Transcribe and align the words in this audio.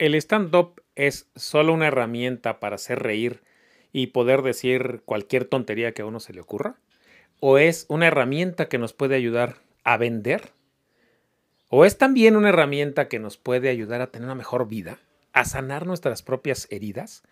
¿El 0.00 0.14
stand-up 0.14 0.80
es 0.94 1.28
solo 1.36 1.74
una 1.74 1.88
herramienta 1.88 2.58
para 2.58 2.76
hacer 2.76 3.00
reír 3.00 3.42
y 3.92 4.06
poder 4.06 4.40
decir 4.40 5.02
cualquier 5.04 5.44
tontería 5.44 5.92
que 5.92 6.00
a 6.00 6.06
uno 6.06 6.20
se 6.20 6.32
le 6.32 6.40
ocurra? 6.40 6.76
¿O 7.38 7.58
es 7.58 7.84
una 7.90 8.06
herramienta 8.06 8.70
que 8.70 8.78
nos 8.78 8.94
puede 8.94 9.14
ayudar 9.14 9.56
a 9.84 9.98
vender? 9.98 10.52
¿O 11.68 11.84
es 11.84 11.98
también 11.98 12.36
una 12.36 12.48
herramienta 12.48 13.08
que 13.08 13.18
nos 13.18 13.36
puede 13.36 13.68
ayudar 13.68 14.00
a 14.00 14.06
tener 14.06 14.24
una 14.24 14.34
mejor 14.34 14.68
vida, 14.68 14.98
a 15.34 15.44
sanar 15.44 15.84
nuestras 15.86 16.22
propias 16.22 16.66
heridas, 16.70 17.22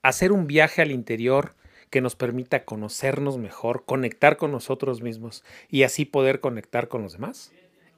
a 0.00 0.08
hacer 0.08 0.32
un 0.32 0.46
viaje 0.46 0.80
al 0.80 0.92
interior 0.92 1.54
que 1.90 2.00
nos 2.00 2.16
permita 2.16 2.64
conocernos 2.64 3.36
mejor, 3.36 3.84
conectar 3.84 4.38
con 4.38 4.50
nosotros 4.50 5.02
mismos 5.02 5.44
y 5.68 5.82
así 5.82 6.06
poder 6.06 6.40
conectar 6.40 6.88
con 6.88 7.02
los 7.02 7.12
demás? 7.12 7.52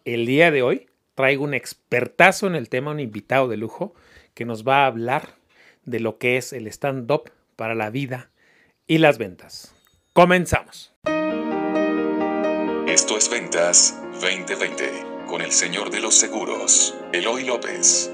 El 0.04 0.27
día 0.27 0.50
de 0.50 0.62
hoy 0.62 0.88
traigo 1.17 1.43
un 1.45 1.55
expertazo 1.55 2.46
en 2.46 2.55
el 2.55 2.69
tema, 2.69 2.93
un 2.93 3.01
invitado 3.01 3.48
de 3.48 3.57
lujo, 3.57 3.95
que 4.35 4.45
nos 4.45 4.69
va 4.69 4.85
a 4.85 4.87
hablar 4.87 5.30
de 5.85 5.98
lo 5.98 6.19
que 6.19 6.37
es 6.37 6.52
el 6.52 6.69
stand-up 6.69 7.33
para 7.57 7.74
la 7.74 7.91
vida 7.91 8.30
y 8.87 8.98
las 8.98 9.19
ventas. 9.19 9.74
Comenzamos. 10.12 10.95
Esto 12.87 13.16
es 13.16 13.30
Ventas 13.30 13.98
2020 14.21 14.84
con 15.27 15.41
el 15.41 15.52
señor 15.52 15.91
de 15.91 16.01
los 16.01 16.15
seguros, 16.15 16.95
Eloy 17.12 17.45
López. 17.45 18.12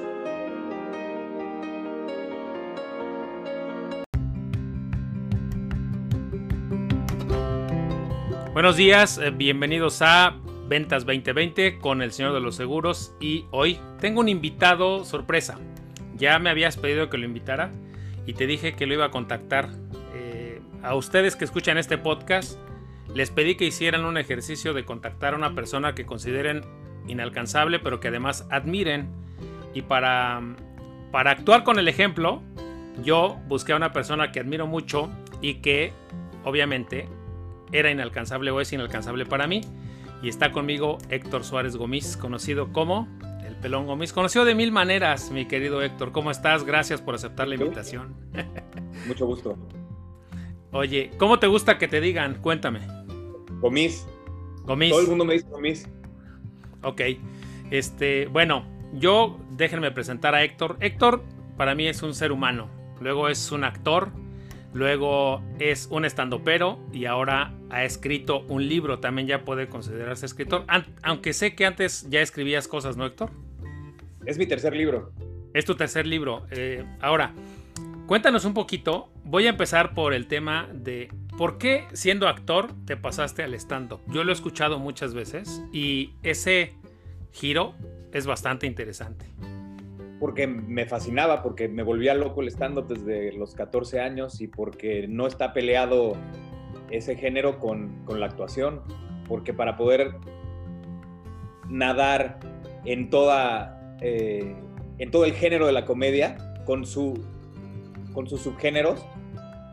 Buenos 8.52 8.77
días, 8.77 9.19
eh, 9.19 9.30
bienvenidos 9.30 10.02
a 10.02 10.38
Ventas 10.72 11.04
2020 11.04 11.80
con 11.80 12.00
el 12.00 12.12
señor 12.12 12.32
de 12.32 12.40
los 12.40 12.56
seguros 12.56 13.14
y 13.20 13.44
hoy 13.50 13.78
tengo 14.00 14.20
un 14.20 14.30
invitado 14.30 15.04
sorpresa. 15.04 15.58
Ya 16.16 16.38
me 16.38 16.48
habías 16.48 16.78
pedido 16.78 17.10
que 17.10 17.18
lo 17.18 17.26
invitara 17.26 17.70
y 18.24 18.32
te 18.32 18.46
dije 18.46 18.72
que 18.72 18.86
lo 18.86 18.95
iba 18.95 19.04
a 19.04 19.10
contactar. 19.10 19.68
Eh, 20.14 20.62
a 20.82 20.95
ustedes 20.95 21.37
que 21.37 21.45
escuchan 21.45 21.76
este 21.76 21.98
podcast, 21.98 22.59
les 23.14 23.30
pedí 23.30 23.56
que 23.56 23.66
hicieran 23.66 24.06
un 24.06 24.16
ejercicio 24.16 24.73
de 24.73 24.87
contactar 24.87 25.34
a 25.34 25.37
una 25.37 25.54
persona 25.54 25.95
que 25.95 26.06
consideren 26.06 26.62
inalcanzable, 27.07 27.79
pero 27.79 28.01
que 28.01 28.09
además 28.09 28.46
admiren. 28.51 29.10
Y 29.74 29.82
para, 29.82 30.40
para 31.10 31.32
actuar 31.32 31.64
con 31.64 31.79
el 31.79 31.86
ejemplo, 31.86 32.40
yo 33.04 33.38
busqué 33.46 33.74
a 33.74 33.76
una 33.76 33.92
persona 33.92 34.32
que 34.32 34.40
admiro 34.40 34.66
mucho 34.66 35.10
y 35.42 35.57
que 35.57 35.92
obviamente 36.45 37.09
era 37.73 37.90
inalcanzable 37.90 38.51
o 38.52 38.60
es 38.62 38.73
inalcanzable 38.73 39.26
para 39.26 39.46
mí. 39.46 39.60
Y 40.23 40.28
está 40.28 40.52
conmigo 40.52 40.98
Héctor 41.10 41.45
Suárez 41.45 41.76
Gómez, 41.76 42.16
conocido 42.16 42.73
como 42.73 43.09
Pelón 43.62 43.87
Gómez, 43.87 44.12
conocido 44.12 44.45
de 44.45 44.56
mil 44.56 44.73
maneras, 44.73 45.30
mi 45.30 45.46
querido 45.46 45.82
Héctor. 45.82 46.10
¿Cómo 46.10 46.32
estás? 46.32 46.64
Gracias 46.64 47.01
por 47.01 47.14
aceptar 47.14 47.46
la 47.46 47.54
invitación. 47.54 48.12
Mucho 49.06 49.24
gusto. 49.24 49.56
Oye, 50.73 51.12
¿cómo 51.16 51.38
te 51.38 51.46
gusta 51.46 51.79
que 51.79 51.87
te 51.87 52.01
digan? 52.01 52.42
Cuéntame. 52.42 52.80
Gomis. 53.60 54.04
Gomis. 54.64 54.90
Todo 54.90 55.01
el 55.02 55.06
mundo 55.06 55.24
me 55.24 55.34
dice 55.34 55.46
Gomis. 55.48 55.88
Ok. 56.82 57.02
Este, 57.70 58.26
bueno, 58.26 58.66
yo 58.95 59.38
déjenme 59.51 59.92
presentar 59.92 60.34
a 60.34 60.42
Héctor. 60.42 60.76
Héctor 60.80 61.23
para 61.57 61.76
mí 61.76 61.86
es 61.86 62.02
un 62.02 62.14
ser 62.14 62.32
humano. 62.32 62.68
Luego 63.01 63.29
es 63.29 63.52
un 63.52 63.62
actor. 63.62 64.10
Luego 64.75 65.42
es 65.59 65.88
un 65.91 66.04
estandopero 66.04 66.78
y 66.92 67.04
ahora 67.04 67.54
ha 67.70 67.84
escrito 67.84 68.41
un 68.48 68.69
libro. 68.69 69.00
También 69.00 69.28
ya 69.28 69.44
puede 69.44 69.69
considerarse 69.69 70.26
escritor. 70.26 70.64
Aunque 71.03 71.32
sé 71.32 71.54
que 71.54 71.66
antes 71.66 72.09
ya 72.09 72.20
escribías 72.20 72.69
cosas, 72.69 72.97
¿no, 72.97 73.04
Héctor? 73.06 73.31
Es 74.25 74.38
mi 74.38 74.47
tercer 74.47 74.75
libro. 74.75 75.12
Es 75.53 75.64
tu 75.64 75.75
tercer 75.75 76.06
libro. 76.06 76.47
Eh, 76.50 76.84
ahora, 77.00 77.34
cuéntanos 78.06 78.44
un 78.44 78.54
poquito. 78.54 79.10
Voy 79.25 79.47
a 79.47 79.50
empezar 79.50 79.94
por 79.94 80.14
el 80.14 80.26
tema 80.26 80.69
de 80.72 81.10
por 81.36 81.59
qué 81.59 81.86
siendo 81.92 82.28
actor 82.28 82.72
te 82.86 82.97
pasaste 82.97 83.42
al 83.42 83.54
stand-up. 83.54 84.00
Yo 84.08 84.24
lo 84.24 84.30
he 84.30 84.34
escuchado 84.34 84.78
muchas 84.78 85.12
veces 85.12 85.62
y 85.72 86.14
ese 86.22 86.74
giro 87.32 87.74
es 88.12 88.26
bastante 88.26 88.66
interesante. 88.66 89.26
Porque 90.22 90.47
me 90.47 90.87
fascinaba, 90.87 91.43
porque 91.43 91.66
me 91.66 91.83
volvía 91.83 92.15
loco 92.15 92.43
el 92.43 92.49
stand-up 92.49 92.87
desde 92.87 93.33
los 93.33 93.56
14 93.56 93.99
años 93.99 94.41
y 94.41 94.47
porque 94.47 95.09
no 95.09 95.27
está 95.27 95.53
peleado 95.53 96.12
ese 96.91 97.16
género 97.16 97.59
con, 97.59 98.05
con 98.05 98.21
la 98.21 98.27
actuación. 98.27 98.83
Porque 99.27 99.53
para 99.53 99.77
poder 99.77 100.15
nadar 101.69 102.38
en 102.84 103.10
toda 103.10 103.97
eh, 104.00 104.55
en 104.99 105.10
todo 105.10 105.25
el 105.25 105.33
género 105.33 105.66
de 105.66 105.72
la 105.72 105.84
comedia, 105.84 106.37
con, 106.65 106.87
su, 106.87 107.21
con 108.12 108.28
sus 108.28 108.43
subgéneros, 108.43 109.04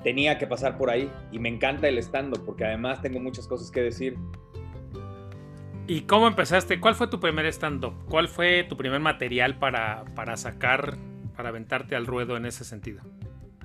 tenía 0.04 0.40
que 0.40 0.48
pasar 0.48 0.76
por 0.78 0.90
ahí. 0.90 1.12
Y 1.31 1.38
me 1.38 1.50
encanta 1.50 1.88
el 1.88 2.00
stand-up, 2.00 2.44
porque 2.46 2.66
además 2.66 3.02
tengo 3.02 3.20
muchas 3.20 3.48
cosas 3.48 3.70
que 3.70 3.81
decir. 3.81 4.18
¿Y 5.89 6.01
cómo 6.01 6.27
empezaste? 6.27 6.79
¿Cuál 6.79 6.94
fue 6.94 7.07
tu 7.07 7.19
primer 7.19 7.47
stand-up? 7.47 7.94
¿Cuál 8.07 8.27
fue 8.27 8.63
tu 8.63 8.77
primer 8.77 9.00
material 9.00 9.57
para, 9.57 10.05
para 10.16 10.38
sacar, 10.38 10.97
para 11.35 11.50
aventarte 11.50 11.95
al 11.95 12.05
ruedo 12.05 12.38
en 12.38 12.45
ese 12.45 12.63
sentido? 12.63 13.01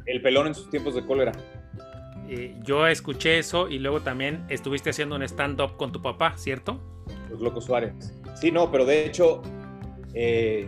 El 0.07 0.23
pelón 0.23 0.47
en 0.47 0.55
sus 0.55 0.71
tiempos 0.71 0.95
de 0.95 1.05
cólera. 1.05 1.33
Eh, 2.29 2.57
yo 2.63 2.87
escuché 2.87 3.39
eso 3.39 3.69
y 3.69 3.79
luego 3.79 4.01
también 4.01 4.43
estuviste 4.49 4.89
haciendo 4.91 5.17
un 5.17 5.23
stand-up 5.23 5.77
con 5.77 5.93
tu 5.93 6.01
papá, 6.01 6.33
¿cierto? 6.39 6.81
Los 7.29 7.43
Locos 7.43 7.67
Suárez. 7.67 8.15
Sí, 8.35 8.51
no, 8.51 8.71
pero 8.71 8.87
de 8.87 9.05
hecho 9.05 9.43
eh, 10.15 10.67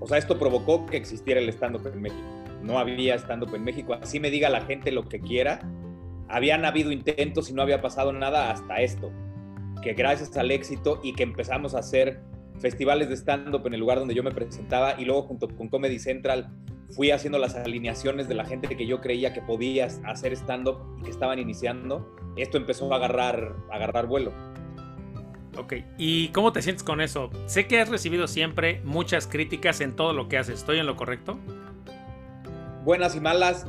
o 0.00 0.06
sea, 0.06 0.18
esto 0.18 0.38
provocó 0.38 0.84
que 0.84 0.96
existiera 0.96 1.40
el 1.40 1.48
stand-up 1.48 1.86
en 1.86 2.02
México. 2.02 2.44
No 2.62 2.78
había 2.78 3.14
stand-up 3.14 3.54
en 3.54 3.64
México. 3.64 3.94
Así 3.94 4.20
me 4.20 4.30
diga 4.30 4.50
la 4.50 4.62
gente 4.62 4.90
lo 4.90 5.08
que 5.08 5.20
quiera. 5.20 5.60
Habían 6.28 6.64
habido 6.64 6.90
intentos 6.92 7.48
y 7.48 7.54
no 7.54 7.62
había 7.62 7.80
pasado 7.80 8.12
nada 8.12 8.50
hasta 8.50 8.80
esto. 8.80 9.10
Que 9.82 9.94
gracias 9.94 10.36
al 10.36 10.50
éxito 10.50 11.00
y 11.02 11.12
que 11.12 11.24
empezamos 11.24 11.74
a 11.74 11.80
hacer 11.80 12.20
festivales 12.58 13.08
de 13.08 13.16
stand-up 13.16 13.66
en 13.66 13.74
el 13.74 13.80
lugar 13.80 13.98
donde 13.98 14.14
yo 14.14 14.22
me 14.22 14.30
presentaba 14.30 14.94
y 14.98 15.04
luego 15.04 15.22
junto 15.22 15.48
con 15.48 15.68
Comedy 15.68 15.98
Central 15.98 16.48
fui 16.90 17.10
haciendo 17.10 17.38
las 17.38 17.54
alineaciones 17.56 18.28
de 18.28 18.34
la 18.34 18.44
gente 18.44 18.68
que 18.68 18.86
yo 18.86 19.00
creía 19.00 19.32
que 19.32 19.40
podía 19.40 19.88
hacer 20.04 20.32
stand-up 20.32 20.78
y 21.00 21.02
que 21.02 21.10
estaban 21.10 21.38
iniciando, 21.38 22.14
esto 22.36 22.58
empezó 22.58 22.92
a 22.92 22.96
agarrar, 22.96 23.56
a 23.70 23.76
agarrar 23.76 24.06
vuelo. 24.06 24.32
Ok, 25.58 25.74
¿y 25.98 26.28
cómo 26.28 26.52
te 26.52 26.62
sientes 26.62 26.82
con 26.82 27.00
eso? 27.00 27.30
Sé 27.46 27.66
que 27.66 27.80
has 27.80 27.88
recibido 27.88 28.26
siempre 28.26 28.80
muchas 28.84 29.26
críticas 29.26 29.80
en 29.80 29.96
todo 29.96 30.12
lo 30.12 30.28
que 30.28 30.38
haces, 30.38 30.60
¿estoy 30.60 30.78
en 30.78 30.86
lo 30.86 30.96
correcto? 30.96 31.38
Buenas 32.84 33.16
y 33.16 33.20
malas, 33.20 33.66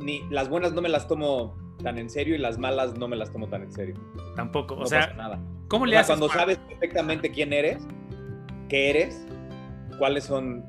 ni 0.00 0.22
las 0.30 0.48
buenas 0.48 0.72
no 0.72 0.80
me 0.80 0.88
las 0.88 1.08
tomo 1.08 1.56
tan 1.82 1.98
en 1.98 2.10
serio 2.10 2.34
y 2.34 2.38
las 2.38 2.58
malas 2.58 2.96
no 2.98 3.08
me 3.08 3.16
las 3.16 3.32
tomo 3.32 3.48
tan 3.48 3.62
en 3.62 3.72
serio. 3.72 3.94
Tampoco, 4.36 4.76
o 4.76 4.86
sea, 4.86 5.12
nada. 5.14 5.40
¿cómo 5.68 5.86
le 5.86 5.96
haces? 5.96 6.08
Cuando 6.08 6.28
sabes 6.28 6.58
perfectamente 6.58 7.30
quién 7.30 7.52
eres, 7.52 7.86
qué 8.68 8.90
eres, 8.90 9.26
cuáles 9.98 10.24
son 10.24 10.64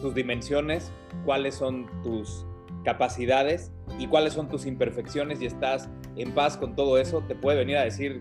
tus 0.00 0.14
dimensiones, 0.14 0.92
cuáles 1.24 1.54
son 1.54 1.86
tus 2.02 2.44
capacidades 2.84 3.72
y 3.98 4.06
cuáles 4.06 4.34
son 4.34 4.48
tus 4.48 4.66
imperfecciones 4.66 5.40
y 5.42 5.46
estás 5.46 5.88
en 6.16 6.32
paz 6.32 6.56
con 6.56 6.76
todo 6.76 6.98
eso, 6.98 7.22
te 7.22 7.34
puede 7.34 7.58
venir 7.58 7.76
a 7.76 7.82
decir 7.82 8.20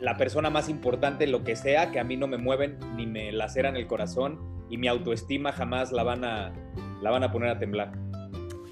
la 0.00 0.16
persona 0.16 0.48
más 0.48 0.68
importante, 0.68 1.26
lo 1.26 1.44
que 1.44 1.56
sea, 1.56 1.90
que 1.90 2.00
a 2.00 2.04
mí 2.04 2.16
no 2.16 2.26
me 2.26 2.38
mueven 2.38 2.78
ni 2.96 3.06
me 3.06 3.32
laceran 3.32 3.76
el 3.76 3.86
corazón 3.86 4.38
y 4.70 4.78
mi 4.78 4.88
autoestima 4.88 5.52
jamás 5.52 5.92
la 5.92 6.04
van 6.04 6.24
a, 6.24 6.52
la 7.02 7.10
van 7.10 7.24
a 7.24 7.32
poner 7.32 7.50
a 7.50 7.58
temblar. 7.58 7.92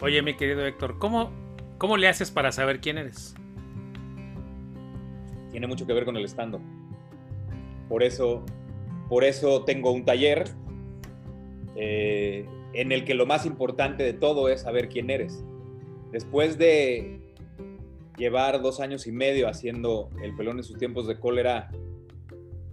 Oye, 0.00 0.22
mi 0.22 0.34
querido 0.34 0.64
Héctor, 0.64 0.98
¿cómo, 0.98 1.30
¿cómo 1.78 1.96
le 1.96 2.08
haces 2.08 2.30
para 2.30 2.52
saber 2.52 2.80
quién 2.80 2.98
eres? 2.98 3.34
Tiene 5.50 5.66
mucho 5.66 5.86
que 5.86 5.92
ver 5.92 6.04
con 6.04 6.16
el 6.16 6.24
estando. 6.24 6.60
Por 7.88 8.02
eso, 8.02 8.44
por 9.08 9.24
eso 9.24 9.64
tengo 9.64 9.92
un 9.92 10.04
taller 10.04 10.44
eh, 11.76 12.44
en 12.74 12.92
el 12.92 13.04
que 13.04 13.14
lo 13.14 13.24
más 13.24 13.46
importante 13.46 14.02
de 14.02 14.12
todo 14.12 14.48
es 14.48 14.62
saber 14.62 14.88
quién 14.88 15.08
eres. 15.08 15.42
Después 16.12 16.58
de 16.58 17.20
llevar 18.18 18.60
dos 18.60 18.80
años 18.80 19.06
y 19.06 19.12
medio 19.12 19.48
haciendo 19.48 20.10
el 20.22 20.34
pelón 20.34 20.58
en 20.58 20.64
sus 20.64 20.76
tiempos 20.76 21.06
de 21.06 21.18
cólera 21.18 21.70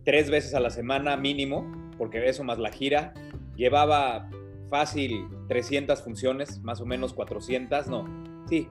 tres 0.03 0.30
veces 0.30 0.53
a 0.53 0.59
la 0.59 0.69
semana 0.69 1.15
mínimo, 1.18 1.91
porque 1.97 2.27
eso 2.27 2.44
más 2.44 2.59
la 2.59 2.71
gira, 2.71 3.13
llevaba 3.56 4.30
fácil 4.69 5.27
300 5.47 6.01
funciones, 6.01 6.62
más 6.62 6.81
o 6.81 6.85
menos 6.85 7.13
400, 7.13 7.88
no, 7.88 8.06
sí, 8.47 8.68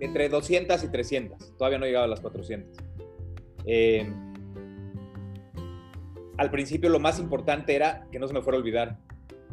entre 0.00 0.28
200 0.28 0.82
y 0.84 0.88
300, 0.88 1.56
todavía 1.56 1.78
no 1.78 1.86
llegaba 1.86 2.04
a 2.04 2.08
las 2.08 2.20
400. 2.20 2.76
Eh, 3.64 4.12
al 6.36 6.50
principio 6.50 6.90
lo 6.90 6.98
más 6.98 7.18
importante 7.18 7.74
era 7.74 8.06
que 8.10 8.18
no 8.18 8.26
se 8.26 8.34
me 8.34 8.42
fuera 8.42 8.56
a 8.56 8.60
olvidar. 8.60 8.98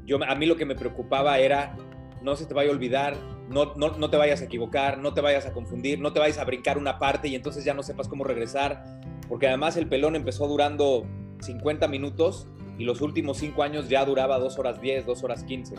Yo, 0.05 0.17
a 0.23 0.35
mí 0.35 0.45
lo 0.45 0.55
que 0.55 0.65
me 0.65 0.75
preocupaba 0.75 1.37
era 1.39 1.75
no 2.21 2.35
se 2.35 2.45
te 2.45 2.53
vaya 2.53 2.69
a 2.69 2.73
olvidar, 2.73 3.15
no, 3.49 3.75
no, 3.75 4.09
te 4.09 4.17
vayas 4.17 4.41
a 4.41 4.45
equivocar, 4.45 4.97
no 4.97 5.13
te 5.13 5.21
vayas 5.21 5.45
a 5.45 5.53
confundir, 5.53 5.99
no 5.99 6.13
te 6.13 6.19
vayas 6.19 6.37
a 6.37 6.45
brincar 6.45 6.77
una 6.77 6.99
parte 6.99 7.27
y 7.27 7.35
entonces 7.35 7.63
ya 7.63 7.73
no 7.73 7.83
sepas 7.83 8.07
cómo 8.07 8.23
regresar, 8.23 9.01
porque 9.27 9.47
además 9.47 9.77
el 9.77 9.87
pelón 9.87 10.15
empezó 10.15 10.47
durando 10.47 11.05
50 11.41 11.87
minutos 11.87 12.47
y 12.77 12.83
los 12.83 13.01
últimos 13.01 13.37
cinco 13.37 13.63
años 13.63 13.89
ya 13.89 14.05
duraba 14.05 14.39
dos 14.39 14.57
horas 14.59 14.81
10, 14.81 15.05
dos 15.05 15.23
horas 15.23 15.43
15. 15.43 15.75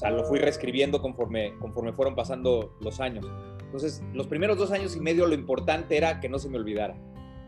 Sea, 0.00 0.10
lo 0.10 0.24
fui 0.24 0.38
reescribiendo 0.38 1.02
conforme, 1.02 1.52
conforme 1.58 1.92
fueron 1.92 2.14
pasando 2.14 2.74
los 2.80 3.00
años. 3.00 3.30
Entonces, 3.60 4.02
los 4.14 4.26
primeros 4.28 4.56
dos 4.56 4.70
años 4.70 4.96
y 4.96 5.00
medio 5.00 5.26
lo 5.26 5.34
importante 5.34 5.94
era 5.94 6.20
que 6.20 6.30
no 6.30 6.38
se 6.38 6.48
me 6.48 6.56
olvidara. 6.56 6.96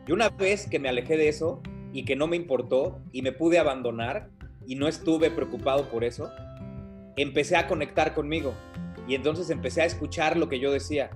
Y 0.07 0.13
una 0.13 0.29
vez 0.29 0.69
que 0.69 0.79
me 0.79 0.91
alejé 0.91 1.17
de 1.17 1.29
eso 1.29 1.63
y 1.95 2.05
que 2.05 2.15
no 2.15 2.27
me 2.27 2.37
importó 2.37 3.01
y 3.11 3.23
me 3.23 3.33
pude 3.33 3.59
abandonar 3.59 4.29
y 4.67 4.75
no 4.75 4.87
estuve 4.87 5.31
preocupado 5.31 5.89
por 5.89 6.05
eso, 6.05 6.31
empecé 7.17 7.57
a 7.57 7.67
conectar 7.67 8.13
conmigo 8.13 8.53
y 9.09 9.15
entonces 9.15 9.49
empecé 9.49 9.81
a 9.81 9.87
escuchar 9.87 10.37
lo 10.37 10.51
que 10.51 10.61
yo 10.61 10.71
decía. 10.71 11.09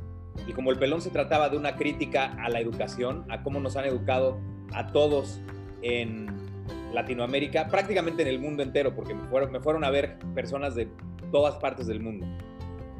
Y 0.47 0.55
como 0.55 0.71
el 0.71 0.79
pelón 0.79 1.03
se 1.03 1.11
trataba 1.11 1.51
de 1.51 1.59
una 1.59 1.77
crítica 1.77 2.35
a 2.43 2.49
la 2.49 2.61
educación, 2.61 3.27
a 3.29 3.43
cómo 3.43 3.61
nos 3.61 3.77
han 3.77 3.85
educado 3.85 4.41
a 4.73 4.87
todos 4.91 5.43
en 5.83 6.46
Latinoamérica, 6.93 7.69
prácticamente 7.69 8.23
en 8.23 8.29
el 8.29 8.39
mundo 8.39 8.63
entero, 8.63 8.95
porque 8.95 9.15
me 9.15 9.61
fueron, 9.61 9.85
a 9.85 9.91
ver 9.91 10.19
personas 10.35 10.75
de 10.75 10.89
todas 11.31 11.57
partes 11.57 11.87
del 11.87 12.01
mundo, 12.01 12.27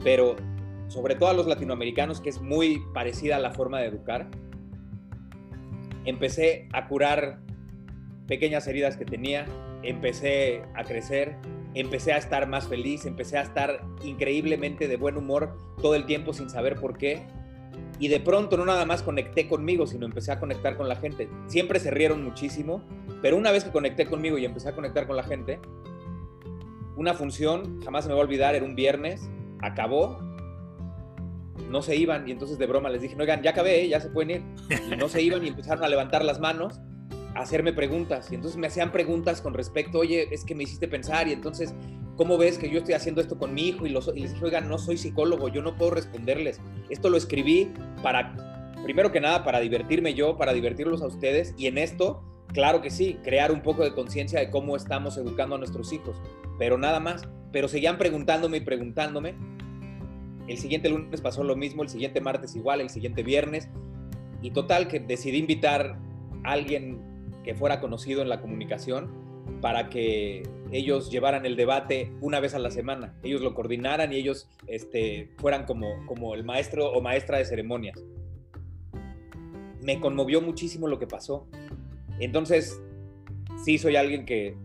pero 0.03 0.37
sobre 0.89 1.15
todo 1.15 1.31
a 1.31 1.33
los 1.33 1.47
latinoamericanos, 1.47 2.21
que 2.21 2.29
es 2.29 2.41
muy 2.41 2.83
parecida 2.95 3.37
a 3.37 3.39
la 3.39 3.53
forma 3.53 3.81
de 3.81 3.87
educar, 3.87 4.29
empecé 6.05 6.69
a 6.73 6.87
curar 6.89 7.41
pequeñas 8.27 8.67
heridas 8.67 8.97
que 8.97 9.05
tenía, 9.05 9.47
empecé 9.83 10.63
a 10.75 10.85
crecer, 10.85 11.37
empecé 11.75 12.13
a 12.13 12.17
estar 12.17 12.49
más 12.49 12.69
feliz, 12.69 13.07
empecé 13.07 13.39
a 13.39 13.43
estar 13.43 13.83
increíblemente 14.05 14.89
de 14.89 14.97
buen 14.97 15.17
humor 15.17 15.57
todo 15.81 15.95
el 15.95 16.07
tiempo 16.07 16.33
sin 16.33 16.49
saber 16.49 16.77
por 16.77 16.97
qué. 16.97 17.27
Y 17.99 18.09
de 18.09 18.21
pronto 18.21 18.57
no 18.57 18.65
nada 18.65 18.85
más 18.85 19.03
conecté 19.03 19.49
conmigo, 19.49 19.87
sino 19.87 20.07
empecé 20.07 20.33
a 20.33 20.39
conectar 20.39 20.77
con 20.77 20.89
la 20.89 20.97
gente. 20.97 21.29
Siempre 21.47 21.81
se 21.81 21.91
rieron 21.91 22.25
muchísimo, 22.25 22.83
pero 23.23 23.37
una 23.37 23.51
vez 23.51 23.65
que 23.65 23.71
conecté 23.71 24.07
conmigo 24.07 24.39
y 24.39 24.45
empecé 24.45 24.69
a 24.69 24.75
conectar 24.75 25.07
con 25.07 25.17
la 25.17 25.23
gente, 25.23 25.61
una 26.97 27.15
función, 27.15 27.81
jamás 27.83 28.07
me 28.07 28.15
va 28.15 28.21
a 28.21 28.23
olvidar, 28.23 28.55
era 28.55 28.65
un 28.65 28.75
viernes, 28.75 29.29
acabó, 29.61 30.19
no 31.71 31.83
se 31.83 31.97
iban 31.97 32.29
y 32.29 32.33
entonces 32.33 32.59
de 32.59 32.67
broma 32.67 32.89
les 32.89 33.03
dije, 33.03 33.17
oigan, 33.19 33.43
ya 33.43 33.51
acabé, 33.51 33.89
ya 33.89 34.01
se 34.01 34.09
pueden 34.09 34.31
ir. 34.31 34.43
Y 34.93 34.97
no 34.97 35.09
se 35.09 35.23
iban 35.23 35.45
y 35.45 35.49
empezaron 35.49 35.85
a 35.85 35.89
levantar 35.89 36.25
las 36.25 36.41
manos 36.41 36.81
hacerme 37.37 37.73
preguntas. 37.73 38.31
Y 38.31 38.35
entonces 38.35 38.59
me 38.59 38.67
hacían 38.67 38.93
preguntas 38.93 39.41
con 39.41 39.55
respecto, 39.55 39.99
oye, 39.99 40.29
es 40.33 40.45
que 40.45 40.55
me 40.55 40.65
hiciste 40.65 40.89
pensar 40.89 41.29
y 41.29 41.33
entonces, 41.33 41.75
¿cómo 42.17 42.39
ves 42.39 42.59
que 42.59 42.71
yo 42.71 42.79
estoy 42.79 42.95
haciendo 42.95 43.21
esto 43.21 43.39
con 43.39 43.55
mi 43.55 43.69
hijo? 43.69 43.87
Y, 43.87 43.91
los, 43.91 44.09
les 44.15 44.33
dije, 44.33 44.45
oigan, 44.45 44.69
no 44.69 44.79
soy 44.79 44.97
psicólogo, 44.97 45.49
yo 45.49 45.63
no 45.63 45.77
puedo 45.77 45.93
responderles. 45.93 46.61
Esto 46.91 47.11
lo 47.11 47.17
escribí 47.17 47.73
para, 48.03 48.35
primero 48.85 49.13
que 49.13 49.21
nada, 49.21 49.45
para 49.45 49.61
divertirme 49.61 50.15
yo, 50.15 50.37
para 50.37 50.53
divertirlos 50.53 51.03
a 51.03 51.07
ustedes. 51.07 51.55
Y 51.57 51.67
en 51.67 51.79
esto, 51.79 52.23
claro 52.57 52.81
que 52.81 52.89
sí, 52.89 53.19
crear 53.23 53.53
un 53.53 53.61
poco 53.61 53.85
de 53.85 53.93
conciencia 53.93 54.41
de 54.41 54.49
cómo 54.51 54.77
estamos 54.77 55.19
educando 55.19 55.57
a 55.57 55.59
nuestros 55.59 55.93
hijos. 55.93 56.17
Pero 56.59 56.79
nada 56.79 57.01
más. 57.01 57.29
Pero 57.53 57.69
seguían 57.69 57.99
preguntándome 57.99 58.57
y 58.57 58.61
preguntándome. 58.61 59.35
El 60.49 60.57
siguiente 60.57 60.89
lunes 60.89 61.21
pasó 61.21 61.45
lo 61.45 61.55
mismo, 61.55 61.83
el 61.83 61.91
siguiente 61.91 62.23
martes 62.23 62.57
igual, 62.57 62.81
el 62.81 62.89
siguiente 62.89 63.23
viernes. 63.23 63.69
Y 64.41 64.53
total 64.53 64.89
que 64.89 65.01
decidí 65.01 65.37
invitar 65.37 65.99
a 66.45 66.53
alguien 66.53 66.99
que 67.45 67.55
fuera 67.55 67.79
conocido 67.79 68.23
en 68.23 68.31
la 68.31 68.41
comunicación 68.41 69.11
para 69.61 69.91
que 69.91 70.43
ellos 70.73 71.11
llevaran 71.11 71.45
el 71.45 71.57
debate 71.57 72.11
una 72.23 72.41
vez 72.41 72.55
a 72.55 72.59
la 72.59 72.71
semana, 72.71 73.15
ellos 73.23 73.41
lo 73.41 73.55
coordinaran 73.55 74.13
y 74.13 74.17
ellos 74.17 74.49
este, 74.67 75.31
fueran 75.39 75.65
como, 75.65 76.05
como 76.07 76.35
el 76.35 76.43
maestro 76.43 76.91
o 76.91 77.01
maestra 77.01 77.39
de 77.39 77.45
ceremonias. 77.45 78.03
Me 79.81 80.01
conmovió 80.01 80.41
muchísimo 80.41 80.89
lo 80.89 80.99
que 80.99 81.07
pasó. 81.07 81.47
Entonces, 82.19 82.81
sí 83.65 83.79
soy 83.79 83.97
alguien 83.97 84.25
que 84.27 84.57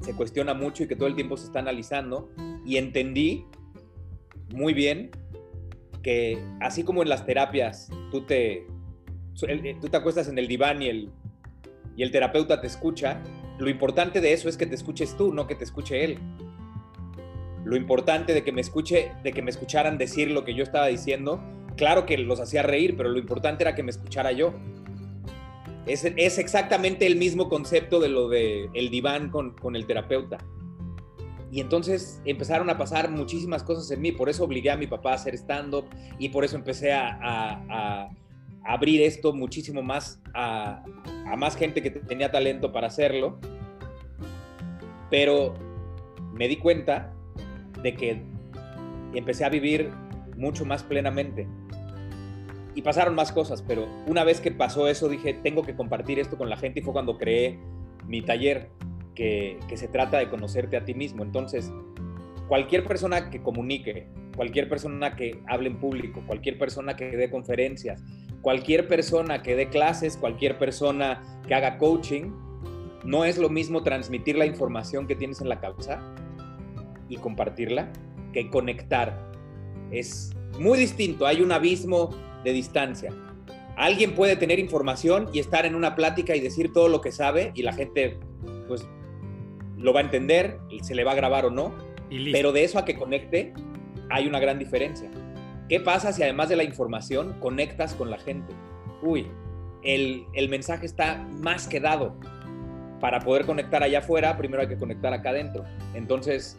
se 0.00 0.14
cuestiona 0.14 0.54
mucho 0.54 0.84
y 0.84 0.88
que 0.88 0.96
todo 0.96 1.08
el 1.08 1.14
tiempo 1.14 1.36
se 1.36 1.46
está 1.46 1.58
analizando 1.58 2.30
y 2.64 2.76
entendí 2.76 3.44
muy 4.54 4.72
bien 4.72 5.10
que 6.02 6.42
así 6.60 6.82
como 6.82 7.02
en 7.02 7.08
las 7.08 7.26
terapias 7.26 7.90
tú 8.10 8.22
te, 8.22 8.66
tú 9.80 9.88
te 9.88 9.96
acuestas 9.96 10.28
en 10.28 10.38
el 10.38 10.48
diván 10.48 10.80
y 10.80 10.88
el 10.88 11.10
y 12.00 12.02
el 12.02 12.10
terapeuta 12.10 12.62
te 12.62 12.66
escucha, 12.66 13.20
lo 13.58 13.68
importante 13.68 14.22
de 14.22 14.32
eso 14.32 14.48
es 14.48 14.56
que 14.56 14.64
te 14.66 14.74
escuches 14.74 15.18
tú, 15.18 15.34
no 15.34 15.46
que 15.46 15.54
te 15.54 15.64
escuche 15.64 16.02
él. 16.02 16.18
Lo 17.64 17.76
importante 17.76 18.32
de 18.32 18.42
que 18.42 18.52
me 18.52 18.62
escuche, 18.62 19.12
de 19.22 19.32
que 19.32 19.42
me 19.42 19.50
escucharan 19.50 19.98
decir 19.98 20.30
lo 20.30 20.44
que 20.44 20.54
yo 20.54 20.62
estaba 20.62 20.86
diciendo, 20.86 21.42
claro 21.76 22.06
que 22.06 22.16
los 22.16 22.40
hacía 22.40 22.62
reír, 22.62 22.96
pero 22.96 23.10
lo 23.10 23.18
importante 23.18 23.64
era 23.64 23.74
que 23.74 23.82
me 23.82 23.90
escuchara 23.90 24.32
yo. 24.32 24.54
Es, 25.92 26.04
exactamente 26.38 27.06
el 27.06 27.16
mismo 27.16 27.48
concepto 27.48 28.00
de 28.00 28.08
lo 28.08 28.28
de 28.28 28.68
el 28.74 28.90
diván 28.90 29.30
con, 29.30 29.52
con 29.56 29.76
el 29.76 29.86
terapeuta. 29.86 30.38
Y 31.52 31.60
entonces 31.60 32.22
empezaron 32.24 32.70
a 32.70 32.78
pasar 32.78 33.10
muchísimas 33.10 33.64
cosas 33.64 33.90
en 33.90 34.00
mí, 34.00 34.12
por 34.12 34.28
eso 34.28 34.44
obligué 34.44 34.70
a 34.70 34.76
mi 34.76 34.86
papá 34.86 35.12
a 35.12 35.14
hacer 35.14 35.34
stand-up 35.34 35.84
y 36.18 36.28
por 36.28 36.44
eso 36.44 36.56
empecé 36.56 36.92
a 36.92 38.08
abrir 38.64 39.02
esto 39.02 39.32
muchísimo 39.32 39.82
más 39.82 40.20
a, 40.34 40.84
más 41.36 41.56
gente 41.56 41.82
que 41.82 41.90
tenía 41.90 42.30
talento 42.30 42.72
para 42.72 42.88
hacerlo. 42.88 43.38
Pero 45.10 45.54
me 46.32 46.48
di 46.48 46.56
cuenta 46.56 47.12
de 47.82 47.94
que 47.94 48.22
empecé 49.14 49.44
a 49.44 49.48
vivir 49.48 49.90
mucho 50.36 50.64
más 50.64 50.82
plenamente. 50.82 51.48
Y 52.74 52.82
pasaron 52.82 53.14
más 53.14 53.32
cosas, 53.32 53.62
pero 53.62 53.88
una 54.06 54.24
vez 54.24 54.40
que 54.40 54.50
pasó 54.50 54.88
eso 54.88 55.08
dije, 55.08 55.34
tengo 55.34 55.62
que 55.62 55.74
compartir 55.74 56.18
esto 56.18 56.38
con 56.38 56.48
la 56.48 56.56
gente 56.56 56.80
y 56.80 56.82
fue 56.82 56.92
cuando 56.92 57.18
creé 57.18 57.58
mi 58.06 58.22
taller, 58.22 58.68
que, 59.14 59.58
que 59.68 59.76
se 59.76 59.88
trata 59.88 60.18
de 60.18 60.28
conocerte 60.28 60.76
a 60.76 60.84
ti 60.84 60.94
mismo. 60.94 61.22
Entonces, 61.22 61.72
cualquier 62.48 62.84
persona 62.84 63.30
que 63.30 63.42
comunique, 63.42 64.06
cualquier 64.36 64.68
persona 64.68 65.16
que 65.16 65.42
hable 65.46 65.68
en 65.68 65.78
público, 65.78 66.22
cualquier 66.26 66.58
persona 66.58 66.96
que 66.96 67.16
dé 67.16 67.30
conferencias, 67.30 68.02
cualquier 68.42 68.88
persona 68.88 69.42
que 69.42 69.54
dé 69.54 69.68
clases, 69.68 70.16
cualquier 70.16 70.58
persona 70.58 71.22
que 71.46 71.54
haga 71.54 71.78
coaching, 71.78 72.32
no 73.04 73.24
es 73.24 73.38
lo 73.38 73.48
mismo 73.48 73.82
transmitir 73.82 74.36
la 74.36 74.46
información 74.46 75.06
que 75.06 75.14
tienes 75.14 75.40
en 75.40 75.48
la 75.48 75.60
cabeza 75.60 76.00
y 77.08 77.16
compartirla 77.16 77.90
que 78.32 78.48
conectar. 78.50 79.30
Es 79.90 80.30
muy 80.58 80.78
distinto, 80.78 81.26
hay 81.26 81.42
un 81.42 81.52
abismo 81.52 82.10
de 82.44 82.52
distancia. 82.52 83.12
Alguien 83.76 84.14
puede 84.14 84.36
tener 84.36 84.58
información 84.58 85.28
y 85.32 85.38
estar 85.38 85.64
en 85.64 85.74
una 85.74 85.94
plática 85.94 86.36
y 86.36 86.40
decir 86.40 86.72
todo 86.72 86.88
lo 86.88 87.00
que 87.00 87.12
sabe 87.12 87.52
y 87.54 87.62
la 87.62 87.72
gente 87.72 88.18
pues 88.68 88.86
lo 89.76 89.92
va 89.92 90.00
a 90.00 90.02
entender, 90.02 90.58
se 90.82 90.94
le 90.94 91.04
va 91.04 91.12
a 91.12 91.14
grabar 91.14 91.46
o 91.46 91.50
no, 91.50 91.74
pero 92.32 92.52
de 92.52 92.64
eso 92.64 92.78
a 92.78 92.84
que 92.84 92.96
conecte 92.96 93.54
hay 94.10 94.26
una 94.26 94.38
gran 94.38 94.58
diferencia. 94.58 95.10
¿Qué 95.68 95.80
pasa 95.80 96.12
si 96.12 96.22
además 96.22 96.48
de 96.48 96.56
la 96.56 96.64
información 96.64 97.36
conectas 97.40 97.94
con 97.94 98.10
la 98.10 98.18
gente? 98.18 98.52
Uy, 99.02 99.28
el, 99.82 100.48
mensaje 100.48 100.84
está 100.84 101.26
más 101.40 101.66
que 101.66 101.80
dado. 101.80 102.16
Para 103.00 103.20
poder 103.20 103.46
conectar 103.46 103.82
allá 103.82 104.00
afuera, 104.00 104.36
primero 104.36 104.62
hay 104.62 104.68
que 104.68 104.76
conectar 104.76 105.12
acá 105.14 105.30
adentro. 105.30 105.64
Entonces, 105.94 106.58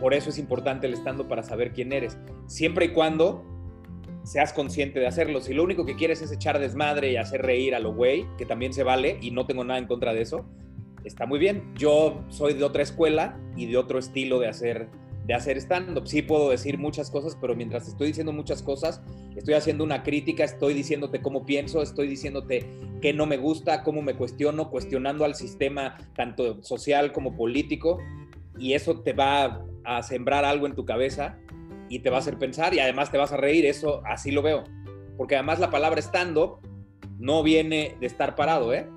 por 0.00 0.12
eso 0.12 0.30
es 0.30 0.38
importante 0.38 0.86
el 0.86 0.94
estando 0.94 1.26
para 1.26 1.42
saber 1.42 1.72
quién 1.72 1.92
eres. 1.92 2.18
Siempre 2.46 2.86
y 2.86 2.88
cuando 2.88 3.44
seas 4.26 4.52
consciente 4.52 4.98
de 4.98 5.06
hacerlo. 5.06 5.40
Si 5.40 5.54
lo 5.54 5.62
único 5.62 5.86
que 5.86 5.94
quieres 5.94 6.20
es 6.20 6.32
echar 6.32 6.58
desmadre 6.58 7.12
y 7.12 7.16
hacer 7.16 7.42
reír 7.42 7.76
a 7.76 7.78
lo 7.78 7.94
güey, 7.94 8.26
que 8.36 8.44
también 8.44 8.72
se 8.72 8.82
vale 8.82 9.18
y 9.22 9.30
no 9.30 9.46
tengo 9.46 9.62
nada 9.62 9.78
en 9.78 9.86
contra 9.86 10.12
de 10.12 10.22
eso, 10.22 10.44
está 11.04 11.26
muy 11.26 11.38
bien. 11.38 11.72
Yo 11.76 12.24
soy 12.28 12.54
de 12.54 12.64
otra 12.64 12.82
escuela 12.82 13.38
y 13.56 13.66
de 13.66 13.76
otro 13.76 14.00
estilo 14.00 14.40
de 14.40 14.48
hacer 14.48 14.88
de 15.26 15.34
hacer 15.34 15.56
stand-up. 15.56 16.06
Sí 16.06 16.22
puedo 16.22 16.50
decir 16.50 16.78
muchas 16.78 17.10
cosas, 17.10 17.36
pero 17.40 17.56
mientras 17.56 17.88
estoy 17.88 18.08
diciendo 18.08 18.32
muchas 18.32 18.62
cosas, 18.62 19.02
estoy 19.34 19.54
haciendo 19.54 19.82
una 19.82 20.04
crítica, 20.04 20.44
estoy 20.44 20.72
diciéndote 20.72 21.20
cómo 21.20 21.44
pienso, 21.44 21.82
estoy 21.82 22.06
diciéndote 22.06 22.70
qué 23.02 23.12
no 23.12 23.26
me 23.26 23.36
gusta, 23.36 23.82
cómo 23.82 24.02
me 24.02 24.14
cuestiono, 24.14 24.70
cuestionando 24.70 25.24
al 25.24 25.34
sistema 25.34 25.96
tanto 26.14 26.62
social 26.62 27.10
como 27.10 27.36
político, 27.36 27.98
y 28.56 28.74
eso 28.74 29.00
te 29.00 29.12
va 29.12 29.64
a 29.84 30.02
sembrar 30.02 30.44
algo 30.44 30.66
en 30.66 30.74
tu 30.74 30.84
cabeza 30.84 31.38
y 31.88 32.00
te 32.00 32.10
va 32.10 32.16
a 32.16 32.20
hacer 32.20 32.38
pensar 32.38 32.74
y 32.74 32.80
además 32.80 33.10
te 33.10 33.18
vas 33.18 33.32
a 33.32 33.36
reír, 33.36 33.66
eso 33.66 34.02
así 34.04 34.30
lo 34.30 34.42
veo. 34.42 34.64
Porque 35.16 35.36
además 35.36 35.58
la 35.58 35.70
palabra 35.70 36.00
stand-up 36.00 36.58
no 37.18 37.42
viene 37.42 37.96
de 38.00 38.06
estar 38.06 38.34
parado, 38.34 38.72
¿eh? 38.74 38.88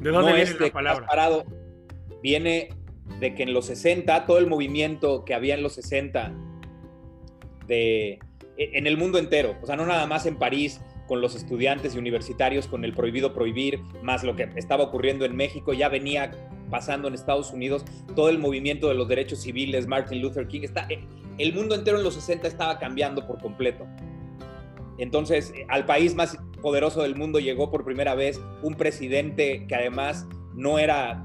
¿De 0.00 0.10
dónde 0.10 0.32
viene 0.32 0.54
la 0.58 0.70
palabra? 0.70 1.06
Parado, 1.06 1.44
viene 2.22 2.70
de 3.20 3.34
que 3.34 3.42
en 3.42 3.52
los 3.52 3.66
60, 3.66 4.26
todo 4.26 4.38
el 4.38 4.46
movimiento 4.46 5.24
que 5.24 5.34
había 5.34 5.54
en 5.54 5.62
los 5.62 5.74
60, 5.74 6.32
de, 7.66 8.18
e, 8.56 8.78
en 8.78 8.86
el 8.86 8.96
mundo 8.96 9.18
entero, 9.18 9.56
o 9.62 9.66
sea, 9.66 9.76
no 9.76 9.86
nada 9.86 10.06
más 10.06 10.26
en 10.26 10.36
París 10.36 10.80
con 11.06 11.20
los 11.20 11.34
estudiantes 11.34 11.94
y 11.94 11.98
universitarios, 11.98 12.66
con 12.68 12.84
el 12.84 12.92
prohibido 12.92 13.34
prohibir, 13.34 13.80
más 14.02 14.22
lo 14.22 14.36
que 14.36 14.48
estaba 14.56 14.84
ocurriendo 14.84 15.24
en 15.24 15.34
México, 15.36 15.72
ya 15.72 15.88
venía 15.88 16.30
pasando 16.70 17.08
en 17.08 17.14
Estados 17.14 17.52
Unidos, 17.52 17.84
todo 18.14 18.28
el 18.28 18.38
movimiento 18.38 18.88
de 18.88 18.94
los 18.94 19.08
derechos 19.08 19.40
civiles, 19.40 19.86
Martin 19.86 20.20
Luther 20.22 20.46
King, 20.48 20.62
está, 20.62 20.86
e, 20.88 21.00
el 21.38 21.54
mundo 21.54 21.74
entero 21.74 21.98
en 21.98 22.04
los 22.04 22.14
60 22.14 22.46
estaba 22.48 22.78
cambiando 22.78 23.26
por 23.26 23.40
completo. 23.40 23.86
Entonces, 24.98 25.52
al 25.68 25.86
país 25.86 26.14
más 26.14 26.36
poderoso 26.60 27.02
del 27.02 27.16
mundo 27.16 27.38
llegó 27.38 27.70
por 27.70 27.84
primera 27.84 28.14
vez 28.14 28.40
un 28.62 28.74
presidente 28.74 29.66
que 29.66 29.74
además 29.74 30.26
no 30.54 30.78
era, 30.78 31.24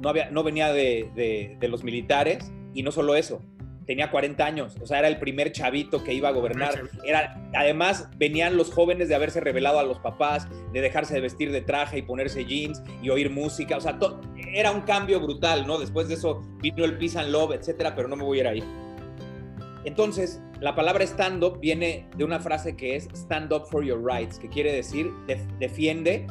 no, 0.00 0.08
había, 0.08 0.30
no 0.30 0.42
venía 0.42 0.72
de, 0.72 1.56
de, 1.58 1.68
los 1.68 1.84
militares 1.84 2.52
y 2.74 2.82
no 2.82 2.90
solo 2.90 3.14
eso, 3.14 3.40
tenía 3.86 4.10
40 4.10 4.44
años, 4.44 4.76
o 4.80 4.86
sea, 4.86 4.98
era 4.98 5.08
el 5.08 5.18
primer 5.18 5.52
chavito 5.52 6.02
que 6.02 6.14
iba 6.14 6.28
a 6.28 6.32
gobernar. 6.32 6.90
Era, 7.04 7.48
además, 7.54 8.08
venían 8.16 8.56
los 8.56 8.72
jóvenes 8.72 9.08
de 9.08 9.14
haberse 9.14 9.40
revelado 9.40 9.78
a 9.78 9.82
los 9.82 9.98
papás, 9.98 10.48
de 10.72 10.80
dejarse 10.80 11.14
de 11.14 11.20
vestir 11.20 11.52
de 11.52 11.60
traje 11.60 11.98
y 11.98 12.02
ponerse 12.02 12.44
jeans 12.44 12.82
y 13.02 13.10
oír 13.10 13.30
música, 13.30 13.76
o 13.76 13.80
sea, 13.80 13.98
era 14.52 14.70
un 14.70 14.82
cambio 14.82 15.20
brutal, 15.20 15.66
¿no? 15.66 15.78
Después 15.78 16.08
de 16.08 16.14
eso 16.14 16.42
vino 16.60 16.84
el 16.84 16.96
Peace 16.98 17.18
and 17.18 17.30
Love, 17.30 17.52
etcétera, 17.52 17.94
pero 17.94 18.08
no 18.08 18.16
me 18.16 18.24
voy 18.24 18.38
a 18.38 18.40
ir 18.40 18.48
ahí. 18.48 18.64
Entonces, 19.84 20.40
la 20.60 20.74
palabra 20.74 21.04
stand-up 21.04 21.60
viene 21.60 22.08
de 22.16 22.24
una 22.24 22.40
frase 22.40 22.74
que 22.74 22.96
es 22.96 23.08
stand 23.12 23.52
up 23.52 23.66
for 23.66 23.84
your 23.84 24.02
rights, 24.02 24.38
que 24.38 24.48
quiere 24.48 24.72
decir 24.72 25.10
defiende 25.58 26.26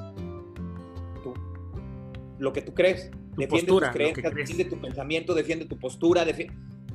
lo 2.40 2.52
que 2.52 2.64
tú 2.64 2.74
crees, 2.74 3.12
defiende 3.38 3.68
tus 3.68 3.90
creencias, 3.90 4.34
defiende 4.34 4.66
tu 4.66 4.82
pensamiento, 4.82 5.34
defiende 5.36 5.66
tu 5.66 5.78
postura. 5.78 6.26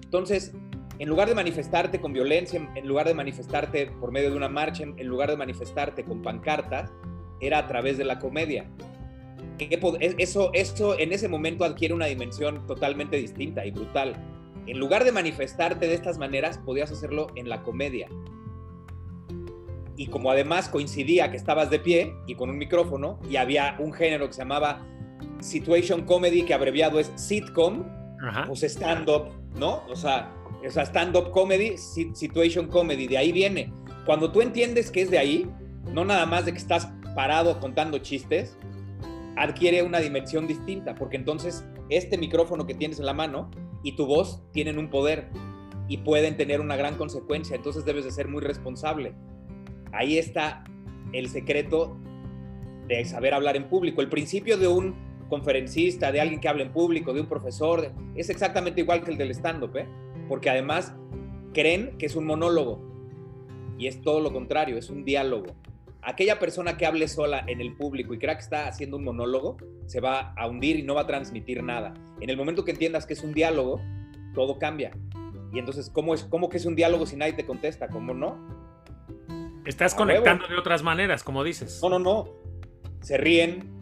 Entonces, 0.08 0.52
en 0.98 1.08
lugar 1.08 1.28
de 1.28 1.34
manifestarte 1.34 2.00
con 2.00 2.12
violencia, 2.12 2.66
en 2.74 2.88
lugar 2.88 3.06
de 3.06 3.14
manifestarte 3.14 3.86
por 4.00 4.10
medio 4.10 4.30
de 4.30 4.36
una 4.36 4.48
marcha, 4.48 4.84
en 4.84 5.06
lugar 5.06 5.30
de 5.30 5.36
manifestarte 5.36 6.04
con 6.04 6.22
pancartas, 6.22 6.92
era 7.40 7.58
a 7.58 7.66
través 7.66 7.98
de 7.98 8.04
la 8.04 8.18
comedia. 8.18 8.68
Eso, 9.58 10.50
eso 10.54 10.98
en 10.98 11.12
ese 11.12 11.28
momento 11.28 11.64
adquiere 11.64 11.94
una 11.94 12.06
dimensión 12.06 12.66
totalmente 12.66 13.16
distinta 13.16 13.64
y 13.66 13.70
brutal 13.70 14.16
en 14.68 14.78
lugar 14.78 15.04
de 15.04 15.12
manifestarte 15.12 15.88
de 15.88 15.94
estas 15.94 16.18
maneras, 16.18 16.58
podías 16.58 16.92
hacerlo 16.92 17.28
en 17.36 17.48
la 17.48 17.62
comedia. 17.62 18.06
Y 19.96 20.08
como 20.08 20.30
además 20.30 20.68
coincidía 20.68 21.30
que 21.30 21.38
estabas 21.38 21.70
de 21.70 21.78
pie 21.78 22.14
y 22.26 22.34
con 22.34 22.50
un 22.50 22.58
micrófono, 22.58 23.18
y 23.30 23.36
había 23.36 23.76
un 23.78 23.94
género 23.94 24.26
que 24.26 24.34
se 24.34 24.42
llamaba 24.42 24.86
Situation 25.40 26.04
Comedy, 26.04 26.42
que 26.42 26.52
abreviado 26.52 27.00
es 27.00 27.10
sitcom, 27.16 27.84
pues 28.46 28.62
stand-up, 28.62 29.30
¿no? 29.56 29.82
O 29.88 29.96
sea, 29.96 30.32
esa 30.62 30.82
stand-up 30.82 31.30
comedy, 31.30 31.76
situation 31.76 32.68
comedy, 32.68 33.06
de 33.06 33.18
ahí 33.18 33.32
viene. 33.32 33.72
Cuando 34.04 34.32
tú 34.32 34.40
entiendes 34.40 34.90
que 34.90 35.02
es 35.02 35.10
de 35.10 35.18
ahí, 35.18 35.50
no 35.92 36.04
nada 36.04 36.26
más 36.26 36.46
de 36.46 36.52
que 36.52 36.58
estás 36.58 36.88
parado 37.14 37.60
contando 37.60 37.98
chistes, 37.98 38.56
adquiere 39.36 39.82
una 39.82 40.00
dimensión 40.00 40.46
distinta, 40.46 40.94
porque 40.94 41.16
entonces 41.16 41.64
este 41.90 42.18
micrófono 42.18 42.66
que 42.66 42.74
tienes 42.74 42.98
en 42.98 43.06
la 43.06 43.14
mano 43.14 43.50
y 43.82 43.92
tu 43.92 44.06
voz 44.06 44.42
tienen 44.52 44.78
un 44.78 44.90
poder 44.90 45.28
y 45.88 45.98
pueden 45.98 46.36
tener 46.36 46.60
una 46.60 46.76
gran 46.76 46.96
consecuencia, 46.96 47.56
entonces 47.56 47.84
debes 47.84 48.04
de 48.04 48.10
ser 48.10 48.28
muy 48.28 48.42
responsable. 48.42 49.14
Ahí 49.92 50.18
está 50.18 50.64
el 51.12 51.28
secreto 51.28 51.96
de 52.88 53.04
saber 53.04 53.34
hablar 53.34 53.56
en 53.56 53.68
público. 53.68 54.00
El 54.00 54.08
principio 54.08 54.58
de 54.58 54.68
un 54.68 55.07
conferencista, 55.28 56.10
de 56.12 56.20
alguien 56.20 56.40
que 56.40 56.48
habla 56.48 56.62
en 56.62 56.72
público, 56.72 57.12
de 57.12 57.20
un 57.20 57.26
profesor, 57.26 57.92
es 58.14 58.30
exactamente 58.30 58.80
igual 58.80 59.04
que 59.04 59.10
el 59.10 59.18
del 59.18 59.30
stand-up, 59.30 59.76
¿eh? 59.76 59.86
porque 60.28 60.50
además 60.50 60.94
creen 61.52 61.96
que 61.98 62.06
es 62.06 62.16
un 62.16 62.26
monólogo 62.26 62.80
y 63.78 63.86
es 63.86 64.00
todo 64.00 64.20
lo 64.20 64.32
contrario, 64.32 64.76
es 64.76 64.90
un 64.90 65.04
diálogo 65.04 65.54
aquella 66.02 66.38
persona 66.38 66.76
que 66.76 66.86
hable 66.86 67.06
sola 67.08 67.44
en 67.46 67.60
el 67.60 67.74
público 67.74 68.14
y 68.14 68.18
crea 68.18 68.34
que 68.34 68.42
está 68.42 68.66
haciendo 68.66 68.96
un 68.96 69.04
monólogo, 69.04 69.58
se 69.86 70.00
va 70.00 70.32
a 70.36 70.46
hundir 70.46 70.78
y 70.78 70.82
no 70.82 70.94
va 70.94 71.02
a 71.02 71.06
transmitir 71.06 71.62
nada. 71.62 71.94
En 72.20 72.30
el 72.30 72.36
momento 72.36 72.64
que 72.64 72.70
entiendas 72.70 73.06
que 73.06 73.12
es 73.12 73.22
un 73.22 73.32
diálogo, 73.32 73.80
todo 74.34 74.58
cambia. 74.58 74.92
Y 75.52 75.58
entonces, 75.58 75.90
¿cómo, 75.90 76.14
es, 76.14 76.24
cómo 76.24 76.48
que 76.48 76.58
es 76.58 76.64
un 76.64 76.76
diálogo 76.76 77.04
si 77.06 77.16
nadie 77.16 77.34
te 77.34 77.44
contesta? 77.44 77.88
¿Cómo 77.88 78.14
no? 78.14 78.38
Estás 79.66 79.94
conectando 79.94 80.46
de 80.46 80.56
otras 80.56 80.82
maneras, 80.82 81.22
como 81.22 81.44
dices. 81.44 81.80
No, 81.82 81.90
no, 81.90 81.98
no. 81.98 82.28
Se 83.00 83.18
ríen, 83.18 83.77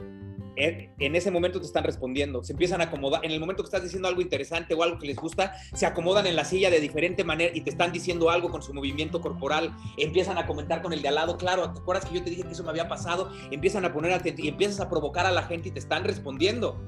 en 0.57 1.15
ese 1.15 1.31
momento 1.31 1.61
te 1.61 1.67
están 1.67 1.85
respondiendo, 1.85 2.43
se 2.43 2.53
empiezan 2.53 2.81
a 2.81 2.85
acomodar, 2.85 3.25
en 3.25 3.31
el 3.31 3.41
momento 3.41 3.63
que 3.63 3.69
estás 3.69 3.83
diciendo 3.83 4.09
algo 4.09 4.23
interesante 4.23 4.75
o 4.75 4.83
algo 4.83 4.99
que 4.99 5.07
les 5.07 5.17
gusta, 5.17 5.55
se 5.75 5.87
acomodan 5.87 6.27
en 6.27 6.35
la 6.35 6.45
silla 6.45 6.71
de 6.71 6.81
diferente 6.81 7.25
manera 7.25 7.55
y 7.55 7.61
te 7.61 7.71
están 7.71 7.93
diciendo 7.93 8.31
algo 8.31 8.51
con 8.51 8.63
su 8.63 8.73
movimiento 8.73 9.21
corporal, 9.21 9.77
empiezan 9.99 10.39
a 10.39 10.47
comentar 10.47 10.83
con 10.83 10.93
el 10.93 11.03
de 11.03 11.09
al 11.09 11.17
lado, 11.17 11.37
claro, 11.37 11.73
¿te 11.73 11.81
acuerdas 11.81 12.07
que 12.07 12.15
yo 12.15 12.25
te 12.25 12.31
dije 12.31 12.43
que 12.43 12.53
eso 12.53 12.65
me 12.65 12.71
había 12.71 12.89
pasado? 12.89 13.31
Empiezan 13.51 13.85
a 13.85 13.93
poner 13.93 14.07
y 14.25 14.49
empiezas 14.49 14.81
a 14.81 14.89
provocar 14.89 15.27
a 15.27 15.31
la 15.31 15.43
gente 15.43 15.69
y 15.69 15.73
te 15.73 15.79
están 15.79 16.05
respondiendo. 16.05 16.81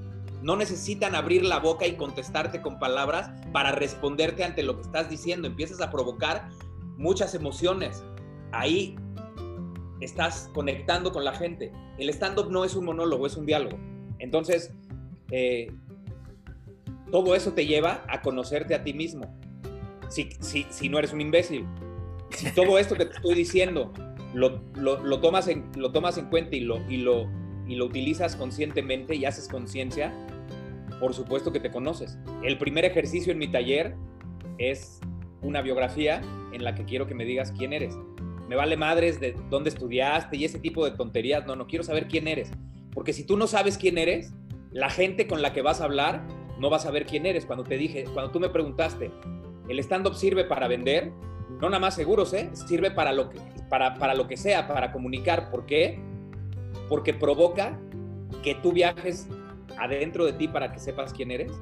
No 0.43 0.57
necesitan 0.57 1.15
abrir 1.15 1.45
la 1.45 1.59
boca 1.59 1.87
y 1.87 1.97
contestarte 1.97 2.63
con 2.63 2.79
palabras 2.79 3.31
para 3.53 3.73
responderte 3.73 4.45
ante 4.45 4.63
lo 4.63 4.77
que 4.77 4.83
estás 4.83 5.11
diciendo, 5.11 5.47
empiezas 5.47 5.81
a 5.81 5.91
provocar 5.91 6.49
muchas 6.97 7.35
emociones. 7.35 8.05
Ahí 8.53 8.97
estás 10.00 10.50
conectando 10.55 11.12
con 11.12 11.25
la 11.25 11.33
gente. 11.33 11.73
El 11.99 12.09
stand-up 12.11 12.50
no 12.50 12.64
es 12.64 12.75
un 12.75 12.85
monólogo, 12.85 13.26
es 13.26 13.37
un 13.37 13.47
diálogo. 13.47 13.78
Entonces, 14.19 14.73
eh, 15.31 15.73
todo 17.11 17.35
eso 17.35 17.52
te 17.52 17.67
lleva 17.67 18.05
a 18.09 18.21
conocerte 18.21 18.75
a 18.75 18.85
ti 18.85 18.93
mismo. 18.93 19.35
Si, 20.09 20.31
si, 20.40 20.88
no 20.88 20.99
eres 20.99 21.12
un 21.12 21.21
imbécil. 21.21 21.67
Si 22.31 22.52
todo 22.55 22.78
esto 22.78 22.95
que 22.95 23.07
te 23.07 23.17
estoy 23.17 23.35
diciendo 23.35 23.93
lo, 24.35 24.61
lo, 24.75 25.21
tomas, 25.21 25.49
en, 25.49 25.71
lo 25.76 25.93
tomas 25.93 26.19
en 26.19 26.26
cuenta 26.26 26.57
y 26.57 26.61
lo, 26.61 26.78
y, 26.90 26.99
lo, 26.99 27.26
y 27.67 27.76
lo 27.76 27.87
utilizas 27.87 28.37
conscientemente 28.37 29.14
y 29.14 29.25
haces 29.25 29.49
conciencia, 29.49 30.12
por 31.00 31.14
supuesto 31.14 31.52
que 31.52 31.61
te 31.61 31.71
conoces. 31.71 32.19
El 32.43 32.59
primer 32.59 32.85
ejercicio 32.85 33.33
en 33.33 33.38
mi 33.38 33.49
taller 33.49 33.95
es 34.59 35.00
una 35.43 35.62
biografía 35.62 36.21
en 36.52 36.64
la 36.64 36.75
que 36.75 36.85
quiero 36.85 37.07
que 37.07 37.14
me 37.14 37.25
digas 37.25 37.52
quién 37.52 37.73
eres 37.73 37.95
me 38.49 38.57
vale 38.57 38.76
madres 38.76 39.21
de 39.21 39.37
dónde 39.50 39.69
estudiaste 39.69 40.37
y 40.37 40.45
ese 40.45 40.59
tipo 40.59 40.85
de 40.85 40.93
tonterías. 40.93 41.47
No, 41.47 41.55
no 41.55 41.67
quiero 41.67 41.85
saber 41.85 42.09
quién 42.09 42.26
eres. 42.26 42.50
Porque 42.95 43.12
si 43.12 43.25
tú 43.25 43.37
no 43.37 43.47
sabes 43.47 43.76
quién 43.76 43.99
eres, 43.99 44.33
la 44.73 44.88
gente 44.88 45.26
con 45.26 45.43
la 45.43 45.52
que 45.52 45.61
vas 45.61 45.81
a 45.81 45.85
hablar 45.85 46.26
no 46.59 46.71
va 46.71 46.78
a 46.78 46.81
saber 46.81 47.05
quién 47.05 47.26
eres. 47.26 47.45
Cuando 47.45 47.64
te 47.64 47.76
dije, 47.76 48.05
cuando 48.14 48.33
tú 48.33 48.40
me 48.40 48.49
preguntaste, 48.49 49.11
¿el 49.69 49.78
stand-up 49.81 50.14
sirve 50.14 50.45
para 50.45 50.67
vender? 50.67 51.12
No 51.61 51.69
nada 51.69 51.78
más 51.78 51.95
seguros, 51.95 52.33
¿eh? 52.33 52.49
Sirve 52.55 52.90
para 52.90 53.12
lo 53.12 53.28
que, 53.28 53.38
para, 53.69 53.97
para 53.97 54.14
lo 54.14 54.26
que 54.26 54.38
sea, 54.38 54.67
para 54.67 54.93
comunicar. 54.93 55.50
¿Por 55.50 55.67
qué? 55.67 56.00
Porque 56.88 57.12
provoca 57.12 57.78
que 58.43 58.55
tú 58.55 58.73
viajes 58.73 59.28
adentro 59.76 60.25
de 60.25 60.33
ti 60.33 60.49
para 60.49 60.73
que 60.73 60.78
sepas 60.78 61.12
quién 61.12 61.31
eres 61.31 61.52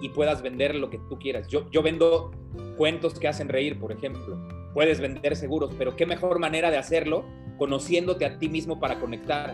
y 0.00 0.10
puedas 0.10 0.40
vender 0.40 0.76
lo 0.76 0.88
que 0.88 0.98
tú 1.08 1.18
quieras. 1.18 1.48
Yo, 1.48 1.68
yo 1.70 1.82
vendo 1.82 2.30
cuentos 2.76 3.18
que 3.18 3.26
hacen 3.26 3.48
reír, 3.48 3.80
por 3.80 3.90
ejemplo 3.90 4.38
puedes 4.78 5.00
vender 5.00 5.34
seguros, 5.34 5.74
pero 5.76 5.96
qué 5.96 6.06
mejor 6.06 6.38
manera 6.38 6.70
de 6.70 6.76
hacerlo 6.76 7.24
conociéndote 7.56 8.24
a 8.24 8.38
ti 8.38 8.48
mismo 8.48 8.78
para 8.78 9.00
conectar. 9.00 9.52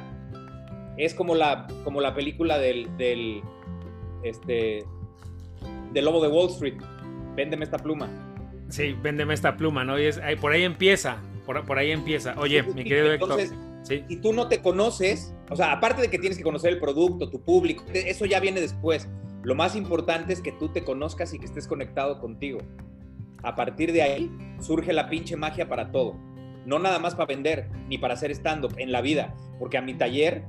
Es 0.99 1.15
como 1.15 1.35
la, 1.35 1.67
como 1.83 2.03
la 2.03 2.15
película 2.15 2.59
del, 2.59 2.95
del, 2.99 3.41
este, 4.23 4.85
del 5.95 6.05
lobo 6.05 6.21
de 6.21 6.29
Wall 6.29 6.51
Street. 6.51 6.75
Véndeme 7.35 7.65
esta 7.65 7.79
pluma. 7.79 8.11
Sí, 8.69 8.95
véndeme 9.03 9.33
esta 9.33 9.57
pluma, 9.57 9.83
¿no? 9.83 9.99
Y 9.99 10.05
es, 10.05 10.19
ahí, 10.19 10.37
por 10.37 10.53
ahí 10.53 10.63
empieza, 10.63 11.17
por, 11.47 11.65
por 11.65 11.79
ahí 11.79 11.91
empieza. 11.91 12.35
Oye, 12.37 12.63
mi 12.63 12.85
querido 12.85 13.11
Héctor. 13.11 13.41
Si 13.83 14.17
tú 14.21 14.35
no 14.35 14.49
te 14.49 14.61
conoces, 14.61 15.35
o 15.49 15.57
sea, 15.57 15.73
aparte 15.73 16.03
de 16.03 16.11
que 16.11 16.19
tienes 16.19 16.37
que 16.37 16.45
conocer 16.45 16.71
el 16.71 16.79
producto, 16.79 17.31
tu 17.31 17.41
público, 17.41 17.83
eso 17.95 18.27
ya 18.27 18.41
viene 18.41 18.61
después. 18.61 19.09
Lo 19.43 19.55
más 19.55 19.75
importante 19.75 20.35
es 20.35 20.43
que 20.43 20.53
tú 20.53 20.69
te 20.69 20.85
conozcas 20.85 21.33
y 21.33 21.39
que 21.39 21.47
estés 21.47 21.67
conectado 21.67 22.21
contigo. 22.21 22.59
A 23.45 23.55
partir 23.55 23.93
de 23.93 24.03
ahí 24.03 24.31
surge 24.59 24.93
la 24.93 25.09
pinche 25.11 25.37
magia 25.37 25.69
para 25.69 25.93
todo. 25.93 26.17
No 26.65 26.79
nada 26.79 26.99
más 26.99 27.15
para 27.15 27.27
vender, 27.27 27.69
ni 27.89 27.99
para 27.99 28.15
hacer 28.15 28.31
stand-up 28.31 28.75
en 28.79 28.91
la 28.91 29.03
vida, 29.03 29.35
porque 29.59 29.77
a 29.77 29.83
mi 29.83 29.95
taller 29.95 30.45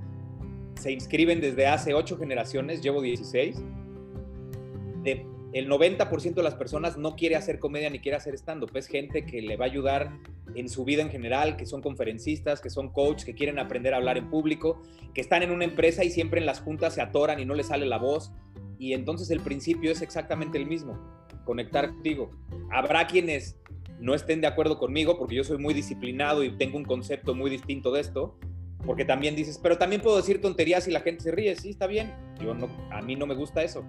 se 0.75 0.93
inscriben 0.93 1.41
desde 1.41 1.67
hace 1.67 1.93
ocho 1.93 2.17
generaciones, 2.17 2.81
llevo 2.81 3.01
16. 3.01 3.61
De, 5.03 5.25
el 5.51 5.69
90% 5.69 6.33
de 6.35 6.43
las 6.43 6.55
personas 6.55 6.97
no 6.97 7.17
quiere 7.17 7.35
hacer 7.35 7.59
comedia 7.59 7.89
ni 7.89 7.99
quiere 7.99 8.17
hacer 8.17 8.33
stand-up. 8.35 8.71
Es 8.75 8.87
gente 8.87 9.25
que 9.25 9.41
le 9.41 9.57
va 9.57 9.65
a 9.65 9.67
ayudar 9.67 10.17
en 10.55 10.69
su 10.69 10.85
vida 10.85 11.01
en 11.01 11.09
general, 11.09 11.57
que 11.57 11.65
son 11.65 11.81
conferencistas, 11.81 12.61
que 12.61 12.69
son 12.69 12.93
coaches, 12.93 13.25
que 13.25 13.35
quieren 13.35 13.59
aprender 13.59 13.93
a 13.93 13.97
hablar 13.97 14.17
en 14.17 14.29
público, 14.29 14.81
que 15.13 15.19
están 15.19 15.43
en 15.43 15.51
una 15.51 15.65
empresa 15.65 16.05
y 16.05 16.11
siempre 16.11 16.39
en 16.39 16.45
las 16.45 16.61
juntas 16.61 16.93
se 16.93 17.01
atoran 17.01 17.39
y 17.41 17.45
no 17.45 17.55
les 17.55 17.67
sale 17.67 17.85
la 17.85 17.97
voz. 17.97 18.31
Y 18.79 18.93
entonces 18.93 19.29
el 19.31 19.41
principio 19.41 19.91
es 19.91 20.01
exactamente 20.01 20.57
el 20.57 20.65
mismo 20.65 21.24
conectar 21.45 21.89
contigo. 21.89 22.31
Habrá 22.71 23.07
quienes 23.07 23.57
no 23.99 24.13
estén 24.13 24.41
de 24.41 24.47
acuerdo 24.47 24.77
conmigo 24.77 25.17
porque 25.17 25.35
yo 25.35 25.43
soy 25.43 25.57
muy 25.57 25.73
disciplinado 25.73 26.43
y 26.43 26.51
tengo 26.51 26.77
un 26.77 26.83
concepto 26.83 27.33
muy 27.33 27.49
distinto 27.49 27.91
de 27.91 28.01
esto, 28.01 28.37
porque 28.85 29.05
también 29.05 29.35
dices, 29.35 29.57
pero 29.61 29.77
también 29.77 30.01
puedo 30.01 30.17
decir 30.17 30.41
tonterías 30.41 30.87
y 30.87 30.91
la 30.91 30.99
gente 30.99 31.23
se 31.23 31.31
ríe, 31.31 31.55
sí, 31.55 31.69
está 31.69 31.87
bien. 31.87 32.13
Yo 32.41 32.53
no, 32.53 32.67
a 32.91 33.01
mí 33.01 33.15
no 33.15 33.25
me 33.25 33.35
gusta 33.35 33.63
eso. 33.63 33.85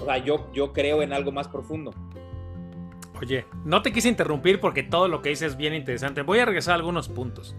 O 0.00 0.04
sea, 0.04 0.18
yo, 0.18 0.50
yo 0.52 0.72
creo 0.72 1.02
en 1.02 1.12
algo 1.12 1.32
más 1.32 1.48
profundo. 1.48 1.92
Oye, 3.20 3.44
no 3.64 3.82
te 3.82 3.92
quise 3.92 4.08
interrumpir 4.08 4.60
porque 4.60 4.84
todo 4.84 5.08
lo 5.08 5.22
que 5.22 5.30
dices 5.30 5.52
es 5.52 5.56
bien 5.56 5.74
interesante. 5.74 6.22
Voy 6.22 6.38
a 6.38 6.44
regresar 6.44 6.72
a 6.72 6.76
algunos 6.76 7.08
puntos. 7.08 7.56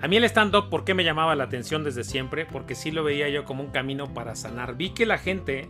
A 0.00 0.08
mí 0.08 0.16
el 0.16 0.24
stand-up, 0.24 0.70
¿por 0.70 0.84
qué 0.84 0.94
me 0.94 1.04
llamaba 1.04 1.34
la 1.34 1.44
atención 1.44 1.84
desde 1.84 2.04
siempre? 2.04 2.46
Porque 2.46 2.74
sí 2.74 2.90
lo 2.90 3.04
veía 3.04 3.28
yo 3.28 3.44
como 3.44 3.62
un 3.62 3.70
camino 3.70 4.12
para 4.12 4.34
sanar. 4.34 4.76
Vi 4.76 4.90
que 4.90 5.06
la 5.06 5.18
gente 5.18 5.68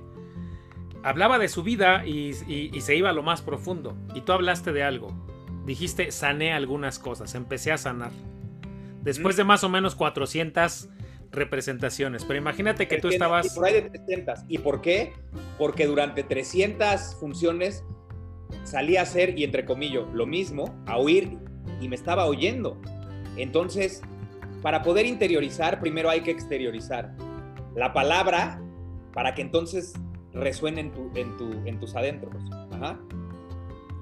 hablaba 1.04 1.38
de 1.38 1.48
su 1.48 1.62
vida 1.62 2.04
y, 2.06 2.32
se 2.32 2.96
iba 2.96 3.10
a 3.10 3.12
lo 3.12 3.22
más 3.22 3.42
profundo. 3.42 3.96
Y 4.14 4.22
tú 4.22 4.32
hablaste 4.32 4.72
de 4.72 4.82
algo. 4.82 5.14
Dijiste, 5.66 6.10
sané 6.10 6.52
algunas 6.52 6.98
cosas, 6.98 7.34
empecé 7.34 7.72
a 7.72 7.78
sanar. 7.78 8.10
Después 9.02 9.36
de 9.36 9.44
más 9.44 9.62
o 9.64 9.68
menos 9.68 9.94
400 9.94 10.88
representaciones, 11.30 12.24
pero 12.24 12.38
imagínate 12.38 12.88
que 12.88 12.98
tú 12.98 13.08
estabas... 13.08 13.46
Y 13.46 13.54
por 13.54 13.66
ahí 13.66 13.74
de 13.74 13.82
300. 13.82 14.40
¿Y 14.48 14.58
por 14.58 14.80
qué? 14.80 15.12
Porque 15.58 15.86
durante 15.86 16.22
300 16.22 17.16
funciones 17.20 17.84
salí 18.62 18.96
a 18.96 19.02
hacer, 19.02 19.38
y 19.38 19.44
entre 19.44 19.66
comillas, 19.66 20.04
lo 20.14 20.26
mismo, 20.26 20.74
a 20.86 20.96
oír, 20.96 21.36
y 21.80 21.88
me 21.88 21.96
estaba 21.96 22.24
oyendo. 22.24 22.80
Entonces, 23.36 24.00
para 24.62 24.82
poder 24.82 25.04
interiorizar, 25.04 25.80
primero 25.80 26.08
hay 26.08 26.22
que 26.22 26.30
exteriorizar 26.30 27.14
la 27.74 27.92
palabra 27.92 28.62
para 29.12 29.34
que 29.34 29.42
entonces 29.42 29.94
resuene 30.34 30.80
en, 30.80 30.92
tu, 30.92 31.10
en, 31.14 31.36
tu, 31.36 31.50
en 31.64 31.80
tus 31.80 31.94
adentros. 31.94 32.34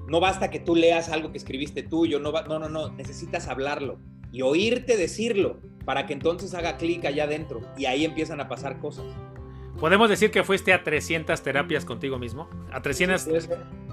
No 0.07 0.19
basta 0.19 0.49
que 0.49 0.59
tú 0.59 0.75
leas 0.75 1.09
algo 1.09 1.31
que 1.31 1.37
escribiste 1.37 1.83
tuyo, 1.83 2.19
no, 2.19 2.31
no, 2.31 2.59
no, 2.59 2.69
no, 2.69 2.91
necesitas 2.91 3.47
hablarlo 3.47 3.99
y 4.31 4.41
oírte 4.41 4.97
decirlo 4.97 5.59
para 5.85 6.05
que 6.05 6.13
entonces 6.13 6.53
haga 6.53 6.77
clic 6.77 7.05
allá 7.05 7.23
adentro 7.25 7.61
y 7.77 7.85
ahí 7.85 8.03
empiezan 8.03 8.41
a 8.41 8.49
pasar 8.49 8.79
cosas. 8.79 9.05
¿Podemos 9.79 10.09
decir 10.09 10.31
que 10.31 10.43
fuiste 10.43 10.73
a 10.73 10.83
300 10.83 11.41
terapias 11.41 11.85
contigo 11.85 12.19
mismo? 12.19 12.49
A 12.71 12.81
300... 12.81 13.27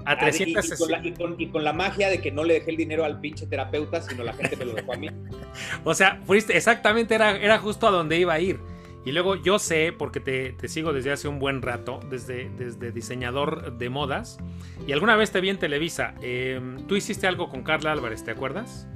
a 0.05 0.17
300 0.17 0.65
y, 0.65 0.77
con 0.77 0.91
la, 0.91 1.01
y, 1.37 1.47
con, 1.47 1.63
la, 1.63 1.73
magia 1.73 2.09
de 2.09 2.21
que 2.21 2.31
no 2.31 2.43
le 2.43 2.55
dejé 2.55 2.71
el 2.71 2.77
dinero 2.77 3.03
al 3.03 3.19
pinche 3.19 3.45
terapeuta, 3.45 4.01
sino 4.01 4.23
la 4.23 4.33
gente 4.33 4.55
me 4.55 4.65
lo 4.65 4.73
dejó 4.73 4.93
a 4.93 4.97
mí. 4.97 5.09
o 5.83 5.93
sea, 5.93 6.21
fuiste, 6.25 6.55
exactamente, 6.55 7.15
era, 7.15 7.37
era 7.37 7.57
justo 7.57 7.87
a 7.87 7.91
donde 7.91 8.17
iba 8.19 8.33
a 8.33 8.39
ir. 8.39 8.59
Y 9.03 9.11
luego 9.11 9.35
yo 9.35 9.57
sé, 9.57 9.93
porque 9.97 10.19
te, 10.19 10.53
te, 10.53 10.67
sigo 10.67 10.93
desde 10.93 11.11
hace 11.11 11.27
un 11.27 11.39
buen 11.39 11.61
rato, 11.61 11.99
desde, 12.09 12.49
desde 12.51 12.91
diseñador 12.91 13.77
de 13.77 13.89
modas, 13.89 14.37
y 14.85 14.91
alguna 14.91 15.15
vez 15.15 15.31
te 15.31 15.41
vi 15.41 15.49
en 15.49 15.57
Televisa, 15.57 16.13
em, 16.21 16.85
tú 16.87 16.95
hiciste 16.95 17.25
algo 17.25 17.49
con 17.49 17.63
Carla 17.63 17.91
Álvarez, 17.91 18.23
¿te 18.23 18.31
acuerdas? 18.31 18.87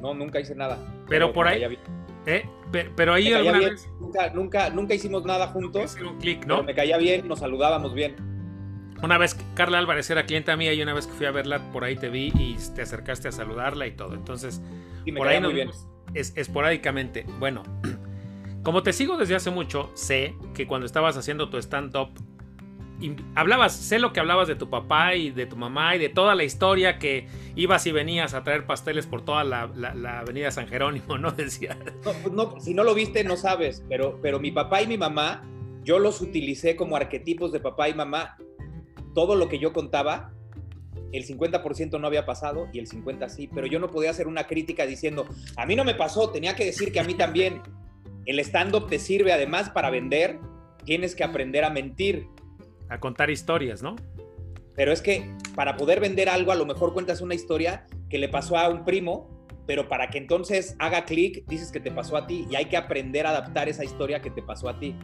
No, 0.00 0.12
nunca 0.14 0.40
hice 0.40 0.54
nada. 0.54 0.78
Pero, 1.08 1.32
por 1.32 1.46
ahí... 1.46 1.78
¿eh? 2.26 2.48
Pero, 2.96 3.14
ahí 3.14 3.32
alguna 3.32 3.58
vez... 3.58 3.88
Nunca, 4.00 4.30
nunca, 4.30 4.70
nunca 4.70 4.94
hicimos 4.94 5.24
nada 5.24 5.46
juntos. 5.48 5.96
Un 6.00 6.18
clic, 6.18 6.44
¿no? 6.44 6.62
me 6.64 6.74
caía 6.74 6.98
bien, 6.98 7.28
nos 7.28 7.38
saludábamos 7.38 7.94
bien. 7.94 8.16
Una 9.02 9.16
vez 9.16 9.36
Carla 9.54 9.78
Álvarez 9.78 10.10
era 10.10 10.26
clienta 10.26 10.56
mía 10.56 10.72
y 10.72 10.82
una 10.82 10.92
vez 10.92 11.06
que 11.06 11.12
fui 11.12 11.26
a 11.26 11.30
verla 11.30 11.60
por 11.72 11.84
ahí 11.84 11.94
te 11.94 12.08
vi 12.08 12.32
y 12.36 12.56
te 12.74 12.82
acercaste 12.82 13.28
a 13.28 13.32
saludarla 13.32 13.86
y 13.86 13.92
todo. 13.92 14.14
Entonces, 14.14 14.60
por 15.16 15.28
ahí 15.28 15.40
nos 15.40 15.54
bien. 15.54 15.70
Es, 16.14 16.32
esporádicamente. 16.36 17.24
Bueno, 17.38 17.62
como 18.62 18.82
te 18.82 18.92
sigo 18.92 19.16
desde 19.16 19.34
hace 19.34 19.50
mucho, 19.50 19.90
sé 19.94 20.34
que 20.54 20.66
cuando 20.66 20.86
estabas 20.86 21.16
haciendo 21.16 21.48
tu 21.48 21.58
stand-up, 21.58 22.10
hablabas, 23.34 23.74
sé 23.74 23.98
lo 23.98 24.12
que 24.12 24.20
hablabas 24.20 24.48
de 24.48 24.56
tu 24.56 24.68
papá 24.68 25.14
y 25.14 25.30
de 25.30 25.46
tu 25.46 25.56
mamá 25.56 25.94
y 25.94 25.98
de 25.98 26.08
toda 26.08 26.34
la 26.34 26.44
historia 26.44 26.98
que 26.98 27.28
ibas 27.54 27.86
y 27.86 27.92
venías 27.92 28.34
a 28.34 28.42
traer 28.42 28.66
pasteles 28.66 29.06
por 29.06 29.24
toda 29.24 29.44
la, 29.44 29.62
avenida 30.20 30.50
San 30.50 30.66
Jerónimo, 30.66 31.18
¿no? 31.18 31.30
Decía. 31.36 31.78
No, 32.32 32.60
si 32.60 32.74
no 32.74 32.84
lo 32.84 32.94
viste, 32.94 33.24
no 33.24 33.36
sabes, 33.36 33.84
pero, 33.88 34.18
pero 34.20 34.40
mi 34.40 34.50
papá 34.50 34.82
y 34.82 34.86
mi 34.86 34.98
mamá, 34.98 35.44
yo 35.84 35.98
los 35.98 36.20
utilicé 36.20 36.76
como 36.76 36.96
arquetipos 36.96 37.52
de 37.52 37.60
papá 37.60 37.88
y 37.88 37.94
mamá. 37.94 38.36
Todo 39.14 39.36
lo 39.36 39.48
que 39.48 39.58
yo 39.58 39.72
contaba, 39.72 40.32
el 41.12 41.26
50% 41.26 41.98
no 41.98 42.06
había 42.06 42.26
pasado 42.26 42.68
y 42.72 42.78
el 42.78 42.88
50% 42.88 43.28
sí, 43.28 43.48
pero 43.52 43.66
yo 43.66 43.78
no 43.78 43.88
podía 43.88 44.10
hacer 44.10 44.26
una 44.26 44.46
crítica 44.46 44.86
diciendo, 44.86 45.26
a 45.56 45.66
mí 45.66 45.76
no 45.76 45.84
me 45.84 45.94
pasó, 45.94 46.30
tenía 46.30 46.54
que 46.54 46.64
decir 46.64 46.92
que 46.92 47.00
a 47.00 47.04
mí 47.04 47.14
también. 47.14 47.62
El 48.28 48.38
stand-up 48.40 48.88
te 48.88 48.98
sirve 48.98 49.32
además 49.32 49.70
para 49.70 49.88
vender, 49.88 50.38
tienes 50.84 51.14
que 51.14 51.24
aprender 51.24 51.64
a 51.64 51.70
mentir. 51.70 52.28
A 52.90 53.00
contar 53.00 53.30
historias, 53.30 53.82
¿no? 53.82 53.96
Pero 54.76 54.92
es 54.92 55.00
que 55.00 55.34
para 55.54 55.78
poder 55.78 55.98
vender 55.98 56.28
algo, 56.28 56.52
a 56.52 56.54
lo 56.54 56.66
mejor 56.66 56.92
cuentas 56.92 57.22
una 57.22 57.34
historia 57.34 57.86
que 58.10 58.18
le 58.18 58.28
pasó 58.28 58.58
a 58.58 58.68
un 58.68 58.84
primo, 58.84 59.46
pero 59.66 59.88
para 59.88 60.10
que 60.10 60.18
entonces 60.18 60.76
haga 60.78 61.06
clic, 61.06 61.46
dices 61.46 61.72
que 61.72 61.80
te 61.80 61.90
pasó 61.90 62.18
a 62.18 62.26
ti 62.26 62.46
y 62.50 62.56
hay 62.56 62.66
que 62.66 62.76
aprender 62.76 63.26
a 63.26 63.30
adaptar 63.30 63.70
esa 63.70 63.82
historia 63.82 64.20
que 64.20 64.30
te 64.30 64.42
pasó 64.42 64.68
a 64.68 64.78
ti. 64.78 64.94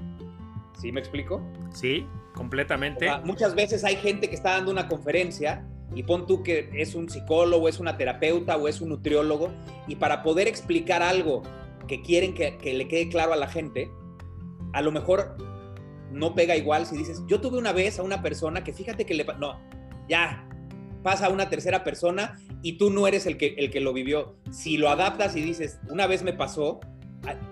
¿Sí 0.79 0.93
me 0.93 1.01
explico? 1.01 1.43
Sí, 1.73 2.07
completamente. 2.35 3.09
muchas 3.25 3.55
veces 3.55 3.85
hay 3.85 3.97
gente 3.97 4.29
que 4.29 4.35
está 4.35 4.51
dando 4.51 4.71
una 4.71 4.87
conferencia 4.87 5.67
y 5.95 6.03
pon 6.03 6.27
tú 6.27 6.43
que 6.43 6.69
es 6.75 6.95
un 6.95 7.09
psicólogo, 7.09 7.71
es 7.71 7.81
una 7.81 7.97
terapeuta 7.97 8.59
o 8.59 8.69
es 8.69 8.83
un 8.83 8.91
nutriólogo 8.91 9.49
y 9.87 9.97
para 9.97 10.23
poder 10.23 10.47
explicar 10.47 11.03
algo 11.03 11.43
que 11.87 12.03
quieren 12.03 12.35
que, 12.35 12.59
le 12.63 12.89
quede 12.89 13.09
claro 13.09 13.33
a 13.33 13.37
la 13.37 13.49
gente, 13.49 13.91
a 14.73 14.83
lo 14.83 14.93
mejor 14.93 15.37
no 16.11 16.35
pega 16.35 16.57
igual 16.57 16.87
si 16.87 16.97
dices, 16.97 17.23
yo 17.27 17.41
tuve 17.41 17.59
una 17.59 17.73
vez 17.73 17.99
a 17.99 18.03
una 18.03 18.23
persona 18.23 18.63
que 18.65 18.73
fíjate 18.73 19.05
que 19.05 19.15
le... 19.15 19.25
No, 19.39 19.61
ya, 20.09 20.49
pasa 21.03 21.27
a 21.27 21.29
una 21.29 21.51
tercera 21.51 21.85
persona 21.85 22.39
y 22.63 22.79
tú 22.79 22.91
no 22.91 23.07
eres 23.07 23.27
el 23.27 23.37
que, 23.37 23.55
el 23.59 23.71
que 23.71 23.81
lo 23.81 23.93
vivió. 23.93 24.37
Si 24.51 24.77
lo 24.77 24.89
adaptas 24.89 25.37
y 25.37 25.43
dices, 25.43 25.79
una 25.89 26.07
vez 26.07 26.23
me 26.23 26.33
pasó 26.33 26.81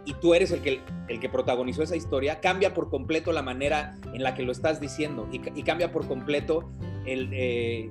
y 0.05 0.15
tú 0.15 0.35
eres 0.35 0.51
el 0.51 0.61
que, 0.61 0.81
el 1.09 1.21
que 1.21 1.29
protagonizó 1.29 1.83
esa 1.83 1.97
historia, 1.97 2.41
cambia 2.41 2.75
por 2.75 2.91
completo 2.91 3.33
la 3.33 3.43
manera 3.43 3.97
en 4.13 4.23
la 4.23 4.35
que 4.35 4.43
lo 4.43 4.53
estás 4.53 4.81
diciendo 4.81 5.29
y, 5.33 5.63
cambia 5.63 5.93
por 5.93 6.07
completo 6.07 6.71
el, 7.07 7.31
eh, 7.33 7.91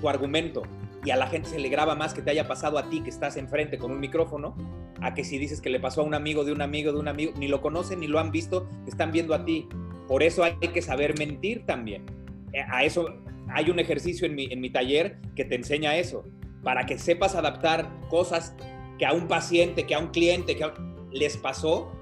tu 0.00 0.08
argumento 0.08 0.62
y 1.04 1.10
a 1.10 1.16
la 1.16 1.26
gente 1.26 1.48
se 1.48 1.58
le 1.58 1.68
graba 1.68 1.94
más 1.94 2.14
que 2.14 2.22
te 2.22 2.30
haya 2.30 2.48
pasado 2.48 2.78
a 2.78 2.88
ti 2.88 3.02
que 3.02 3.10
estás 3.10 3.36
enfrente 3.36 3.78
con 3.78 3.92
un 3.92 4.00
micrófono, 4.00 4.56
a 5.00 5.14
que 5.14 5.24
si 5.24 5.38
dices 5.38 5.60
que 5.60 5.70
le 5.70 5.80
pasó 5.80 6.00
a 6.00 6.04
un 6.04 6.14
amigo 6.14 6.44
de 6.44 6.52
un 6.52 6.62
amigo 6.62 6.92
de 6.92 6.98
un 6.98 7.08
amigo, 7.08 7.32
ni 7.36 7.48
lo 7.48 7.60
conocen 7.60 8.00
ni 8.00 8.06
lo 8.06 8.18
han 8.18 8.30
visto, 8.30 8.68
están 8.86 9.12
viendo 9.12 9.34
a 9.34 9.44
ti. 9.44 9.68
Por 10.06 10.22
eso 10.22 10.42
hay 10.44 10.56
que 10.56 10.82
saber 10.82 11.18
mentir 11.18 11.64
también. 11.66 12.04
Eh, 12.52 12.62
a 12.68 12.84
eso 12.84 13.14
hay 13.48 13.70
un 13.70 13.78
ejercicio 13.78 14.26
en 14.26 14.34
mi, 14.34 14.46
en 14.46 14.60
mi 14.60 14.70
taller 14.70 15.18
que 15.36 15.44
te 15.44 15.54
enseña 15.54 15.96
eso, 15.96 16.24
para 16.62 16.86
que 16.86 16.98
sepas 16.98 17.34
adaptar 17.34 17.88
cosas 18.08 18.54
que 18.98 19.06
a 19.06 19.12
un 19.12 19.28
paciente, 19.28 19.86
que 19.86 19.94
a 19.94 19.98
un 19.98 20.08
cliente, 20.08 20.56
que 20.56 20.66
les 21.12 21.36
pasó, 21.36 21.92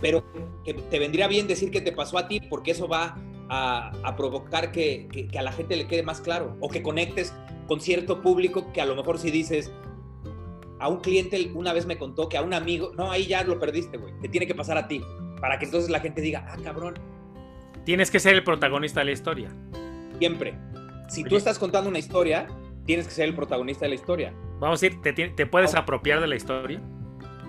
pero 0.00 0.24
que 0.64 0.74
te 0.74 0.98
vendría 0.98 1.28
bien 1.28 1.46
decir 1.46 1.70
que 1.70 1.80
te 1.80 1.92
pasó 1.92 2.18
a 2.18 2.28
ti, 2.28 2.40
porque 2.40 2.70
eso 2.70 2.88
va 2.88 3.16
a, 3.48 4.14
provocar 4.16 4.72
que, 4.72 5.28
a 5.36 5.42
la 5.42 5.52
gente 5.52 5.76
le 5.76 5.86
quede 5.86 6.02
más 6.02 6.20
claro 6.20 6.56
o 6.60 6.68
que 6.68 6.82
conectes 6.82 7.34
con 7.66 7.80
cierto 7.80 8.22
público 8.22 8.72
que 8.72 8.80
a 8.80 8.86
lo 8.86 8.94
mejor 8.94 9.18
si 9.18 9.30
dices, 9.30 9.72
a 10.78 10.88
un 10.88 11.00
cliente 11.00 11.50
una 11.54 11.72
vez 11.72 11.86
me 11.86 11.96
contó 11.96 12.28
que 12.28 12.36
a 12.36 12.42
un 12.42 12.52
amigo, 12.54 12.92
no, 12.96 13.10
ahí 13.10 13.26
ya 13.26 13.44
lo 13.44 13.58
perdiste, 13.58 13.98
güey, 13.98 14.14
te 14.20 14.28
tiene 14.28 14.46
que 14.46 14.54
pasar 14.54 14.76
a 14.76 14.88
ti, 14.88 15.00
para 15.40 15.58
que 15.58 15.66
entonces 15.66 15.90
la 15.90 16.00
gente 16.00 16.20
diga, 16.20 16.46
ah, 16.48 16.56
cabrón. 16.62 16.94
Tienes 17.84 18.10
que 18.10 18.20
ser 18.20 18.34
el 18.34 18.44
protagonista 18.44 19.00
de 19.00 19.06
la 19.06 19.12
historia. 19.12 19.50
Siempre. 20.18 20.56
Si 21.08 21.24
tú 21.24 21.36
estás 21.36 21.58
contando 21.58 21.90
una 21.90 21.98
historia, 21.98 22.46
tienes 22.84 23.06
que 23.06 23.12
ser 23.12 23.28
el 23.28 23.34
protagonista 23.34 23.84
de 23.84 23.90
la 23.90 23.94
historia. 23.96 24.34
Vamos 24.60 24.82
a 24.82 24.86
decir, 24.86 25.02
¿te, 25.02 25.12
te 25.12 25.46
puedes 25.46 25.74
apropiar 25.74 26.20
de 26.20 26.26
la 26.26 26.36
historia? 26.36 26.80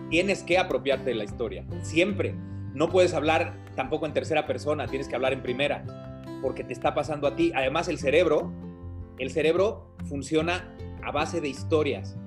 Tienes 0.09 0.43
que 0.43 0.57
apropiarte 0.57 1.11
de 1.11 1.15
la 1.15 1.23
historia, 1.23 1.65
siempre. 1.81 2.35
No 2.73 2.89
puedes 2.89 3.13
hablar 3.13 3.55
tampoco 3.75 4.05
en 4.05 4.13
tercera 4.13 4.45
persona, 4.45 4.87
tienes 4.87 5.07
que 5.07 5.15
hablar 5.15 5.33
en 5.33 5.41
primera, 5.41 5.85
porque 6.41 6.63
te 6.63 6.73
está 6.73 6.93
pasando 6.93 7.27
a 7.27 7.35
ti. 7.35 7.51
Además, 7.55 7.87
el 7.87 7.97
cerebro, 7.97 8.51
el 9.19 9.29
cerebro 9.31 9.95
funciona 10.05 10.75
a 11.03 11.11
base 11.11 11.41
de 11.41 11.49
historias. 11.49 12.17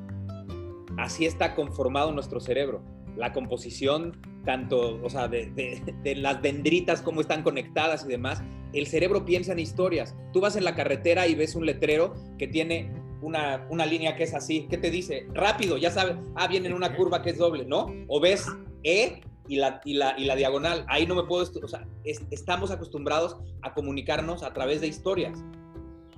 Así 0.97 1.27
está 1.27 1.55
conformado 1.55 2.13
nuestro 2.13 2.41
cerebro. 2.41 2.83
La 3.17 3.33
composición, 3.33 4.21
tanto, 4.45 5.01
o 5.03 5.11
sea, 5.11 5.29
de, 5.29 5.83
las 6.17 6.43
dendritas, 6.43 7.03
cómo 7.03 7.21
están 7.21 7.43
conectadas 7.43 8.05
y 8.05 8.09
demás. 8.09 8.43
El 8.73 8.87
cerebro 8.87 9.25
piensa 9.25 9.53
en 9.53 9.59
historias. 9.59 10.15
Tú 10.33 10.41
vas 10.41 10.57
en 10.57 10.65
la 10.65 10.75
carretera 10.75 11.27
y 11.27 11.35
ves 11.35 11.55
un 11.55 11.67
letrero 11.67 12.15
que 12.39 12.47
tiene 12.47 12.93
una, 13.23 13.67
una, 13.71 13.87
línea 13.87 14.17
que 14.17 14.25
es 14.25 14.35
así. 14.35 14.67
¿Qué 14.69 14.79
te 14.79 14.91
dice? 14.91 15.27
Rápido, 15.33 15.79
ya 15.79 15.91
sabes. 15.91 16.17
Ah, 16.35 16.47
viene 16.47 16.69
en 16.69 16.75
una 16.75 16.95
curva 16.95 17.23
que 17.23 17.31
es 17.31 17.39
doble, 17.39 17.65
¿no? 17.65 17.87
O 18.09 18.21
ves 18.21 18.47
E 18.83 19.21
y 19.49 19.57
la, 19.57 19.81
y 19.85 19.95
la, 19.95 20.15
y 20.19 20.25
la 20.25 20.37
diagonal. 20.37 20.85
Ahí 20.89 21.07
no 21.07 21.15
me 21.15 21.25
puedo, 21.25 21.43
o 21.63 21.69
sea, 21.69 21.87
estamos 22.05 22.71
acostumbrados 22.71 23.37
a 23.63 23.75
comunicarnos 23.75 24.43
a 24.43 24.53
través 24.53 24.81
de 24.81 24.89
historias. 24.89 25.43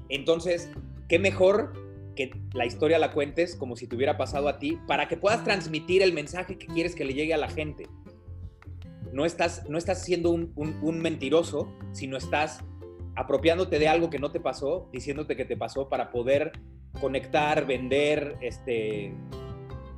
Entonces, 0.09 0.71
¿qué 1.09 1.19
mejor 1.19 1.73
que 2.17 2.31
la 2.53 2.67
historia 2.67 2.99
la 2.99 3.13
cuentes 3.13 3.55
como 3.55 3.77
si 3.77 3.87
te 3.87 3.97
hubiera 3.97 4.17
pasado 4.17 4.49
a 4.49 4.59
ti 4.59 4.79
para 4.87 5.09
que 5.09 5.17
puedas 5.17 5.45
transmitir 5.45 6.03
el 6.03 6.13
mensaje 6.13 6.59
que 6.59 6.67
quieres 6.67 6.95
que 6.95 7.05
le 7.05 7.15
llegue 7.15 7.35
a 7.35 7.39
la 7.39 7.49
gente? 7.49 7.87
No 9.13 9.25
estás, 9.25 9.69
no 9.69 9.79
estás 9.79 10.05
siendo 10.05 10.31
un, 10.31 10.53
un 10.57 11.01
mentiroso, 11.01 11.73
sino 11.93 12.17
estás 12.17 12.61
apropiándote 13.17 13.79
de 13.79 13.89
algo 13.89 14.11
que 14.11 14.19
no 14.19 14.31
te 14.31 14.41
pasó, 14.41 14.89
diciéndote 14.93 15.37
que 15.37 15.45
te 15.45 15.57
pasó 15.57 15.89
para 15.89 16.11
poder 16.11 16.53
conectar, 17.01 17.67
vender, 17.67 18.37
este, 18.41 19.13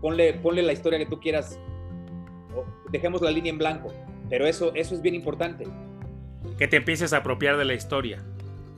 ponle, 0.00 0.34
ponle 0.34 0.62
la 0.62 0.72
historia 0.72 0.98
que 0.98 1.06
tú 1.06 1.20
quieras 1.20 1.58
dejemos 2.90 3.22
la 3.22 3.30
línea 3.30 3.50
en 3.50 3.58
blanco. 3.58 3.92
Pero 4.28 4.46
eso, 4.46 4.72
eso 4.74 4.94
es 4.94 5.02
bien 5.02 5.14
importante. 5.14 5.66
Que 6.58 6.68
te 6.68 6.76
empieces 6.76 7.12
a 7.12 7.18
apropiar 7.18 7.56
de 7.56 7.64
la 7.64 7.74
historia. 7.74 8.22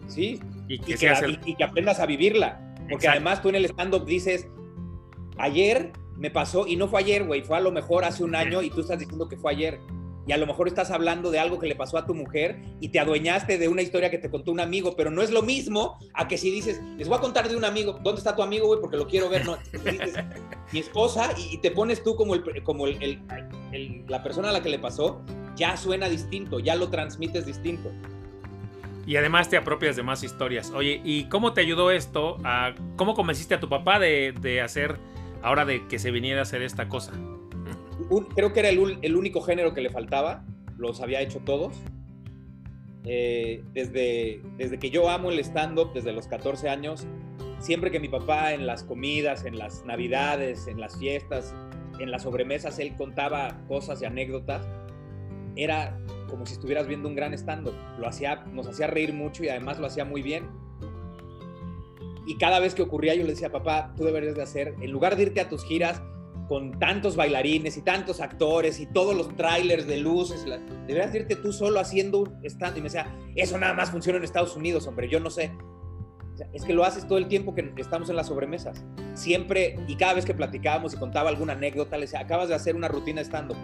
Sí, 0.07 0.41
y 0.75 0.79
que, 0.79 1.39
y 1.47 1.55
que, 1.55 1.65
aprendas 1.65 2.01
a 2.01 2.07
vivirla. 2.07 2.75
Porque 2.89 3.09
además 3.09 3.43
tú 3.43 3.49
en 3.49 3.57
el 3.57 3.65
stand-up 3.67 4.05
dices, 4.05 4.49
ayer 5.39 5.93
me 6.17 6.31
pasó, 6.31 6.67
y 6.67 6.77
no 6.77 6.89
fue 6.89 7.01
ayer, 7.01 7.25
güey, 7.25 7.43
fue 7.43 7.57
a 7.57 7.61
lo 7.61 7.73
mejor 7.73 8.05
hace 8.05 8.25
un 8.25 8.35
año 8.35 8.63
y 8.63 8.71
tú 8.71 8.81
estás 8.81 8.99
diciendo 8.99 9.29
que 9.29 9.37
fue 9.37 9.53
ayer. 9.53 9.81
Y 10.25 10.31
a 10.31 10.37
lo 10.37 10.47
mejor 10.47 10.69
estás 10.69 10.93
hablando 10.93 11.33
de 11.33 11.41
algo 11.41 11.59
que 11.59 11.67
le 11.67 11.75
pasó 11.75 11.99
a 11.99 12.07
tu 12.07 12.15
mujer 12.15 12.63
y 12.81 12.91
te 12.91 13.01
adueñaste 13.01 13.59
de 13.59 13.67
una 13.67 13.83
historia 13.83 14.09
que 14.09 14.19
te 14.19 14.31
contó 14.31 14.53
un 14.53 14.61
amigo, 14.61 14.95
pero 14.97 15.11
no 15.11 15.21
es 15.21 15.33
lo 15.33 15.43
mismo 15.43 15.99
a 16.15 16.29
que 16.29 16.39
si 16.39 16.49
dices, 16.49 16.81
les 16.97 17.09
voy 17.09 17.19
a 17.19 17.21
contar 17.21 17.49
de 17.49 17.57
un 17.57 17.65
amigo, 17.65 17.99
¿dónde 18.05 18.21
está 18.21 18.37
tu 18.37 18.43
amigo, 18.43 18.69
güey? 18.69 18.81
Porque 18.81 18.97
lo 18.97 19.09
quiero 19.09 19.29
ver, 19.29 19.45
no. 19.45 19.59
mi 20.73 20.79
esposa, 20.79 21.31
y, 21.37 21.59
te 21.59 21.73
pones 21.73 22.05
tú 22.05 22.15
como 22.15 22.35
el, 22.35 22.63
como 22.63 22.87
el 22.87 23.21
la 24.07 24.23
persona 24.23 24.51
a 24.51 24.53
la 24.53 24.63
que 24.63 24.69
le 24.69 24.79
pasó 24.79 25.23
ya 25.57 25.77
suena 25.77 26.09
distinto, 26.09 26.61
ya 26.61 26.77
lo 26.77 26.89
transmites 26.89 27.45
distinto. 27.45 27.91
Y 29.07 29.17
además 29.17 29.49
te 29.49 29.57
apropias 29.57 29.97
de 29.97 30.03
más 30.03 30.23
historias. 30.23 30.71
Oye, 30.71 31.01
¿y 31.05 31.25
cómo 31.25 31.53
te 31.53 31.61
ayudó 31.61 31.91
esto? 31.91 32.39
¿Cómo 32.97 33.15
convenciste 33.15 33.55
a 33.55 33.61
tu 33.61 33.69
papá 33.69 33.99
de, 33.99 34.61
hacer, 34.63 34.99
ahora 35.43 35.65
de 35.65 35.87
que 35.89 35.99
se 35.99 36.11
viniera 36.11 36.41
a 36.41 36.43
hacer 36.43 36.63
esta 36.63 36.89
cosa? 36.89 37.13
creo 38.35 38.53
que 38.53 38.61
era 38.61 38.69
el, 38.69 39.17
único 39.17 39.41
género 39.41 39.75
que 39.75 39.81
le 39.81 39.91
faltaba, 39.91 40.45
los 40.77 41.01
había 41.01 41.21
hecho 41.21 41.41
todos. 41.41 41.75
Eh, 43.05 43.65
desde, 43.73 44.41
desde 44.57 44.79
que 44.79 44.91
yo 44.91 45.11
amo 45.11 45.31
el 45.31 45.39
stand-up, 45.41 45.93
desde 45.93 46.13
los 46.13 46.29
14 46.29 46.69
años, 46.69 47.07
siempre 47.59 47.91
que 47.91 47.99
mi 47.99 48.09
papá 48.09 48.53
en 48.53 48.67
las 48.67 48.85
comidas, 48.85 49.45
en 49.45 49.59
las 49.59 49.85
navidades, 49.85 50.69
en 50.69 50.81
las 50.81 50.97
fiestas, 50.99 51.55
en 51.99 52.11
las 52.11 52.23
sobremesas, 52.23 52.79
él 52.79 52.95
contaba 52.97 53.57
cosas 53.67 54.01
y 54.03 54.05
anécdotas, 54.05 54.69
era 55.57 55.99
como 56.33 56.47
si 56.47 56.55
estuvieras 56.55 56.89
viendo 56.89 57.09
un 57.09 57.15
gran 57.15 57.35
stand-up. 57.35 57.75
Lo 57.99 58.09
hacía, 58.09 58.45
nos 58.53 58.67
hacía 58.67 58.87
reír 58.87 59.13
mucho 59.13 59.45
y 59.45 59.49
además 59.49 59.79
lo 59.79 59.87
hacía 59.87 60.05
muy 60.05 60.23
bien. 60.23 60.49
Y 62.27 62.39
cada 62.39 62.59
vez 62.59 62.75
que 62.75 62.83
ocurría 62.83 63.15
yo 63.15 63.23
le 63.23 63.31
decía, 63.31 63.53
papá, 63.53 63.93
tú 63.97 64.05
deberías 64.05 64.35
de 64.35 64.43
hacer, 64.43 64.75
en 64.81 64.91
lugar 64.91 65.17
de 65.17 65.25
irte 65.25 65.41
a 65.41 65.49
tus 65.49 65.65
giras 65.65 66.03
con 66.49 66.79
tantos 66.79 67.17
bailarines 67.17 67.77
y 67.77 67.83
tantos 67.83 68.21
actores 68.21 68.81
y 68.81 68.87
todos 68.87 69.15
los 69.15 69.37
trailers 69.37 69.87
de 69.87 69.99
luces, 69.99 70.45
deberías 70.87 71.13
de 71.13 71.21
irte 71.21 71.37
tú 71.37 71.53
solo 71.53 71.79
haciendo 71.79 72.21
un 72.21 72.41
stand. 72.45 72.79
Y 72.79 72.81
me 72.81 72.85
decía, 72.85 73.15
eso 73.37 73.59
nada 73.59 73.75
más 73.75 73.91
funciona 73.91 74.19
en 74.19 74.25
Estados 74.25 74.57
Unidos, 74.57 74.87
hombre, 74.87 75.09
yo 75.09 75.21
no 75.21 75.29
sé 75.29 75.53
es 76.53 76.65
que 76.65 76.73
lo 76.73 76.85
haces 76.85 77.07
todo 77.07 77.19
el 77.19 77.29
tiempo 77.29 77.55
que 77.55 77.73
estamos 77.77 78.09
en 78.11 78.17
las 78.17 78.29
sobremesas. 78.29 78.85
Siempre, 79.15 79.77
y 79.87 79.97
cada 79.97 80.15
vez 80.15 80.25
que 80.25 80.35
platicábamos 80.35 80.95
y 80.95 80.97
contaba 80.97 81.29
alguna 81.29 81.53
anécdota, 81.53 81.97
le 81.97 82.03
decía, 82.03 82.21
acabas 82.21 82.49
de 82.49 82.55
hacer 82.55 82.75
una 82.75 82.89
rutina 82.89 83.21
estando. 83.21 83.55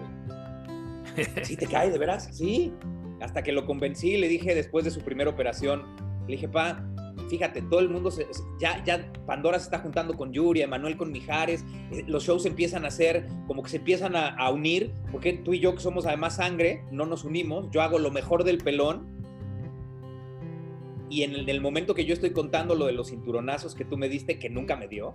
¿Sí 1.42 1.56
te 1.56 1.66
cae, 1.66 1.90
de 1.90 1.98
veras? 1.98 2.28
Sí. 2.32 2.72
Hasta 3.20 3.42
que 3.42 3.52
lo 3.52 3.66
convencí, 3.66 4.16
le 4.16 4.28
dije 4.28 4.54
después 4.54 4.84
de 4.84 4.90
su 4.90 5.00
primera 5.00 5.30
operación, 5.30 5.82
le 6.26 6.34
dije, 6.34 6.48
pa, 6.48 6.84
fíjate, 7.28 7.62
todo 7.62 7.80
el 7.80 7.88
mundo, 7.88 8.10
ya, 8.58 8.82
ya 8.84 9.10
Pandora 9.26 9.58
se 9.58 9.64
está 9.64 9.78
juntando 9.78 10.16
con 10.16 10.32
Yuri, 10.32 10.62
Emanuel 10.62 10.96
con 10.96 11.12
Mijares, 11.12 11.64
eh, 11.92 12.04
los 12.06 12.24
shows 12.24 12.46
empiezan 12.46 12.84
a 12.84 12.88
hacer, 12.88 13.26
como 13.46 13.62
que 13.62 13.70
se 13.70 13.76
empiezan 13.78 14.14
a, 14.16 14.50
unir, 14.50 14.92
porque 15.12 15.34
tú 15.34 15.52
y 15.52 15.60
yo 15.60 15.74
que 15.74 15.80
somos 15.80 16.06
además 16.06 16.36
sangre, 16.36 16.82
no 16.90 17.06
nos 17.06 17.24
unimos, 17.24 17.68
yo 17.70 17.82
hago 17.82 17.98
lo 17.98 18.10
mejor 18.10 18.44
del 18.44 18.58
pelón 18.58 19.18
y 21.10 21.22
en 21.22 21.48
el, 21.48 21.60
momento 21.60 21.94
que 21.94 22.04
yo 22.04 22.14
estoy 22.14 22.30
contando 22.30 22.74
lo 22.74 22.86
de 22.86 22.92
los 22.92 23.10
cinturonazos 23.10 23.74
que 23.74 23.84
tú 23.84 23.96
me 23.96 24.08
diste, 24.08 24.38
que 24.38 24.50
nunca 24.50 24.76
me 24.76 24.88
dio, 24.88 25.14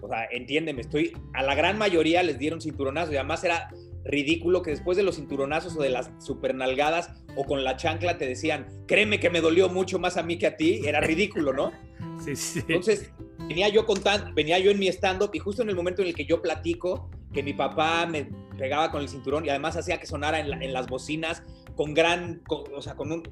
o 0.00 0.08
sea, 0.08 0.24
entiéndeme, 0.30 0.80
estoy, 0.80 1.12
a 1.32 1.42
la 1.42 1.54
gran 1.54 1.78
mayoría 1.78 2.22
les 2.22 2.38
dieron 2.38 2.60
cinturonazos 2.60 3.14
y 3.14 3.16
además 3.16 3.44
era 3.44 3.70
ridículo 4.04 4.62
que 4.62 4.70
después 4.70 4.96
de 4.96 5.02
los 5.02 5.16
cinturonazos 5.16 5.76
o 5.76 5.82
de 5.82 5.90
las 5.90 6.10
supernalgadas 6.18 7.10
o 7.36 7.44
con 7.44 7.64
la 7.64 7.76
chancla 7.76 8.18
te 8.18 8.26
decían, 8.26 8.66
créeme 8.86 9.20
que 9.20 9.30
me 9.30 9.40
dolió 9.40 9.68
mucho 9.68 9.98
más 9.98 10.16
a 10.16 10.22
mí 10.22 10.38
que 10.38 10.46
a 10.46 10.56
ti, 10.56 10.82
era 10.84 11.00
ridículo, 11.00 11.52
¿no? 11.52 11.72
Sí, 12.22 12.36
sí. 12.36 12.60
Entonces, 12.68 13.10
venía 13.48 13.68
yo 13.68 13.84
contando, 13.84 14.32
venía 14.32 14.58
yo 14.60 14.70
en 14.70 14.78
mi 14.78 14.86
stand-up 14.88 15.30
y 15.32 15.40
justo 15.40 15.62
en 15.62 15.70
el 15.70 15.74
momento 15.74 16.02
en 16.02 16.08
el 16.08 16.14
que 16.14 16.24
yo 16.24 16.40
platico 16.40 17.10
que 17.32 17.42
mi 17.42 17.52
papá 17.52 18.06
me 18.06 18.28
pegaba 18.56 18.92
con 18.92 19.02
el 19.02 19.08
cinturón 19.08 19.44
y 19.44 19.48
además 19.48 19.76
hacía 19.76 19.98
que 19.98 20.06
sonara 20.06 20.38
en, 20.38 20.72
las 20.72 20.86
bocinas 20.86 21.42
con 21.74 21.94
gran, 21.94 22.42
o 22.48 22.82
sea, 22.82 22.94
con 22.94 23.10
un, 23.10 23.22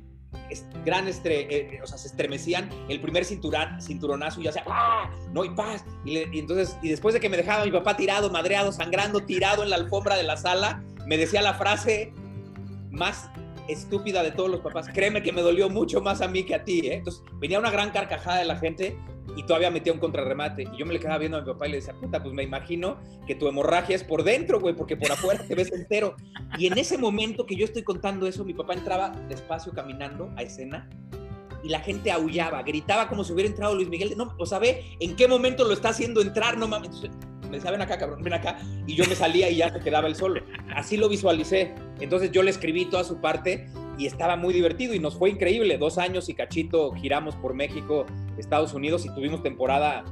gran 0.84 1.08
estre, 1.08 1.42
eh, 1.42 1.74
eh, 1.74 1.80
o 1.82 1.86
sea, 1.86 1.98
se 1.98 2.08
estremecían 2.08 2.68
el 2.88 3.00
primer 3.00 3.24
cinturón, 3.24 3.80
cinturonazo 3.80 4.40
y 4.40 4.44
ya 4.44 4.52
sea, 4.52 4.64
¡ah! 4.66 5.10
No, 5.32 5.44
y 5.44 5.50
paz. 5.50 5.84
Y, 6.04 6.18
entonces, 6.38 6.76
y 6.82 6.88
después 6.88 7.14
de 7.14 7.20
que 7.20 7.28
me 7.28 7.36
dejaba 7.36 7.64
mi 7.64 7.70
papá 7.70 7.96
tirado, 7.96 8.30
madreado, 8.30 8.72
sangrando, 8.72 9.20
tirado 9.20 9.62
en 9.62 9.70
la 9.70 9.76
alfombra 9.76 10.16
de 10.16 10.22
la 10.22 10.36
sala, 10.36 10.82
me 11.06 11.16
decía 11.16 11.42
la 11.42 11.54
frase 11.54 12.12
más 12.90 13.30
estúpida 13.72 14.22
de 14.22 14.32
todos 14.32 14.50
los 14.50 14.60
papás. 14.60 14.88
Créeme 14.92 15.22
que 15.22 15.32
me 15.32 15.42
dolió 15.42 15.68
mucho 15.68 16.00
más 16.00 16.20
a 16.20 16.28
mí 16.28 16.44
que 16.44 16.54
a 16.54 16.64
ti, 16.64 16.80
¿eh? 16.84 16.94
Entonces, 16.94 17.22
venía 17.34 17.58
una 17.58 17.70
gran 17.70 17.90
carcajada 17.90 18.38
de 18.38 18.44
la 18.44 18.56
gente 18.56 18.96
y 19.36 19.44
todavía 19.44 19.70
metía 19.70 19.92
un 19.92 19.98
contrarremate. 19.98 20.64
Y 20.72 20.78
yo 20.78 20.86
me 20.86 20.92
le 20.92 21.00
quedaba 21.00 21.18
viendo 21.18 21.38
a 21.38 21.40
mi 21.40 21.46
papá 21.46 21.68
y 21.68 21.70
le 21.70 21.76
decía, 21.76 21.94
puta, 21.94 22.22
pues 22.22 22.34
me 22.34 22.42
imagino 22.42 22.98
que 23.26 23.34
tu 23.34 23.48
hemorragia 23.48 23.96
es 23.96 24.04
por 24.04 24.24
dentro, 24.24 24.60
güey, 24.60 24.74
porque 24.74 24.96
por 24.96 25.10
afuera 25.12 25.44
te 25.46 25.54
ves 25.54 25.72
entero. 25.72 26.16
Y 26.58 26.66
en 26.66 26.78
ese 26.78 26.98
momento 26.98 27.46
que 27.46 27.56
yo 27.56 27.64
estoy 27.64 27.82
contando 27.82 28.26
eso, 28.26 28.44
mi 28.44 28.54
papá 28.54 28.74
entraba 28.74 29.10
despacio 29.28 29.72
caminando 29.72 30.30
a 30.36 30.42
escena 30.42 30.88
y 31.62 31.68
la 31.68 31.80
gente 31.80 32.10
aullaba, 32.10 32.62
gritaba 32.62 33.08
como 33.08 33.24
si 33.24 33.32
hubiera 33.32 33.48
entrado 33.48 33.74
Luis 33.74 33.88
Miguel. 33.88 34.14
No, 34.16 34.34
o 34.38 34.46
sabe 34.46 34.96
en 34.98 35.16
qué 35.16 35.28
momento 35.28 35.64
lo 35.64 35.72
está 35.72 35.90
haciendo 35.90 36.20
entrar, 36.20 36.56
no 36.56 36.66
mames. 36.68 37.02
Me 37.50 37.56
decía, 37.56 37.70
ven 37.70 37.82
acá, 37.82 37.98
cabrón, 37.98 38.22
ven 38.22 38.32
acá. 38.32 38.58
Y 38.86 38.94
yo 38.94 39.04
me 39.06 39.14
salía 39.14 39.50
y 39.50 39.56
ya 39.56 39.70
se 39.72 39.80
quedaba 39.80 40.08
el 40.08 40.14
solo. 40.14 40.42
Así 40.74 40.96
lo 40.96 41.08
visualicé. 41.08 41.74
Entonces 42.00 42.30
yo 42.30 42.42
le 42.42 42.50
escribí 42.50 42.86
toda 42.86 43.04
su 43.04 43.20
parte 43.20 43.68
y 43.98 44.06
estaba 44.06 44.36
muy 44.36 44.54
divertido 44.54 44.94
y 44.94 44.98
nos 44.98 45.16
fue 45.16 45.30
increíble. 45.30 45.76
Dos 45.76 45.98
años 45.98 46.28
y 46.28 46.34
cachito 46.34 46.92
giramos 46.92 47.36
por 47.36 47.54
México, 47.54 48.06
Estados 48.38 48.72
Unidos 48.72 49.04
y 49.04 49.14
tuvimos 49.14 49.42
temporada 49.42 50.04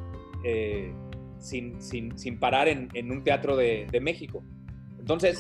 eh, 0.45 0.93
sin, 1.39 1.81
sin, 1.81 2.39
parar 2.39 2.69
en, 2.69 3.11
un 3.11 3.23
teatro 3.25 3.57
de, 3.57 3.87
México. 4.03 4.43
Entonces, 4.99 5.39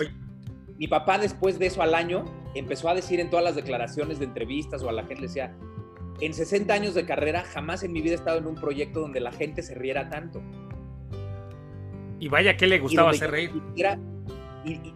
mi 0.79 0.89
papá 0.89 1.19
después 1.19 1.59
de 1.59 1.67
eso 1.67 1.83
al 1.83 1.95
año 1.95 2.25
empezó 2.55 2.89
a 2.89 2.95
decir 2.95 3.21
en 3.21 3.31
todas 3.31 3.45
las 3.45 3.57
declaraciones 3.57 4.19
de 4.19 4.25
entrevistas 4.27 4.83
o 4.83 4.89
a 4.89 4.93
la 4.93 5.03
gente 5.03 5.23
le 5.23 5.27
decía, 5.27 5.57
en 6.21 6.35
60 6.35 6.73
años 6.73 6.95
de 6.95 7.05
carrera 7.05 7.45
jamás 7.45 7.83
en 7.83 7.93
mi 7.93 8.01
vida 8.01 8.13
he 8.13 8.17
estado 8.17 8.39
en 8.39 8.47
un 8.47 8.55
proyecto 8.55 9.01
donde 9.01 9.21
la 9.21 9.33
gente 9.33 9.63
se 9.63 9.75
riera 9.75 10.09
tanto. 10.09 10.43
Y 12.21 12.29
vaya 12.29 12.57
que 12.57 12.67
le 12.67 12.79
gustaba 12.79 13.11
hacer 13.11 13.31
reír 13.31 13.53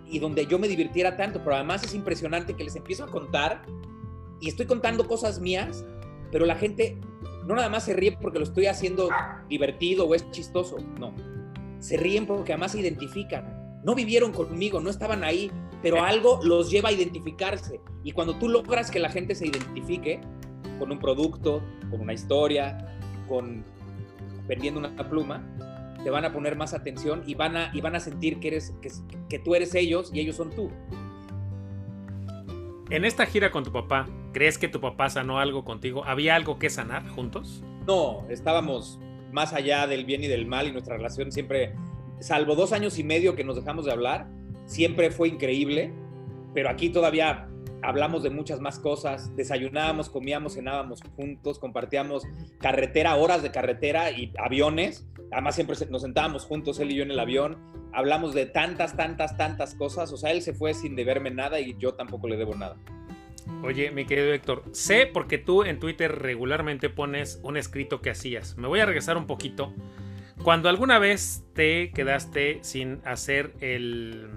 y, 0.08 0.18
donde 0.18 0.46
yo 0.46 0.58
me 0.58 0.68
divirtiera 0.68 1.16
tanto, 1.16 1.40
pero 1.42 1.56
además 1.56 1.84
es 1.84 1.94
impresionante 1.94 2.54
que 2.54 2.64
les 2.64 2.76
empiezo 2.76 3.04
a 3.04 3.06
contar 3.06 3.62
y 4.40 4.48
estoy 4.48 4.66
contando 4.66 5.06
cosas 5.06 5.40
mías, 5.40 5.84
pero 6.30 6.44
la 6.44 6.56
gente 6.56 6.98
no 7.46 7.54
nada 7.54 7.68
más 7.68 7.84
se 7.84 7.94
ríe 7.94 8.12
porque 8.20 8.38
lo 8.38 8.44
estoy 8.44 8.66
haciendo 8.66 9.08
divertido 9.48 10.06
o 10.06 10.14
es 10.14 10.30
chistoso, 10.30 10.76
no. 10.98 11.14
Se 11.78 11.96
ríen 11.96 12.26
porque 12.26 12.52
además 12.52 12.72
se 12.72 12.80
identifican. 12.80 13.80
No 13.84 13.94
vivieron 13.94 14.32
conmigo, 14.32 14.80
no 14.80 14.90
estaban 14.90 15.24
ahí, 15.24 15.50
pero 15.82 16.02
algo 16.02 16.40
los 16.44 16.70
lleva 16.70 16.90
a 16.90 16.92
identificarse. 16.92 17.80
Y 18.04 18.12
cuando 18.12 18.36
tú 18.36 18.48
logras 18.48 18.90
que 18.90 19.00
la 19.00 19.08
gente 19.08 19.34
se 19.34 19.46
identifique 19.46 20.20
con 20.78 20.92
un 20.92 20.98
producto, 20.98 21.62
con 21.90 22.00
una 22.00 22.12
historia, 22.12 22.96
con 23.28 23.64
vendiendo 24.46 24.78
una 24.80 25.08
pluma, 25.08 25.44
te 26.02 26.10
van 26.10 26.24
a 26.24 26.32
poner 26.32 26.56
más 26.56 26.74
atención 26.74 27.22
y 27.26 27.34
van 27.34 27.56
a, 27.56 27.70
y 27.72 27.80
van 27.80 27.94
a 27.94 28.00
sentir 28.00 28.40
que, 28.40 28.48
eres, 28.48 28.74
que, 29.28 29.38
tú 29.38 29.54
eres 29.54 29.74
ellos 29.74 30.10
y 30.12 30.20
ellos 30.20 30.36
son 30.36 30.50
tú. 30.50 30.70
En 32.90 33.04
esta 33.04 33.24
gira 33.26 33.50
con 33.50 33.64
tu 33.64 33.72
papá, 33.72 34.08
¿crees 34.32 34.58
que 34.58 34.68
tu 34.68 34.80
papá 34.80 35.08
sanó 35.08 35.38
algo 35.38 35.64
contigo? 35.64 36.04
¿Había 36.04 36.34
algo 36.34 36.58
que 36.58 36.68
sanar 36.68 37.08
juntos? 37.08 37.62
No, 37.86 38.26
estábamos 38.28 38.98
más 39.32 39.52
allá 39.52 39.86
del 39.86 40.04
bien 40.04 40.22
y 40.22 40.28
del 40.28 40.46
mal 40.46 40.66
y 40.68 40.72
nuestra 40.72 40.96
relación 40.96 41.32
siempre, 41.32 41.74
salvo 42.20 42.54
dos 42.54 42.72
años 42.72 42.98
y 42.98 43.04
medio 43.04 43.34
que 43.34 43.44
nos 43.44 43.56
dejamos 43.56 43.86
de 43.86 43.92
hablar, 43.92 44.28
siempre 44.66 45.10
fue 45.10 45.28
increíble, 45.28 45.92
pero 46.52 46.68
aquí 46.68 46.90
todavía 46.90 47.48
hablamos 47.82 48.22
de 48.22 48.30
muchas 48.30 48.60
más 48.60 48.78
cosas, 48.78 49.34
desayunábamos, 49.36 50.08
comíamos, 50.08 50.54
cenábamos 50.54 51.00
juntos, 51.16 51.58
compartíamos 51.58 52.24
carretera, 52.58 53.16
horas 53.16 53.42
de 53.42 53.50
carretera 53.50 54.10
y 54.10 54.32
aviones, 54.38 55.06
además 55.30 55.54
siempre 55.54 55.76
nos 55.90 56.02
sentábamos 56.02 56.44
juntos, 56.44 56.78
él 56.80 56.92
y 56.92 56.96
yo 56.96 57.02
en 57.02 57.10
el 57.10 57.18
avión, 57.18 57.58
hablamos 57.92 58.34
de 58.34 58.46
tantas, 58.46 58.96
tantas, 58.96 59.36
tantas 59.36 59.74
cosas, 59.74 60.12
o 60.12 60.16
sea, 60.16 60.30
él 60.30 60.42
se 60.42 60.54
fue 60.54 60.74
sin 60.74 60.96
deberme 60.96 61.30
nada 61.30 61.60
y 61.60 61.76
yo 61.78 61.94
tampoco 61.94 62.28
le 62.28 62.36
debo 62.36 62.54
nada. 62.54 62.76
Oye, 63.64 63.90
mi 63.90 64.06
querido 64.06 64.32
Héctor, 64.32 64.64
sé 64.72 65.06
porque 65.06 65.38
tú 65.38 65.64
en 65.64 65.78
Twitter 65.78 66.20
regularmente 66.20 66.90
pones 66.90 67.40
un 67.42 67.56
escrito 67.56 68.00
que 68.00 68.10
hacías. 68.10 68.56
Me 68.56 68.68
voy 68.68 68.80
a 68.80 68.86
regresar 68.86 69.16
un 69.16 69.26
poquito. 69.26 69.72
Cuando 70.42 70.68
alguna 70.68 70.98
vez 70.98 71.44
te 71.54 71.90
quedaste 71.92 72.58
sin 72.62 73.00
hacer 73.04 73.52
el, 73.60 74.28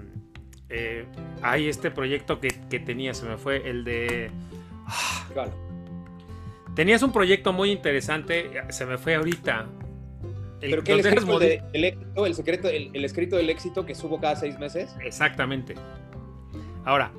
eh, 0.68 1.04
hay 1.42 1.68
este 1.68 1.90
proyecto 1.90 2.40
que, 2.40 2.50
tenía, 2.80 3.14
se 3.14 3.26
me 3.26 3.36
fue, 3.36 3.68
el 3.68 3.84
de... 3.84 4.30
Ah, 4.86 5.48
tenías 6.74 7.02
un 7.02 7.12
proyecto 7.12 7.52
muy 7.52 7.70
interesante, 7.70 8.50
se 8.70 8.86
me 8.86 8.98
fue 8.98 9.14
ahorita. 9.16 9.66
El, 10.60 10.70
¿Pero 10.70 10.84
qué 10.84 10.92
el 10.92 11.00
escrito, 11.00 11.40
el, 11.40 11.84
éxito, 11.84 12.26
el, 12.26 12.34
secreto, 12.34 12.68
el, 12.68 13.04
escrito 13.04 13.36
del 13.36 13.50
éxito 13.50 13.86
que 13.86 13.94
subo 13.94 14.20
cada 14.20 14.36
seis 14.36 14.58
meses? 14.58 14.94
Exactamente. 15.02 15.74
Ahora, 16.84 17.12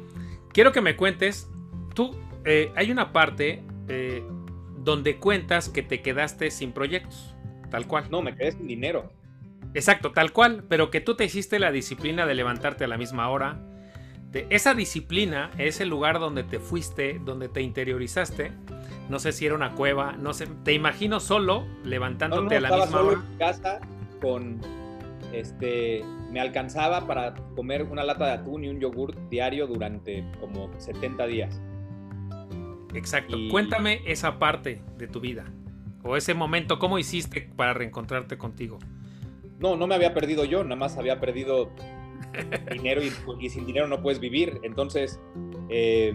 quiero 0.53 0.71
que 0.71 0.81
me 0.81 0.95
cuentes, 0.95 1.49
tú, 1.93 2.15
eh, 2.45 2.71
hay 2.75 2.91
una 2.91 3.13
parte 3.13 3.63
eh, 3.88 4.23
donde 4.79 5.17
cuentas 5.17 5.69
que 5.69 5.83
te 5.83 6.01
quedaste 6.01 6.49
sin 6.51 6.71
proyectos, 6.71 7.36
tal 7.69 7.88
cual. 7.88 8.07
No, 8.10 8.21
me 8.21 8.36
quedé 8.36 8.53
sin 8.53 8.67
dinero. 8.67 9.12
Exacto, 9.73 10.12
tal 10.12 10.32
cual, 10.32 10.63
pero 10.67 10.89
que 10.89 11.01
tú 11.01 11.15
te 11.15 11.25
hiciste 11.25 11.60
la 11.60 11.71
disciplina 11.71 12.25
de 12.25 12.36
levantarte 12.36 12.84
a 12.84 12.88
la 12.88 12.97
misma 12.97 13.30
hora. 13.30 13.60
De 14.32 14.47
esa 14.49 14.73
disciplina 14.73 15.51
es 15.58 15.80
el 15.80 15.89
lugar 15.89 16.19
donde 16.19 16.43
te 16.43 16.60
fuiste, 16.60 17.19
donde 17.23 17.47
te 17.49 17.62
interiorizaste. 17.62 18.51
No 19.10 19.19
sé 19.19 19.32
si 19.32 19.45
era 19.45 19.56
una 19.56 19.73
cueva, 19.73 20.13
no 20.13 20.34
sé, 20.34 20.47
te 20.63 20.73
imagino 20.73 21.19
solo 21.19 21.65
levantándote 21.84 22.58
a 22.58 22.62
la 22.62 22.75
misma 22.75 23.01
hora. 23.01 23.23
En 23.32 23.38
casa 23.38 23.80
con 24.21 24.60
este, 25.32 26.03
me 26.32 26.41
alcanzaba 26.41 27.08
para 27.08 27.36
comer 27.56 27.84
una 27.84 28.03
lata 28.03 28.25
de 28.25 28.32
atún 28.32 28.65
y 28.65 28.69
un 28.69 28.80
yogur 28.80 29.15
diario 29.30 29.67
durante 29.67 30.25
como 30.39 30.69
70 30.77 31.25
días. 31.27 31.62
Exacto. 32.93 33.38
Cuéntame 33.49 34.01
esa 34.06 34.39
parte 34.39 34.82
de 34.97 35.08
tu 35.08 35.19
vida 35.19 35.45
o 36.08 36.15
ese 36.15 36.34
momento, 36.34 36.80
¿cómo 36.80 36.99
hiciste 36.99 37.49
para 37.56 37.73
reencontrarte 37.73 38.38
contigo? 38.38 38.80
No, 39.60 39.76
no 39.76 39.88
me 39.88 39.96
había 39.96 40.13
perdido 40.13 40.46
yo, 40.46 40.63
nada 40.63 40.76
más 40.76 40.98
había 40.98 41.20
perdido 41.20 41.72
dinero 42.72 43.02
y, 43.39 43.50
sin 43.50 43.65
dinero 43.65 43.88
no 43.88 44.02
puedes 44.02 44.20
vivir. 44.20 44.60
Entonces, 44.63 45.20
eh, 45.70 46.13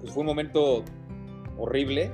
pues 0.00 0.12
fue 0.12 0.20
un 0.20 0.26
momento 0.26 0.84
horrible, 1.58 2.12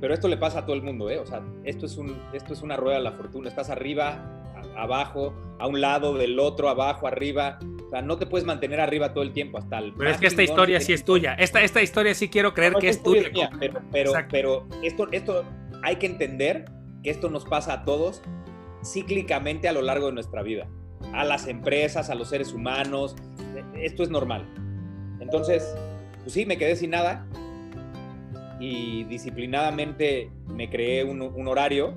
pero 0.00 0.14
esto 0.14 0.28
le 0.28 0.36
pasa 0.36 0.60
a 0.60 0.66
todo 0.66 0.76
el 0.76 0.82
mundo, 0.82 1.10
¿eh? 1.10 1.18
O 1.18 1.26
sea, 1.26 1.42
esto 1.64 1.86
es, 1.86 1.96
un, 1.96 2.16
esto 2.32 2.52
es 2.52 2.62
una 2.62 2.76
rueda 2.76 2.98
de 2.98 3.04
la 3.04 3.12
fortuna. 3.12 3.48
Estás 3.48 3.70
arriba, 3.70 4.42
abajo, 4.76 5.34
a 5.58 5.66
un 5.66 5.80
lado, 5.80 6.14
del 6.14 6.38
otro, 6.38 6.68
abajo, 6.68 7.06
arriba. 7.06 7.58
O 7.86 7.90
sea, 7.90 8.02
no 8.02 8.18
te 8.18 8.26
puedes 8.26 8.46
mantener 8.46 8.80
arriba 8.80 9.12
todo 9.12 9.24
el 9.24 9.32
tiempo 9.32 9.58
hasta 9.58 9.78
el. 9.78 9.92
Pero 9.94 10.10
es 10.10 10.18
que 10.18 10.26
esta 10.26 10.42
historia 10.42 10.80
sí 10.80 10.92
es 10.92 11.04
tuya. 11.04 11.34
Esta, 11.34 11.62
esta 11.62 11.82
historia 11.82 12.14
sí 12.14 12.28
quiero 12.28 12.54
creer 12.54 12.74
que 12.74 12.88
es 12.88 13.02
tuya. 13.02 13.30
pero, 13.58 13.80
pero, 13.90 14.12
pero, 14.30 14.66
esto, 14.82 15.08
esto 15.12 15.44
hay 15.82 15.96
que 15.96 16.06
entender 16.06 16.66
que 17.02 17.10
esto 17.10 17.30
nos 17.30 17.44
pasa 17.44 17.72
a 17.72 17.84
todos 17.84 18.22
cíclicamente 18.84 19.68
a 19.68 19.72
lo 19.72 19.82
largo 19.82 20.06
de 20.06 20.12
nuestra 20.12 20.42
vida. 20.42 20.68
A 21.12 21.24
las 21.24 21.46
empresas, 21.46 22.10
a 22.10 22.14
los 22.14 22.28
seres 22.28 22.52
humanos. 22.52 23.16
Esto 23.74 24.02
es 24.02 24.10
normal. 24.10 24.46
Entonces, 25.20 25.74
pues 26.22 26.32
sí, 26.32 26.46
me 26.46 26.58
quedé 26.58 26.76
sin 26.76 26.90
nada 26.90 27.26
y 28.58 29.04
disciplinadamente 29.04 30.30
me 30.46 30.68
creé 30.68 31.02
un, 31.04 31.22
un 31.22 31.48
horario 31.48 31.94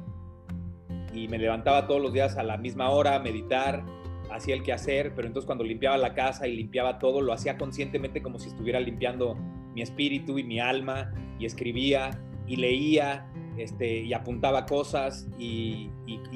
y 1.14 1.28
me 1.28 1.38
levantaba 1.38 1.88
todos 1.88 2.02
los 2.02 2.14
días 2.14 2.38
a 2.38 2.44
la 2.44 2.58
misma 2.58 2.90
hora 2.90 3.16
a 3.16 3.20
meditar, 3.20 3.84
hacía 4.32 4.56
el 4.56 4.64
quehacer, 4.64 5.14
pero 5.14 5.28
entonces 5.28 5.46
cuando 5.46 5.64
limpiaba 5.64 5.98
la 5.98 6.14
casa 6.14 6.48
y 6.48 6.56
limpiaba 6.56 7.00
todo, 7.00 7.22
lo 7.22 7.34
hacía 7.34 7.58
conscientemente 7.58 8.22
como 8.24 8.40
si 8.40 8.50
estuviera 8.50 8.80
limpiando 8.80 9.36
mi 9.76 9.82
espíritu 9.82 10.40
y 10.40 10.44
mi 10.44 10.60
alma, 10.60 11.12
y 11.40 11.46
escribía 11.46 12.12
y 12.48 12.56
leía 12.56 13.28
este, 13.58 14.02
y 14.02 14.14
apuntaba 14.14 14.66
cosas 14.66 15.28
y, 15.38 15.90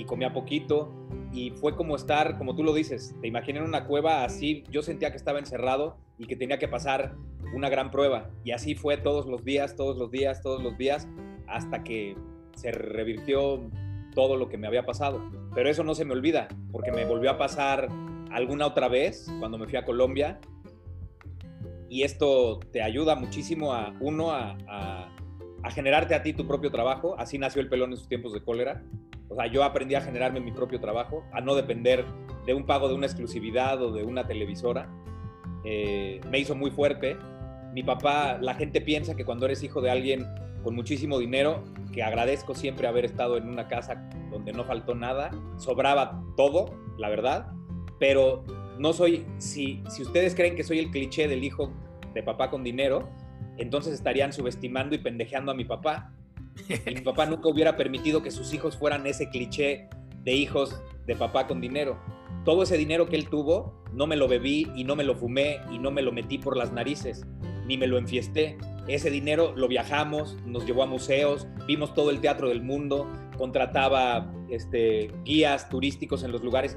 comía 0.06 0.34
poquito. 0.34 0.92
Y 1.34 1.52
fue 1.52 1.76
como 1.76 1.96
estar, 1.96 2.38
como 2.38 2.56
tú 2.56 2.64
lo 2.64 2.74
dices, 2.74 3.16
te 3.22 3.28
imaginé 3.28 3.60
en 3.60 3.66
una 3.66 3.86
cueva 3.86 4.24
así, 4.24 4.64
yo 4.72 4.82
sentía 4.82 5.12
que 5.12 5.18
estaba 5.18 5.40
encerrado 5.40 5.98
y 6.18 6.26
que 6.26 6.36
tenía 6.36 6.58
que 6.58 6.68
pasar 6.68 7.16
una 7.54 7.70
gran 7.70 7.92
prueba. 7.92 8.30
Y 8.44 8.52
así 8.52 8.76
fue 8.76 8.98
todos 8.98 9.28
los 9.28 9.44
días, 9.44 9.76
todos 9.76 9.98
los 9.98 10.10
días, 10.12 10.42
todos 10.42 10.64
los 10.64 10.78
días, 10.78 11.08
hasta 11.48 11.84
que 11.84 12.16
se 12.56 12.72
revirtió 12.72 13.70
todo 14.16 14.36
lo 14.36 14.50
que 14.50 14.58
me 14.58 14.68
había 14.68 14.86
pasado. 14.86 15.22
Pero 15.54 15.70
eso 15.70 15.84
no 15.84 15.96
se 15.96 16.06
me 16.06 16.14
olvida, 16.14 16.48
porque 16.72 16.92
me 16.92 17.06
volvió 17.06 17.32
a 17.32 17.38
pasar 17.38 17.90
alguna 18.32 18.66
otra 18.68 18.88
vez 18.88 19.32
cuando 19.40 19.58
me 19.58 19.68
fui 19.68 19.78
a 19.78 19.86
Colombia. 19.86 20.40
Y 21.90 22.04
esto 22.04 22.60
te 22.72 22.82
ayuda 22.82 23.16
muchísimo 23.16 23.74
a 23.74 23.94
uno 24.00 24.32
a, 24.32 25.10
generarte 25.70 26.16
a 26.16 26.24
ti 26.24 26.34
tu 26.34 26.48
propio 26.48 26.72
trabajo. 26.72 27.16
Así 27.18 27.38
nació 27.38 27.62
el 27.62 27.70
pelón 27.70 27.92
en 27.92 27.98
sus 27.98 28.08
tiempos 28.08 28.34
de 28.34 28.42
cólera. 28.42 28.84
O 29.30 29.36
sea, 29.36 29.48
yo 29.48 29.64
aprendí 29.64 29.96
a 29.96 30.02
generarme 30.02 30.40
mi 30.40 30.52
propio 30.52 30.80
trabajo, 30.80 31.26
a 31.34 31.42
no 31.42 31.56
depender 31.56 32.06
de 32.46 32.54
un 32.54 32.66
pago 32.66 32.88
de 32.88 32.96
una 32.96 33.06
exclusividad 33.06 33.82
o 33.82 33.92
de 33.92 34.04
una 34.04 34.26
televisora. 34.26 34.90
Eh, 35.66 36.22
me 36.30 36.40
hizo 36.40 36.56
muy 36.56 36.72
fuerte. 36.72 37.18
Mi 37.74 37.84
papá, 37.84 38.38
la 38.42 38.54
gente 38.54 38.82
piensa 38.82 39.16
que 39.16 39.26
cuando 39.26 39.46
eres 39.46 39.64
hijo 39.64 39.82
de 39.82 39.92
alguien 39.92 40.26
con 40.64 40.76
muchísimo 40.76 41.20
dinero, 41.20 41.64
que 41.94 42.04
agradezco 42.04 42.56
siempre 42.56 42.88
haber 42.88 43.06
estado 43.06 43.38
en 43.38 43.50
una 43.50 43.68
casa 43.68 44.10
donde 44.32 44.54
no 44.54 44.64
faltó 44.64 44.96
nada, 44.96 45.32
sobraba 45.58 46.24
todo, 46.36 46.74
la 46.98 47.10
verdad, 47.10 47.52
pero 48.00 48.44
no 48.78 48.94
soy, 48.94 49.26
si, 49.38 49.84
si 49.90 50.02
ustedes 50.02 50.36
creen 50.36 50.56
que 50.56 50.64
soy 50.64 50.80
el 50.80 50.92
cliché 50.92 51.28
del 51.28 51.44
hijo 51.44 51.72
de 52.14 52.24
papá 52.24 52.50
con 52.50 52.64
dinero, 52.64 53.10
entonces 53.58 53.94
estarían 53.94 54.34
subestimando 54.34 54.96
y 54.96 55.00
pendejeando 55.00 55.52
a 55.52 55.56
mi 55.56 55.66
papá. 55.66 56.14
Y 56.70 56.94
mi 56.94 57.02
papá 57.06 57.26
nunca 57.26 57.50
hubiera 57.50 57.76
permitido 57.76 58.22
que 58.22 58.32
sus 58.32 58.54
hijos 58.54 58.78
fueran 58.78 59.06
ese 59.06 59.30
cliché 59.30 59.90
de 60.24 60.34
hijos 60.34 60.82
de 61.06 61.16
papá 61.16 61.48
con 61.48 61.62
dinero. 61.62 62.00
Todo 62.44 62.64
ese 62.64 62.78
dinero 62.78 63.08
que 63.08 63.16
él 63.16 63.30
tuvo, 63.30 63.84
no 63.94 64.08
me 64.08 64.16
lo 64.16 64.28
bebí 64.28 64.72
y 64.76 64.84
no 64.84 64.96
me 64.96 65.04
lo 65.04 65.16
fumé 65.16 65.60
y 65.72 65.80
no 65.80 65.92
me 65.92 66.02
lo 66.02 66.12
metí 66.12 66.38
por 66.38 66.58
las 66.58 66.72
narices, 66.72 67.26
ni 67.66 67.78
me 67.78 67.88
lo 67.88 67.98
enfiesté 67.98 68.58
ese 68.88 69.12
dinero 69.12 69.54
lo 69.56 69.68
viajamos, 69.68 70.38
nos 70.46 70.66
llevó 70.66 70.84
a 70.84 70.86
museos, 70.86 71.46
vimos 71.68 71.94
todo 71.94 72.10
el 72.10 72.22
teatro 72.22 72.48
del 72.48 72.62
mundo, 72.62 73.06
contrataba 73.38 74.32
este, 74.50 75.12
guías 75.24 75.70
turísticos 75.70 76.24
en 76.24 76.32
los 76.32 76.44
lugares 76.44 76.76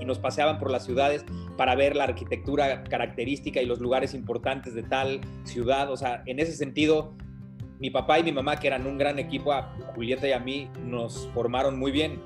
y 0.00 0.04
nos, 0.04 0.18
paseaban 0.18 0.58
por 0.58 0.70
las 0.70 0.84
ciudades 0.84 1.24
para 1.56 1.74
ver 1.74 1.96
la 1.96 2.04
arquitectura 2.04 2.84
característica 2.84 3.62
y 3.62 3.66
los 3.66 3.80
lugares 3.80 4.14
importantes 4.14 4.74
de 4.74 4.82
tal 4.82 5.20
ciudad. 5.44 5.90
O 5.90 5.96
sea, 5.96 6.22
en 6.26 6.38
ese 6.38 6.52
sentido, 6.52 7.14
mi 7.78 7.90
papá 7.90 8.18
y 8.18 8.24
mi 8.24 8.32
mamá, 8.32 8.56
que 8.56 8.66
eran 8.66 8.86
un 8.86 8.98
gran 8.98 9.18
equipo, 9.18 9.52
a 9.52 9.74
Julieta 9.94 10.28
y 10.28 10.32
a 10.32 10.40
mí, 10.40 10.70
nos 10.84 11.28
formaron 11.34 11.78
muy 11.78 11.92
bien. 11.92 12.20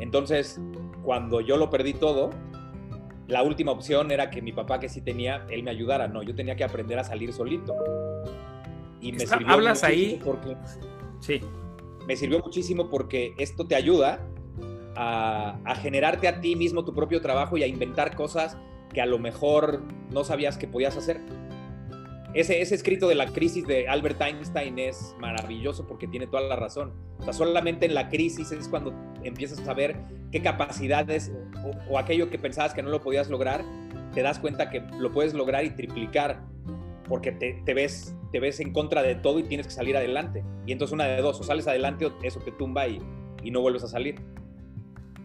Entonces, 0.00 0.60
cuando 1.02 1.40
yo 1.40 1.56
lo 1.56 1.70
perdí 1.70 1.94
todo, 1.94 2.30
la 3.28 3.42
última 3.42 3.72
opción 3.72 4.10
era 4.10 4.30
que 4.30 4.42
mi 4.42 4.52
papá, 4.52 4.78
que 4.78 4.88
sí 4.88 5.00
tenía, 5.00 5.46
él 5.48 5.62
me 5.62 5.70
ayudara. 5.70 6.08
No, 6.08 6.22
yo 6.22 6.34
tenía 6.34 6.56
que 6.56 6.64
aprender 6.64 6.98
a 6.98 7.04
salir 7.04 7.32
solito. 7.32 7.74
Y 9.00 9.12
me 9.12 9.26
sirvió 9.26 9.48
¿Hablas 9.48 9.82
ahí? 9.82 10.20
Porque, 10.24 10.56
sí. 11.20 11.40
Me 12.06 12.16
sirvió 12.16 12.40
muchísimo 12.40 12.90
porque 12.90 13.34
esto 13.38 13.66
te 13.66 13.74
ayuda 13.74 14.26
a, 14.96 15.74
generarte 15.80 16.28
a 16.28 16.40
ti 16.40 16.56
mismo 16.56 16.84
tu 16.84 16.94
propio 16.94 17.20
trabajo 17.20 17.56
y 17.56 17.62
a 17.62 17.66
inventar 17.66 18.14
cosas 18.14 18.56
que 18.92 19.00
a 19.00 19.06
lo 19.06 19.18
mejor 19.18 19.82
no 20.10 20.24
sabías 20.24 20.58
que 20.58 20.66
podías 20.66 20.96
hacer. 20.96 21.20
Ese, 22.34 22.62
ese 22.62 22.74
escrito 22.74 23.08
de 23.08 23.14
la 23.14 23.26
crisis 23.26 23.66
de 23.66 23.88
Albert 23.88 24.20
Einstein 24.20 24.78
es 24.78 25.14
maravilloso 25.18 25.86
porque 25.86 26.06
tiene 26.06 26.26
toda 26.26 26.42
la 26.42 26.56
razón. 26.56 26.92
O 27.18 27.24
sea, 27.24 27.32
solamente 27.32 27.86
en 27.86 27.94
la 27.94 28.08
crisis 28.08 28.52
es 28.52 28.68
cuando 28.68 28.94
empiezas 29.22 29.60
a 29.60 29.64
saber 29.64 29.96
qué 30.30 30.40
capacidades 30.42 31.30
o, 31.88 31.98
aquello 31.98 32.30
que 32.30 32.38
pensabas 32.38 32.74
que 32.74 32.82
no 32.82 32.90
lo 32.90 33.02
podías 33.02 33.28
lograr, 33.28 33.62
te 34.14 34.22
das 34.22 34.38
cuenta 34.38 34.70
que 34.70 34.80
lo 34.98 35.12
puedes 35.12 35.34
lograr 35.34 35.64
y 35.64 35.70
triplicar 35.70 36.42
porque 37.12 37.30
te, 37.30 37.74
ves, 37.74 38.16
te 38.32 38.40
ves 38.40 38.58
en 38.60 38.72
contra 38.72 39.02
de 39.02 39.14
todo 39.14 39.38
y 39.38 39.42
tienes 39.42 39.66
que 39.66 39.74
salir 39.74 39.98
adelante. 39.98 40.42
Y 40.66 40.72
entonces 40.72 40.94
una 40.94 41.04
de 41.04 41.20
dos, 41.20 41.38
o 41.38 41.44
sales 41.44 41.68
adelante 41.68 42.06
o 42.06 42.14
eso 42.22 42.40
te 42.40 42.52
tumba 42.52 42.88
y, 42.88 43.02
y 43.44 43.50
no 43.50 43.60
vuelves 43.60 43.82
a 43.82 43.88
salir. 43.88 44.14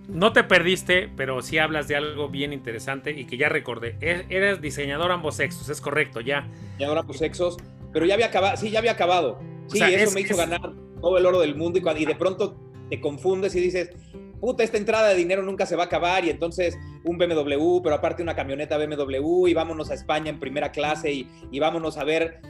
No 0.10 0.34
te 0.34 0.44
perdiste, 0.44 1.10
pero 1.16 1.42
sí 1.42 1.60
hablas 1.60 1.88
de 1.88 1.96
algo 1.96 2.28
bien 2.28 2.52
interesante 2.52 3.12
y 3.12 3.24
que 3.24 3.38
ya 3.38 3.48
recordé. 3.48 3.96
E, 4.02 4.26
eres 4.28 4.60
diseñador 4.60 5.14
ambos 5.14 5.36
sexos, 5.36 5.70
es 5.70 5.80
correcto, 5.80 6.20
ya. 6.20 6.46
Diseñador 6.72 6.98
ambos 6.98 7.20
sexos, 7.20 7.56
pero 7.94 8.06
ya 8.06 8.16
había 8.16 8.26
acabado, 8.26 8.58
sí, 8.58 8.70
ya 8.70 8.80
había 8.80 8.92
acabado. 8.92 9.40
Sí, 9.68 9.82
eso 9.82 10.12
me 10.12 10.20
hizo 10.20 10.36
ganar 10.36 10.74
todo 11.00 11.18
el 11.18 11.26
oro 11.26 11.40
del 11.40 11.56
mundo 11.56 11.80
y, 11.80 12.02
y 12.02 12.06
de 12.06 12.16
pronto 12.16 12.60
te 12.90 13.00
confundes 13.00 13.56
y 13.56 13.62
dices, 13.62 13.92
puta, 14.40 14.64
esta 14.64 14.78
entrada 14.78 15.10
de 15.10 15.16
dinero 15.16 15.44
nunca 15.44 15.66
se 15.66 15.76
va 15.76 15.84
a 15.84 15.86
acabar 15.88 16.26
y 16.26 16.30
entonces 16.30 16.78
un 17.04 17.18
BMW, 17.18 17.82
pero 17.82 17.96
aparte 17.96 18.24
una 18.24 18.36
camioneta 18.36 18.78
BMW 18.78 19.48
y 19.48 19.54
vámonos 19.54 19.92
a 19.92 19.94
España 19.94 20.30
en 20.30 20.40
primera 20.40 20.72
clase 20.72 21.12
y, 21.12 21.28
y 21.52 21.60
vámonos 21.60 21.98
a 21.98 22.04
ver 22.04 22.42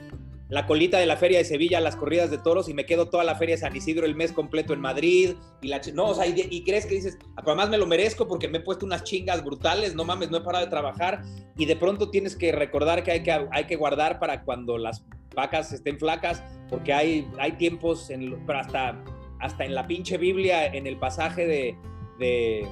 la 0.48 0.66
colita 0.66 0.98
de 0.98 1.06
la 1.06 1.16
feria 1.16 1.38
de 1.38 1.44
Sevilla, 1.44 1.80
las 1.80 1.96
corridas 1.96 2.30
de 2.30 2.38
toros 2.38 2.68
y 2.68 2.74
me 2.74 2.86
quedo 2.86 3.08
toda 3.08 3.22
la 3.22 3.34
feria 3.34 3.54
de 3.54 3.60
San 3.60 3.76
Isidro 3.76 4.06
el 4.06 4.14
mes 4.14 4.32
completo 4.32 4.72
en 4.72 4.80
Madrid 4.80 5.34
y 5.60 5.68
la 5.68 5.80
no, 5.92 6.06
o 6.06 6.14
sea, 6.14 6.26
y, 6.26 6.64
crees 6.64 6.86
que 6.86 6.94
dices, 6.94 7.18
además 7.36 7.68
me 7.68 7.78
lo 7.78 7.86
merezco 7.86 8.26
porque 8.26 8.48
me 8.48 8.58
he 8.58 8.60
puesto 8.60 8.86
unas 8.86 9.04
chingas 9.04 9.44
brutales, 9.44 9.94
no 9.94 10.04
mames, 10.04 10.30
no 10.30 10.38
he 10.38 10.40
parado 10.40 10.64
de 10.64 10.70
trabajar 10.70 11.22
y 11.56 11.66
de 11.66 11.76
pronto 11.76 12.10
tienes 12.10 12.34
que 12.34 12.52
recordar 12.52 13.02
que 13.02 13.10
hay 13.10 13.22
que, 13.22 13.30
hay 13.30 13.66
que 13.66 13.76
guardar 13.76 14.18
para 14.18 14.42
cuando 14.42 14.78
las 14.78 15.04
vacas 15.34 15.72
estén 15.72 15.98
flacas 15.98 16.42
porque 16.70 16.92
hay, 16.92 17.28
hay 17.38 17.52
tiempos, 17.52 18.08
en, 18.10 18.44
pero 18.46 18.60
hasta, 18.60 19.04
hasta 19.40 19.64
en 19.64 19.74
la 19.74 19.86
pinche 19.86 20.18
Biblia, 20.18 20.66
en 20.66 20.86
el 20.86 20.96
pasaje 20.96 21.46
de, 21.46 21.76
de 22.18 22.66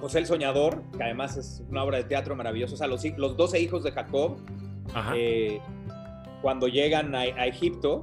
José 0.00 0.20
el 0.20 0.26
Soñador, 0.26 0.82
que 0.96 1.02
además 1.02 1.36
es 1.36 1.62
una 1.68 1.84
obra 1.84 1.98
de 1.98 2.04
teatro 2.04 2.36
maravillosa, 2.36 2.74
o 2.74 2.76
sea, 2.76 2.86
los, 2.86 3.04
los 3.16 3.36
12 3.36 3.60
hijos 3.60 3.82
de 3.82 3.92
Jacob, 3.92 4.36
eh, 5.14 5.60
cuando 6.40 6.68
llegan 6.68 7.14
a, 7.14 7.24
Egipto 7.46 8.02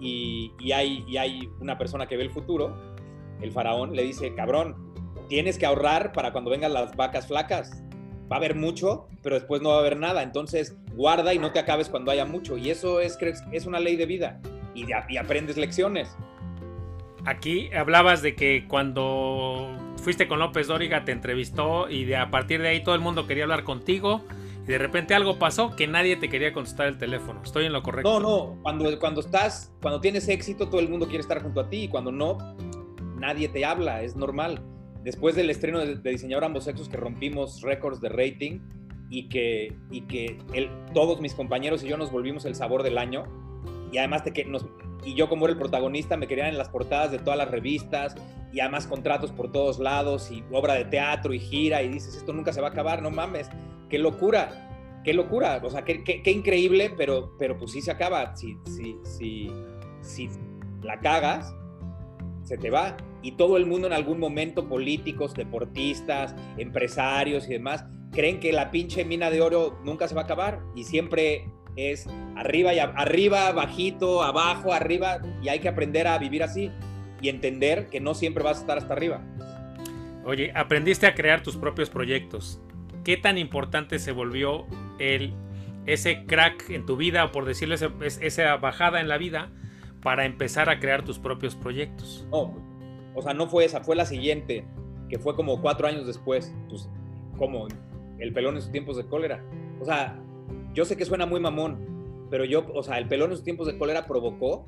y, 0.00 0.52
hay, 0.72 1.04
hay 1.18 1.48
una 1.60 1.78
persona 1.78 2.06
que 2.06 2.16
ve 2.16 2.24
el 2.24 2.30
futuro, 2.30 2.74
el 3.40 3.52
faraón 3.52 3.94
le 3.94 4.04
dice, 4.04 4.34
cabrón, 4.34 4.92
tienes 5.28 5.58
que 5.58 5.66
ahorrar 5.66 6.12
para 6.12 6.32
cuando 6.32 6.50
vengan 6.50 6.72
las 6.72 6.96
vacas 6.96 7.26
flacas. 7.26 7.82
Va 8.30 8.36
a 8.36 8.38
haber 8.38 8.54
mucho, 8.54 9.08
pero 9.22 9.34
después 9.34 9.60
no 9.60 9.70
va 9.70 9.76
a 9.76 9.80
haber 9.80 9.98
nada. 9.98 10.22
Entonces, 10.22 10.76
guarda 10.94 11.34
y 11.34 11.38
no 11.38 11.52
te 11.52 11.58
acabes 11.58 11.88
cuando 11.88 12.10
haya 12.10 12.24
mucho. 12.24 12.56
Y 12.56 12.70
eso 12.70 13.00
es, 13.00 13.18
es 13.50 13.66
una 13.66 13.80
ley 13.80 13.96
de 13.96 14.06
vida. 14.06 14.40
Y, 14.74 14.86
y 15.08 15.16
aprendes 15.16 15.56
lecciones. 15.56 16.16
Aquí 17.24 17.72
hablabas 17.72 18.20
de 18.22 18.34
que 18.34 18.66
cuando 18.66 19.68
fuiste 20.02 20.26
con 20.26 20.40
López 20.40 20.66
Dóriga 20.66 21.04
te 21.04 21.12
entrevistó 21.12 21.88
y 21.88 22.04
de 22.04 22.16
a 22.16 22.30
partir 22.30 22.60
de 22.60 22.68
ahí 22.68 22.82
todo 22.82 22.94
el 22.96 23.00
mundo 23.00 23.26
quería 23.26 23.44
hablar 23.44 23.62
contigo 23.62 24.22
y 24.64 24.66
de 24.66 24.78
repente 24.78 25.14
algo 25.14 25.38
pasó 25.38 25.76
que 25.76 25.86
nadie 25.86 26.16
te 26.16 26.28
quería 26.28 26.52
contestar 26.52 26.88
el 26.88 26.98
teléfono. 26.98 27.40
¿Estoy 27.44 27.66
en 27.66 27.72
lo 27.72 27.82
correcto? 27.82 28.20
No, 28.20 28.20
no. 28.20 28.62
Cuando, 28.62 28.98
cuando 28.98 29.20
estás, 29.20 29.72
cuando 29.80 30.00
tienes 30.00 30.28
éxito, 30.28 30.68
todo 30.68 30.80
el 30.80 30.88
mundo 30.88 31.06
quiere 31.06 31.20
estar 31.20 31.42
junto 31.42 31.60
a 31.60 31.68
ti 31.68 31.84
y 31.84 31.88
cuando 31.88 32.10
no, 32.10 32.38
nadie 33.18 33.48
te 33.48 33.64
habla, 33.64 34.02
es 34.02 34.16
normal. 34.16 34.60
después 35.04 35.34
del 35.36 35.50
estreno 35.50 35.78
de, 35.78 35.96
de 35.96 36.10
Diseñador 36.10 36.44
Ambos 36.44 36.64
Sexos 36.64 36.88
que 36.88 36.96
rompimos 36.96 37.60
récords 37.62 38.00
de 38.00 38.08
rating 38.08 38.60
y 39.10 39.28
que, 39.28 39.76
y 39.90 40.02
que 40.02 40.38
todos 40.94 41.20
mis 41.20 41.34
compañeros 41.34 41.84
y 41.84 41.88
yo 41.88 41.96
nos 41.96 42.10
volvimos 42.10 42.44
el 42.46 42.54
sabor 42.54 42.82
del 42.82 42.98
año 42.98 43.24
y 43.92 43.98
además 43.98 44.24
de 44.24 44.32
que 44.32 44.44
nos, 44.44 44.64
y 45.04 45.14
yo 45.14 45.28
como 45.28 45.46
era 45.46 45.52
el 45.52 45.58
protagonista 45.58 46.16
me 46.16 46.26
querían 46.26 46.48
en 46.48 46.58
las 46.58 46.68
portadas 46.68 47.10
de 47.10 47.18
todas 47.18 47.36
las 47.38 47.50
revistas 47.50 48.14
y 48.52 48.60
además 48.60 48.86
contratos 48.86 49.32
por 49.32 49.50
todos 49.50 49.78
lados 49.78 50.30
y 50.30 50.44
obra 50.52 50.74
de 50.74 50.84
teatro 50.84 51.32
y 51.32 51.38
gira 51.38 51.82
y 51.82 51.88
dices, 51.88 52.16
esto 52.16 52.32
nunca 52.32 52.52
se 52.52 52.60
va 52.60 52.68
a 52.68 52.70
acabar, 52.70 53.02
no 53.02 53.10
mames, 53.10 53.48
qué 53.88 53.98
locura, 53.98 55.00
qué 55.04 55.14
locura, 55.14 55.60
o 55.62 55.70
sea, 55.70 55.84
qué, 55.84 56.02
qué, 56.04 56.30
increíble, 56.30 56.92
pero, 56.96 57.34
pero 57.38 57.58
pues 57.58 57.72
sí 57.72 57.80
se 57.80 57.90
acaba, 57.90 58.36
si, 58.36 58.56
si, 58.64 58.96
si, 59.02 59.50
si 60.00 60.28
la 60.82 61.00
cagas, 61.00 61.54
se 62.42 62.56
te 62.56 62.70
va. 62.70 62.96
Y 63.22 63.32
todo 63.32 63.56
el 63.56 63.66
mundo 63.66 63.86
en 63.86 63.92
algún 63.92 64.18
momento, 64.18 64.68
políticos, 64.68 65.34
deportistas, 65.34 66.34
empresarios 66.58 67.48
y 67.48 67.52
demás, 67.52 67.84
creen 68.10 68.40
que 68.40 68.52
la 68.52 68.70
pinche 68.70 69.04
mina 69.04 69.30
de 69.30 69.40
oro 69.40 69.78
nunca 69.84 70.08
se 70.08 70.14
va 70.14 70.22
a 70.22 70.24
acabar 70.24 70.60
y 70.74 70.84
siempre 70.84 71.48
es 71.76 72.06
arriba 72.36 72.74
y 72.74 72.78
a, 72.78 72.84
arriba, 72.84 73.52
bajito, 73.52 74.22
abajo, 74.22 74.72
arriba 74.72 75.20
y 75.42 75.48
hay 75.48 75.60
que 75.60 75.68
aprender 75.68 76.06
a 76.06 76.18
vivir 76.18 76.42
así 76.42 76.70
y 77.20 77.28
entender 77.28 77.88
que 77.88 78.00
no 78.00 78.14
siempre 78.14 78.42
vas 78.42 78.58
a 78.58 78.60
estar 78.60 78.78
hasta 78.78 78.92
arriba. 78.92 79.22
Oye, 80.24 80.52
aprendiste 80.54 81.06
a 81.06 81.14
crear 81.14 81.42
tus 81.42 81.56
propios 81.56 81.90
proyectos. 81.90 82.60
¿Qué 83.04 83.16
tan 83.16 83.38
importante 83.38 83.98
se 83.98 84.12
volvió 84.12 84.66
el, 84.98 85.34
ese 85.86 86.24
crack 86.26 86.70
en 86.70 86.86
tu 86.86 86.96
vida, 86.96 87.24
o 87.24 87.32
por 87.32 87.44
decirlo, 87.44 87.74
ese, 87.74 87.90
esa 88.20 88.56
bajada 88.56 89.00
en 89.00 89.08
la 89.08 89.18
vida, 89.18 89.50
para 90.02 90.24
empezar 90.24 90.68
a 90.68 90.78
crear 90.78 91.04
tus 91.04 91.18
propios 91.18 91.56
proyectos? 91.56 92.26
No, 92.30 92.54
o 93.14 93.22
sea, 93.22 93.34
no 93.34 93.48
fue 93.48 93.64
esa, 93.64 93.82
fue 93.82 93.96
la 93.96 94.06
siguiente, 94.06 94.64
que 95.08 95.18
fue 95.18 95.34
como 95.34 95.60
cuatro 95.60 95.88
años 95.88 96.06
después. 96.06 96.54
Pues, 96.68 96.88
como 97.36 97.66
el 98.18 98.32
pelón 98.32 98.54
en 98.54 98.62
sus 98.62 98.70
tiempos 98.70 98.96
de 98.96 99.04
cólera. 99.06 99.42
O 99.80 99.84
sea, 99.84 100.16
yo 100.74 100.84
sé 100.84 100.96
que 100.96 101.04
suena 101.04 101.26
muy 101.26 101.40
mamón, 101.40 102.26
pero 102.30 102.44
yo, 102.44 102.66
o 102.74 102.82
sea, 102.82 102.98
el 102.98 103.08
pelón 103.08 103.30
en 103.30 103.36
sus 103.36 103.44
tiempos 103.44 103.66
de 103.66 103.76
cólera 103.76 104.06
provocó 104.06 104.66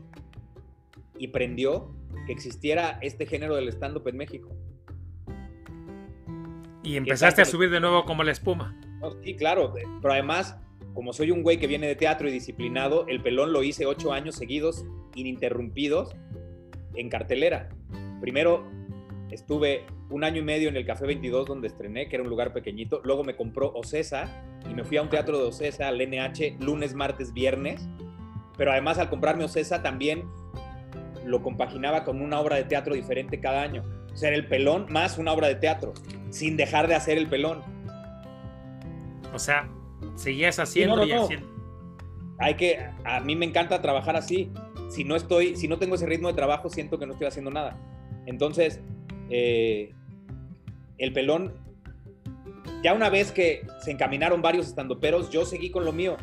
y 1.19 1.29
prendió 1.29 1.95
que 2.27 2.33
existiera 2.33 2.99
este 3.01 3.27
género 3.27 3.57
del 3.57 3.69
stand-up 3.69 4.07
en 4.09 4.17
México. 4.17 4.51
Y 6.83 6.97
empezaste 6.97 7.43
a 7.43 7.45
subir 7.47 7.71
de 7.71 7.81
nuevo 7.81 8.05
como 8.05 8.23
la 8.23 8.33
espuma. 8.33 8.79
sí, 9.23 9.35
claro, 9.37 9.73
pero 10.03 10.13
además, 10.13 10.59
como 10.93 11.13
soy 11.15 11.31
un 11.31 11.43
güey 11.43 11.59
que 11.59 11.67
viene 11.67 11.87
de 11.87 11.97
teatro 11.97 12.29
y 12.29 12.33
disciplinado, 12.33 13.07
el 13.09 13.23
pelón 13.23 13.53
lo 13.53 13.63
hice 13.63 13.87
ocho 13.87 14.13
años 14.13 14.35
seguidos, 14.35 14.85
ininterrumpidos, 15.15 16.15
en 16.95 17.09
cartelera. 17.09 17.71
Primero 18.21 18.65
estuve 19.31 19.87
un 20.11 20.25
año 20.25 20.41
y 20.41 20.45
medio 20.45 20.69
en 20.69 20.77
el 20.77 20.87
Café 20.87 21.07
22 21.07 21.47
donde 21.47 21.69
estrené, 21.69 22.09
que 22.09 22.17
era 22.17 22.23
un 22.23 22.29
lugar 22.29 22.53
pequeñito. 22.53 23.01
Luego 23.05 23.25
me 23.25 23.37
compró 23.37 23.73
Ocesa 23.75 24.45
y 24.71 24.75
me 24.75 24.85
fui 24.85 24.97
a 24.97 25.03
un 25.03 25.09
teatro 25.09 25.39
de 25.39 25.45
Ocesa, 25.45 25.89
al 25.89 25.99
NH, 25.99 26.59
lunes, 26.61 26.95
martes, 26.95 27.33
viernes. 27.33 27.89
Pero 28.57 28.71
además 28.71 28.99
al 28.99 29.09
comprarme 29.09 29.45
Ocesa 29.45 29.83
también 29.83 30.25
lo 31.25 31.43
compaginaba 31.43 32.05
con 32.05 32.21
una 32.21 32.39
obra 32.41 32.57
de 32.57 32.65
teatro 32.65 32.95
diferente 32.95 33.41
cada 33.41 33.63
año. 33.63 33.83
O 34.13 34.17
sea, 34.17 34.29
era 34.29 34.37
el 34.37 34.47
pelón 34.47 34.87
más 34.91 35.19
una 35.19 35.33
obra 35.33 35.49
de 35.49 35.57
teatro, 35.57 35.93
sin 36.31 36.57
dejar 36.57 36.87
de 36.87 36.95
hacer 36.95 37.19
el 37.19 37.27
pelón. 37.27 37.63
O 39.33 39.39
sea, 39.39 39.69
seguías 40.15 40.59
haciendo 40.59 40.95
sí, 40.95 41.01
no, 41.01 41.07
no, 41.07 41.23
y 41.23 41.25
haciendo. 41.25 41.55
Hay 42.39 42.55
que, 42.55 42.79
a 43.05 43.21
mí 43.21 43.37
me 43.37 43.47
encanta 43.47 43.81
trabajar 43.81 44.17
así. 44.17 44.53
Si 44.89 45.03
no 45.03 45.17
estoy, 45.17 45.57
si 45.57 45.67
no 45.67 45.79
tengo 45.79 45.95
ese 45.95 46.07
ritmo 46.07 46.29
de 46.29 46.35
trabajo, 46.35 46.69
siento 46.69 46.99
que 46.99 47.07
no 47.07 47.13
estoy 47.13 47.27
haciendo 47.27 47.51
nada. 47.51 47.77
Entonces, 48.27 48.81
eh, 49.31 49.93
el 50.99 51.13
pelón, 51.13 51.53
ya 52.83 52.93
una 52.93 53.09
vez 53.09 53.33
que 53.33 53.67
se 53.81 53.91
encaminaron 53.91 54.43
varios 54.43 54.67
estandoperos, 54.67 55.31
yo 55.31 55.45
seguí 55.45 55.71
con 55.71 55.85
lo 55.85 55.93
mío. 55.93 56.17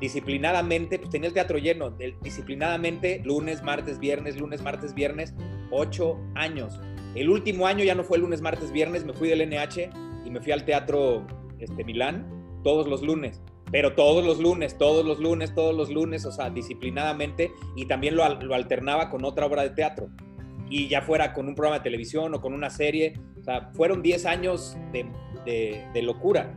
Disciplinadamente, 0.00 0.98
pues 0.98 1.10
tenía 1.10 1.28
el 1.28 1.34
teatro 1.34 1.58
lleno, 1.58 1.90
disciplinadamente, 2.22 3.20
lunes, 3.24 3.62
martes, 3.62 3.98
viernes, 3.98 4.40
lunes, 4.40 4.62
martes, 4.62 4.94
viernes, 4.94 5.34
ocho 5.70 6.18
años. 6.34 6.80
El 7.14 7.28
último 7.28 7.66
año 7.66 7.84
ya 7.84 7.94
no 7.94 8.02
fue 8.02 8.18
lunes, 8.18 8.40
martes, 8.40 8.72
viernes, 8.72 9.04
me 9.04 9.12
fui 9.12 9.28
del 9.28 9.46
NH 9.48 9.90
y 10.24 10.30
me 10.30 10.40
fui 10.40 10.52
al 10.52 10.64
teatro 10.64 11.26
este, 11.58 11.84
Milán 11.84 12.26
todos 12.64 12.88
los 12.88 13.02
lunes. 13.02 13.42
Pero 13.70 13.94
todos 13.94 14.24
los 14.24 14.40
lunes, 14.40 14.76
todos 14.78 15.04
los 15.04 15.20
lunes, 15.20 15.54
todos 15.54 15.76
los 15.76 15.90
lunes, 15.90 16.24
o 16.24 16.32
sea, 16.32 16.50
disciplinadamente, 16.50 17.52
y 17.76 17.86
también 17.86 18.16
lo, 18.16 18.28
lo 18.42 18.54
alternaba 18.54 19.10
con 19.10 19.24
otra 19.24 19.46
obra 19.46 19.62
de 19.62 19.70
teatro 19.70 20.08
y 20.70 20.88
ya 20.88 21.02
fuera 21.02 21.32
con 21.32 21.48
un 21.48 21.54
programa 21.54 21.78
de 21.78 21.82
televisión 21.82 22.32
o 22.34 22.40
con 22.40 22.54
una 22.54 22.70
serie. 22.70 23.14
O 23.38 23.42
sea, 23.42 23.70
fueron 23.74 24.02
10 24.02 24.24
años 24.24 24.76
de, 24.92 25.04
de, 25.44 25.84
de, 25.92 26.02
locura. 26.02 26.54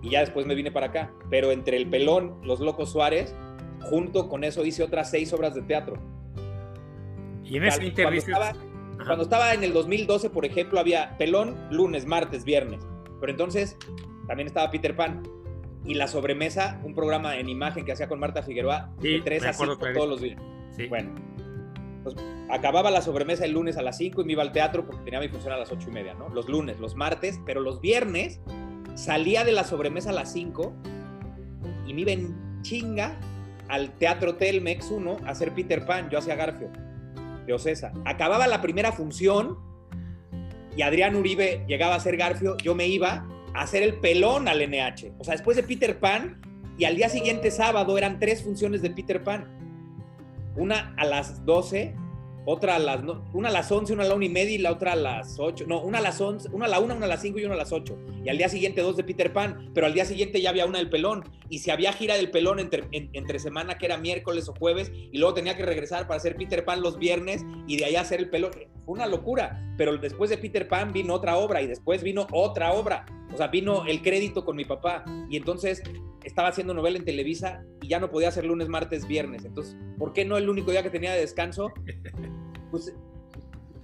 Y 0.00 0.10
ya 0.10 0.20
después 0.20 0.46
me 0.46 0.54
vine 0.54 0.70
para 0.70 0.86
acá. 0.86 1.12
Pero 1.28 1.50
entre 1.50 1.76
el 1.76 1.90
pelón, 1.90 2.38
Los 2.44 2.60
Locos 2.60 2.92
Suárez, 2.92 3.34
junto 3.80 4.28
con 4.28 4.44
eso 4.44 4.64
hice 4.64 4.84
otras 4.84 5.10
seis 5.10 5.32
obras 5.32 5.54
de 5.54 5.62
teatro. 5.62 5.96
Y 7.44 7.56
en 7.56 7.64
ese 7.64 7.92
cuando, 7.92 8.18
estaba, 8.18 8.52
cuando 9.04 9.24
estaba 9.24 9.54
en 9.54 9.64
el 9.64 9.72
2012, 9.72 10.30
por 10.30 10.44
ejemplo, 10.44 10.78
había 10.78 11.18
pelón 11.18 11.56
lunes, 11.70 12.06
martes, 12.06 12.44
viernes. 12.44 12.80
Pero 13.20 13.32
entonces 13.32 13.76
también 14.28 14.46
estaba 14.46 14.70
Peter 14.70 14.94
Pan. 14.94 15.22
Y 15.84 15.94
la 15.94 16.06
sobremesa, 16.08 16.80
un 16.84 16.94
programa 16.94 17.36
en 17.36 17.48
imagen 17.48 17.84
que 17.84 17.92
hacía 17.92 18.08
con 18.08 18.18
Marta 18.18 18.42
Figueroa, 18.42 18.92
sí, 19.00 19.12
de 19.14 19.20
3 19.20 19.44
a 19.46 19.52
5 19.52 19.78
todos 19.94 20.08
los 20.08 20.20
días. 20.20 20.40
Sí. 20.76 20.88
Bueno, 20.88 21.14
pues, 22.14 22.24
acababa 22.50 22.90
la 22.92 23.02
sobremesa 23.02 23.44
el 23.44 23.52
lunes 23.52 23.76
a 23.76 23.82
las 23.82 23.96
5 23.98 24.22
y 24.22 24.24
me 24.24 24.32
iba 24.32 24.42
al 24.42 24.52
teatro 24.52 24.86
porque 24.86 25.02
tenía 25.02 25.18
mi 25.18 25.28
función 25.28 25.52
a 25.52 25.56
las 25.56 25.72
8 25.72 25.88
y 25.88 25.92
media, 25.92 26.14
¿no? 26.14 26.28
Los 26.28 26.48
lunes, 26.48 26.78
los 26.78 26.94
martes, 26.94 27.40
pero 27.44 27.60
los 27.60 27.80
viernes 27.80 28.40
salía 28.94 29.44
de 29.44 29.50
la 29.50 29.64
sobremesa 29.64 30.10
a 30.10 30.12
las 30.12 30.32
5 30.32 30.72
y 31.84 31.94
me 31.94 32.02
iba 32.02 32.12
en 32.12 32.62
chinga 32.62 33.18
al 33.68 33.90
Teatro 33.98 34.36
Telmex 34.36 34.90
1 34.90 35.16
a 35.24 35.30
hacer 35.30 35.52
Peter 35.52 35.84
Pan, 35.84 36.08
yo 36.08 36.18
hacía 36.18 36.36
Garfio, 36.36 36.70
de 37.44 37.52
Ocesa. 37.52 37.92
Acababa 38.04 38.46
la 38.46 38.62
primera 38.62 38.92
función 38.92 39.58
y 40.76 40.82
Adrián 40.82 41.16
Uribe 41.16 41.64
llegaba 41.66 41.94
a 41.94 41.96
hacer 41.96 42.16
Garfio, 42.16 42.56
yo 42.58 42.76
me 42.76 42.86
iba 42.86 43.26
a 43.52 43.62
hacer 43.62 43.82
el 43.82 43.94
pelón 43.94 44.46
al 44.46 44.60
NH. 44.60 45.14
O 45.18 45.24
sea, 45.24 45.32
después 45.32 45.56
de 45.56 45.64
Peter 45.64 45.98
Pan 45.98 46.40
y 46.78 46.84
al 46.84 46.94
día 46.94 47.08
siguiente 47.08 47.50
sábado 47.50 47.98
eran 47.98 48.20
tres 48.20 48.44
funciones 48.44 48.80
de 48.82 48.90
Peter 48.90 49.24
Pan 49.24 49.56
una 50.56 50.94
a 50.96 51.04
las 51.04 51.44
12, 51.44 51.94
otra 52.48 52.76
a 52.76 52.78
las, 52.78 53.02
no, 53.02 53.24
una 53.32 53.48
a 53.48 53.52
las 53.52 53.70
11, 53.70 53.92
una 53.92 54.04
a 54.04 54.06
la 54.06 54.14
1 54.14 54.24
y 54.24 54.28
media 54.28 54.54
y 54.54 54.58
la 54.58 54.70
otra 54.70 54.92
a 54.92 54.96
las 54.96 55.38
8. 55.38 55.64
No, 55.66 55.82
una 55.82 55.98
a 55.98 56.00
las 56.00 56.20
11, 56.20 56.50
una 56.52 56.66
a 56.66 56.68
la 56.68 56.78
1, 56.78 56.94
una 56.94 57.06
a 57.06 57.08
las 57.08 57.20
5 57.20 57.40
y 57.40 57.44
una 57.44 57.54
a 57.54 57.58
las 57.58 57.72
8. 57.72 57.98
Y 58.24 58.28
al 58.28 58.38
día 58.38 58.48
siguiente 58.48 58.82
dos 58.82 58.96
de 58.96 59.02
Peter 59.02 59.32
Pan, 59.32 59.70
pero 59.74 59.86
al 59.86 59.94
día 59.94 60.04
siguiente 60.04 60.40
ya 60.40 60.50
había 60.50 60.64
una 60.64 60.78
del 60.78 60.88
pelón. 60.88 61.24
Y 61.48 61.58
si 61.58 61.72
había 61.72 61.92
gira 61.92 62.14
del 62.14 62.30
pelón 62.30 62.60
entre, 62.60 62.84
en, 62.92 63.10
entre 63.14 63.40
semana, 63.40 63.78
que 63.78 63.86
era 63.86 63.98
miércoles 63.98 64.48
o 64.48 64.54
jueves, 64.54 64.92
y 64.94 65.18
luego 65.18 65.34
tenía 65.34 65.56
que 65.56 65.64
regresar 65.64 66.06
para 66.06 66.18
hacer 66.18 66.36
Peter 66.36 66.64
Pan 66.64 66.82
los 66.82 66.98
viernes 66.98 67.44
y 67.66 67.76
de 67.78 67.84
ahí 67.84 67.96
hacer 67.96 68.20
el 68.20 68.30
pelón. 68.30 68.52
Fue 68.84 68.94
una 68.94 69.06
locura. 69.06 69.74
Pero 69.76 69.96
después 69.98 70.30
de 70.30 70.38
Peter 70.38 70.68
Pan 70.68 70.92
vino 70.92 71.14
otra 71.14 71.36
obra 71.36 71.62
y 71.62 71.66
después 71.66 72.04
vino 72.04 72.28
otra 72.30 72.72
obra. 72.72 73.06
O 73.34 73.36
sea, 73.36 73.48
vino 73.48 73.84
el 73.86 74.02
crédito 74.02 74.44
con 74.44 74.54
mi 74.54 74.64
papá. 74.64 75.04
Y 75.28 75.36
entonces 75.36 75.82
estaba 76.22 76.48
haciendo 76.48 76.74
novela 76.74 76.96
en 76.98 77.04
Televisa 77.04 77.64
y 77.86 77.88
ya 77.88 78.00
no 78.00 78.10
podía 78.10 78.28
hacer 78.28 78.44
lunes, 78.44 78.68
martes, 78.68 79.06
viernes. 79.06 79.44
Entonces, 79.44 79.76
¿por 79.96 80.12
qué 80.12 80.24
no 80.24 80.36
el 80.36 80.48
único 80.48 80.72
día 80.72 80.82
que 80.82 80.90
tenía 80.90 81.12
de 81.12 81.20
descanso? 81.20 81.72
Pues 82.68 82.92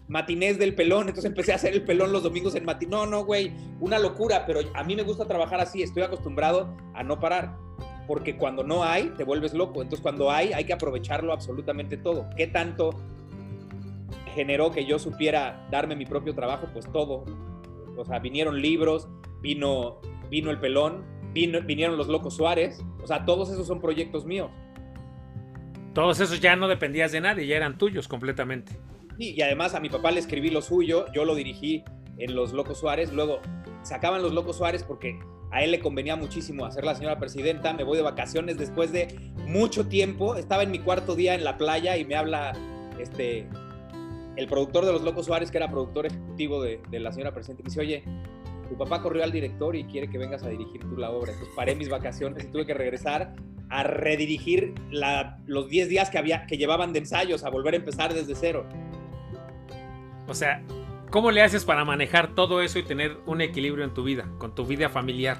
matinés 0.08 0.58
del 0.58 0.74
pelón, 0.74 1.02
entonces 1.02 1.24
empecé 1.24 1.52
a 1.52 1.54
hacer 1.54 1.72
el 1.72 1.84
pelón 1.84 2.10
los 2.12 2.24
domingos 2.24 2.56
en 2.56 2.64
matinés. 2.64 2.90
No, 2.90 3.06
no, 3.06 3.24
güey, 3.24 3.52
una 3.78 4.00
locura, 4.00 4.44
pero 4.44 4.58
a 4.74 4.82
mí 4.82 4.96
me 4.96 5.04
gusta 5.04 5.24
trabajar 5.26 5.60
así, 5.60 5.84
estoy 5.84 6.02
acostumbrado 6.02 6.76
a 6.92 7.04
no 7.04 7.20
parar, 7.20 7.56
porque 8.08 8.36
cuando 8.36 8.64
no 8.64 8.82
hay, 8.82 9.10
te 9.16 9.22
vuelves 9.22 9.54
loco. 9.54 9.82
Entonces, 9.82 10.02
cuando 10.02 10.32
hay, 10.32 10.52
hay 10.52 10.64
que 10.64 10.72
aprovecharlo 10.72 11.32
absolutamente 11.32 11.96
todo. 11.96 12.28
¿Qué 12.36 12.48
tanto 12.48 12.90
generó 14.34 14.72
que 14.72 14.84
yo 14.84 14.98
supiera 14.98 15.64
darme 15.70 15.94
mi 15.94 16.04
propio 16.04 16.34
trabajo? 16.34 16.66
Pues 16.72 16.90
todo. 16.90 17.24
O 17.96 18.04
sea, 18.04 18.18
vinieron 18.18 18.60
libros, 18.60 19.08
vino, 19.40 20.00
vino 20.28 20.50
el 20.50 20.58
pelón, 20.58 21.04
vino, 21.32 21.60
vinieron 21.62 21.96
los 21.96 22.08
Locos 22.08 22.36
Suárez, 22.36 22.82
o 23.02 23.06
sea, 23.06 23.24
todos 23.24 23.50
esos 23.50 23.66
son 23.66 23.80
proyectos 23.80 24.24
míos. 24.24 24.50
Todos 25.94 26.20
esos 26.20 26.40
ya 26.40 26.56
no 26.56 26.68
dependías 26.68 27.12
de 27.12 27.20
nadie, 27.20 27.46
ya 27.46 27.56
eran 27.56 27.76
tuyos 27.76 28.08
completamente. 28.08 28.72
Sí, 29.18 29.34
y 29.36 29.42
además 29.42 29.74
a 29.74 29.80
mi 29.80 29.90
papá 29.90 30.10
le 30.10 30.20
escribí 30.20 30.50
lo 30.50 30.62
suyo, 30.62 31.06
yo 31.12 31.24
lo 31.24 31.34
dirigí 31.34 31.84
en 32.18 32.34
Los 32.34 32.52
Locos 32.52 32.78
Suárez, 32.78 33.12
luego 33.12 33.40
sacaban 33.82 34.22
Los 34.22 34.32
Locos 34.32 34.56
Suárez 34.56 34.84
porque 34.84 35.18
a 35.50 35.62
él 35.62 35.70
le 35.70 35.80
convenía 35.80 36.16
muchísimo 36.16 36.64
hacer 36.64 36.84
la 36.84 36.94
señora 36.94 37.18
presidenta, 37.18 37.74
me 37.74 37.84
voy 37.84 37.98
de 37.98 38.02
vacaciones 38.02 38.56
después 38.56 38.90
de 38.90 39.14
mucho 39.46 39.86
tiempo, 39.86 40.36
estaba 40.36 40.62
en 40.62 40.70
mi 40.70 40.78
cuarto 40.78 41.14
día 41.14 41.34
en 41.34 41.44
la 41.44 41.58
playa 41.58 41.98
y 41.98 42.06
me 42.06 42.14
habla 42.14 42.52
este, 42.98 43.46
el 44.36 44.46
productor 44.46 44.86
de 44.86 44.92
Los 44.92 45.02
Locos 45.02 45.26
Suárez, 45.26 45.50
que 45.50 45.58
era 45.58 45.70
productor 45.70 46.06
ejecutivo 46.06 46.62
de, 46.62 46.80
de 46.90 47.00
la 47.00 47.12
señora 47.12 47.34
presidenta, 47.34 47.60
y 47.60 47.64
me 47.64 47.68
dice, 47.68 47.80
oye, 47.80 48.04
tu 48.72 48.78
papá 48.78 49.02
corrió 49.02 49.22
al 49.22 49.30
director 49.30 49.76
y 49.76 49.84
quiere 49.84 50.08
que 50.08 50.16
vengas 50.16 50.42
a 50.44 50.48
dirigir 50.48 50.80
tú 50.80 50.96
la 50.96 51.10
obra. 51.10 51.32
Entonces 51.32 51.54
paré 51.54 51.74
mis 51.74 51.90
vacaciones 51.90 52.44
y 52.44 52.46
tuve 52.46 52.64
que 52.64 52.72
regresar 52.72 53.34
a 53.68 53.82
redirigir 53.82 54.74
la, 54.90 55.38
los 55.46 55.68
10 55.68 55.90
días 55.90 56.08
que, 56.08 56.16
había, 56.16 56.46
que 56.46 56.56
llevaban 56.56 56.94
de 56.94 57.00
ensayos, 57.00 57.44
a 57.44 57.50
volver 57.50 57.74
a 57.74 57.76
empezar 57.76 58.14
desde 58.14 58.34
cero. 58.34 58.64
O 60.26 60.32
sea, 60.32 60.62
¿Cómo 61.10 61.30
le 61.30 61.42
haces 61.42 61.66
para 61.66 61.84
manejar 61.84 62.34
todo 62.34 62.62
eso 62.62 62.78
y 62.78 62.84
tener 62.84 63.18
un 63.26 63.42
equilibrio 63.42 63.84
en 63.84 63.92
tu 63.92 64.02
vida, 64.04 64.26
con 64.38 64.54
tu 64.54 64.64
vida 64.64 64.88
familiar? 64.88 65.36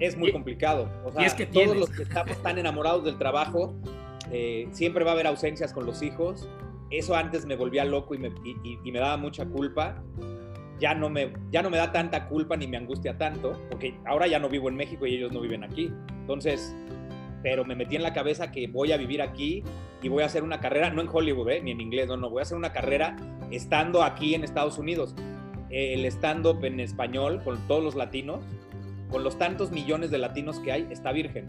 Es 0.00 0.16
muy 0.16 0.32
complicado. 0.32 0.90
O 1.04 1.12
sea, 1.12 1.24
es 1.24 1.34
que 1.34 1.46
todos 1.46 1.76
los 1.76 1.90
que 1.90 2.02
estamos 2.02 2.36
tan 2.42 2.58
enamorados 2.58 3.04
del 3.04 3.16
trabajo, 3.16 3.72
eh, 4.32 4.66
siempre 4.72 5.04
va 5.04 5.12
a 5.12 5.14
haber 5.14 5.28
ausencias 5.28 5.72
con 5.72 5.86
los 5.86 6.02
hijos. 6.02 6.48
Eso 6.90 7.14
antes 7.14 7.46
me 7.46 7.54
volvía 7.54 7.84
loco 7.84 8.16
y 8.16 8.18
me, 8.18 8.32
y 8.82 8.90
me 8.90 8.98
daba 8.98 9.16
mucha 9.16 9.46
culpa 9.46 10.02
ya 10.82 10.94
no, 10.94 11.08
me, 11.08 11.32
ya 11.52 11.62
no 11.62 11.70
me 11.70 11.76
da 11.76 11.92
tanta 11.92 12.26
culpa 12.26 12.56
ni 12.56 12.66
me 12.66 12.76
angustia 12.76 13.16
tanto, 13.16 13.52
porque 13.70 13.94
ahora 14.04 14.26
ya 14.26 14.40
no 14.40 14.48
vivo 14.48 14.68
en 14.68 14.74
México 14.74 15.06
y 15.06 15.14
ellos 15.14 15.30
no 15.30 15.40
viven 15.40 15.62
aquí. 15.62 15.92
Entonces, 16.22 16.74
pero 17.40 17.64
me 17.64 17.76
metí 17.76 17.94
en 17.94 18.02
la 18.02 18.12
cabeza 18.12 18.50
que 18.50 18.66
voy 18.66 18.90
a 18.90 18.96
vivir 18.96 19.22
aquí 19.22 19.62
y 20.02 20.08
voy 20.08 20.24
a 20.24 20.26
hacer 20.26 20.42
una 20.42 20.58
carrera, 20.58 20.90
no 20.90 21.00
en 21.00 21.08
Hollywood, 21.08 21.50
¿eh? 21.50 21.60
ni 21.62 21.70
en 21.70 21.80
inglés, 21.80 22.08
no, 22.08 22.16
no, 22.16 22.30
voy 22.30 22.40
a 22.40 22.42
hacer 22.42 22.58
una 22.58 22.72
carrera 22.72 23.14
estando 23.52 24.02
aquí 24.02 24.34
en 24.34 24.42
Estados 24.42 24.76
Unidos. 24.76 25.14
El 25.70 26.04
stand-up 26.06 26.64
en 26.64 26.80
español 26.80 27.42
con 27.44 27.58
todos 27.68 27.84
los 27.84 27.94
latinos, 27.94 28.44
con 29.08 29.22
los 29.22 29.38
tantos 29.38 29.70
millones 29.70 30.10
de 30.10 30.18
latinos 30.18 30.58
que 30.58 30.72
hay, 30.72 30.88
está 30.90 31.12
virgen. 31.12 31.46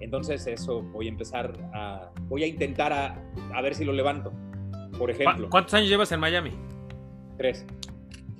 Entonces 0.00 0.48
eso 0.48 0.82
voy 0.82 1.06
a 1.06 1.10
empezar 1.10 1.52
a, 1.72 2.10
voy 2.22 2.42
a 2.42 2.48
intentar 2.48 2.92
a, 2.92 3.22
a 3.54 3.62
ver 3.62 3.76
si 3.76 3.84
lo 3.84 3.92
levanto, 3.92 4.32
por 4.98 5.12
ejemplo. 5.12 5.48
¿Cuántos 5.48 5.74
años 5.74 5.88
llevas 5.88 6.10
en 6.10 6.18
Miami? 6.18 6.50
Tres. 7.38 7.64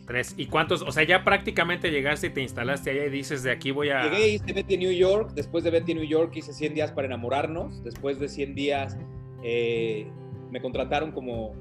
Tres. 0.07 0.35
¿Y 0.37 0.47
cuántos? 0.47 0.83
O 0.83 0.93
sea, 0.93 1.05
ya 1.05 1.25
prácticamente 1.25 1.91
llegaste 1.91 2.27
y 2.27 2.31
te 2.31 2.43
instalaste 2.43 2.91
allá 2.91 3.07
y 3.07 3.11
dices, 3.11 3.43
de 3.43 3.51
aquí 3.51 3.71
voy 3.71 3.89
a... 3.89 4.05
Llegué, 4.11 4.29
hice 4.29 4.53
Betty 4.53 4.77
New 4.77 4.93
York, 4.93 5.33
después 5.35 5.65
de 5.65 5.71
Betty 5.71 5.95
New 5.95 6.05
York 6.05 6.33
hice 6.37 6.53
100 6.53 6.75
días 6.75 6.93
para 6.93 7.07
enamorarnos, 7.07 7.83
después 7.83 8.19
de 8.19 8.29
100 8.29 8.55
días 8.55 8.99
eh, 9.43 10.07
me 10.51 10.61
contrataron 10.61 11.13
como 11.13 11.55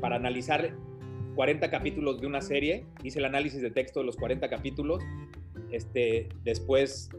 para 0.00 0.16
analizar 0.16 0.74
40 1.36 1.70
capítulos 1.70 2.20
de 2.20 2.26
una 2.26 2.40
serie, 2.40 2.84
hice 3.02 3.18
el 3.20 3.24
análisis 3.26 3.62
de 3.62 3.70
texto 3.70 4.00
de 4.00 4.06
los 4.06 4.16
40 4.16 4.48
capítulos, 4.48 5.02
este, 5.70 6.28
después, 6.42 7.10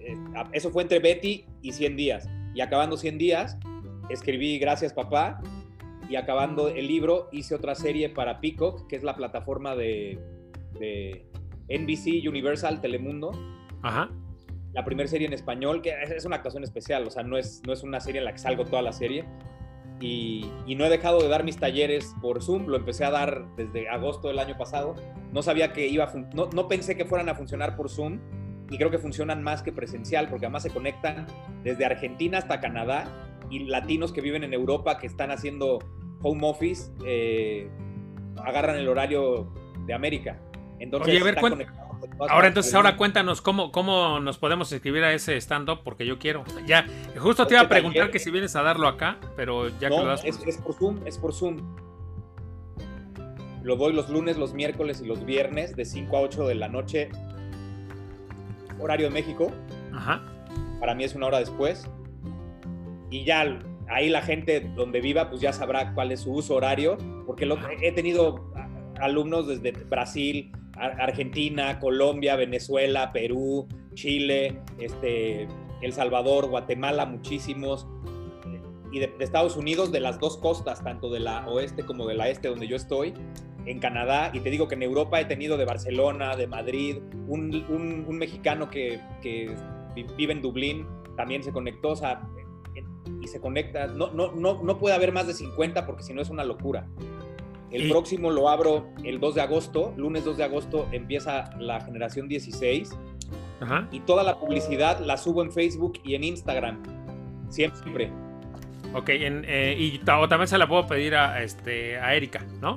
eh, 0.00 0.16
eso 0.52 0.70
fue 0.70 0.82
entre 0.82 0.98
Betty 0.98 1.46
y 1.62 1.72
100 1.72 1.96
días, 1.96 2.28
y 2.54 2.60
acabando 2.60 2.96
100 2.96 3.18
días, 3.18 3.58
escribí 4.10 4.58
Gracias 4.58 4.92
papá, 4.92 5.40
y 6.08 6.16
acabando 6.16 6.68
el 6.68 6.86
libro 6.86 7.28
hice 7.32 7.54
otra 7.54 7.74
serie 7.74 8.08
para 8.08 8.40
Peacock, 8.40 8.86
que 8.86 8.96
es 8.96 9.02
la 9.02 9.16
plataforma 9.16 9.74
de, 9.74 10.18
NBC, 11.68 12.28
Universal, 12.28 12.80
Telemundo. 12.80 13.30
Ajá. 13.82 14.10
La 14.72 14.84
primera 14.84 15.08
serie 15.08 15.26
en 15.26 15.32
español, 15.32 15.82
que 15.82 15.94
es 16.02 16.24
una 16.24 16.36
actuación 16.36 16.64
especial, 16.64 17.06
o 17.06 17.10
sea, 17.10 17.22
no 17.22 17.36
es, 17.36 17.62
no 17.66 17.72
es 17.72 17.82
una 17.82 18.00
serie 18.00 18.20
en 18.20 18.24
la 18.24 18.32
que 18.32 18.38
salgo 18.38 18.64
toda 18.64 18.82
la 18.82 18.92
serie. 18.92 19.24
Y, 20.00 20.50
no 20.76 20.84
he 20.84 20.88
dejado 20.88 21.20
de 21.20 21.28
dar 21.28 21.44
mis 21.44 21.58
talleres 21.58 22.14
por 22.20 22.42
Zoom, 22.42 22.66
lo 22.66 22.76
empecé 22.76 23.04
a 23.04 23.10
dar 23.10 23.46
desde 23.56 23.88
agosto 23.88 24.28
del 24.28 24.38
año 24.38 24.56
pasado. 24.58 24.96
No 25.32 25.42
sabía 25.42 25.72
que 25.72 25.86
iba 25.86 26.04
a, 26.04 26.14
no, 26.34 26.48
no 26.52 26.66
pensé 26.66 26.96
que 26.96 27.04
fueran 27.04 27.28
a 27.28 27.34
funcionar 27.34 27.76
por 27.76 27.88
Zoom 27.88 28.18
y 28.68 28.78
creo 28.78 28.90
que 28.90 28.98
funcionan 28.98 29.42
más 29.42 29.62
que 29.62 29.70
presencial 29.70 30.28
porque 30.28 30.46
además 30.46 30.62
se 30.62 30.70
conectan 30.70 31.26
desde 31.62 31.84
Argentina 31.84 32.38
hasta 32.38 32.58
Canadá 32.60 33.31
y 33.52 33.58
latinos 33.66 34.12
que 34.12 34.22
viven 34.22 34.44
en 34.44 34.54
Europa 34.54 34.98
que 34.98 35.06
están 35.06 35.30
haciendo 35.30 35.78
home 36.22 36.48
office 36.48 36.90
eh, 37.04 37.68
agarran 38.42 38.76
el 38.76 38.88
horario 38.88 39.52
de 39.86 39.92
América. 39.92 40.40
Entonces, 40.78 41.08
Oye, 41.08 41.20
a 41.20 41.24
ver, 41.24 41.68
ahora 42.30 42.48
entonces, 42.48 42.74
ahora 42.74 42.96
cuéntanos 42.96 43.42
cómo, 43.42 43.70
cómo 43.70 44.20
nos 44.20 44.38
podemos 44.38 44.72
escribir 44.72 45.04
a 45.04 45.12
ese 45.12 45.36
stand-up, 45.36 45.80
porque 45.84 46.06
yo 46.06 46.18
quiero. 46.18 46.44
Ya, 46.66 46.86
justo 47.18 47.46
te 47.46 47.54
iba 47.54 47.62
a 47.62 47.68
preguntar 47.68 48.10
que 48.10 48.18
si 48.18 48.30
vienes 48.30 48.56
a 48.56 48.62
darlo 48.62 48.88
acá, 48.88 49.18
pero 49.36 49.68
ya 49.68 49.90
que 49.90 49.96
lo 49.96 50.06
das. 50.06 50.24
Es, 50.24 50.40
es 50.46 50.56
por 50.56 50.74
Zoom, 50.74 51.06
es 51.06 51.18
por 51.18 51.34
Zoom. 51.34 51.58
Lo 53.62 53.76
doy 53.76 53.92
los 53.92 54.08
lunes, 54.08 54.38
los 54.38 54.54
miércoles 54.54 55.02
y 55.02 55.06
los 55.06 55.24
viernes 55.24 55.76
de 55.76 55.84
5 55.84 56.16
a 56.16 56.20
8 56.22 56.48
de 56.48 56.54
la 56.54 56.68
noche, 56.68 57.10
horario 58.80 59.06
de 59.06 59.12
México. 59.12 59.52
Ajá. 59.92 60.22
Para 60.80 60.94
mí 60.94 61.04
es 61.04 61.14
una 61.14 61.26
hora 61.26 61.38
después. 61.38 61.88
Y 63.12 63.24
ya 63.24 63.60
ahí 63.88 64.08
la 64.08 64.22
gente 64.22 64.60
donde 64.74 65.02
viva 65.02 65.28
pues 65.28 65.42
ya 65.42 65.52
sabrá 65.52 65.92
cuál 65.92 66.12
es 66.12 66.20
su 66.20 66.32
uso 66.32 66.54
horario, 66.54 66.96
porque 67.26 67.44
lo, 67.44 67.58
he 67.80 67.92
tenido 67.92 68.50
alumnos 68.98 69.46
desde 69.46 69.72
Brasil, 69.84 70.50
Argentina, 70.74 71.78
Colombia, 71.78 72.36
Venezuela, 72.36 73.12
Perú, 73.12 73.68
Chile, 73.94 74.58
este, 74.78 75.46
El 75.82 75.92
Salvador, 75.92 76.48
Guatemala, 76.48 77.04
muchísimos, 77.04 77.86
y 78.90 78.98
de, 78.98 79.12
Estados 79.20 79.56
Unidos, 79.56 79.92
de 79.92 80.00
las 80.00 80.18
dos 80.18 80.38
costas, 80.38 80.82
tanto 80.82 81.10
de 81.10 81.20
la 81.20 81.46
oeste 81.46 81.84
como 81.84 82.06
de 82.06 82.14
la 82.14 82.30
este 82.30 82.48
donde 82.48 82.66
yo 82.66 82.76
estoy, 82.76 83.12
en 83.66 83.78
Canadá, 83.78 84.30
y 84.32 84.40
te 84.40 84.50
digo 84.50 84.68
que 84.68 84.74
en 84.74 84.82
Europa 84.82 85.20
he 85.20 85.26
tenido 85.26 85.58
de 85.58 85.66
Barcelona, 85.66 86.34
de 86.34 86.46
Madrid, 86.46 86.96
un, 87.28 87.64
un, 87.68 88.18
mexicano 88.18 88.70
que, 88.70 89.00
que, 89.20 89.54
vive 90.16 90.32
en 90.32 90.40
Dublín, 90.42 90.86
también 91.16 91.42
se 91.42 91.52
conectó, 91.52 91.90
o 91.90 91.96
sea, 91.96 92.22
y 93.20 93.28
se 93.28 93.40
conecta. 93.40 93.86
No, 93.86 94.10
no, 94.12 94.32
no, 94.32 94.62
no 94.62 94.78
puede 94.78 94.94
haber 94.94 95.12
más 95.12 95.26
de 95.26 95.34
50 95.34 95.86
porque 95.86 96.02
si 96.02 96.14
no 96.14 96.22
es 96.22 96.30
una 96.30 96.44
locura. 96.44 96.86
El 97.70 97.88
próximo 97.88 98.30
lo 98.30 98.50
abro 98.50 98.90
el 99.02 99.18
2 99.18 99.34
de 99.34 99.40
agosto, 99.40 99.94
lunes 99.96 100.26
2 100.26 100.36
de 100.36 100.44
agosto 100.44 100.86
empieza 100.92 101.56
la 101.58 101.80
generación 101.80 102.28
16 102.28 102.90
y 103.90 104.00
toda 104.00 104.22
la 104.24 104.38
publicidad 104.38 105.00
la 105.00 105.16
subo 105.16 105.42
en 105.42 105.50
Facebook 105.52 105.94
y 106.04 106.14
en 106.14 106.24
Instagram, 106.24 106.82
siempre. 107.48 108.10
Ok, 108.94 109.08
eh, 109.08 109.76
y 109.78 109.98
también 110.00 110.48
se 110.48 110.58
la 110.58 110.68
puedo 110.68 110.86
pedir 110.86 111.14
a, 111.14 111.42
este, 111.42 111.98
a 111.98 112.14
Erika, 112.14 112.44
¿no? 112.60 112.76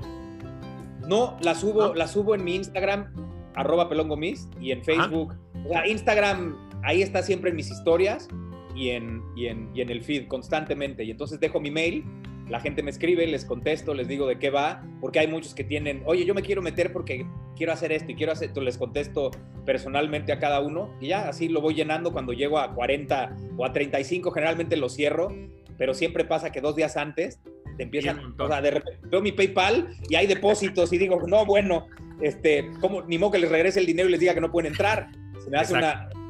No, 1.06 1.36
la 1.42 1.56
subo, 1.56 1.94
la 1.94 2.08
subo 2.08 2.34
en 2.34 2.44
mi 2.46 2.56
Instagram, 2.56 3.12
arroba 3.54 3.90
pelongomis, 3.90 4.48
y 4.62 4.72
en 4.72 4.84
Facebook. 4.84 5.36
O 5.66 5.70
sea, 5.70 5.86
Instagram, 5.88 6.56
ahí 6.84 7.02
está 7.02 7.22
siempre 7.22 7.50
en 7.50 7.58
mis 7.58 7.70
historias 7.70 8.30
y 8.76 8.90
en, 8.90 9.24
y 9.36 9.48
en, 9.48 9.70
y 9.74 9.82
en 9.82 9.90
el 9.90 10.04
feed 10.04 10.28
constantemente. 10.28 11.04
Y 11.04 11.12
entonces 11.12 11.40
dejo 11.40 11.60
mi 11.60 11.72
mail, 11.72 12.04
la 12.50 12.60
gente 12.60 12.84
me 12.84 12.92
escribe, 12.92 13.26
les 13.26 13.46
contesto, 13.46 13.94
les 13.94 14.08
digo 14.08 14.28
de 14.28 14.38
qué 14.38 14.50
va, 14.50 14.84
porque 15.02 15.20
hay 15.20 15.28
muchos 15.28 15.56
que 15.56 15.64
tienen, 15.64 16.04
oye, 16.06 16.26
yo 16.26 16.36
me 16.36 16.42
quiero 16.42 16.62
meter 16.62 16.94
porque 16.94 17.26
quiero 17.56 17.74
hacer 17.74 17.92
esto 17.92 18.12
y 18.12 18.16
quiero 18.16 18.34
hacer 18.34 18.50
esto, 18.50 18.62
les 18.62 18.78
contesto 18.78 19.32
personalmente 19.66 20.32
a 20.32 20.40
cada 20.40 20.60
uno 20.60 20.94
y 21.02 21.08
ya 21.08 21.28
así 21.28 21.50
lo 21.50 21.62
voy 21.62 21.74
llenando 21.74 22.14
cuando 22.14 22.34
llego 22.34 22.60
a 22.60 22.74
40 22.74 23.36
o 23.58 23.66
a 23.66 23.72
35, 23.72 24.30
generalmente 24.32 24.78
lo 24.78 24.90
cierro, 24.90 25.30
pero 25.78 25.94
siempre 25.94 26.24
pasa 26.24 26.52
que 26.52 26.62
dos 26.62 26.76
días 26.76 26.98
antes 26.98 27.40
te 27.78 27.84
empiezan, 27.84 28.36
o 28.40 28.48
sea, 28.48 28.62
de 28.62 28.72
repente 28.72 29.00
veo 29.10 29.22
mi 29.22 29.32
PayPal 29.32 29.90
y 30.08 30.16
hay 30.16 30.28
depósitos 30.28 30.94
y 30.94 30.98
digo, 30.98 31.22
no, 31.28 31.46
bueno, 31.46 31.88
este, 32.22 32.72
¿cómo? 32.80 33.02
Ni 33.02 33.18
modo 33.18 33.32
que 33.32 33.40
les 33.40 33.52
regrese 33.52 33.80
el 33.80 33.86
dinero 33.86 34.08
y 34.08 34.12
les 34.12 34.20
diga 34.20 34.34
que 34.34 34.42
no 34.42 34.52
pueden 34.52 34.72
entrar. 34.72 35.10
Se 35.44 35.50
me 35.50 35.58
hace 35.58 35.76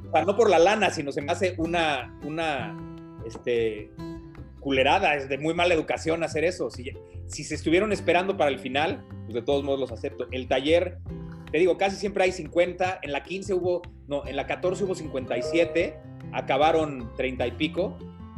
una, 0.10 0.24
no 0.24 0.36
por 0.36 0.50
la 0.50 0.60
lana, 0.60 0.90
sino 0.90 1.12
se 1.12 1.22
me 1.22 1.32
hace 1.32 1.56
una, 1.58 2.18
una 2.24 2.78
este, 3.26 3.92
culerada, 4.66 5.16
es 5.16 5.30
de 5.30 5.38
muy 5.38 5.54
mala 5.54 5.76
educación 5.76 6.24
hacer 6.24 6.44
eso. 6.44 6.72
Si, 6.72 6.92
si 7.28 7.44
se 7.44 7.54
estuvieron 7.54 7.92
esperando 7.92 8.36
para 8.36 8.50
el 8.50 8.58
final, 8.58 9.06
pues 9.26 9.36
de 9.36 9.42
todos 9.44 9.64
modos 9.64 9.80
los 9.80 9.92
acepto. 9.92 10.28
El 10.32 10.48
taller, 10.48 10.98
te 11.52 11.60
digo, 11.60 11.78
casi 11.78 11.98
siempre 11.98 12.24
hay 12.24 12.32
50, 12.32 13.00
en 13.04 13.12
la 13.12 13.22
15 13.22 13.54
hubo, 13.54 13.84
no, 14.08 14.26
en 14.26 14.36
la 14.36 14.48
14 14.48 14.84
hubo 14.84 14.96
57, 14.96 15.96
acabaron 16.34 17.12
30 17.16 17.46
y 17.46 17.52
pico. 17.52 17.96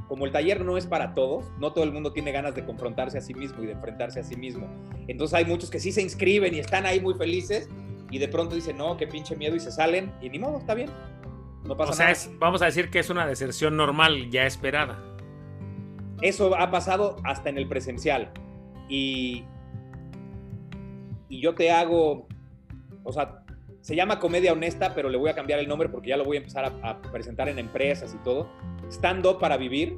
Como 0.09 0.25
el 0.25 0.33
taller 0.33 0.65
no 0.65 0.77
es 0.77 0.85
para 0.85 1.13
todos, 1.13 1.45
no 1.59 1.73
todo 1.73 1.83
el 1.83 1.91
mundo 1.91 2.13
tiene 2.13 2.33
ganas 2.33 2.55
de 2.55 2.65
confrontarse 2.65 3.17
a 3.17 3.21
sí 3.21 3.33
mismo 3.33 3.63
y 3.63 3.65
de 3.65 3.73
enfrentarse 3.73 4.19
a 4.19 4.23
sí 4.23 4.35
mismo. 4.35 4.67
Entonces 5.07 5.33
hay 5.33 5.45
muchos 5.45 5.69
que 5.69 5.79
sí 5.79 5.91
se 5.91 6.01
inscriben 6.01 6.53
y 6.53 6.59
están 6.59 6.85
ahí 6.85 6.99
muy 6.99 7.13
felices 7.13 7.69
y 8.09 8.17
de 8.17 8.27
pronto 8.27 8.55
dicen, 8.55 8.77
no, 8.77 8.95
qué 8.95 9.07
pinche 9.07 9.35
miedo 9.35 9.55
y 9.55 9.59
se 9.59 9.71
salen 9.71 10.13
y 10.21 10.29
ni 10.29 10.39
modo, 10.39 10.59
está 10.59 10.73
bien 10.73 10.89
o 11.69 11.93
sea, 11.93 12.13
vamos 12.39 12.61
a 12.61 12.65
decir 12.65 12.89
que 12.89 12.99
es 12.99 13.09
una 13.09 13.25
deserción 13.25 13.77
normal, 13.77 14.29
ya 14.29 14.45
esperada. 14.45 14.99
Eso 16.21 16.55
ha 16.55 16.71
pasado 16.71 17.17
hasta 17.23 17.49
en 17.49 17.57
el 17.57 17.67
presencial. 17.67 18.31
Y, 18.89 19.43
y 21.29 21.41
yo 21.41 21.55
te 21.55 21.71
hago, 21.71 22.27
o 23.03 23.11
sea, 23.11 23.43
se 23.81 23.95
llama 23.95 24.19
comedia 24.19 24.53
honesta, 24.53 24.93
pero 24.95 25.09
le 25.09 25.17
voy 25.17 25.29
a 25.29 25.35
cambiar 25.35 25.59
el 25.59 25.67
nombre 25.67 25.89
porque 25.89 26.09
ya 26.09 26.17
lo 26.17 26.25
voy 26.25 26.37
a 26.37 26.39
empezar 26.39 26.65
a, 26.65 27.01
presentar 27.01 27.49
en 27.49 27.59
empresas 27.59 28.13
y 28.13 28.23
todo. 28.23 28.49
Stand 28.89 29.25
up 29.25 29.39
para 29.39 29.57
vivir, 29.57 29.97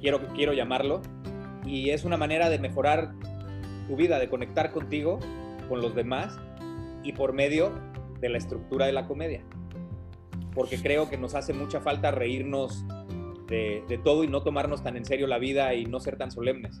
quiero, 0.00 0.26
quiero 0.28 0.52
llamarlo. 0.52 1.02
Y 1.64 1.90
es 1.90 2.04
una 2.04 2.16
manera 2.16 2.48
de 2.48 2.58
mejorar 2.58 3.12
tu 3.88 3.96
vida, 3.96 4.18
de 4.18 4.28
conectar 4.28 4.70
contigo, 4.70 5.18
con 5.68 5.80
los 5.80 5.94
demás 5.94 6.38
y 7.02 7.12
por 7.12 7.32
medio 7.32 7.72
de 8.20 8.28
la 8.28 8.38
estructura 8.38 8.86
de 8.86 8.92
la 8.92 9.06
comedia 9.06 9.44
porque 10.56 10.80
creo 10.80 11.08
que 11.10 11.18
nos 11.18 11.34
hace 11.34 11.52
mucha 11.52 11.80
falta 11.80 12.10
reírnos 12.10 12.82
de, 13.46 14.00
todo 14.02 14.24
y 14.24 14.26
no 14.26 14.42
tomarnos 14.42 14.82
tan 14.82 14.96
en 14.96 15.04
serio 15.04 15.26
la 15.26 15.38
vida 15.38 15.74
y 15.74 15.84
no 15.84 16.00
ser 16.00 16.16
tan 16.16 16.30
solemnes. 16.32 16.80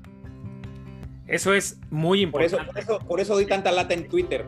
Eso 1.26 1.52
es 1.52 1.78
muy 1.90 2.22
importante. 2.22 2.66
Por 2.66 2.78
eso, 2.78 2.98
por 3.00 3.20
eso, 3.20 3.34
doy 3.34 3.44
tanta 3.46 3.70
lata 3.70 3.92
en 3.92 4.08
Twitter. 4.08 4.46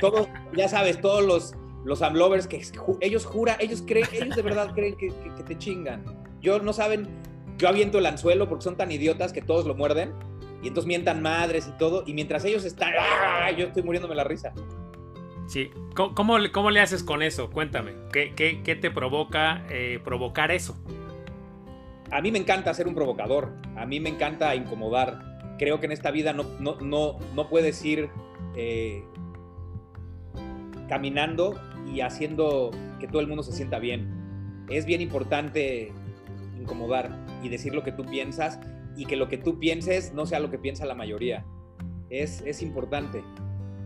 todos, 0.00 0.28
ya 0.54 0.68
sabes, 0.68 1.00
todos 1.00 1.24
los, 1.24 1.54
los 1.84 2.02
amlovers 2.02 2.48
que 2.48 2.60
ellos 3.00 3.24
jura, 3.24 3.56
ellos 3.60 3.84
creen, 3.86 4.08
ellos 4.12 4.34
de 4.34 4.42
verdad 4.42 4.74
creen 4.74 4.96
que, 4.96 5.12
te 5.46 5.56
chingan. 5.56 6.04
Yo 6.42 6.58
no 6.58 6.72
saben, 6.72 7.06
yo 7.56 7.68
aviento 7.68 7.98
el 7.98 8.06
anzuelo 8.06 8.48
porque 8.48 8.64
son 8.64 8.76
tan 8.76 8.90
idiotas 8.90 9.32
que 9.32 9.42
todos 9.42 9.64
lo 9.64 9.76
muerden 9.76 10.12
y 10.60 10.68
entonces 10.68 10.88
mientan 10.88 11.22
madres 11.22 11.68
y 11.68 11.78
todo, 11.78 12.02
y 12.06 12.14
mientras 12.14 12.44
ellos 12.44 12.64
están, 12.64 12.92
¡ah! 12.98 13.50
yo 13.52 13.66
estoy 13.66 13.82
muriéndome 13.84 14.14
la 14.14 14.24
risa. 14.24 14.52
Sí, 15.46 15.70
¿cómo, 15.94 16.14
cómo, 16.14 16.70
le- 16.70 16.80
haces 16.80 17.02
con 17.02 17.22
eso? 17.22 17.50
Cuéntame, 17.50 17.92
¿qué, 18.12 18.32
qué- 18.34 18.62
qué 18.62 18.76
te 18.76 18.90
provoca 18.90 19.64
eh, 19.70 20.00
provocar 20.02 20.50
eso? 20.50 20.76
A 22.10 22.20
mí 22.20 22.30
me 22.30 22.38
encanta 22.38 22.72
ser 22.74 22.86
un 22.88 22.94
provocador, 22.94 23.52
a 23.76 23.86
mí 23.86 24.00
me 24.00 24.08
encanta 24.10 24.54
incomodar. 24.54 25.54
Creo 25.58 25.80
que 25.80 25.86
en 25.86 25.92
esta 25.92 26.10
vida 26.10 26.32
no, 26.32 26.44
no, 26.60 26.76
no, 26.80 27.18
no 27.34 27.48
puedes 27.48 27.84
ir 27.84 28.08
eh, 28.56 29.04
caminando 30.88 31.60
y 31.92 32.00
haciendo 32.00 32.70
que 33.00 33.08
todo 33.08 33.20
el 33.20 33.26
mundo 33.28 33.42
se 33.42 33.52
sienta 33.52 33.78
bien. 33.78 34.64
Es 34.68 34.86
bien 34.86 35.00
importante 35.00 35.92
incomodar 36.58 37.10
y 37.42 37.48
decir 37.48 37.74
lo 37.74 37.82
que 37.82 37.92
tú 37.92 38.04
piensas 38.04 38.58
y 38.96 39.06
que 39.06 39.16
lo 39.16 39.28
que 39.28 39.38
tú 39.38 39.58
pienses 39.58 40.14
no 40.14 40.24
sea 40.26 40.40
lo 40.40 40.50
que 40.50 40.58
piensa 40.58 40.86
la 40.86 40.94
mayoría. 40.94 41.44
Es, 42.10 42.42
es 42.46 42.62
importante, 42.62 43.22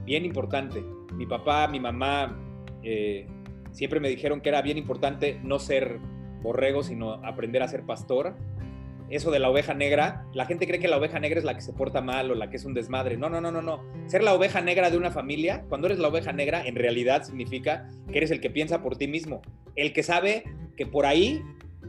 bien 0.05 0.25
importante. 0.25 0.85
Mi 1.15 1.27
papá, 1.27 1.69
mi 1.69 1.81
mamá 1.81 2.39
eh, 2.83 3.27
siempre 3.73 4.01
me 4.01 4.09
dijeron 4.09 4.41
que 4.41 4.49
era 4.49 4.63
bien 4.63 4.79
importante 4.79 5.41
no 5.43 5.59
ser 5.59 5.99
borrego, 6.43 6.83
sino 6.83 7.13
aprender 7.25 7.63
a 7.63 7.69
ser 7.69 7.85
pastor. 7.85 8.35
Eso 9.11 9.31
de 9.31 9.39
la 9.39 9.49
oveja 9.49 9.73
negra, 9.73 10.27
la 10.35 10.45
gente 10.45 10.67
cree 10.67 10.79
que 10.81 10.87
la 10.89 10.99
oveja 10.99 11.19
negra 11.19 11.39
es 11.39 11.45
la 11.45 11.55
que 11.55 11.63
se 11.63 11.73
porta 11.73 12.03
mal 12.03 12.31
o 12.31 12.35
la 12.35 12.51
que 12.51 12.57
es 12.59 12.65
un 12.67 12.75
desmadre. 12.75 13.17
No, 13.17 13.31
no, 13.31 13.41
no, 13.41 13.51
no, 13.51 13.63
no. 13.63 13.83
Ser 14.07 14.23
la 14.23 14.35
oveja 14.35 14.61
negra 14.61 14.91
de 14.91 14.99
una 14.99 15.11
familia, 15.11 15.65
cuando 15.71 15.87
eres 15.87 15.99
la 15.99 16.09
oveja 16.09 16.33
negra, 16.33 16.67
en 16.67 16.75
realidad 16.75 17.23
significa 17.23 17.89
que 18.13 18.19
eres 18.19 18.31
el 18.31 18.41
que 18.41 18.51
piensa 18.51 18.83
por 18.83 18.97
ti 18.97 19.09
mismo. 19.09 19.41
El 19.77 19.95
que 19.95 20.03
sabe 20.03 20.45
que 20.77 20.85
por 20.85 21.07
ahí 21.07 21.43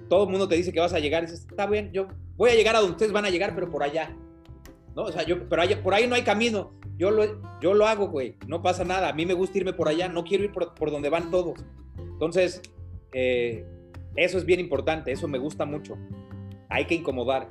todo 0.07 0.23
el 0.23 0.29
mundo 0.29 0.47
te 0.47 0.55
dice 0.55 0.71
que 0.71 0.79
vas 0.79 0.93
a 0.93 0.99
llegar. 0.99 1.23
Y 1.23 1.25
dices, 1.25 1.45
está 1.49 1.65
bien, 1.65 1.91
yo 1.91 2.07
voy 2.37 2.51
a 2.51 2.55
llegar 2.55 2.75
a 2.77 2.79
donde 2.79 2.93
ustedes 2.93 3.11
van 3.11 3.25
a 3.25 3.29
llegar, 3.29 3.53
pero 3.53 3.69
por 3.69 3.83
allá. 3.83 4.15
¿No? 4.95 5.03
O 5.03 5.11
sea, 5.11 5.23
yo, 5.23 5.47
pero 5.49 5.61
allá- 5.61 5.83
por 5.83 5.93
ahí 5.93 6.07
no 6.07 6.15
hay 6.15 6.21
camino. 6.23 6.71
Yo 6.99 7.09
lo, 7.11 7.23
yo 7.61 7.73
lo 7.73 7.87
hago, 7.87 8.09
güey. 8.09 8.35
No 8.45 8.61
pasa 8.61 8.83
nada. 8.83 9.09
A 9.09 9.13
mí 9.13 9.25
me 9.25 9.33
gusta 9.33 9.57
irme 9.57 9.73
por 9.73 9.87
allá. 9.87 10.07
No 10.09 10.23
quiero 10.23 10.43
ir 10.43 10.51
por, 10.51 10.75
por 10.75 10.91
donde 10.91 11.09
van 11.09 11.31
todos. 11.31 11.65
Entonces, 11.97 12.61
eh, 13.13 13.65
eso 14.15 14.37
es 14.37 14.45
bien 14.45 14.59
importante. 14.59 15.11
Eso 15.11 15.27
me 15.27 15.37
gusta 15.39 15.65
mucho. 15.65 15.97
Hay 16.69 16.85
que 16.85 16.95
incomodar. 16.95 17.47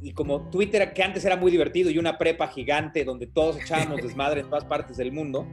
Y 0.00 0.12
como 0.12 0.48
Twitter, 0.48 0.92
que 0.92 1.02
antes 1.02 1.24
era 1.24 1.36
muy 1.36 1.50
divertido 1.50 1.90
y 1.90 1.98
una 1.98 2.18
prepa 2.18 2.46
gigante 2.48 3.04
donde 3.04 3.26
todos 3.26 3.56
echábamos 3.60 3.96
desmadre 4.02 4.40
en 4.42 4.46
todas 4.48 4.64
partes 4.64 4.96
del 4.96 5.10
mundo, 5.12 5.44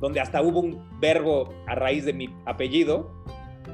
donde 0.00 0.18
hasta 0.20 0.42
hubo 0.42 0.60
un 0.60 0.98
verbo 0.98 1.54
a 1.66 1.74
raíz 1.76 2.04
de 2.04 2.12
mi 2.14 2.34
apellido, 2.46 3.12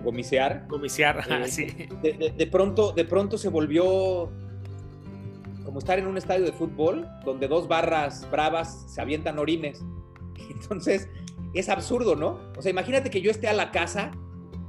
gomisear, 0.04 0.66
Comiciar, 0.68 1.24
Eh, 1.30 1.48
sí. 1.48 1.66
de, 2.02 2.12
de- 2.12 2.30
de 2.36 2.46
pronto, 2.48 2.92
de 2.92 3.04
pronto 3.04 3.38
se 3.38 3.48
volvió 3.48 4.30
como 5.76 5.80
estar 5.80 5.98
en 5.98 6.06
un 6.06 6.16
estadio 6.16 6.46
de 6.46 6.52
fútbol 6.52 7.06
donde 7.26 7.48
dos 7.48 7.68
barras 7.68 8.26
bravas 8.30 8.86
se 8.88 8.98
avientan 8.98 9.38
orines. 9.38 9.84
Entonces, 10.50 11.06
es 11.52 11.68
absurdo, 11.68 12.16
¿no? 12.16 12.40
O 12.56 12.62
sea, 12.62 12.70
imagínate 12.70 13.10
que 13.10 13.20
yo 13.20 13.30
esté 13.30 13.46
a 13.46 13.52
la 13.52 13.72
casa 13.72 14.10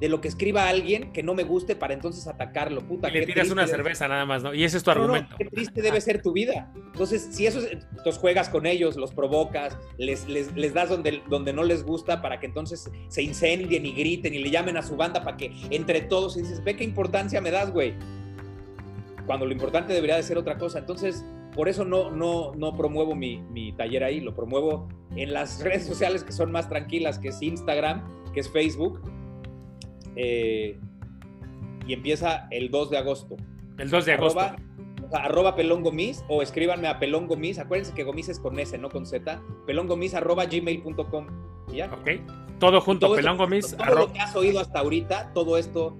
de 0.01 0.09
lo 0.09 0.19
que 0.19 0.27
escriba 0.27 0.67
alguien 0.67 1.13
que 1.13 1.23
no 1.23 1.33
me 1.33 1.43
guste 1.43 1.77
para 1.77 1.93
entonces 1.93 2.27
atacarlo. 2.27 2.81
Puta, 2.81 3.09
Y 3.09 3.13
le 3.13 3.25
tiras 3.25 3.49
una 3.49 3.65
cerveza 3.67 4.07
nada 4.09 4.25
más, 4.25 4.43
¿no? 4.43 4.53
Y 4.53 4.65
ese 4.65 4.77
es 4.77 4.83
tu 4.83 4.91
no, 4.91 4.97
no, 4.97 5.03
argumento. 5.03 5.35
qué 5.37 5.45
triste 5.45 5.81
debe 5.81 6.01
ser 6.01 6.21
tu 6.21 6.33
vida. 6.33 6.73
Entonces, 6.75 7.29
si 7.31 7.47
eso 7.47 7.59
es, 7.59 7.71
entonces 7.71 8.17
juegas 8.17 8.49
con 8.49 8.65
ellos, 8.65 8.97
los 8.97 9.13
provocas, 9.13 9.77
les, 9.97 10.27
les, 10.27 10.53
les 10.57 10.73
das 10.73 10.89
donde, 10.89 11.23
donde 11.29 11.53
no 11.53 11.63
les 11.63 11.83
gusta 11.83 12.21
para 12.21 12.39
que 12.39 12.47
entonces 12.47 12.91
se 13.07 13.23
incendien 13.23 13.85
y 13.85 13.93
griten 13.93 14.33
y 14.33 14.39
le 14.39 14.51
llamen 14.51 14.75
a 14.75 14.83
su 14.83 14.97
banda 14.97 15.23
para 15.23 15.37
que 15.37 15.51
entre 15.71 16.01
todos 16.01 16.35
y 16.35 16.41
dices, 16.41 16.61
ve 16.63 16.75
qué 16.75 16.83
importancia 16.83 17.39
me 17.39 17.49
das, 17.49 17.71
güey. 17.71 17.95
Cuando 19.27 19.45
lo 19.45 19.51
importante 19.51 19.93
debería 19.93 20.15
de 20.15 20.23
ser 20.23 20.37
otra 20.39 20.57
cosa. 20.57 20.79
Entonces, 20.79 21.23
por 21.53 21.69
eso 21.69 21.85
no, 21.85 22.09
no, 22.09 22.53
no 22.55 22.73
promuevo 22.75 23.13
mi, 23.13 23.37
mi 23.51 23.71
taller 23.73 24.03
ahí, 24.03 24.19
lo 24.21 24.33
promuevo 24.33 24.87
en 25.15 25.33
las 25.33 25.61
redes 25.63 25.85
sociales 25.85 26.23
que 26.23 26.31
son 26.31 26.51
más 26.51 26.67
tranquilas, 26.69 27.19
que 27.19 27.27
es 27.27 27.41
Instagram, 27.43 28.03
que 28.33 28.39
es 28.39 28.49
Facebook. 28.49 28.99
Eh, 30.15 30.79
y 31.85 31.93
empieza 31.93 32.47
el 32.51 32.69
2 32.71 32.89
de 32.89 32.97
agosto 32.97 33.35
El 33.77 33.89
2 33.89 34.05
de 34.05 34.13
agosto. 34.13 34.39
arroba, 34.39 34.57
o 35.05 35.09
sea, 35.11 35.19
arroba 35.23 35.55
pelón 35.55 35.83
gomis 35.83 36.23
o 36.27 36.41
escríbanme 36.41 36.87
a 36.87 36.99
pelón 36.99 37.27
gomis. 37.27 37.59
Acuérdense 37.59 37.93
que 37.93 38.03
gomis 38.03 38.29
es 38.29 38.39
con 38.39 38.59
S, 38.59 38.77
no 38.77 38.89
con 38.89 39.05
Z. 39.05 39.41
Pelón 39.65 39.87
gomis 39.87 40.13
arroba 40.15 40.45
gmail.com. 40.45 41.27
¿Y 41.71 41.77
ya? 41.77 41.85
Ok. 41.93 42.21
Todo 42.59 42.81
junto, 42.81 43.05
Todo 43.07 43.15
esto- 43.15 43.23
Pelón 43.25 43.37
Gomis. 43.37 43.77
Todo 43.77 43.95
lo 43.95 44.11
que 44.13 44.19
has 44.19 44.35
oído 44.35 44.59
hasta 44.59 44.79
ahorita, 44.79 45.31
todo 45.33 45.57
esto 45.57 45.97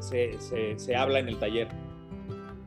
se, 0.00 0.38
se- 0.40 0.78
se 0.78 0.94
habla 0.96 1.18
en 1.20 1.28
el 1.28 1.38
taller. 1.38 1.68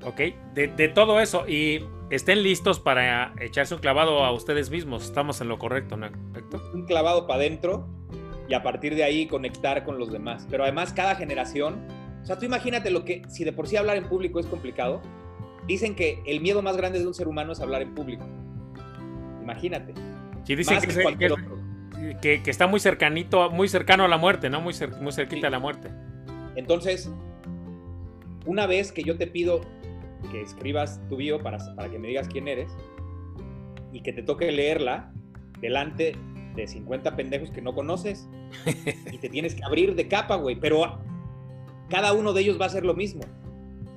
Ok. 0.04 0.20
De, 0.54 0.68
de 0.68 0.88
todo 0.90 1.20
eso. 1.20 1.48
Y 1.48 1.86
estén 2.10 2.44
listos 2.44 2.80
para 2.80 3.34
echarse 3.40 3.76
un 3.76 3.82
clavado 3.82 4.24
a 4.26 4.32
ustedes 4.32 4.70
mismos. 4.70 5.04
Estamos 5.04 5.42
en 5.42 5.48
lo 5.48 5.60
correcto, 5.60 5.98
¿no? 5.98 6.08
Un 6.74 6.86
clavado 6.86 7.28
para 7.28 7.40
adentro 7.40 7.88
y 8.50 8.54
a 8.54 8.64
partir 8.64 8.96
de 8.96 9.04
ahí 9.04 9.28
conectar 9.28 9.84
con 9.84 9.98
los 9.98 10.12
demás. 10.12 10.48
Pero 10.50 10.64
además, 10.64 10.94
cada 10.94 11.16
generación. 11.16 11.86
O 12.22 12.26
sea, 12.26 12.38
tú 12.38 12.46
imagínate 12.46 12.92
lo 12.92 13.04
que, 13.06 13.22
si 13.30 13.44
de 13.44 13.54
por 13.54 13.68
sí 13.68 13.78
hablar 13.78 13.98
en 13.98 14.04
público 14.10 14.40
es 14.40 14.46
complicado, 14.46 15.02
dicen 15.68 15.96
que 15.96 16.22
el 16.26 16.42
miedo 16.42 16.62
más 16.62 16.78
grande 16.78 17.00
de 17.00 17.08
un 17.08 17.14
ser 17.14 17.28
humano 17.28 17.54
es 17.54 17.60
hablar 17.62 17.82
en 17.82 17.96
público. 17.96 18.26
Imagínate. 19.42 19.94
Sí, 20.44 20.56
dicen 20.56 20.80
que, 20.82 20.88
que 20.88 21.18
que- 21.18 21.32
otro. 21.32 21.58
que- 22.22 22.42
que 22.44 22.50
está 22.52 22.68
muy 22.68 22.80
cercanito, 22.80 23.50
muy 23.52 23.68
cercano 23.70 24.04
a 24.04 24.08
la 24.08 24.18
muerte, 24.18 24.50
¿no? 24.50 24.62
Muy, 24.62 24.74
cer- 24.74 25.00
muy 25.00 25.12
cerquita 25.12 25.42
Sí. 25.42 25.46
a 25.48 25.50
la 25.50 25.60
muerte. 25.60 25.90
Entonces, 26.56 27.10
una 28.46 28.66
vez 28.68 28.92
que 28.92 29.04
yo 29.04 29.18
te 29.18 29.28
pido 29.28 29.62
que 30.30 30.42
escribas 30.42 31.02
tu 31.10 31.18
bio 31.18 31.42
para, 31.42 31.58
para 31.76 31.90
que 31.90 32.00
me 32.00 32.10
digas 32.10 32.28
quién 32.28 32.48
eres 32.48 32.72
y 33.92 34.02
que 34.02 34.14
te 34.14 34.24
toque 34.24 34.52
leerla 34.52 35.12
delante 35.60 36.16
de 36.56 36.68
50 36.68 37.16
pendejos 37.16 37.52
que 37.52 37.62
no 37.62 37.74
conoces 37.74 38.30
y 39.12 39.18
te 39.18 39.30
tienes 39.30 39.56
que 39.56 39.64
abrir 39.64 39.96
de 39.96 40.08
capa, 40.08 40.36
güey, 40.36 40.60
pero 40.60 41.00
cada 41.90 42.14
uno 42.14 42.34
de 42.34 42.42
ellos 42.42 42.60
va 42.60 42.66
a 42.66 42.68
hacer 42.68 42.86
lo 42.86 42.94
mismo. 42.94 43.22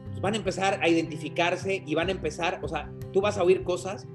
Pues 0.08 0.20
van 0.20 0.34
a 0.34 0.36
empezar 0.36 0.80
a 0.82 0.88
identificarse 0.88 1.82
y 1.84 1.94
van 1.94 2.08
a 2.08 2.12
empezar, 2.12 2.60
o 2.62 2.68
sea, 2.68 2.92
tú 3.12 3.20
vas 3.20 3.38
a 3.38 3.42
oír 3.42 3.64
cosas 3.64 4.06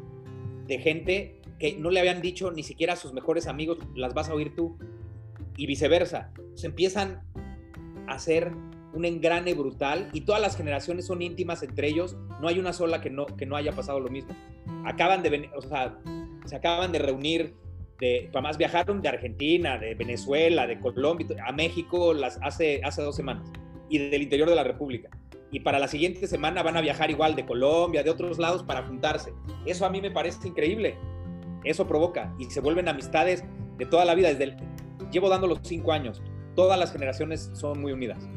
de 0.68 0.80
gente 0.80 1.42
que 1.60 1.78
no 1.78 1.90
le 1.90 2.00
habían 2.00 2.22
dicho 2.22 2.52
ni 2.52 2.64
siquiera 2.64 2.94
a 2.94 2.96
sus 2.96 3.14
mejores 3.14 3.48
amigos, 3.48 3.80
las 3.96 4.14
vas 4.14 4.30
a 4.30 4.34
oír 4.34 4.56
tú 4.56 4.78
y 5.58 5.66
viceversa. 5.66 6.32
Se 6.56 6.68
empiezan 6.68 7.22
a 8.08 8.14
hacer 8.14 8.54
un 8.94 9.06
engrane 9.06 9.54
brutal 9.54 10.10
y 10.14 10.22
todas 10.22 10.42
las 10.42 10.58
generaciones 10.58 11.06
son 11.06 11.22
íntimas 11.22 11.62
entre 11.64 11.88
ellos. 11.88 12.18
No 12.42 12.48
hay 12.48 12.60
una 12.60 12.74
sola 12.74 13.02
que 13.02 13.10
no, 13.10 13.26
que 13.26 13.46
no 13.46 13.56
haya 13.56 13.72
pasado 13.74 14.00
lo 14.00 14.10
mismo. 14.10 14.36
Acaban 14.86 15.22
de, 15.24 15.30
ven- 15.30 15.50
o 15.56 15.62
sea, 15.62 15.98
se 16.46 16.56
acaban 16.56 16.92
de 16.92 17.00
reunir, 17.00 17.54
de, 18.00 18.30
además 18.34 18.58
viajaron 18.58 19.02
de 19.02 19.10
Argentina, 19.10 19.78
de 19.78 19.94
Venezuela, 19.96 20.66
de 20.66 20.80
Colombia, 20.80 21.28
a 21.46 21.52
México 21.52 22.14
hace, 22.42 22.82
hace 22.84 23.02
dos 23.02 23.16
semanas 23.16 23.52
y 23.90 23.98
del 23.98 24.22
interior 24.22 24.50
de 24.50 24.56
la 24.56 24.64
República. 24.64 25.10
Y 25.52 25.62
para 25.62 25.80
la 25.80 25.88
siguiente 25.88 26.28
semana 26.28 26.62
van 26.64 26.78
a 26.78 26.82
viajar 26.82 27.10
igual 27.10 27.36
de 27.36 27.46
Colombia, 27.46 28.04
de 28.04 28.10
otros 28.12 28.38
lados 28.38 28.64
para 28.64 28.84
juntarse. 28.84 29.34
Eso 29.66 29.86
a 29.86 29.90
mí 29.90 30.00
me 30.02 30.12
parece 30.12 30.48
increíble. 30.48 30.96
Eso 31.64 31.88
provoca 31.88 32.34
y 32.40 32.46
se 32.46 32.62
vuelven 32.62 32.88
amistades 32.88 33.44
de 33.78 33.86
toda 33.86 34.06
la 34.06 34.16
vida. 34.16 34.30
Desde 34.30 34.44
el- 34.46 34.58
llevo 35.12 35.28
dando 35.28 35.48
los 35.48 35.60
cinco 35.64 35.92
años. 35.92 36.22
Todas 36.56 36.78
las 36.80 36.92
generaciones 36.92 37.50
son 37.54 37.82
muy 37.82 37.92
unidas. 37.92 38.28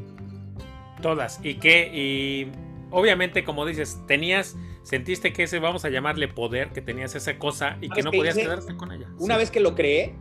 Todas. 1.03 1.39
Y 1.43 1.55
que, 1.55 1.91
y 1.93 2.51
obviamente, 2.89 3.43
como 3.43 3.65
dices, 3.67 3.99
tenías, 4.07 4.55
sentiste 4.81 5.31
que 5.33 5.43
ese, 5.43 5.59
vamos 5.59 5.85
a 5.85 5.89
llamarle 5.89 6.27
poder, 6.27 6.69
que 6.71 6.81
tenías 6.81 7.13
esa 7.13 7.37
cosa 7.37 7.77
y 7.79 7.89
que 7.89 8.01
¿Sabes 8.01 8.05
no 8.05 8.11
qué 8.11 8.17
podías 8.17 8.35
hice? 8.35 8.45
quedarte 8.45 8.75
con 8.75 8.91
ella. 8.91 9.07
Una 9.19 9.35
Sí. 9.35 9.39
vez 9.41 9.51
que 9.51 9.59
lo 9.59 9.75
creé, 9.75 10.15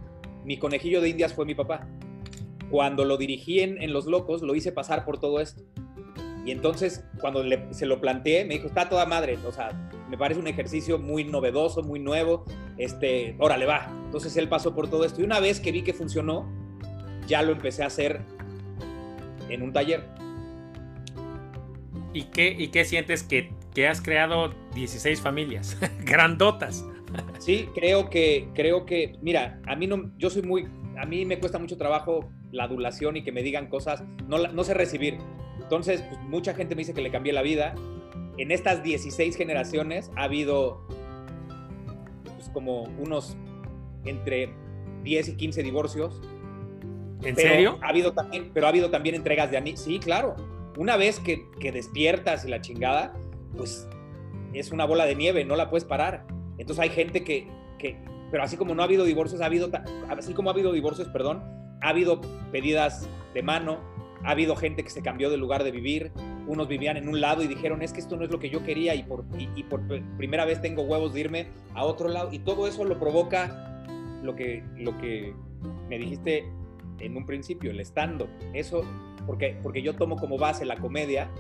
mi 0.45 0.59
conejillo 0.59 1.01
de 1.01 1.09
indias 1.09 1.33
fue 1.33 1.47
mi 1.47 1.55
papá. 1.55 1.87
Cuando 2.70 3.05
lo 3.05 3.16
dirigí 3.16 3.61
en, 3.61 3.80
en 3.83 3.93
Los 3.93 4.07
Locos, 4.07 4.43
lo 4.43 4.55
hice 4.55 4.72
pasar 4.72 5.05
por 5.05 5.18
todo 5.18 5.41
esto. 5.41 5.62
Y 6.45 6.51
entonces, 6.51 7.05
cuando 7.20 7.45
le- 7.45 7.72
se 7.72 7.87
lo 7.87 8.01
planteé, 8.01 8.45
me 8.45 8.55
dijo, 8.55 8.66
está 8.66 8.89
toda 8.89 9.07
madre. 9.07 9.39
O 9.47 9.53
sea, 9.53 9.70
me 10.11 10.18
parece 10.18 10.41
un 10.41 10.49
ejercicio 10.49 10.99
muy 10.99 11.22
novedoso, 11.22 11.83
muy 11.85 12.01
nuevo. 12.01 12.45
Este, 12.78 13.37
órale, 13.39 13.64
va. 13.66 13.89
Entonces 14.07 14.37
él 14.37 14.49
pasó 14.49 14.74
por 14.74 14.91
todo 14.91 15.05
esto. 15.05 15.20
Y 15.20 15.24
una 15.24 15.39
vez 15.39 15.61
que 15.61 15.70
vi 15.70 15.83
que 15.83 15.93
funcionó, 15.95 16.51
ya 17.28 17.43
lo 17.43 17.53
empecé 17.53 17.85
a 17.85 17.87
hacer 17.87 18.22
en 19.49 19.62
un 19.62 19.72
taller. 19.72 20.05
¿Y 22.12 22.24
qué, 22.24 22.54
y 22.56 22.68
qué 22.68 22.84
sientes 22.84 23.22
que, 23.22 23.52
que 23.74 23.88
has 23.88 24.00
creado 24.00 24.52
16 24.74 25.20
familias 25.20 25.78
grandotas? 26.04 26.84
Sí, 27.38 27.68
creo 27.74 28.10
que, 28.10 28.48
creo 28.54 28.86
que, 28.86 29.16
mira, 29.20 29.60
a 29.66 29.76
mí 29.76 29.86
no, 29.86 30.10
yo 30.18 30.30
soy 30.30 30.42
muy, 30.42 30.66
a 30.96 31.04
mí 31.06 31.24
me 31.24 31.38
cuesta 31.38 31.58
mucho 31.58 31.76
trabajo 31.76 32.30
la 32.52 32.64
adulación 32.64 33.16
y 33.16 33.22
que 33.22 33.32
me 33.32 33.42
digan 33.42 33.68
cosas, 33.68 34.04
no, 34.28 34.38
no 34.38 34.64
sé 34.64 34.74
recibir. 34.74 35.18
Entonces, 35.60 36.02
pues, 36.02 36.20
mucha 36.22 36.54
gente 36.54 36.74
me 36.74 36.80
dice 36.80 36.94
que 36.94 37.00
le 37.00 37.10
cambié 37.10 37.32
la 37.32 37.42
vida. 37.42 37.74
En 38.38 38.50
estas 38.50 38.82
16 38.82 39.36
generaciones 39.36 40.10
ha 40.16 40.24
habido 40.24 40.86
pues, 42.24 42.48
como 42.50 42.82
unos 42.98 43.36
entre 44.04 44.50
10 45.02 45.28
y 45.28 45.36
15 45.36 45.62
divorcios. 45.62 46.20
¿En 47.22 47.34
Pero 47.34 47.48
serio? 47.48 47.78
Ha 47.82 47.88
habido 47.88 48.12
también, 48.12 48.50
pero 48.52 48.66
ha 48.66 48.68
habido 48.68 48.90
también 48.90 49.14
entregas 49.14 49.50
de 49.50 49.56
anillos. 49.56 49.80
Sí, 49.80 49.98
claro. 49.98 50.36
Una 50.77 50.97
vez 50.97 51.20
que, 51.20 51.51
que 51.61 51.73
despiertas 51.73 52.45
y 52.45 52.49
la 52.49 52.61
chingada, 52.61 53.14
pues 53.57 53.89
es 54.55 54.73
una 54.73 54.85
bola 54.85 55.05
de 55.07 55.14
nieve, 55.14 55.45
no 55.45 55.57
la 55.57 55.70
puedes 55.70 55.85
parar. 55.85 56.27
Entonces 56.59 56.83
hay 56.83 56.91
gente 56.91 57.25
que, 57.25 57.47
que, 57.79 57.97
pero 58.31 58.43
así 58.43 58.57
como 58.57 58.75
no 58.75 58.83
ha 58.83 58.85
habido 58.85 59.05
divorcios, 59.05 59.41
ha 59.41 59.47
habido, 59.47 59.70
así 60.09 60.33
como 60.35 60.51
ha 60.51 60.53
habido 60.53 60.73
divorcios, 60.73 61.09
perdón, 61.09 61.43
ha 61.81 61.89
habido 61.89 62.20
pedidas 62.51 63.09
de 63.35 63.43
mano, 63.43 63.81
ha 64.25 64.31
habido 64.31 64.57
gente 64.57 64.85
que 64.85 64.91
se 64.91 65.03
cambió 65.03 65.31
de 65.31 65.37
lugar 65.37 65.64
de 65.64 65.70
vivir, 65.70 66.12
unos 66.47 66.68
vivían 66.68 66.97
en 66.97 67.09
un 67.09 67.20
lado 67.20 67.43
y 67.43 67.47
dijeron, 67.47 67.83
es 67.83 67.93
que 67.93 68.01
esto 68.01 68.16
no 68.16 68.25
es 68.25 68.31
lo 68.31 68.39
que 68.39 68.51
yo 68.51 68.62
quería 68.62 68.95
y 68.95 69.03
por, 69.03 69.25
y, 69.39 69.62
por 69.64 69.81
primera 70.16 70.45
vez 70.45 70.61
tengo 70.61 70.83
huevos 70.83 71.14
de 71.14 71.20
irme 71.20 71.49
a 71.75 71.85
otro 71.85 72.09
lado. 72.09 72.33
Y 72.33 72.41
todo 72.41 72.66
eso 72.66 72.85
lo 72.85 72.99
provoca 72.99 73.85
lo 74.23 74.35
que, 74.35 74.62
lo 74.77 74.97
que 74.99 75.35
me 75.89 75.99
dijiste 75.99 76.45
en 77.01 77.16
un 77.16 77.27
principio, 77.27 77.70
el 77.70 77.81
estando. 77.81 78.29
Eso, 78.53 78.85
porque, 79.27 79.57
porque 79.62 79.83
yo 79.83 79.95
tomo 79.95 80.16
como 80.16 80.39
base 80.39 80.64
la 80.64 80.77
comedia 80.77 81.31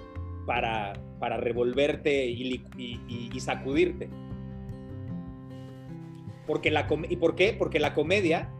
para, 0.46 0.92
para 1.18 1.36
revolverte 1.36 2.26
y, 2.26 3.40
sacudirte. 3.40 4.08
Porque 6.46 6.70
la, 6.70 6.86
¿Y 7.08 7.16
por 7.16 7.34
qué? 7.34 7.54
Porque 7.56 7.78
la 7.78 7.94
comedia, 7.94 8.50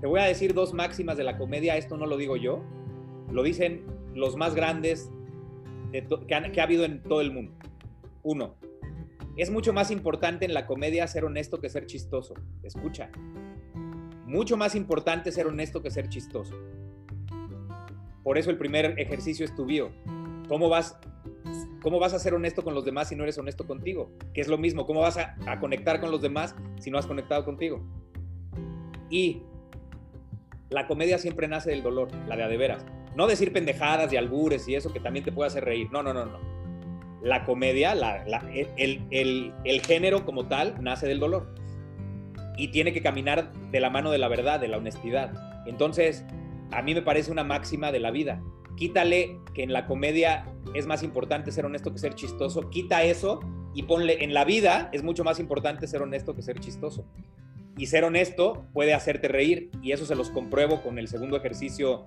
te 0.00 0.06
voy 0.06 0.20
a 0.20 0.24
decir 0.24 0.54
dos 0.54 0.74
máximas 0.74 1.16
de 1.16 1.24
la 1.24 1.38
comedia, 1.38 1.76
esto 1.76 1.96
no 1.96 2.06
lo 2.06 2.16
digo 2.16 2.36
yo, 2.36 2.62
lo 3.30 3.42
dicen 3.42 3.84
los 4.14 4.36
más 4.36 4.54
grandes 4.54 5.10
que, 5.92 6.60
ha 6.60 6.62
habido 6.62 6.84
en 6.84 7.02
todo 7.02 7.20
el 7.20 7.32
mundo. 7.32 7.52
Uno, 8.22 8.56
es 9.36 9.50
mucho 9.50 9.72
más 9.72 9.90
importante 9.90 10.44
en 10.44 10.54
la 10.54 10.66
comedia 10.66 11.06
ser 11.06 11.24
honesto 11.24 11.60
que 11.60 11.68
ser 11.68 11.86
chistoso. 11.86 12.34
Escucha, 12.62 13.10
mucho 14.26 14.56
más 14.56 14.74
importante 14.74 15.32
ser 15.32 15.46
honesto 15.46 15.82
que 15.82 15.90
ser 15.90 16.08
chistoso. 16.08 16.54
Por 18.22 18.38
eso 18.38 18.50
el 18.50 18.58
primer 18.58 18.98
ejercicio 18.98 19.44
es 19.44 19.54
tu 19.54 19.64
bio. 19.64 19.90
¿Cómo 20.48 20.68
vas, 20.68 20.98
¿Cómo 21.82 21.98
vas 21.98 22.14
a 22.14 22.18
ser 22.18 22.34
honesto 22.34 22.62
con 22.62 22.74
los 22.74 22.84
demás 22.84 23.08
si 23.08 23.16
no 23.16 23.24
eres 23.24 23.38
honesto 23.38 23.66
contigo? 23.66 24.10
Que 24.32 24.40
es 24.40 24.48
lo 24.48 24.58
mismo, 24.58 24.86
¿cómo 24.86 25.00
vas 25.00 25.18
a, 25.18 25.36
conectar 25.60 26.00
con 26.00 26.10
los 26.10 26.22
demás 26.22 26.54
si 26.78 26.90
no 26.90 26.98
has 26.98 27.06
conectado 27.06 27.44
contigo? 27.44 27.82
Y 29.10 29.42
la 30.70 30.86
comedia 30.86 31.18
siempre 31.18 31.48
nace 31.48 31.70
del 31.70 31.82
dolor, 31.82 32.08
la 32.28 32.36
de 32.36 32.44
a 32.44 32.48
de 32.48 32.56
veras. 32.56 32.86
No 33.16 33.26
decir 33.26 33.52
pendejadas 33.52 34.12
y 34.12 34.16
albures 34.16 34.66
y 34.68 34.74
eso 34.74 34.92
que 34.92 35.00
también 35.00 35.24
te 35.24 35.32
puede 35.32 35.48
hacer 35.48 35.64
reír. 35.64 35.88
No, 35.92 36.02
no, 36.02 36.14
no, 36.14 36.24
no. 36.24 36.38
La 37.22 37.44
comedia, 37.44 37.92
el, 38.76 39.82
género 39.86 40.24
como 40.24 40.46
tal, 40.46 40.82
nace 40.82 41.06
del 41.06 41.20
dolor. 41.20 41.54
Y 42.56 42.68
tiene 42.68 42.92
que 42.92 43.02
caminar 43.02 43.52
de 43.70 43.80
la 43.80 43.90
mano 43.90 44.10
de 44.10 44.18
la 44.18 44.28
verdad, 44.28 44.60
de 44.60 44.68
la 44.68 44.78
honestidad. 44.78 45.32
Entonces, 45.66 46.24
a 46.72 46.82
mí 46.82 46.94
me 46.94 47.02
parece 47.02 47.30
una 47.30 47.44
máxima 47.44 47.92
de 47.92 48.00
la 48.00 48.10
vida. 48.10 48.42
Quítale 48.76 49.38
que 49.54 49.62
en 49.62 49.72
la 49.72 49.86
comedia 49.86 50.46
es 50.74 50.86
más 50.86 51.02
importante 51.02 51.52
ser 51.52 51.66
honesto 51.66 51.92
que 51.92 51.98
ser 51.98 52.14
chistoso. 52.14 52.70
Quita 52.70 53.02
eso 53.02 53.40
y 53.74 53.84
ponle 53.84 54.24
en 54.24 54.34
la 54.34 54.44
vida 54.44 54.88
es 54.92 55.02
mucho 55.02 55.24
más 55.24 55.38
importante 55.38 55.86
ser 55.86 56.02
honesto 56.02 56.34
que 56.34 56.42
ser 56.42 56.58
chistoso. 56.58 57.04
Y 57.76 57.86
ser 57.86 58.04
honesto 58.04 58.66
puede 58.72 58.94
hacerte 58.94 59.28
reír. 59.28 59.70
Y 59.82 59.92
eso 59.92 60.06
se 60.06 60.14
los 60.14 60.30
compruebo 60.30 60.82
con 60.82 60.98
el 60.98 61.08
segundo 61.08 61.36
ejercicio 61.36 62.06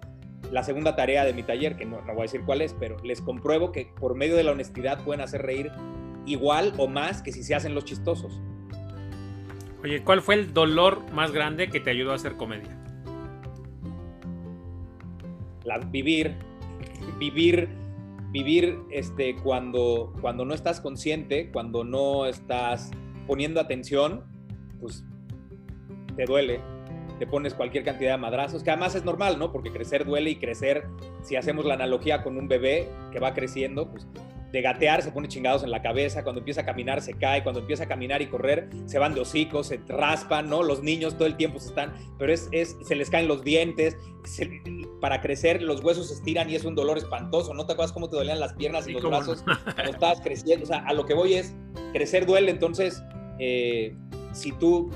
la 0.51 0.63
segunda 0.63 0.95
tarea 0.95 1.25
de 1.25 1.33
mi 1.33 1.43
taller, 1.43 1.75
que 1.75 1.85
no, 1.85 2.01
voy 2.01 2.19
a 2.19 2.21
decir 2.23 2.41
cuál 2.45 2.61
es, 2.61 2.73
pero 2.73 2.97
les 3.03 3.21
compruebo 3.21 3.71
que 3.71 3.91
por 3.99 4.15
medio 4.15 4.35
de 4.35 4.43
la 4.43 4.51
honestidad 4.51 5.03
pueden 5.03 5.21
hacer 5.21 5.41
reír 5.41 5.71
igual 6.25 6.73
o 6.77 6.87
más 6.87 7.21
que 7.21 7.31
si 7.31 7.43
se 7.43 7.55
hacen 7.55 7.75
los 7.75 7.85
chistosos. 7.85 8.39
Oye, 9.83 10.03
¿cuál 10.03 10.21
fue 10.21 10.35
el 10.35 10.53
dolor 10.53 11.11
más 11.13 11.31
grande 11.31 11.69
que 11.69 11.79
te 11.79 11.91
ayudó 11.91 12.11
a 12.11 12.15
hacer 12.15 12.35
comedia? 12.35 12.84
Vivir, 15.89 16.35
vivir, 17.19 17.69
vivir 18.31 18.79
este, 18.91 19.35
cuando, 19.37 20.13
cuando 20.21 20.45
no 20.45 20.53
estás 20.53 20.79
consciente, 20.79 21.51
cuando 21.51 21.83
no 21.83 22.25
estás 22.25 22.91
poniendo 23.27 23.59
atención, 23.59 24.23
pues 24.79 25.03
te 26.15 26.25
duele, 26.25 26.61
te 27.19 27.27
pones 27.27 27.53
cualquier 27.53 27.83
cantidad 27.83 28.11
de 28.11 28.17
madrazos, 28.17 28.63
que 28.63 28.71
además 28.71 28.95
es 28.95 29.03
normal, 29.05 29.39
¿no? 29.39 29.51
Porque 29.51 29.71
crecer 29.71 30.05
duele 30.05 30.31
y 30.31 30.35
crecer, 30.35 30.85
si 31.23 31.35
hacemos 31.35 31.65
la 31.65 31.73
analogía 31.73 32.23
con 32.23 32.37
un 32.37 32.47
bebé 32.47 32.89
que 33.11 33.19
va 33.19 33.33
creciendo, 33.33 33.89
pues 33.89 34.07
de 34.51 34.61
gatear 34.61 35.01
se 35.01 35.11
pone 35.11 35.27
chingados 35.27 35.63
en 35.63 35.71
la 35.71 35.81
cabeza, 35.81 36.23
cuando 36.23 36.39
empieza 36.39 36.61
a 36.61 36.65
caminar 36.65 37.01
se 37.01 37.13
cae, 37.15 37.43
cuando 37.43 37.59
empieza 37.59 37.83
a 37.83 37.87
caminar 37.87 38.21
y 38.21 38.27
correr 38.27 38.69
se 38.85 38.99
van 38.99 39.13
de 39.13 39.19
hocicos, 39.21 39.67
se 39.67 39.81
raspan, 39.87 40.49
¿no? 40.49 40.63
Los 40.63 40.81
niños 40.81 41.17
todo 41.17 41.27
el 41.27 41.35
tiempo 41.35 41.59
se 41.59 41.69
están, 41.69 41.93
pero 42.17 42.31
es, 42.31 42.47
es 42.51 42.77
se 42.83 42.95
les 42.95 43.09
caen 43.09 43.27
los 43.27 43.43
dientes, 43.43 43.97
para 45.05 45.21
crecer 45.21 45.61
los 45.61 45.83
huesos 45.83 46.07
se 46.07 46.15
estiran 46.15 46.49
y 46.49 46.55
es 46.55 46.65
un 46.65 46.73
dolor 46.73 46.97
espantoso, 46.97 47.53
¿no 47.53 47.67
te 47.67 47.73
acuerdas 47.73 47.93
cómo 47.93 48.09
te 48.09 48.15
dolían 48.15 48.39
las 48.39 48.53
piernas 48.53 48.87
y 48.87 48.91
los 48.91 49.03
brazos 49.03 49.43
cuando 49.75 49.91
estabas 49.91 50.19
creciendo? 50.19 50.63
O 50.63 50.67
sea, 50.67 50.79
a 50.79 50.93
lo 50.93 51.05
que 51.05 51.13
voy 51.13 51.35
es, 51.35 51.53
crecer 51.93 52.25
duele, 52.25 52.49
entonces, 52.49 53.03
eh, 53.37 53.95
si 54.33 54.51
tú 54.53 54.89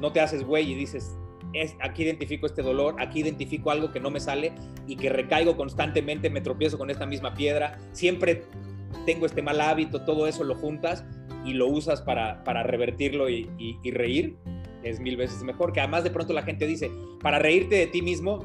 no 0.00 0.12
te 0.12 0.20
haces 0.20 0.44
güey 0.44 0.72
y 0.72 0.74
dices, 0.74 1.14
aquí 1.82 2.04
identifico 2.04 2.46
este 2.46 2.62
dolor, 2.62 2.96
aquí 3.00 3.20
identifico 3.20 3.70
algo 3.70 3.92
que 3.92 4.00
no 4.00 4.10
me 4.10 4.18
sale 4.18 4.54
y 4.86 4.96
que 4.96 5.10
recaigo 5.10 5.58
constantemente, 5.58 6.30
me 6.30 6.40
tropiezo 6.40 6.78
con 6.78 6.88
esta 6.88 7.04
misma 7.04 7.34
piedra, 7.34 7.78
siempre 7.92 8.44
tengo 9.04 9.26
este 9.26 9.42
mal 9.42 9.60
hábito, 9.60 10.06
todo 10.06 10.26
eso 10.26 10.42
lo 10.42 10.54
juntas 10.54 11.04
y 11.44 11.52
lo 11.52 11.66
usas 11.66 12.00
para, 12.00 12.42
para 12.44 12.62
revertirlo 12.62 13.28
y, 13.28 13.78
reír, 13.92 14.38
es 14.84 15.00
mil 15.00 15.18
veces 15.18 15.42
mejor. 15.42 15.74
Que 15.74 15.80
además 15.80 16.02
de 16.02 16.10
pronto 16.10 16.32
la 16.32 16.44
gente 16.44 16.66
dice, 16.66 16.90
para 17.20 17.38
reírte 17.38 17.74
de 17.74 17.88
ti 17.88 18.00
mismo, 18.00 18.38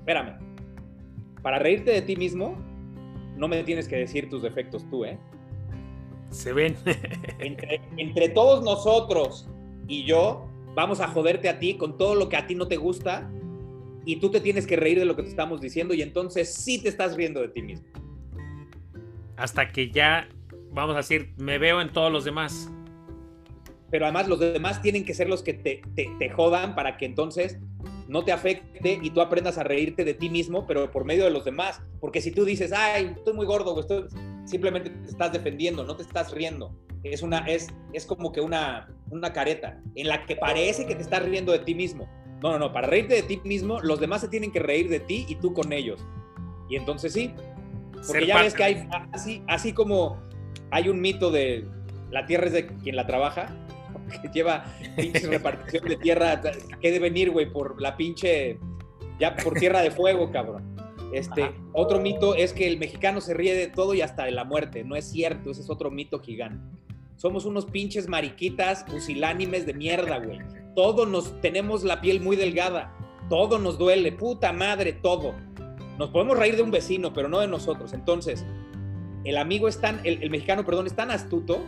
espérame, 0.00 0.49
para 1.42 1.58
reírte 1.58 1.90
de 1.90 2.02
ti 2.02 2.16
mismo, 2.16 2.56
no 3.36 3.48
me 3.48 3.62
tienes 3.64 3.88
que 3.88 3.96
decir 3.96 4.28
tus 4.28 4.42
defectos 4.42 4.88
tú, 4.90 5.04
¿eh? 5.04 5.18
Se 6.30 6.52
ven. 6.52 6.76
entre, 7.38 7.80
entre 7.96 8.28
todos 8.28 8.62
nosotros 8.62 9.48
y 9.88 10.04
yo, 10.04 10.48
vamos 10.74 11.00
a 11.00 11.08
joderte 11.08 11.48
a 11.48 11.58
ti 11.58 11.74
con 11.74 11.96
todo 11.96 12.14
lo 12.14 12.28
que 12.28 12.36
a 12.36 12.46
ti 12.46 12.54
no 12.54 12.68
te 12.68 12.76
gusta 12.76 13.30
y 14.04 14.16
tú 14.16 14.30
te 14.30 14.40
tienes 14.40 14.66
que 14.66 14.76
reír 14.76 14.98
de 14.98 15.04
lo 15.04 15.16
que 15.16 15.22
te 15.22 15.28
estamos 15.28 15.60
diciendo 15.60 15.94
y 15.94 16.02
entonces 16.02 16.52
sí 16.54 16.82
te 16.82 16.88
estás 16.88 17.16
riendo 17.16 17.40
de 17.40 17.48
ti 17.48 17.62
mismo. 17.62 17.86
Hasta 19.36 19.72
que 19.72 19.90
ya, 19.90 20.28
vamos 20.72 20.94
a 20.94 20.98
decir, 20.98 21.32
me 21.36 21.58
veo 21.58 21.80
en 21.80 21.92
todos 21.92 22.12
los 22.12 22.24
demás. 22.24 22.70
Pero 23.90 24.04
además 24.04 24.28
los 24.28 24.38
demás 24.38 24.82
tienen 24.82 25.04
que 25.04 25.14
ser 25.14 25.28
los 25.28 25.42
que 25.42 25.54
te, 25.54 25.82
te, 25.94 26.30
jodan 26.30 26.74
para 26.74 26.96
que 26.96 27.06
entonces 27.06 27.58
no 28.10 28.24
te 28.24 28.32
afecte 28.32 28.98
y 29.00 29.10
tú 29.10 29.20
aprendas 29.20 29.56
a 29.56 29.62
reírte 29.62 30.04
de 30.04 30.14
ti 30.14 30.28
mismo, 30.28 30.66
pero 30.66 30.90
por 30.90 31.04
medio 31.04 31.24
de 31.24 31.30
los 31.30 31.44
demás. 31.44 31.80
Porque 32.00 32.20
si 32.20 32.30
tú 32.30 32.44
dices, 32.44 32.72
ay, 32.72 33.14
estoy 33.16 33.32
muy 33.32 33.46
gordo, 33.46 33.78
estoy... 33.80 34.04
simplemente 34.44 34.90
te 34.90 35.10
estás 35.10 35.32
defendiendo, 35.32 35.84
no 35.84 35.96
te 35.96 36.02
estás 36.02 36.32
riendo 36.32 36.76
es, 37.02 37.22
una, 37.22 37.38
es, 37.46 37.68
es 37.92 38.06
como 38.06 38.32
que 38.32 38.40
una, 38.40 38.88
una 39.10 39.32
careta 39.32 39.80
en 39.94 40.08
la 40.08 40.26
que 40.26 40.36
parece 40.36 40.86
que 40.86 40.94
te 40.94 41.02
estás 41.02 41.24
riendo 41.24 41.52
de 41.52 41.60
ti 41.60 41.74
mismo. 41.74 42.08
No, 42.42 42.52
no, 42.52 42.58
no, 42.58 42.72
para 42.72 42.86
reírte 42.86 43.14
de 43.14 43.22
ti 43.22 43.40
mismo, 43.44 43.80
los 43.80 44.00
demás 44.00 44.22
se 44.22 44.28
tienen 44.28 44.50
que 44.50 44.60
reír 44.60 44.88
de 44.88 45.00
ti 45.00 45.26
y 45.28 45.34
tú 45.36 45.52
con 45.52 45.72
ellos. 45.72 46.04
Y 46.68 46.76
entonces 46.76 47.12
sí, 47.12 47.34
porque 48.06 48.26
ya 48.26 48.42
ves 48.42 48.54
que 48.54 48.64
hay, 48.64 48.88
así, 49.12 49.42
así 49.46 49.72
como 49.72 50.22
hay 50.70 50.88
un 50.88 51.00
mito 51.00 51.30
de 51.30 51.66
la 52.10 52.26
tierra 52.26 52.46
es 52.46 52.52
de 52.52 52.66
quien 52.66 52.96
la 52.96 53.06
trabaja, 53.06 53.54
que 54.10 54.28
lleva 54.32 54.64
pinche 54.96 55.26
repartición 55.28 55.84
de 55.88 55.96
tierra, 55.96 56.40
que 56.80 56.90
de 56.90 56.98
venir, 56.98 57.30
güey, 57.30 57.50
por 57.50 57.80
la 57.80 57.96
pinche, 57.96 58.58
ya 59.18 59.36
por 59.36 59.54
tierra 59.54 59.80
de 59.82 59.90
fuego, 59.90 60.30
cabrón. 60.30 60.76
Este, 61.12 61.50
otro 61.72 62.00
mito 62.00 62.34
es 62.34 62.52
que 62.52 62.68
el 62.68 62.78
mexicano 62.78 63.20
se 63.20 63.34
ríe 63.34 63.54
de 63.54 63.66
todo 63.66 63.94
y 63.94 64.00
hasta 64.00 64.24
de 64.24 64.30
la 64.30 64.44
muerte. 64.44 64.84
No 64.84 64.94
es 64.96 65.10
cierto, 65.10 65.50
ese 65.50 65.62
es 65.62 65.70
otro 65.70 65.90
mito 65.90 66.20
gigante. 66.20 66.62
Somos 67.16 67.44
unos 67.44 67.66
pinches 67.66 68.08
mariquitas 68.08 68.84
pusilánimes 68.84 69.66
de 69.66 69.74
mierda, 69.74 70.18
güey. 70.18 70.38
Todos 70.74 71.08
nos 71.08 71.40
tenemos 71.40 71.84
la 71.84 72.00
piel 72.00 72.20
muy 72.20 72.36
delgada. 72.36 72.96
Todo 73.28 73.58
nos 73.58 73.76
duele. 73.76 74.12
Puta 74.12 74.52
madre, 74.52 74.92
todo. 74.92 75.34
Nos 75.98 76.10
podemos 76.10 76.38
reír 76.38 76.56
de 76.56 76.62
un 76.62 76.70
vecino, 76.70 77.12
pero 77.12 77.28
no 77.28 77.40
de 77.40 77.48
nosotros. 77.48 77.92
Entonces, 77.92 78.46
el 79.24 79.36
amigo 79.36 79.68
es 79.68 79.80
tan, 79.80 80.00
el, 80.04 80.30
mexicano, 80.30 80.64
perdón, 80.64 80.86
es 80.86 80.94
tan 80.94 81.10
astuto. 81.10 81.60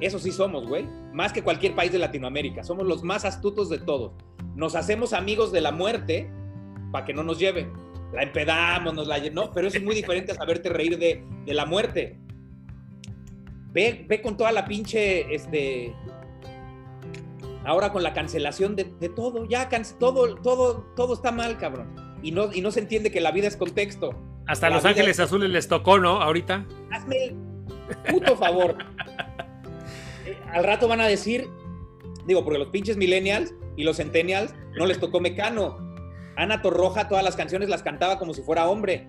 Eso 0.00 0.18
sí 0.18 0.30
somos, 0.30 0.66
güey. 0.66 0.86
Más 1.12 1.32
que 1.32 1.42
cualquier 1.42 1.74
país 1.74 1.92
de 1.92 1.98
Latinoamérica. 1.98 2.62
Somos 2.62 2.86
los 2.86 3.02
más 3.02 3.24
astutos 3.24 3.68
de 3.68 3.78
todos. 3.78 4.12
Nos 4.54 4.74
hacemos 4.74 5.12
amigos 5.12 5.52
de 5.52 5.60
la 5.60 5.72
muerte 5.72 6.30
para 6.92 7.04
que 7.04 7.14
no 7.14 7.22
nos 7.22 7.38
lleve. 7.38 7.70
La 8.12 8.22
empedamos, 8.22 8.94
nos 8.94 9.06
la 9.06 9.18
no, 9.30 9.52
pero 9.52 9.68
eso 9.68 9.78
es 9.78 9.84
muy 9.84 9.94
diferente 9.94 10.32
a 10.32 10.34
saberte 10.34 10.68
reír 10.68 10.98
de, 10.98 11.24
de 11.44 11.54
la 11.54 11.66
muerte. 11.66 12.18
Ve, 13.72 14.20
con 14.22 14.38
toda 14.38 14.52
la 14.52 14.64
pinche, 14.64 15.34
este, 15.34 15.94
ahora 17.66 17.92
con 17.92 18.02
la 18.02 18.14
cancelación 18.14 18.74
de, 18.74 18.84
todo, 19.14 19.44
ya 19.44 19.68
todo, 19.98 20.36
todo, 20.36 20.86
todo 20.96 21.12
está 21.12 21.30
mal, 21.30 21.58
cabrón. 21.58 21.94
Y 22.22 22.30
no, 22.30 22.50
y 22.52 22.62
no 22.62 22.70
se 22.70 22.80
entiende 22.80 23.10
que 23.10 23.20
la 23.20 23.32
vida 23.32 23.48
es 23.48 23.56
contexto. 23.56 24.14
Hasta 24.46 24.70
Los 24.70 24.84
Ángeles 24.84 25.20
Azules 25.20 25.50
les 25.50 25.68
tocó, 25.68 25.98
¿no? 25.98 26.22
Ahorita. 26.22 26.64
Hazme 26.90 27.24
el 27.24 27.36
puto 28.08 28.36
favor. 28.36 28.78
Eh, 30.26 30.38
al 30.52 30.64
rato 30.64 30.88
van 30.88 31.00
a 31.00 31.06
decir, 31.06 31.48
digo, 32.26 32.44
porque 32.44 32.58
los 32.58 32.68
pinches 32.68 32.96
millennials 32.96 33.54
y 33.76 33.84
los 33.84 33.96
centennials 33.96 34.54
no 34.76 34.86
les 34.86 34.98
tocó 35.00 35.20
Mecano. 35.20 35.78
Ana 36.36 36.60
Torroja 36.60 37.08
todas 37.08 37.24
las 37.24 37.36
canciones 37.36 37.68
las 37.68 37.82
cantaba 37.82 38.18
como 38.18 38.34
si 38.34 38.42
fuera 38.42 38.68
hombre. 38.68 39.08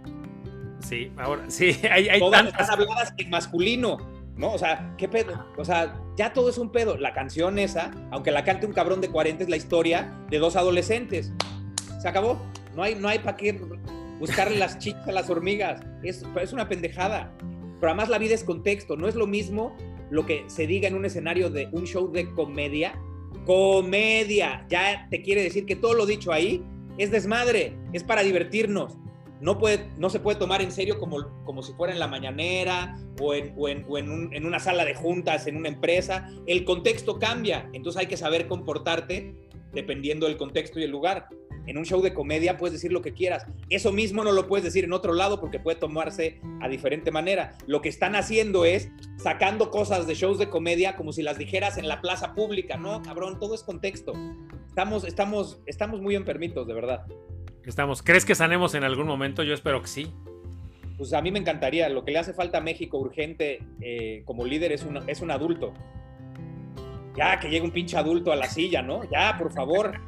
Sí, 0.79 1.11
ahora 1.17 1.49
sí, 1.49 1.75
hay, 1.91 2.07
hay 2.07 2.19
Todas 2.19 2.43
tantas. 2.43 2.69
habladas 2.69 3.13
en 3.17 3.29
masculino 3.29 3.97
¿no? 4.37 4.53
O 4.53 4.57
sea, 4.57 4.93
¿qué 4.97 5.07
pedo? 5.07 5.45
O 5.57 5.65
sea, 5.65 5.99
ya 6.15 6.31
todo 6.31 6.49
es 6.49 6.57
un 6.57 6.71
pedo. 6.71 6.97
La 6.97 7.13
canción 7.13 7.59
esa, 7.59 7.91
aunque 8.11 8.31
la 8.31 8.43
cante 8.43 8.65
un 8.65 8.73
cabrón 8.73 9.01
de 9.01 9.09
40, 9.09 9.43
es 9.43 9.49
la 9.49 9.57
historia 9.57 10.13
de 10.29 10.37
dos 10.37 10.55
adolescentes. 10.55 11.33
Se 12.01 12.07
acabó. 12.07 12.39
No 12.75 12.83
hay, 12.83 12.95
no 12.95 13.07
hay 13.07 13.19
para 13.19 13.35
qué 13.35 13.59
buscarle 14.19 14.57
las 14.57 14.77
chichas 14.77 15.07
a 15.07 15.11
las 15.11 15.29
hormigas. 15.29 15.81
Es, 16.03 16.23
es 16.39 16.53
una 16.53 16.69
pendejada. 16.69 17.33
Pero 17.79 17.91
además 17.91 18.09
la 18.09 18.19
vida 18.19 18.35
es 18.35 18.43
contexto. 18.43 18.95
No 18.95 19.07
es 19.07 19.15
lo 19.15 19.25
mismo 19.25 19.75
lo 20.09 20.25
que 20.25 20.43
se 20.47 20.67
diga 20.67 20.87
en 20.87 20.95
un 20.95 21.05
escenario 21.05 21.49
de 21.49 21.69
un 21.71 21.85
show 21.85 22.11
de 22.11 22.31
comedia. 22.31 22.99
Comedia. 23.45 24.65
Ya 24.69 25.07
te 25.09 25.21
quiere 25.21 25.43
decir 25.43 25.65
que 25.65 25.75
todo 25.75 25.93
lo 25.93 26.05
dicho 26.05 26.31
ahí 26.31 26.63
es 26.97 27.11
desmadre. 27.11 27.77
Es 27.93 28.03
para 28.03 28.23
divertirnos 28.23 28.97
no, 29.39 29.57
puede, 29.57 29.89
no 29.97 30.09
se 30.09 30.19
puede 30.19 30.39
tomar 30.39 30.61
en 30.61 30.71
serio 30.71 30.97
como, 30.99 31.43
como 31.43 31.61
si 31.61 31.73
fuera 31.73 31.93
en 31.93 31.99
la 31.99 32.07
mañanera 32.07 32.95
o, 33.19 33.33
en, 33.33 33.53
en, 33.57 34.45
una 34.45 34.59
sala 34.59 34.83
de 34.85 34.95
juntas, 34.95 35.47
en 35.47 35.57
una 35.57 35.69
empresa. 35.69 36.29
El 36.45 36.65
contexto 36.65 37.19
cambia, 37.19 37.69
entonces 37.73 37.99
hay 37.99 38.07
que 38.07 38.17
saber 38.17 38.47
comportarte 38.47 39.35
dependiendo 39.73 40.27
del 40.27 40.37
contexto 40.37 40.79
y 40.79 40.83
el 40.83 40.91
lugar. 40.91 41.27
En 41.67 41.77
un 41.77 41.85
show 41.85 42.01
de 42.01 42.13
comedia 42.13 42.57
puedes 42.57 42.73
decir 42.73 42.91
lo 42.91 43.01
que 43.01 43.13
quieras. 43.13 43.45
Eso 43.69 43.91
mismo 43.91 44.23
no 44.23 44.31
lo 44.31 44.47
puedes 44.47 44.63
decir 44.63 44.85
en 44.85 44.93
otro 44.93 45.13
lado 45.13 45.39
porque 45.39 45.59
puede 45.59 45.77
tomarse 45.77 46.39
a 46.61 46.69
diferente 46.69 47.11
manera. 47.11 47.55
Lo 47.67 47.81
que 47.81 47.89
están 47.89 48.15
haciendo 48.15 48.65
es 48.65 48.89
sacando 49.17 49.69
cosas 49.69 50.07
de 50.07 50.15
shows 50.15 50.39
de 50.39 50.49
comedia 50.49 50.95
como 50.95 51.11
si 51.11 51.21
las 51.21 51.37
dijeras 51.37 51.77
en 51.77 51.87
la 51.87 52.01
plaza 52.01 52.33
pública. 52.33 52.77
No, 52.77 53.01
cabrón, 53.03 53.37
todo 53.39 53.53
es 53.53 53.63
contexto. 53.63 54.13
Estamos, 54.67 55.03
estamos, 55.03 55.59
estamos 55.65 56.01
muy 56.01 56.15
enfermitos, 56.15 56.65
de 56.67 56.73
verdad. 56.73 57.05
Estamos. 57.65 58.01
¿Crees 58.01 58.23
que 58.23 58.33
sanemos 58.33 58.73
en 58.75 58.85
algún 58.85 59.07
momento? 59.07 59.43
Yo 59.43 59.53
espero 59.53 59.81
que 59.81 59.87
sí. 59.87 60.13
Pues 60.97 61.11
a 61.13 61.21
mí 61.21 61.31
me 61.31 61.39
encantaría. 61.39 61.89
Lo 61.89 62.05
que 62.05 62.11
le 62.11 62.19
hace 62.19 62.33
falta 62.33 62.59
a 62.59 62.61
México 62.61 62.97
urgente 62.97 63.59
eh, 63.81 64.21
como 64.23 64.45
líder 64.45 64.71
es 64.71 64.83
un, 64.83 64.97
es 65.09 65.21
un 65.21 65.31
adulto. 65.31 65.73
Ya, 67.17 67.39
que 67.39 67.49
llegue 67.49 67.65
un 67.65 67.71
pinche 67.71 67.97
adulto 67.97 68.31
a 68.31 68.35
la 68.35 68.47
silla, 68.47 68.81
¿no? 68.81 69.01
Ya, 69.11 69.35
por 69.37 69.51
favor. 69.51 69.99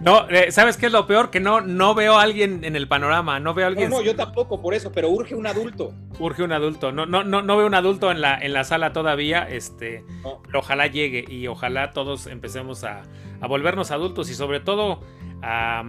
No, 0.00 0.28
eh, 0.28 0.50
¿sabes 0.50 0.76
qué 0.76 0.86
es 0.86 0.92
lo 0.92 1.06
peor? 1.06 1.30
Que 1.30 1.40
no, 1.40 1.60
no 1.60 1.94
veo 1.94 2.18
a 2.18 2.22
alguien 2.22 2.64
en 2.64 2.76
el 2.76 2.88
panorama, 2.88 3.40
no 3.40 3.54
veo 3.54 3.66
a 3.66 3.68
alguien... 3.68 3.90
No, 3.90 3.98
no, 3.98 4.02
yo 4.02 4.14
tampoco 4.14 4.60
por 4.60 4.74
eso, 4.74 4.92
pero 4.92 5.10
urge 5.10 5.34
un 5.34 5.46
adulto. 5.46 5.92
Urge 6.18 6.42
un 6.42 6.52
adulto, 6.52 6.92
no, 6.92 7.06
no, 7.06 7.24
no, 7.24 7.42
no 7.42 7.56
veo 7.56 7.66
un 7.66 7.74
adulto 7.74 8.10
en 8.10 8.20
la, 8.20 8.38
en 8.38 8.52
la 8.52 8.64
sala 8.64 8.92
todavía, 8.92 9.48
este, 9.48 10.04
ojalá 10.54 10.86
llegue 10.86 11.24
y 11.28 11.46
ojalá 11.46 11.92
todos 11.92 12.26
empecemos 12.26 12.84
a, 12.84 13.02
a 13.40 13.46
volvernos 13.46 13.90
adultos 13.90 14.30
y 14.30 14.34
sobre 14.34 14.60
todo 14.60 15.00
a 15.42 15.82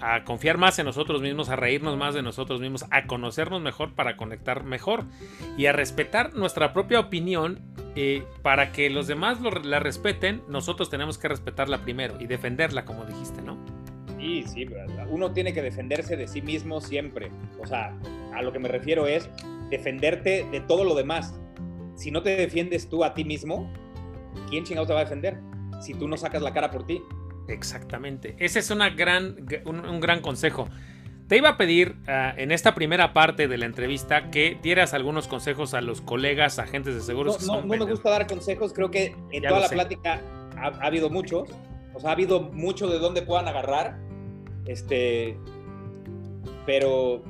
a 0.00 0.24
confiar 0.24 0.58
más 0.58 0.78
en 0.78 0.86
nosotros 0.86 1.22
mismos, 1.22 1.48
a 1.48 1.56
reírnos 1.56 1.96
más 1.96 2.14
de 2.14 2.22
nosotros 2.22 2.60
mismos, 2.60 2.84
a 2.90 3.06
conocernos 3.06 3.62
mejor 3.62 3.94
para 3.94 4.16
conectar 4.16 4.64
mejor 4.64 5.04
y 5.56 5.66
a 5.66 5.72
respetar 5.72 6.34
nuestra 6.34 6.72
propia 6.72 7.00
opinión 7.00 7.60
eh, 7.94 8.24
para 8.42 8.72
que 8.72 8.90
los 8.90 9.06
demás 9.06 9.38
la 9.64 9.80
respeten, 9.80 10.42
nosotros 10.48 10.90
tenemos 10.90 11.16
que 11.18 11.28
respetarla 11.28 11.78
primero 11.78 12.20
y 12.20 12.26
defenderla, 12.26 12.84
como 12.84 13.04
dijiste, 13.04 13.40
¿no? 13.42 13.56
Sí, 14.18 14.44
sí, 14.46 14.66
uno 15.08 15.32
tiene 15.32 15.52
que 15.52 15.62
defenderse 15.62 16.16
de 16.16 16.26
sí 16.26 16.42
mismo 16.42 16.80
siempre. 16.80 17.30
O 17.60 17.66
sea, 17.66 17.96
a 18.34 18.42
lo 18.42 18.52
que 18.52 18.58
me 18.58 18.68
refiero 18.68 19.06
es 19.06 19.30
defenderte 19.70 20.46
de 20.50 20.60
todo 20.60 20.84
lo 20.84 20.94
demás. 20.94 21.38
Si 21.94 22.10
no 22.10 22.22
te 22.22 22.36
defiendes 22.36 22.88
tú 22.88 23.04
a 23.04 23.14
ti 23.14 23.24
mismo, 23.24 23.72
¿quién 24.50 24.64
chingado 24.64 24.86
te 24.86 24.92
va 24.92 25.00
a 25.00 25.04
defender? 25.04 25.38
Si 25.80 25.94
tú 25.94 26.08
no 26.08 26.16
sacas 26.16 26.42
la 26.42 26.52
cara 26.52 26.70
por 26.70 26.86
ti. 26.86 27.00
Exactamente. 27.48 28.34
Ese 28.38 28.58
es 28.58 28.70
una 28.70 28.90
gran, 28.90 29.46
un, 29.64 30.00
gran 30.00 30.20
consejo. 30.20 30.68
Te 31.28 31.36
iba 31.36 31.50
a 31.50 31.56
pedir 31.56 31.96
ah, 32.06 32.34
en 32.36 32.52
esta 32.52 32.74
primera 32.74 33.12
parte 33.12 33.48
de 33.48 33.58
la 33.58 33.66
entrevista 33.66 34.30
que 34.30 34.58
dieras 34.62 34.94
algunos 34.94 35.26
consejos 35.26 35.74
a 35.74 35.80
los 35.80 36.00
colegas, 36.00 36.58
agentes 36.58 36.94
de 36.94 37.00
seguros. 37.00 37.44
No, 37.46 37.62
no, 37.62 37.66
me 37.66 37.78
gusta 37.78 38.10
dar 38.10 38.26
consejos, 38.26 38.72
creo 38.72 38.90
que 38.90 39.14
en 39.32 39.42
toda 39.42 39.60
la 39.60 39.68
plática 39.68 40.20
ha, 40.56 40.86
habido 40.86 41.10
muchos, 41.10 41.48
o 41.94 42.00
sea, 42.00 42.10
ha 42.10 42.12
habido 42.12 42.40
mucho 42.40 42.88
de 42.88 42.98
dónde 42.98 43.22
puedan 43.22 43.48
agarrar, 43.48 43.98
este, 44.66 45.36
pero 46.64 47.22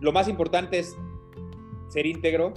lo 0.00 0.12
más 0.12 0.28
importante 0.28 0.78
es 0.78 0.96
ser 1.88 2.06
íntegro, 2.06 2.52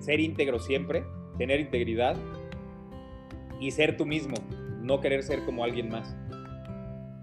ser 0.00 0.20
íntegro 0.20 0.58
siempre, 0.58 1.04
tener 1.38 1.60
integridad 1.60 2.16
y 3.60 3.70
ser 3.70 3.96
tú 3.96 4.06
mismo, 4.06 4.34
no 4.82 5.00
querer 5.00 5.22
ser 5.22 5.44
como 5.44 5.64
alguien 5.64 5.88
más. 5.88 6.16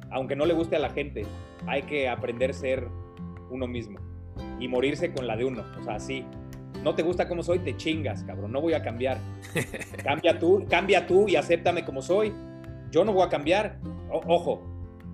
Aunque 0.10 0.36
no 0.36 0.46
le 0.46 0.54
guste 0.54 0.76
a 0.76 0.80
la 0.80 0.90
gente, 0.90 1.26
hay 1.66 1.84
que 1.84 2.08
aprender 2.08 2.52
a 2.52 2.54
ser 2.54 2.88
uno 3.50 3.68
mismo 3.68 4.00
y 4.60 4.68
morirse 4.68 5.12
con 5.12 5.28
la 5.28 5.36
de 5.36 5.46
uno. 5.46 5.64
O 5.80 5.84
sea, 5.84 6.00
sí. 6.00 6.26
No 6.84 6.96
te 6.96 7.04
gusta 7.04 7.28
como 7.28 7.44
soy, 7.44 7.60
te 7.60 7.78
chingas, 7.78 8.24
cabrón. 8.24 8.52
No 8.52 8.62
voy 8.62 8.74
a 8.74 8.82
cambiar. 8.82 9.18
Cambia 10.04 10.38
tú, 10.38 10.66
cambia 10.70 11.08
tú 11.08 11.28
y 11.30 11.36
acéptame 11.36 11.86
como 11.86 12.02
soy. 12.02 12.34
Yo 12.92 13.06
no 13.06 13.14
voy 13.14 13.24
a 13.24 13.30
cambiar. 13.30 13.80
ojo, 14.12 14.62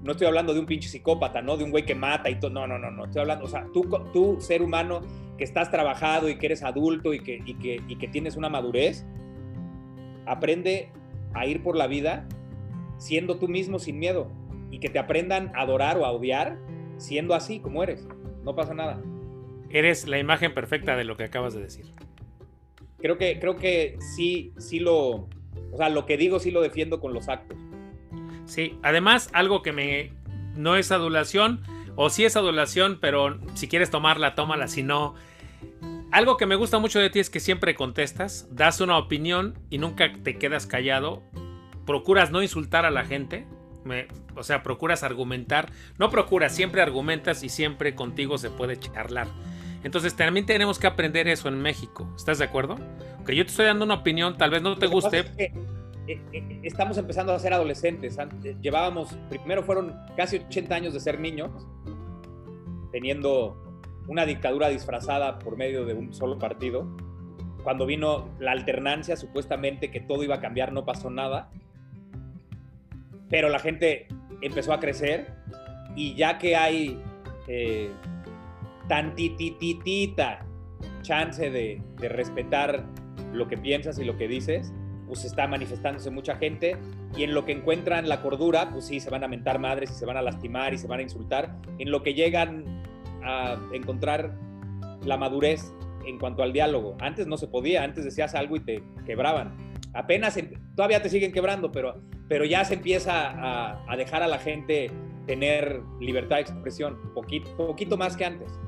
no 0.02 0.14
estoy 0.14 0.28
hablando 0.28 0.54
de 0.54 0.60
un 0.60 0.66
pinche 0.66 0.90
psicópata, 0.90 1.42
¿no? 1.42 1.58
De 1.58 1.64
un 1.64 1.72
güey 1.72 1.86
que 1.86 1.96
mata 1.96 2.30
y 2.30 2.40
todo. 2.40 2.52
No, 2.52 2.66
no, 2.66 2.80
no, 2.80 2.90
no. 2.90 3.06
Estoy 3.06 3.22
hablando, 3.22 3.46
o 3.46 3.48
sea, 3.48 3.68
tú, 3.74 3.88
tú 4.14 4.38
ser 4.40 4.62
humano 4.62 5.02
que 5.38 5.44
estás 5.44 5.70
trabajado 5.70 6.30
y 6.30 6.38
que 6.38 6.48
eres 6.48 6.64
adulto 6.64 7.14
y 7.14 7.20
que, 7.20 7.42
y 7.46 7.54
que, 7.56 7.82
y 7.88 7.96
que 7.98 8.08
tienes 8.08 8.36
una 8.36 8.50
madurez, 8.50 9.06
aprende 10.26 10.92
a 11.40 11.46
ir 11.46 11.64
por 11.64 11.76
la 11.76 11.88
vida 11.88 12.28
siendo 12.98 13.38
tú 13.38 13.48
mismo 13.48 13.80
sin 13.80 13.98
miedo 13.98 14.32
y 14.72 14.80
que 14.80 14.90
te 14.90 15.00
aprendan 15.00 15.52
a 15.56 15.62
adorar 15.62 15.98
o 15.98 16.06
a 16.06 16.12
odiar 16.12 16.58
siendo 16.98 17.34
así 17.34 17.60
como 17.60 17.82
eres. 17.84 18.08
No 18.44 18.56
pasa 18.56 18.74
nada. 18.74 19.02
Eres 19.70 20.08
la 20.08 20.20
imagen 20.20 20.54
perfecta 20.54 20.96
de 20.96 21.04
lo 21.04 21.16
que 21.16 21.24
acabas 21.24 21.54
de 21.54 21.62
decir. 21.62 21.86
Creo 22.98 23.18
que, 23.18 23.40
creo 23.40 23.56
que 23.56 23.98
sí, 24.16 24.54
sí 24.58 24.80
lo, 24.80 25.28
o 25.72 25.78
sea, 25.78 25.90
lo 25.90 26.06
que 26.06 26.18
digo 26.18 26.40
sí 26.40 26.52
lo 26.52 26.62
defiendo 26.62 27.00
con 27.00 27.14
los 27.14 27.30
actos. 27.30 27.58
Sí, 28.46 28.78
además 28.82 29.30
algo 29.34 29.62
que 29.62 29.72
me 29.72 30.12
no 30.56 30.76
es 30.76 30.92
adulación 30.92 31.62
o 31.96 32.10
sí 32.10 32.26
es 32.26 32.36
adulación, 32.36 32.98
pero 33.00 33.40
si 33.54 33.68
quieres 33.68 33.90
tomarla, 33.90 34.36
tómala, 34.36 34.68
si 34.68 34.84
no, 34.84 35.16
algo 36.12 36.38
que 36.38 36.46
me 36.46 36.56
gusta 36.56 36.80
mucho 36.80 37.00
de 37.00 37.10
ti 37.10 37.20
es 37.20 37.30
que 37.30 37.40
siempre 37.40 37.76
contestas, 37.76 38.48
das 38.52 38.82
una 38.82 38.98
opinión 38.98 39.58
y 39.70 39.78
nunca 39.78 40.12
te 40.24 40.38
quedas 40.38 40.66
callado. 40.66 41.22
Procuras 41.86 42.32
no 42.32 42.42
insultar 42.42 42.86
a 42.86 42.92
la 42.92 43.06
gente. 43.06 43.46
o 44.36 44.44
sea, 44.44 44.64
procuras 44.64 45.04
argumentar. 45.04 45.72
No 45.98 46.10
procuras, 46.10 46.56
siempre 46.56 46.82
argumentas 46.82 47.44
y 47.44 47.50
siempre 47.50 47.96
contigo 47.96 48.38
se 48.38 48.50
puede 48.50 48.78
charlar. 48.78 49.28
Entonces 49.84 50.16
también 50.16 50.46
tenemos 50.46 50.80
que 50.80 50.88
aprender 50.88 51.28
eso 51.28 51.48
en 51.48 51.62
México. 51.62 52.12
¿Estás 52.16 52.40
de 52.40 52.46
acuerdo? 52.46 52.78
Que 53.26 53.36
yo 53.36 53.46
te 53.46 53.52
estoy 53.52 53.66
dando 53.66 53.86
una 53.86 53.96
opinión, 53.96 54.38
tal 54.38 54.50
vez 54.50 54.62
no 54.62 54.78
te 54.78 54.88
guste. 54.88 55.20
Eh, 56.08 56.20
eh, 56.34 56.60
estamos 56.64 56.98
empezando 56.98 57.34
a 57.34 57.40
ser 57.40 57.54
adolescentes. 57.54 58.18
Llevábamos, 58.62 59.16
primero 59.30 59.64
fueron 59.64 59.96
casi 60.18 60.38
80 60.38 60.76
años 60.76 60.94
de 60.94 61.00
ser 61.00 61.20
niños, 61.20 61.52
teniendo 62.92 63.69
una 64.10 64.26
dictadura 64.26 64.70
disfrazada 64.70 65.38
por 65.38 65.56
medio 65.56 65.86
de 65.86 65.94
un 65.94 66.14
solo 66.14 66.40
partido. 66.40 66.88
Cuando 67.64 67.86
vino 67.86 68.30
la 68.40 68.52
alternancia, 68.52 69.16
supuestamente 69.16 69.92
que 69.92 70.00
todo 70.00 70.24
iba 70.24 70.36
a 70.36 70.40
cambiar, 70.42 70.74
no 70.74 70.84
pasó 70.84 71.12
nada. 71.12 71.52
Pero 73.30 73.50
la 73.50 73.60
gente 73.60 74.08
empezó 74.42 74.74
a 74.74 74.80
crecer 74.80 75.28
y 75.96 76.16
ya 76.16 76.40
que 76.40 76.56
hay 76.56 77.00
eh, 77.48 77.92
chance 81.04 81.52
de, 81.52 81.80
de 82.00 82.10
respetar 82.10 82.84
lo 83.32 83.48
que 83.48 83.58
piensas 83.58 84.00
y 84.00 84.06
lo 84.06 84.18
que 84.18 84.28
dices, 84.28 84.74
pues 85.06 85.24
está 85.24 85.48
manifestándose 85.48 86.10
mucha 86.10 86.36
gente 86.36 86.76
y 87.16 87.24
en 87.24 87.36
lo 87.36 87.46
que 87.46 87.52
encuentran 87.52 88.10
la 88.10 88.24
cordura, 88.24 88.72
pues 88.72 88.86
sí, 88.86 89.00
se 89.00 89.12
van 89.12 89.24
a 89.24 89.28
mentar 89.28 89.60
madres 89.60 89.92
y 89.92 89.94
se 89.94 90.06
van 90.08 90.18
a 90.18 90.24
lastimar 90.24 90.74
y 90.74 90.80
se 90.80 90.88
van 90.88 91.00
a 91.00 91.04
insultar. 91.04 91.56
En 91.78 91.92
lo 91.92 92.02
que 92.02 92.16
llegan 92.16 92.79
a 93.24 93.58
encontrar 93.74 94.34
la 95.06 95.18
madurez 95.18 95.74
en 96.06 96.18
cuanto 96.18 96.44
al 96.44 96.54
diálogo. 96.54 96.98
Antes 97.00 97.28
no 97.28 97.38
se 97.38 97.48
podía, 97.48 97.84
antes 97.84 98.04
decías 98.04 98.36
algo 98.36 98.56
y 98.56 98.60
te 98.62 98.84
quebraban. 99.06 99.74
Apenas, 99.94 100.38
em, 100.38 100.52
todavía 100.76 101.02
te 101.02 101.10
siguen 101.10 101.32
quebrando, 101.32 101.72
pero, 101.72 102.02
pero 102.28 102.46
ya 102.46 102.64
se 102.66 102.76
empieza 102.76 103.82
a, 103.88 103.96
dejar 103.98 104.24
a 104.24 104.28
la 104.28 104.40
gente 104.40 104.92
tener 105.26 105.82
libertad 106.00 106.38
de 106.38 106.42
expresión, 106.44 106.98
poquito, 107.14 107.56
poquito 107.56 107.98
más 107.98 108.16
que 108.18 108.26
antes. 108.26 108.60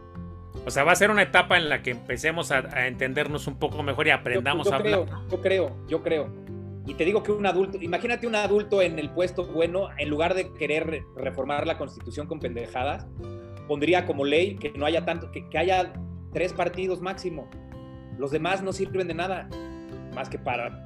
O 0.65 0.69
sea, 0.69 0.83
va 0.83 0.91
a 0.91 0.95
ser 0.95 1.09
una 1.09 1.23
etapa 1.23 1.57
en 1.57 1.69
la 1.69 1.81
que 1.81 1.91
empecemos 1.91 2.51
a, 2.51 2.87
entendernos 2.87 3.47
un 3.47 3.57
poco 3.57 3.81
mejor 3.83 4.07
y 4.07 4.11
aprendamos 4.11 4.67
yo, 4.67 4.73
a 4.73 4.75
hablar. 4.77 5.05
Yo 5.29 5.41
creo, 5.41 5.75
yo 5.87 6.03
creo. 6.03 6.29
Y 6.85 6.95
te 6.95 7.05
digo 7.05 7.23
que 7.23 7.31
un 7.31 7.45
adulto, 7.45 7.77
imagínate 7.79 8.27
un 8.27 8.35
adulto 8.35 8.81
en 8.81 8.97
el 8.99 9.11
puesto 9.11 9.45
bueno, 9.45 9.89
en 9.97 10.09
lugar 10.09 10.33
de 10.33 10.51
querer 10.53 11.03
reformar 11.15 11.67
la 11.67 11.77
constitución 11.77 12.27
con 12.27 12.39
pendejadas, 12.39 13.07
pondría 13.71 14.05
como 14.05 14.25
ley 14.25 14.55
que 14.55 14.71
no 14.71 14.85
haya 14.85 15.05
tanto, 15.05 15.31
que, 15.31 15.57
haya 15.57 15.93
tres 16.33 16.51
partidos 16.51 16.99
máximo. 16.99 17.49
Los 18.17 18.31
demás 18.31 18.61
no 18.61 18.73
sirven 18.73 19.07
de 19.07 19.13
nada, 19.13 19.47
más 20.13 20.27
que 20.27 20.37
para 20.37 20.83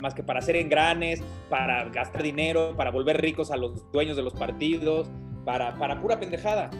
más 0.00 0.14
que 0.14 0.22
para 0.22 0.38
hacer 0.38 0.56
engranes, 0.56 1.22
para 1.50 1.84
gastar 1.90 2.22
dinero, 2.22 2.72
para 2.78 2.90
volver 2.90 3.20
ricos 3.20 3.50
a 3.50 3.58
los 3.58 3.92
dueños 3.92 4.16
de 4.16 4.22
los 4.22 4.32
partidos, 4.32 5.10
para, 5.44 5.74
para 5.74 6.00
pura 6.00 6.18
pendejada. 6.18 6.70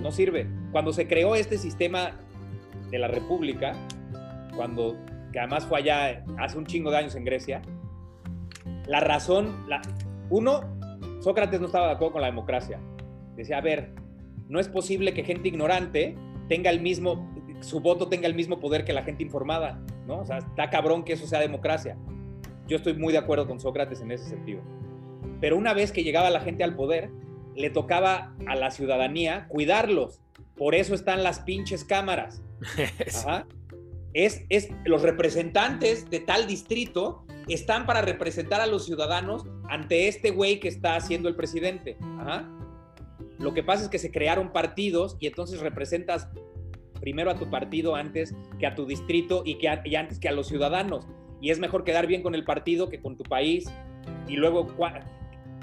No 0.00 0.12
sirve. 0.12 0.46
Cuando 0.70 0.92
se 0.92 1.08
creó 1.08 1.34
este 1.34 1.58
sistema 1.58 2.20
de 2.92 2.98
la 3.00 3.08
República, 3.08 3.72
cuando, 4.54 4.96
que 5.32 5.40
además 5.40 5.66
fue 5.66 5.80
allá 5.80 6.24
hace 6.38 6.56
un 6.56 6.64
chingo 6.64 6.92
de 6.92 6.98
años 6.98 7.16
en 7.16 7.24
Grecia, 7.24 7.60
la 8.86 9.00
razón, 9.00 9.66
uno, 10.28 10.60
Sócrates 11.18 11.58
no 11.58 11.66
estaba 11.66 11.88
de 11.88 11.92
acuerdo 11.94 12.12
con 12.12 12.20
la 12.22 12.28
democracia. 12.28 12.78
Decía, 13.34 13.58
a 13.58 13.62
ver, 13.62 13.94
no 14.50 14.58
es 14.58 14.68
posible 14.68 15.14
que 15.14 15.22
gente 15.22 15.48
ignorante 15.48 16.16
tenga 16.48 16.70
el 16.70 16.80
mismo, 16.80 17.32
su 17.60 17.78
voto 17.78 18.08
tenga 18.08 18.26
el 18.26 18.34
mismo 18.34 18.58
poder 18.58 18.84
que 18.84 18.92
la 18.92 19.04
gente 19.04 19.22
informada, 19.22 19.80
¿no? 20.08 20.18
O 20.18 20.26
sea, 20.26 20.38
está 20.38 20.68
cabrón 20.68 21.04
que 21.04 21.12
eso 21.12 21.26
sea 21.28 21.38
democracia. 21.38 21.96
Yo 22.66 22.76
estoy 22.76 22.94
muy 22.94 23.12
de 23.12 23.18
acuerdo 23.18 23.46
con 23.46 23.60
Sócrates 23.60 24.00
en 24.00 24.10
ese 24.10 24.28
sentido. 24.28 24.60
Pero 25.40 25.56
una 25.56 25.72
vez 25.72 25.92
que 25.92 26.02
llegaba 26.02 26.30
la 26.30 26.40
gente 26.40 26.64
al 26.64 26.74
poder, 26.74 27.10
le 27.54 27.70
tocaba 27.70 28.34
a 28.46 28.56
la 28.56 28.72
ciudadanía 28.72 29.46
cuidarlos. 29.48 30.20
Por 30.56 30.74
eso 30.74 30.94
están 30.94 31.22
las 31.22 31.40
pinches 31.40 31.84
cámaras. 31.84 32.42
Es, 34.12 34.44
es, 34.48 34.70
los 34.84 35.02
representantes 35.02 36.10
de 36.10 36.18
tal 36.18 36.48
distrito 36.48 37.24
están 37.46 37.86
para 37.86 38.02
representar 38.02 38.60
a 38.60 38.66
los 38.66 38.84
ciudadanos 38.84 39.44
ante 39.68 40.08
este 40.08 40.32
güey 40.32 40.58
que 40.58 40.66
está 40.66 40.96
haciendo 40.96 41.28
el 41.28 41.36
presidente. 41.36 41.96
Lo 43.40 43.54
que 43.54 43.62
pasa 43.62 43.84
es 43.84 43.88
que 43.88 43.98
se 43.98 44.12
crearon 44.12 44.52
partidos 44.52 45.16
y 45.18 45.26
entonces 45.26 45.60
representas 45.60 46.28
primero 47.00 47.30
a 47.30 47.34
tu 47.34 47.50
partido 47.50 47.96
antes 47.96 48.34
que 48.58 48.66
a 48.66 48.74
tu 48.74 48.86
distrito 48.86 49.42
y, 49.44 49.56
que 49.56 49.68
antes 49.68 50.18
que 50.18 50.28
a 50.28 50.32
los 50.32 50.46
ciudadanos. 50.46 51.06
Y 51.40 51.50
es 51.50 51.58
mejor 51.58 51.84
quedar 51.84 52.06
bien 52.06 52.22
con 52.22 52.34
el 52.34 52.44
partido 52.44 52.88
que 52.88 53.00
con 53.00 53.16
tu 53.16 53.24
país. 53.24 53.72
Y 54.28 54.36
luego 54.36 54.66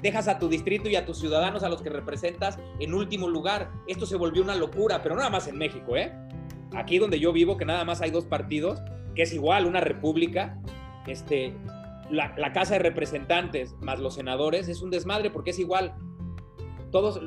dejas 0.02 0.28
a 0.28 0.38
tu 0.38 0.48
distrito 0.48 0.88
y 0.88 0.96
a 0.96 1.06
tus 1.06 1.18
ciudadanos 1.18 1.62
a 1.62 1.68
los 1.68 1.82
que 1.82 1.90
representas 1.90 2.58
en 2.80 2.94
último 2.94 3.28
lugar. 3.28 3.70
Esto 3.86 4.06
se 4.06 4.16
volvió 4.16 4.42
una 4.42 4.56
locura, 4.56 5.02
pero 5.02 5.14
nada 5.14 5.30
más 5.30 5.46
en 5.46 5.56
México, 5.56 5.96
¿eh? 5.96 6.12
Aquí 6.74 6.98
donde 6.98 7.18
yo 7.18 7.32
vivo, 7.32 7.56
que 7.56 7.64
nada 7.64 7.84
más 7.84 8.00
hay 8.00 8.10
dos 8.10 8.26
partidos, 8.26 8.80
que 9.14 9.22
es 9.22 9.32
igual 9.32 9.66
una 9.66 9.80
república, 9.80 10.60
este, 11.06 11.54
la, 12.10 12.52
Casa 12.52 12.74
de 12.74 12.80
Representantes 12.80 13.74
más 13.80 13.98
los 13.98 14.14
senadores 14.14 14.68
es 14.68 14.82
un 14.82 14.90
desmadre 14.90 15.30
porque 15.30 15.50
es 15.50 15.58
igual. 15.58 15.94
Todos, 16.90 17.20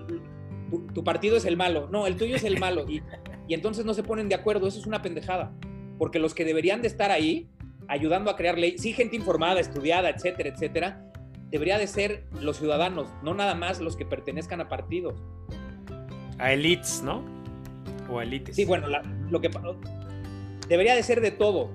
tu, 0.94 1.04
partido 1.04 1.38
es 1.38 1.46
el 1.46 1.58
malo, 1.58 1.88
no, 1.92 2.08
el 2.08 2.16
tuyo 2.16 2.36
es 2.36 2.44
el 2.44 2.60
malo. 2.60 2.90
Y, 2.90 3.02
y 3.48 3.54
entonces 3.54 3.86
no 3.86 3.94
se 3.94 4.04
ponen 4.04 4.30
de 4.30 4.36
acuerdo, 4.36 4.68
eso 4.68 4.80
es 4.80 4.88
una 4.88 5.02
pendejada. 5.02 5.54
Porque 5.98 6.20
los 6.20 6.34
que 6.34 6.46
deberían 6.46 6.82
de 6.82 6.88
estar 6.88 7.12
ahí, 7.12 7.50
ayudando 7.88 8.32
a 8.32 8.36
crear 8.36 8.58
ley, 8.58 8.78
sí, 8.78 8.94
gente 8.94 9.16
informada, 9.16 9.60
estudiada, 9.60 10.10
etcétera, 10.10 10.50
etcétera, 10.50 11.12
debería 11.52 11.78
de 11.78 11.86
ser 11.86 12.24
los 12.40 12.58
ciudadanos, 12.58 13.10
no 13.22 13.34
nada 13.34 13.54
más 13.54 13.82
los 13.82 13.98
que 13.98 14.06
pertenezcan 14.06 14.62
a 14.62 14.70
partidos. 14.70 15.22
A 16.40 16.54
elites, 16.54 17.04
¿no? 17.04 17.24
O 18.10 18.20
a 18.20 18.24
elites. 18.24 18.56
Sí, 18.56 18.66
bueno, 18.66 18.88
lo 19.30 19.42
que 19.42 19.52
debería 20.68 20.96
de 20.96 21.04
ser 21.04 21.22
de 21.22 21.32
todo. 21.32 21.70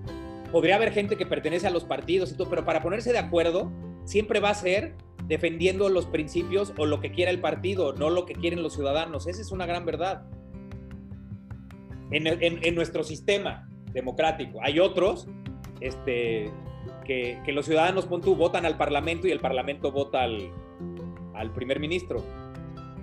Podría 0.51 0.77
haber 0.77 0.93
gente 0.93 1.17
que 1.17 1.27
pertenece 1.27 1.67
a 1.67 1.71
los 1.71 1.85
partidos 1.85 2.33
y 2.33 2.37
todo, 2.37 2.49
pero 2.49 2.65
para 2.65 2.83
ponerse 2.83 3.13
de 3.13 3.19
acuerdo 3.19 3.71
siempre 4.05 4.41
va 4.41 4.51
a 4.51 4.55
ser 4.55 4.95
defendiendo 5.27 5.89
los 5.89 6.07
principios 6.07 6.73
o 6.79 6.87
lo 6.87 7.01
que 7.01 7.11
quiera 7.13 7.31
el 7.31 7.41
partido, 7.41 7.93
no 7.93 8.11
lo 8.11 8.27
que 8.27 8.35
quieren 8.35 8.63
los 8.63 8.75
ciudadanos. 8.75 9.27
Esa 9.27 9.41
es 9.41 9.53
una 9.53 9.67
gran 9.67 9.85
verdad. 9.85 10.27
En, 12.11 12.27
en 12.27 12.75
nuestro 12.75 13.03
sistema 13.03 13.69
democrático. 13.93 14.61
Hay 14.63 14.79
otros 14.79 15.27
este, 15.81 16.53
que, 17.05 17.53
los 17.53 17.67
ciudadanos, 17.67 18.07
pon 18.07 18.21
votan 18.21 18.67
al 18.67 18.77
Parlamento 18.77 19.27
y 19.27 19.31
el 19.31 19.41
Parlamento 19.41 19.93
vota 19.93 20.23
al, 20.23 20.51
al 21.35 21.53
primer 21.53 21.81
ministro. 21.81 22.23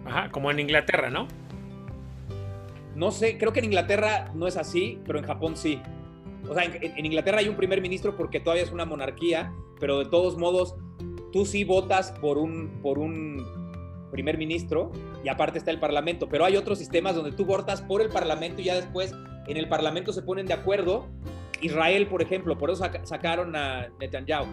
Ajá, 0.05 0.30
como 0.32 0.51
en 0.51 0.59
Inglaterra, 0.59 1.09
¿no? 1.09 1.28
No 2.95 3.11
sé, 3.11 3.38
creo 3.38 3.53
que 3.53 3.59
en 3.59 3.65
Inglaterra 3.65 4.32
no 4.36 4.47
es 4.47 4.57
así, 4.57 4.99
pero 5.05 5.19
en 5.19 5.26
Japón 5.26 5.55
sí. 5.55 5.82
O 6.47 6.53
sea, 6.53 6.65
en, 6.65 7.05
Inglaterra 7.05 7.39
hay 7.39 7.47
un 7.47 7.55
primer 7.55 7.82
ministro 7.82 8.15
porque 8.15 8.39
todavía 8.39 8.63
es 8.63 8.71
una 8.71 8.86
monarquía, 8.86 9.53
pero 9.80 9.99
de 9.99 10.05
todos 10.05 10.38
modos, 10.38 10.76
tú 11.34 11.45
sí 11.45 11.65
votas 11.65 12.11
por 12.21 12.38
un, 12.38 12.79
por 12.81 12.99
un 12.99 13.43
primer 14.11 14.38
ministro 14.38 14.91
y 15.23 15.29
aparte 15.29 15.57
está 15.57 15.71
el 15.71 15.79
Parlamento. 15.79 16.29
Pero 16.29 16.45
hay 16.45 16.55
otros 16.55 16.77
sistemas 16.77 17.15
donde 17.15 17.31
tú 17.31 17.43
votas 17.43 17.81
por 17.81 18.01
el 18.01 18.09
Parlamento 18.09 18.61
y 18.61 18.65
ya 18.65 18.75
después 18.75 19.13
en 19.47 19.57
el 19.57 19.67
Parlamento 19.67 20.13
se 20.13 20.21
ponen 20.21 20.45
de 20.45 20.53
acuerdo 20.53 21.09
Israel, 21.61 22.07
por 22.07 22.21
ejemplo, 22.21 22.57
por 22.57 22.69
eso 22.69 22.86
sacaron 23.03 23.55
a 23.55 23.89
Netanyahu. 23.99 24.45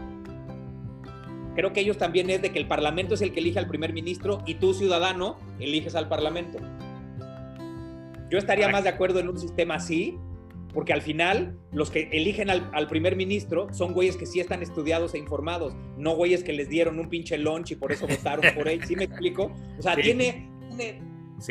Creo 1.54 1.72
que 1.72 1.80
ellos 1.80 1.98
también 1.98 2.30
es 2.30 2.40
de 2.40 2.50
que 2.50 2.58
el 2.58 2.66
Parlamento 2.66 3.14
es 3.14 3.20
el 3.20 3.32
que 3.32 3.40
elige 3.40 3.58
al 3.58 3.66
primer 3.66 3.92
ministro 3.92 4.42
y 4.46 4.54
tú, 4.54 4.72
ciudadano, 4.72 5.36
eliges 5.58 5.94
al 5.94 6.08
Parlamento. 6.08 6.58
Yo 8.30 8.38
estaría 8.38 8.68
más 8.68 8.84
de 8.84 8.90
acuerdo 8.90 9.18
en 9.18 9.28
un 9.28 9.38
sistema 9.38 9.74
así, 9.74 10.16
porque 10.72 10.92
al 10.92 11.02
final 11.02 11.58
los 11.72 11.90
que 11.90 12.08
eligen 12.12 12.50
al, 12.50 12.88
primer 12.88 13.16
ministro 13.16 13.72
son 13.72 13.92
güeyes 13.92 14.16
que 14.16 14.26
sí 14.26 14.40
están 14.40 14.62
estudiados 14.62 15.14
e 15.14 15.18
informados, 15.18 15.74
no 15.96 16.14
güeyes 16.14 16.44
que 16.44 16.52
les 16.52 16.68
dieron 16.68 16.98
un 16.98 17.08
pinche 17.08 17.38
lunch 17.38 17.72
y 17.72 17.76
por 17.76 17.92
eso 17.92 18.06
votaron 18.06 18.44
por 18.54 18.68
él. 18.68 18.84
¿Sí 18.84 18.96
me 18.96 19.04
explico? 19.04 19.52
O 19.78 19.82
sea, 19.82 19.96
tiene, 19.96 20.48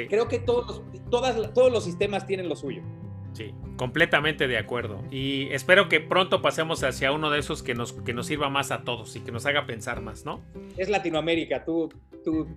creo 0.09 0.27
que 0.27 0.39
todos, 0.39 0.83
todas, 1.09 1.53
todos 1.53 1.71
los 1.71 1.83
sistemas 1.83 2.25
tienen 2.25 2.49
lo 2.49 2.55
suyo. 2.55 2.81
Sí, 3.33 3.53
completamente 3.77 4.47
de 4.47 4.57
acuerdo. 4.57 5.03
Y 5.11 5.47
espero 5.51 5.87
que 5.87 5.99
pronto 5.99 6.41
pasemos 6.41 6.83
hacia 6.83 7.11
uno 7.11 7.29
de 7.29 7.39
esos 7.39 7.63
que 7.63 7.75
nos, 7.75 7.93
que 7.93 8.13
nos 8.13 8.27
sirva 8.27 8.49
más 8.49 8.71
a 8.71 8.83
todos 8.83 9.15
y 9.15 9.21
que 9.21 9.31
nos 9.31 9.45
haga 9.45 9.65
pensar 9.65 10.01
más, 10.01 10.25
¿no? 10.25 10.41
Es 10.77 10.89
Latinoamérica, 10.89 11.63
tú, 11.63 11.89
tú 12.23 12.47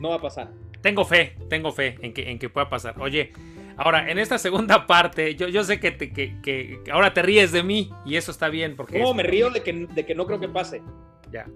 no 0.00 0.10
va 0.10 0.16
a 0.16 0.20
pasar. 0.20 0.52
Tengo 0.80 1.04
fe, 1.04 1.36
tengo 1.48 1.72
fe 1.72 1.98
en 2.00 2.14
que, 2.14 2.30
en 2.30 2.38
que 2.38 2.48
pueda 2.48 2.70
pasar. 2.70 3.00
Oye, 3.00 3.32
ahora, 3.80 4.10
en 4.10 4.18
esta 4.18 4.38
segunda 4.38 4.86
parte, 4.86 5.34
yo, 5.34 5.48
yo 5.48 5.64
sé 5.64 5.80
que, 5.80 5.90
te, 5.90 6.12
que, 6.12 6.82
ahora 6.92 7.14
te 7.14 7.22
ríes 7.22 7.50
de 7.50 7.62
mí 7.62 7.90
y 8.04 8.16
eso 8.16 8.30
está 8.30 8.48
bien. 8.48 8.76
Porque 8.76 9.00
no, 9.00 9.14
me 9.14 9.22
río 9.22 9.50
de 9.50 9.62
que, 9.62 9.72
de 9.72 10.06
que 10.06 10.14
no 10.14 10.26
creo 10.26 10.38
que 10.38 10.48
pase. 10.48 10.82
Ya. 11.32 11.46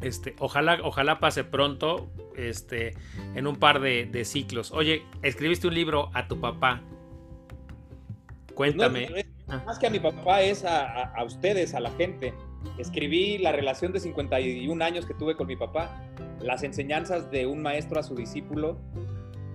Este, 0.00 0.34
ojalá, 0.38 0.78
ojalá 0.82 1.20
pase 1.20 1.44
pronto, 1.44 2.10
este, 2.36 2.94
en 3.34 3.46
un 3.46 3.56
par 3.56 3.80
de, 3.80 4.06
de 4.06 4.24
ciclos. 4.24 4.72
Oye, 4.72 5.02
escribiste 5.22 5.68
un 5.68 5.74
libro 5.74 6.10
a 6.14 6.26
tu 6.26 6.40
papá. 6.40 6.82
Cuéntame. 8.54 9.26
Ah. 9.48 9.62
más 9.64 9.78
que 9.78 9.86
a 9.86 9.90
mi 9.90 10.00
papá 10.00 10.40
es 10.40 10.64
a, 10.64 11.12
ustedes, 11.24 11.74
a 11.74 11.80
la 11.80 11.90
gente. 11.92 12.32
Escribí 12.78 13.38
la 13.38 13.52
relación 13.52 13.92
de 13.92 14.00
51 14.00 14.84
años 14.84 15.06
que 15.06 15.14
tuve 15.14 15.36
con 15.36 15.46
mi 15.46 15.56
papá, 15.56 16.02
las 16.40 16.62
enseñanzas 16.62 17.30
de 17.30 17.46
un 17.46 17.62
maestro 17.62 18.00
a 18.00 18.02
su 18.02 18.14
discípulo. 18.14 18.78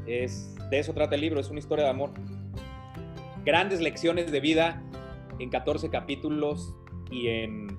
Es, 0.05 0.55
de 0.69 0.79
eso 0.79 0.93
trata 0.93 1.15
el 1.15 1.21
libro, 1.21 1.39
es 1.39 1.49
una 1.49 1.59
historia 1.59 1.85
de 1.85 1.91
amor. 1.91 2.11
Grandes 3.45 3.81
lecciones 3.81 4.31
de 4.31 4.39
vida 4.39 4.83
en 5.39 5.49
14 5.49 5.89
capítulos 5.89 6.75
y, 7.09 7.27
en, 7.27 7.77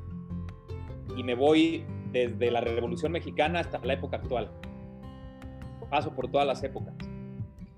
y 1.17 1.23
me 1.23 1.35
voy 1.35 1.85
desde 2.11 2.51
la 2.51 2.61
Revolución 2.61 3.13
Mexicana 3.13 3.61
hasta 3.61 3.79
la 3.85 3.95
época 3.95 4.17
actual. 4.17 4.51
Paso 5.91 6.15
por 6.15 6.31
todas 6.31 6.47
las 6.47 6.63
épocas. 6.63 6.95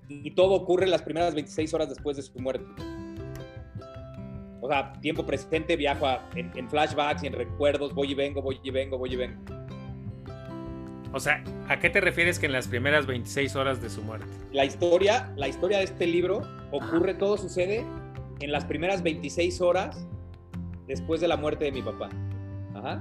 Y 0.08 0.30
todo 0.32 0.54
ocurre 0.54 0.86
las 0.86 1.02
primeras 1.02 1.34
26 1.34 1.74
horas 1.74 1.88
después 1.88 2.16
de 2.16 2.22
su 2.22 2.38
muerte 2.38 2.66
o 4.64 4.68
sea, 4.68 4.94
tiempo 4.94 5.26
presente, 5.26 5.76
viajo 5.76 6.06
en, 6.34 6.70
flashbacks 6.70 7.22
y 7.22 7.26
en 7.26 7.34
recuerdos, 7.34 7.94
voy 7.94 8.12
y 8.12 8.14
vengo, 8.14 8.40
voy 8.40 8.58
y 8.62 8.70
vengo, 8.70 8.96
voy 8.96 9.12
y 9.12 9.16
vengo. 9.16 9.42
O 11.14 11.20
sea, 11.20 11.44
¿a 11.68 11.78
qué 11.78 11.90
te 11.90 12.00
refieres 12.00 12.40
que 12.40 12.46
en 12.46 12.52
las 12.52 12.66
primeras 12.66 13.06
26 13.06 13.54
horas 13.54 13.80
de 13.80 13.88
su 13.88 14.02
muerte? 14.02 14.26
La 14.50 14.64
historia, 14.64 15.32
la 15.36 15.46
historia 15.46 15.78
de 15.78 15.84
este 15.84 16.08
libro 16.08 16.42
ocurre, 16.72 17.14
todo 17.14 17.36
sucede 17.36 17.86
en 18.40 18.50
las 18.50 18.64
primeras 18.64 19.04
26 19.04 19.60
horas 19.60 20.08
después 20.88 21.20
de 21.20 21.28
la 21.28 21.36
muerte 21.36 21.66
de 21.66 21.70
mi 21.70 21.82
papá. 21.82 22.10
Ajá. 22.74 23.00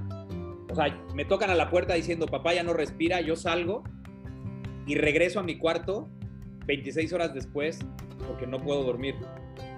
O 0.70 0.76
sea, 0.76 0.96
me 1.12 1.24
tocan 1.24 1.50
a 1.50 1.56
la 1.56 1.70
puerta 1.70 1.94
diciendo, 1.94 2.26
papá 2.26 2.54
ya 2.54 2.62
no 2.62 2.72
respira, 2.72 3.20
yo 3.20 3.34
salgo 3.34 3.82
y 4.86 4.94
regreso 4.94 5.40
a 5.40 5.42
mi 5.42 5.58
cuarto 5.58 6.08
26 6.66 7.12
horas 7.14 7.34
después 7.34 7.80
porque 8.28 8.46
no 8.46 8.58
puedo 8.58 8.84
dormir. 8.84 9.16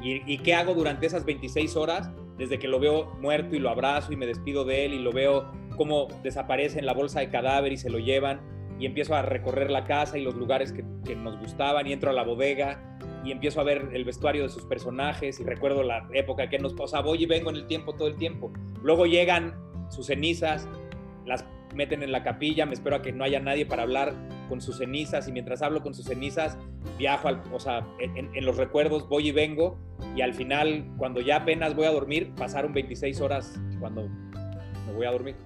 ¿Y, 0.02 0.38
qué 0.38 0.52
hago 0.52 0.74
durante 0.74 1.06
esas 1.06 1.24
26 1.24 1.74
horas? 1.74 2.10
Desde 2.36 2.58
que 2.58 2.68
lo 2.68 2.78
veo 2.78 3.14
muerto 3.18 3.56
y 3.56 3.60
lo 3.60 3.70
abrazo 3.70 4.12
y 4.12 4.16
me 4.16 4.26
despido 4.26 4.66
de 4.66 4.84
él 4.84 4.92
y 4.92 4.98
lo 4.98 5.10
veo 5.10 5.50
cómo 5.76 6.08
desaparece 6.22 6.78
en 6.78 6.86
la 6.86 6.94
bolsa 6.94 7.20
de 7.20 7.28
cadáver 7.28 7.72
y 7.72 7.76
se 7.76 7.90
lo 7.90 7.98
llevan 7.98 8.40
y 8.78 8.86
empiezo 8.86 9.14
a 9.14 9.22
recorrer 9.22 9.70
la 9.70 9.84
casa 9.84 10.18
y 10.18 10.22
los 10.22 10.34
lugares 10.34 10.72
que, 10.72 10.82
nos 11.14 11.38
gustaban 11.38 11.86
y 11.86 11.92
entro 11.92 12.10
a 12.10 12.12
la 12.12 12.24
bodega 12.24 12.98
y 13.24 13.32
empiezo 13.32 13.60
a 13.60 13.64
ver 13.64 13.88
el 13.92 14.04
vestuario 14.04 14.42
de 14.42 14.48
sus 14.48 14.64
personajes 14.64 15.40
y 15.40 15.44
recuerdo 15.44 15.82
la 15.82 16.06
época 16.12 16.48
que 16.48 16.58
nos... 16.58 16.74
Sea, 16.90 17.00
voy 17.00 17.22
y 17.22 17.26
vengo 17.26 17.50
en 17.50 17.56
el 17.56 17.66
tiempo 17.66 17.94
todo 17.94 18.08
el 18.08 18.16
tiempo. 18.16 18.52
Luego 18.82 19.06
llegan 19.06 19.54
sus 19.88 20.06
cenizas, 20.06 20.68
las 21.24 21.44
meten 21.74 22.02
en 22.02 22.12
la 22.12 22.22
capilla, 22.22 22.66
me 22.66 22.74
espero 22.74 22.96
a 22.96 23.02
que 23.02 23.12
no 23.12 23.24
haya 23.24 23.40
nadie 23.40 23.66
para 23.66 23.82
hablar 23.82 24.14
con 24.48 24.60
sus 24.60 24.78
cenizas 24.78 25.28
y 25.28 25.32
mientras 25.32 25.62
hablo 25.62 25.82
con 25.82 25.94
sus 25.94 26.06
cenizas 26.06 26.56
viajo, 26.98 27.28
al, 27.28 27.42
o 27.52 27.60
sea, 27.60 27.86
en, 27.98 28.44
los 28.44 28.56
recuerdos 28.56 29.08
voy 29.08 29.28
y 29.28 29.32
vengo 29.32 29.78
y 30.14 30.22
al 30.22 30.34
final 30.34 30.86
cuando 30.96 31.20
ya 31.20 31.36
apenas 31.36 31.74
voy 31.74 31.86
a 31.86 31.90
dormir 31.90 32.32
pasaron 32.36 32.72
26 32.72 33.20
horas 33.20 33.60
cuando 33.80 34.08
me 34.86 34.92
voy 34.94 35.06
a 35.06 35.10
dormir. 35.10 35.36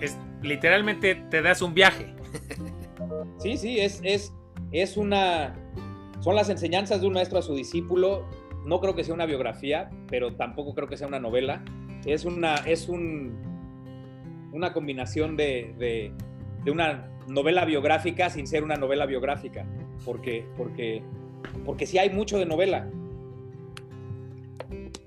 Es, 0.00 0.16
literalmente 0.42 1.14
te 1.14 1.42
das 1.42 1.62
un 1.62 1.74
viaje. 1.74 2.14
Sí, 3.38 3.56
sí, 3.56 3.78
es, 3.78 4.00
es, 4.02 4.32
es 4.72 4.96
una... 4.96 5.54
Son 6.20 6.34
las 6.34 6.50
enseñanzas 6.50 7.00
de 7.00 7.06
un 7.06 7.12
maestro 7.14 7.38
a 7.38 7.42
su 7.42 7.54
discípulo 7.54 8.26
no 8.68 8.80
creo 8.80 8.94
que 8.94 9.02
sea 9.02 9.14
una 9.14 9.24
biografía, 9.24 9.88
pero 10.08 10.34
tampoco 10.34 10.74
creo 10.74 10.88
que 10.88 10.98
sea 10.98 11.06
una 11.06 11.18
novela. 11.18 11.64
Es 12.04 12.26
una, 12.26 12.56
es 12.56 12.88
un, 12.88 13.32
una 14.52 14.74
combinación 14.74 15.36
de, 15.36 15.74
de, 15.78 16.12
de 16.64 16.70
una 16.70 17.08
novela 17.26 17.64
biográfica 17.64 18.28
sin 18.28 18.46
ser 18.46 18.62
una 18.62 18.76
novela 18.76 19.06
biográfica, 19.06 19.66
porque, 20.04 20.44
porque, 20.56 21.02
porque 21.64 21.86
sí 21.86 21.96
hay 21.96 22.10
mucho 22.10 22.38
de 22.38 22.44
novela. 22.44 22.90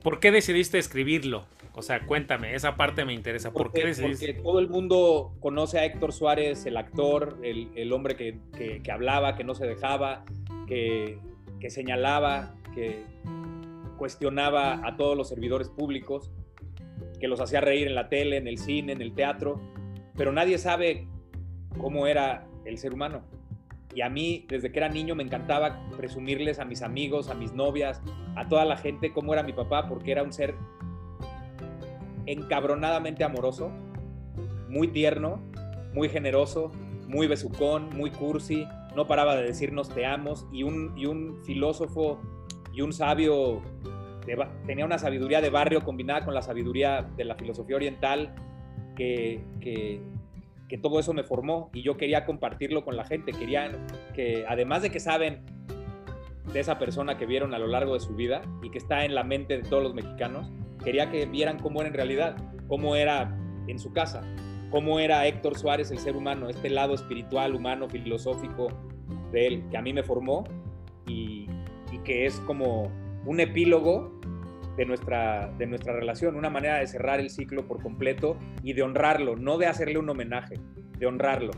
¿Por 0.02 0.20
qué 0.20 0.32
decidiste 0.32 0.80
escribirlo? 0.80 1.46
O 1.74 1.82
sea, 1.82 2.06
cuéntame, 2.06 2.54
esa 2.54 2.76
parte 2.76 3.06
me 3.06 3.14
interesa. 3.14 3.52
¿Por 3.52 3.64
porque, 3.68 3.82
qué 3.82 3.88
decidiste? 3.88 4.34
Porque 4.34 4.42
todo 4.44 4.60
el 4.60 4.68
mundo 4.68 5.34
conoce 5.40 5.80
a 5.80 5.86
Héctor 5.86 6.12
Suárez, 6.12 6.66
el 6.66 6.76
actor, 6.76 7.38
el, 7.44 7.70
el 7.76 7.94
hombre 7.94 8.16
que, 8.16 8.40
que, 8.58 8.82
que, 8.82 8.92
hablaba, 8.92 9.36
que 9.36 9.46
no 9.46 9.56
se 9.56 9.66
dejaba, 9.66 10.26
que, 10.68 11.18
que 11.60 11.70
señalaba, 11.70 12.56
que 12.74 13.06
cuestionaba 13.98 14.86
a 14.86 14.98
todos 14.98 15.16
los 15.16 15.30
servidores 15.30 15.70
públicos, 15.70 16.32
que 17.20 17.28
los 17.28 17.40
hacía 17.40 17.62
reír 17.62 17.88
en 17.88 17.96
la 17.96 18.10
tele, 18.10 18.38
en 18.38 18.48
el 18.48 18.58
cine, 18.58 18.92
en 18.92 19.02
el 19.02 19.14
teatro, 19.14 19.62
pero 20.18 20.34
nadie 20.34 20.58
sabe 20.58 21.08
cómo 21.78 22.08
era 22.08 22.48
el 22.66 22.78
ser 22.78 22.94
humano. 22.94 23.24
Y 23.94 24.02
a 24.02 24.10
mí, 24.10 24.46
desde 24.48 24.72
que 24.72 24.80
era 24.80 24.90
niño, 24.90 25.16
me 25.16 25.24
encantaba 25.24 25.88
presumirles 25.98 26.60
a 26.60 26.66
mis 26.66 26.82
amigos, 26.82 27.30
a 27.30 27.34
mis 27.34 27.54
novias, 27.54 28.02
a 28.36 28.48
toda 28.48 28.66
la 28.66 28.78
gente 28.78 29.12
cómo 29.12 29.34
era 29.34 29.44
mi 29.44 29.54
papá, 29.54 29.88
porque 29.88 30.12
era 30.12 30.24
un 30.24 30.32
ser 30.34 30.56
encabronadamente 32.26 33.24
amoroso, 33.24 33.72
muy 34.70 34.88
tierno, 34.88 35.42
muy 35.94 36.10
generoso, 36.10 36.72
muy 37.08 37.28
besucón, 37.28 37.90
muy 37.96 38.10
cursi, 38.12 38.66
no 38.96 39.08
paraba 39.08 39.36
de 39.36 39.44
decirnos 39.44 39.90
te 39.90 40.06
amos 40.06 40.46
y 40.52 40.64
un, 40.64 40.94
y 40.98 41.06
un 41.06 41.42
filósofo 41.44 42.22
y 42.74 42.82
un 42.82 42.94
sabio, 42.94 43.62
tenía 44.66 44.86
una 44.86 44.98
sabiduría 44.98 45.42
de 45.42 45.50
barrio 45.50 45.84
combinada 45.84 46.24
con 46.24 46.34
la 46.34 46.42
sabiduría 46.42 47.10
de 47.16 47.26
la 47.26 47.36
filosofía 47.36 47.76
oriental 47.76 48.34
que, 48.96 49.44
que, 49.60 50.02
que 50.70 50.78
todo 50.78 51.00
eso 51.00 51.14
me 51.14 51.24
formó 51.24 51.70
y 51.74 51.82
yo 51.82 51.98
quería 51.98 52.26
compartirlo 52.26 52.86
con 52.86 52.96
la 52.96 53.04
gente, 53.04 53.34
quería 53.34 53.72
que 54.14 54.46
además 54.48 54.82
de 54.82 54.90
que 54.90 55.00
saben 55.00 55.44
de 56.54 56.60
esa 56.60 56.80
persona 56.80 57.18
que 57.18 57.26
vieron 57.26 57.54
a 57.54 57.60
lo 57.60 57.68
largo 57.68 57.94
de 57.94 58.00
su 58.00 58.16
vida 58.16 58.42
y 58.62 58.70
que 58.72 58.78
está 58.78 59.06
en 59.06 59.16
la 59.16 59.24
mente 59.24 59.58
de 59.58 59.64
todos 59.64 59.84
los 59.84 59.94
mexicanos, 59.94 60.50
quería 60.84 61.10
que 61.10 61.26
vieran 61.26 61.60
cómo 61.60 61.82
era 61.82 61.90
en 61.90 61.94
realidad, 61.94 62.36
cómo 62.68 62.96
era 62.96 63.38
en 63.68 63.80
su 63.80 63.94
casa, 63.94 64.22
cómo 64.70 65.00
era 65.00 65.28
Héctor 65.28 65.58
Suárez 65.58 65.92
el 65.92 66.00
ser 66.00 66.16
humano, 66.16 66.50
este 66.50 66.70
lado 66.70 66.94
espiritual, 66.94 67.56
humano, 67.56 67.90
filosófico 67.90 68.70
de 69.32 69.48
él, 69.48 69.64
que 69.70 69.78
a 69.78 69.82
mí 69.82 69.94
me 69.94 70.04
formó 70.04 70.44
y, 71.08 71.48
que 72.06 72.26
es 72.26 72.40
como 72.48 72.92
un 73.26 73.40
epílogo 73.40 74.20
de 74.76 74.86
nuestra, 74.86 75.52
de 75.58 75.68
nuestra 75.68 75.94
relación, 75.94 76.36
una 76.36 76.50
manera 76.50 76.80
de 76.80 76.88
cerrar 76.88 77.20
el 77.20 77.30
ciclo 77.30 77.68
por 77.68 77.82
completo 77.84 78.38
y 78.64 78.74
de 78.74 78.82
honrarlo, 78.82 79.36
no 79.36 79.58
de 79.58 79.68
hacerle 79.68 80.00
un 80.00 80.10
homenaje, 80.10 80.56
de 80.98 81.06
honrarlo. 81.06 81.52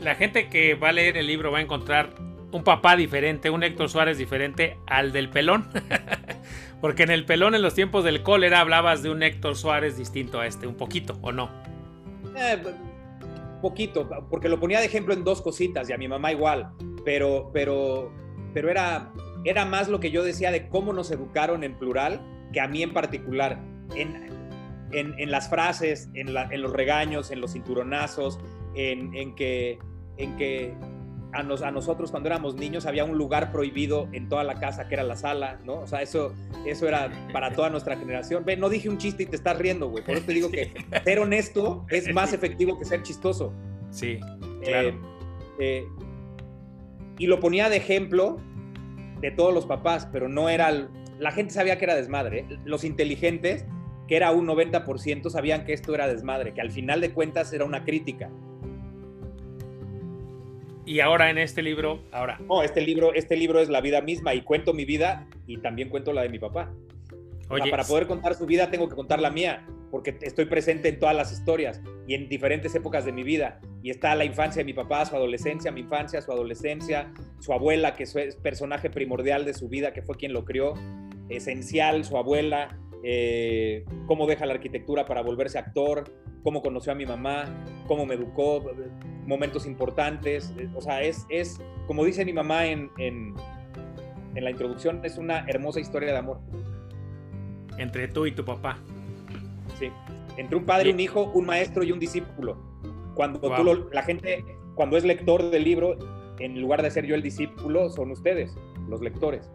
La 0.00 0.14
gente 0.16 0.48
que 0.48 0.74
va 0.74 0.88
a 0.88 0.92
leer 0.92 1.18
el 1.18 1.26
libro 1.26 1.52
va 1.52 1.58
a 1.58 1.60
encontrar 1.60 2.14
un 2.52 2.64
papá 2.64 2.96
diferente, 2.96 3.50
un 3.50 3.62
Héctor 3.62 3.88
Suárez 3.88 4.18
diferente 4.18 4.76
al 4.86 5.12
del 5.12 5.28
pelón. 5.28 5.68
Porque 6.80 7.02
en 7.02 7.10
el 7.10 7.26
pelón, 7.26 7.54
en 7.54 7.62
los 7.62 7.74
tiempos 7.74 8.04
del 8.04 8.22
cólera, 8.22 8.60
hablabas 8.60 9.02
de 9.02 9.10
un 9.10 9.22
Héctor 9.22 9.56
Suárez 9.56 9.96
distinto 9.96 10.40
a 10.40 10.46
este, 10.46 10.66
un 10.66 10.76
poquito, 10.76 11.18
¿o 11.20 11.32
no? 11.32 11.50
Eh, 12.36 12.62
poquito, 13.60 14.08
porque 14.30 14.48
lo 14.48 14.58
ponía 14.58 14.80
de 14.80 14.86
ejemplo 14.86 15.12
en 15.12 15.24
dos 15.24 15.42
cositas 15.42 15.88
y 15.90 15.92
a 15.92 15.98
mi 15.98 16.08
mamá 16.08 16.32
igual, 16.32 16.70
pero, 17.04 17.50
pero, 17.52 18.10
pero 18.54 18.70
era, 18.70 19.12
era 19.44 19.66
más 19.66 19.88
lo 19.88 20.00
que 20.00 20.10
yo 20.10 20.24
decía 20.24 20.50
de 20.50 20.68
cómo 20.68 20.92
nos 20.92 21.10
educaron 21.10 21.62
en 21.64 21.78
plural 21.78 22.20
que 22.52 22.60
a 22.60 22.68
mí 22.68 22.82
en 22.82 22.92
particular. 22.92 23.60
En, 23.94 24.30
en, 24.92 25.14
en 25.18 25.30
las 25.30 25.48
frases, 25.48 26.08
en, 26.14 26.34
la, 26.34 26.48
en, 26.50 26.62
los 26.62 26.72
regaños, 26.72 27.30
en 27.30 27.40
los 27.40 27.52
cinturonazos, 27.52 28.38
en, 28.74 29.14
en 29.14 29.34
que, 29.34 29.78
en 30.16 30.36
que 30.36 30.74
a, 31.32 31.42
nos, 31.42 31.62
a, 31.62 31.70
nosotros 31.70 32.10
cuando 32.10 32.28
éramos 32.28 32.54
niños 32.54 32.86
había 32.86 33.04
un 33.04 33.16
lugar 33.16 33.52
prohibido 33.52 34.08
en 34.12 34.28
toda 34.28 34.44
la 34.44 34.54
casa 34.54 34.88
que 34.88 34.94
era 34.94 35.02
la 35.04 35.16
sala, 35.16 35.60
¿no? 35.64 35.74
O 35.74 35.86
sea, 35.86 36.02
eso, 36.02 36.34
eso 36.66 36.88
era 36.88 37.10
para 37.32 37.52
toda 37.52 37.70
nuestra 37.70 37.96
generación. 37.96 38.44
Ve, 38.44 38.56
no 38.56 38.68
dije 38.68 38.88
un 38.88 38.98
chiste 38.98 39.22
y 39.22 39.26
te 39.26 39.36
estás 39.36 39.58
riendo, 39.58 39.88
güey. 39.88 40.04
Por 40.04 40.16
eso 40.16 40.26
te 40.26 40.32
digo 40.32 40.50
que 40.50 40.72
ser 41.04 41.18
honesto 41.18 41.86
es 41.90 42.12
más 42.12 42.32
efectivo 42.32 42.78
que 42.78 42.84
ser 42.84 43.02
chistoso. 43.02 43.52
Sí, 43.90 44.18
claro. 44.62 44.88
Eh, 44.88 44.94
eh, 45.58 45.84
y 47.18 47.26
lo 47.26 47.38
ponía 47.38 47.68
de 47.68 47.76
ejemplo 47.76 48.38
de 49.20 49.30
todos 49.30 49.52
los 49.52 49.66
papás, 49.66 50.08
pero 50.10 50.28
no 50.28 50.48
era... 50.48 50.88
La 51.18 51.32
gente 51.32 51.52
sabía 51.52 51.76
que 51.78 51.84
era 51.84 51.94
desmadre. 51.94 52.40
¿eh? 52.40 52.58
Los 52.64 52.82
inteligentes, 52.82 53.66
que 54.08 54.16
era 54.16 54.30
un 54.32 54.46
90%, 54.46 55.28
sabían 55.28 55.64
que 55.64 55.74
esto 55.74 55.94
era 55.94 56.08
desmadre, 56.08 56.54
que 56.54 56.62
al 56.62 56.70
final 56.70 57.00
de 57.02 57.12
cuentas 57.12 57.52
era 57.52 57.66
una 57.66 57.84
crítica. 57.84 58.30
Y 60.86 61.00
ahora 61.00 61.30
en 61.30 61.38
este 61.38 61.62
libro, 61.62 62.02
ahora. 62.12 62.38
No, 62.48 62.62
este 62.62 62.80
libro, 62.80 63.12
este 63.14 63.36
libro 63.36 63.60
es 63.60 63.68
la 63.68 63.80
vida 63.80 64.00
misma 64.00 64.34
y 64.34 64.42
cuento 64.42 64.72
mi 64.72 64.84
vida 64.84 65.26
y 65.46 65.58
también 65.58 65.88
cuento 65.88 66.12
la 66.12 66.22
de 66.22 66.28
mi 66.28 66.38
papá. 66.38 66.72
Oye, 67.48 67.62
o 67.62 67.64
sea, 67.64 67.70
para 67.70 67.84
poder 67.84 68.06
contar 68.06 68.34
su 68.34 68.46
vida 68.46 68.70
tengo 68.70 68.88
que 68.88 68.94
contar 68.94 69.20
la 69.20 69.30
mía, 69.30 69.66
porque 69.90 70.16
estoy 70.22 70.44
presente 70.44 70.88
en 70.88 70.98
todas 70.98 71.16
las 71.16 71.32
historias 71.32 71.82
y 72.06 72.14
en 72.14 72.28
diferentes 72.28 72.74
épocas 72.74 73.04
de 73.04 73.12
mi 73.12 73.24
vida. 73.24 73.60
Y 73.82 73.90
está 73.90 74.14
la 74.14 74.24
infancia 74.24 74.60
de 74.60 74.64
mi 74.64 74.72
papá, 74.72 75.04
su 75.04 75.16
adolescencia, 75.16 75.72
mi 75.72 75.80
infancia, 75.80 76.22
su 76.22 76.32
adolescencia, 76.32 77.12
su 77.40 77.52
abuela, 77.52 77.94
que 77.94 78.04
es 78.04 78.36
personaje 78.36 78.88
primordial 78.88 79.44
de 79.44 79.54
su 79.54 79.68
vida, 79.68 79.92
que 79.92 80.02
fue 80.02 80.16
quien 80.16 80.32
lo 80.32 80.44
crió, 80.44 80.74
esencial, 81.28 82.04
su 82.04 82.16
abuela, 82.16 82.78
eh, 83.02 83.84
cómo 84.06 84.26
deja 84.26 84.46
la 84.46 84.54
arquitectura 84.54 85.06
para 85.06 85.22
volverse 85.22 85.58
actor, 85.58 86.04
cómo 86.42 86.62
conoció 86.62 86.92
a 86.92 86.94
mi 86.94 87.06
mamá, 87.06 87.44
cómo 87.86 88.06
me 88.06 88.14
educó, 88.14 88.62
momentos 89.26 89.66
importantes. 89.66 90.52
O 90.74 90.80
sea, 90.80 91.02
es, 91.02 91.26
es 91.28 91.60
como 91.86 92.04
dice 92.04 92.24
mi 92.24 92.32
mamá 92.32 92.66
en, 92.66 92.90
en, 92.98 93.34
en 94.34 94.44
la 94.44 94.50
introducción, 94.50 95.00
es 95.04 95.18
una 95.18 95.44
hermosa 95.48 95.80
historia 95.80 96.12
de 96.12 96.18
amor. 96.18 96.40
Entre 97.78 98.08
tú 98.08 98.26
y 98.26 98.32
tu 98.32 98.44
papá. 98.44 98.78
Sí, 99.78 99.90
entre 100.36 100.56
un 100.56 100.64
padre, 100.64 100.92
un 100.92 101.00
hijo, 101.00 101.30
un 101.34 101.46
maestro 101.46 101.82
y 101.82 101.92
un 101.92 101.98
discípulo. 101.98 102.56
Cuando 103.14 103.40
wow. 103.40 103.56
tú 103.56 103.64
lo, 103.64 103.90
la 103.90 104.02
gente, 104.02 104.44
cuando 104.74 104.96
es 104.96 105.04
lector 105.04 105.50
del 105.50 105.64
libro, 105.64 105.96
en 106.38 106.60
lugar 106.60 106.82
de 106.82 106.90
ser 106.90 107.06
yo 107.06 107.14
el 107.14 107.22
discípulo, 107.22 107.90
son 107.90 108.10
ustedes, 108.10 108.56
los 108.88 109.00
lectores. 109.00 109.50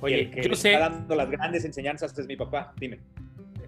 Oye, 0.00 0.20
el 0.20 0.30
que 0.30 0.48
yo 0.48 0.54
sé. 0.54 0.74
Está 0.74 0.90
dando 0.90 1.14
las 1.14 1.30
grandes 1.30 1.64
enseñanzas 1.64 2.16
es 2.18 2.26
mi 2.26 2.36
papá. 2.36 2.72
Dime. 2.78 3.00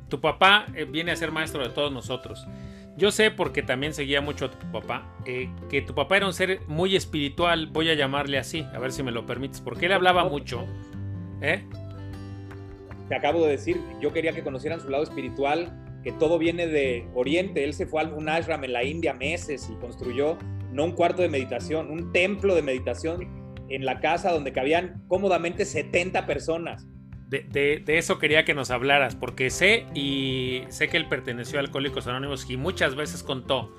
Tu 0.08 0.20
papá 0.20 0.66
eh, 0.74 0.84
viene 0.84 1.12
a 1.12 1.16
ser 1.16 1.30
maestro 1.30 1.62
de 1.62 1.70
todos 1.70 1.92
nosotros. 1.92 2.46
Yo 2.96 3.10
sé, 3.10 3.30
porque 3.30 3.62
también 3.62 3.94
seguía 3.94 4.20
mucho 4.20 4.46
a 4.46 4.50
tu 4.50 4.72
papá, 4.72 5.14
eh, 5.24 5.48
que 5.70 5.80
tu 5.80 5.94
papá 5.94 6.18
era 6.18 6.26
un 6.26 6.34
ser 6.34 6.60
muy 6.66 6.96
espiritual, 6.96 7.68
voy 7.68 7.88
a 7.88 7.94
llamarle 7.94 8.36
así, 8.36 8.66
a 8.74 8.78
ver 8.78 8.92
si 8.92 9.02
me 9.02 9.12
lo 9.12 9.24
permites, 9.26 9.60
porque 9.60 9.86
él 9.86 9.92
hablaba 9.92 10.24
mucho. 10.28 10.66
¿Eh? 11.40 11.64
Te 13.08 13.14
acabo 13.14 13.44
de 13.44 13.52
decir, 13.52 13.80
yo 14.00 14.12
quería 14.12 14.32
que 14.32 14.42
conocieran 14.42 14.80
su 14.80 14.88
lado 14.90 15.04
espiritual, 15.04 15.72
que 16.02 16.12
todo 16.12 16.38
viene 16.38 16.66
de 16.66 17.06
Oriente. 17.14 17.64
Él 17.64 17.74
se 17.74 17.86
fue 17.86 18.02
a 18.02 18.06
un 18.06 18.28
ashram 18.28 18.64
en 18.64 18.72
la 18.72 18.84
India 18.84 19.14
meses 19.14 19.70
y 19.70 19.80
construyó 19.80 20.36
no 20.72 20.84
un 20.84 20.92
cuarto 20.92 21.22
de 21.22 21.28
meditación, 21.28 21.90
un 21.90 22.12
templo 22.12 22.54
de 22.54 22.62
meditación 22.62 23.39
en 23.70 23.84
la 23.84 24.00
casa 24.00 24.32
donde 24.32 24.52
cabían 24.52 25.02
cómodamente 25.08 25.64
70 25.64 26.26
personas. 26.26 26.86
De, 27.28 27.46
de, 27.48 27.80
de, 27.84 27.98
eso 27.98 28.18
quería 28.18 28.44
que 28.44 28.54
nos 28.54 28.70
hablaras, 28.72 29.14
porque 29.14 29.50
sé 29.50 29.86
y 29.94 30.64
sé 30.68 30.88
que 30.88 30.96
él 30.96 31.08
perteneció 31.08 31.58
a 31.58 31.62
Alcohólicos 31.62 32.08
Anónimos 32.08 32.50
y 32.50 32.56
muchas 32.56 32.96
veces 32.96 33.22
contó 33.22 33.72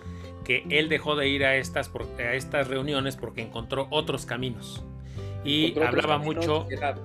que 0.46 0.66
él 0.70 0.88
dejó 0.88 1.18
de 1.18 1.28
ir 1.28 1.44
a 1.44 1.58
estas, 1.58 1.92
a 2.18 2.34
estas 2.34 2.70
reuniones 2.70 3.18
porque 3.18 3.42
encontró 3.42 3.88
otros 3.92 4.26
caminos. 4.26 4.86
Y 5.44 5.78
hablaba 5.80 6.18
caminos 6.18 6.36
mucho... 6.38 6.68
Que 6.68 6.76
era, 6.76 6.96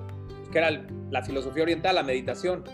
que 0.53 0.59
era, 0.59 0.87
la 1.11 1.23
filosofía 1.23 1.65
oriental, 1.65 1.97
la 1.97 2.03
meditación. 2.05 2.65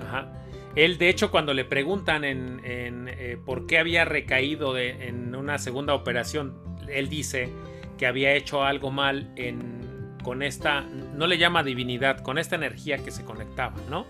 Ajá. 0.00 0.32
Él, 0.74 0.98
de 0.98 1.08
hecho, 1.08 1.30
cuando 1.30 1.54
le 1.54 1.64
preguntan 1.64 2.24
en, 2.24 2.60
en 2.64 3.08
eh, 3.08 3.38
por 3.44 3.66
qué 3.66 3.78
había 3.78 4.04
recaído 4.04 4.74
de, 4.74 5.08
en 5.08 5.34
una 5.34 5.58
segunda 5.58 5.94
operación, 5.94 6.58
él 6.88 7.08
dice 7.08 7.48
que 7.96 8.06
había 8.06 8.34
hecho 8.34 8.62
algo 8.62 8.90
mal 8.90 9.32
en 9.36 9.84
con 10.24 10.42
esta, 10.42 10.80
no 10.80 11.26
le 11.26 11.38
llama 11.38 11.62
divinidad, 11.62 12.20
con 12.20 12.38
esta 12.38 12.56
energía 12.56 12.98
que 12.98 13.10
se 13.10 13.24
conectaba, 13.24 13.76
¿no? 13.90 14.06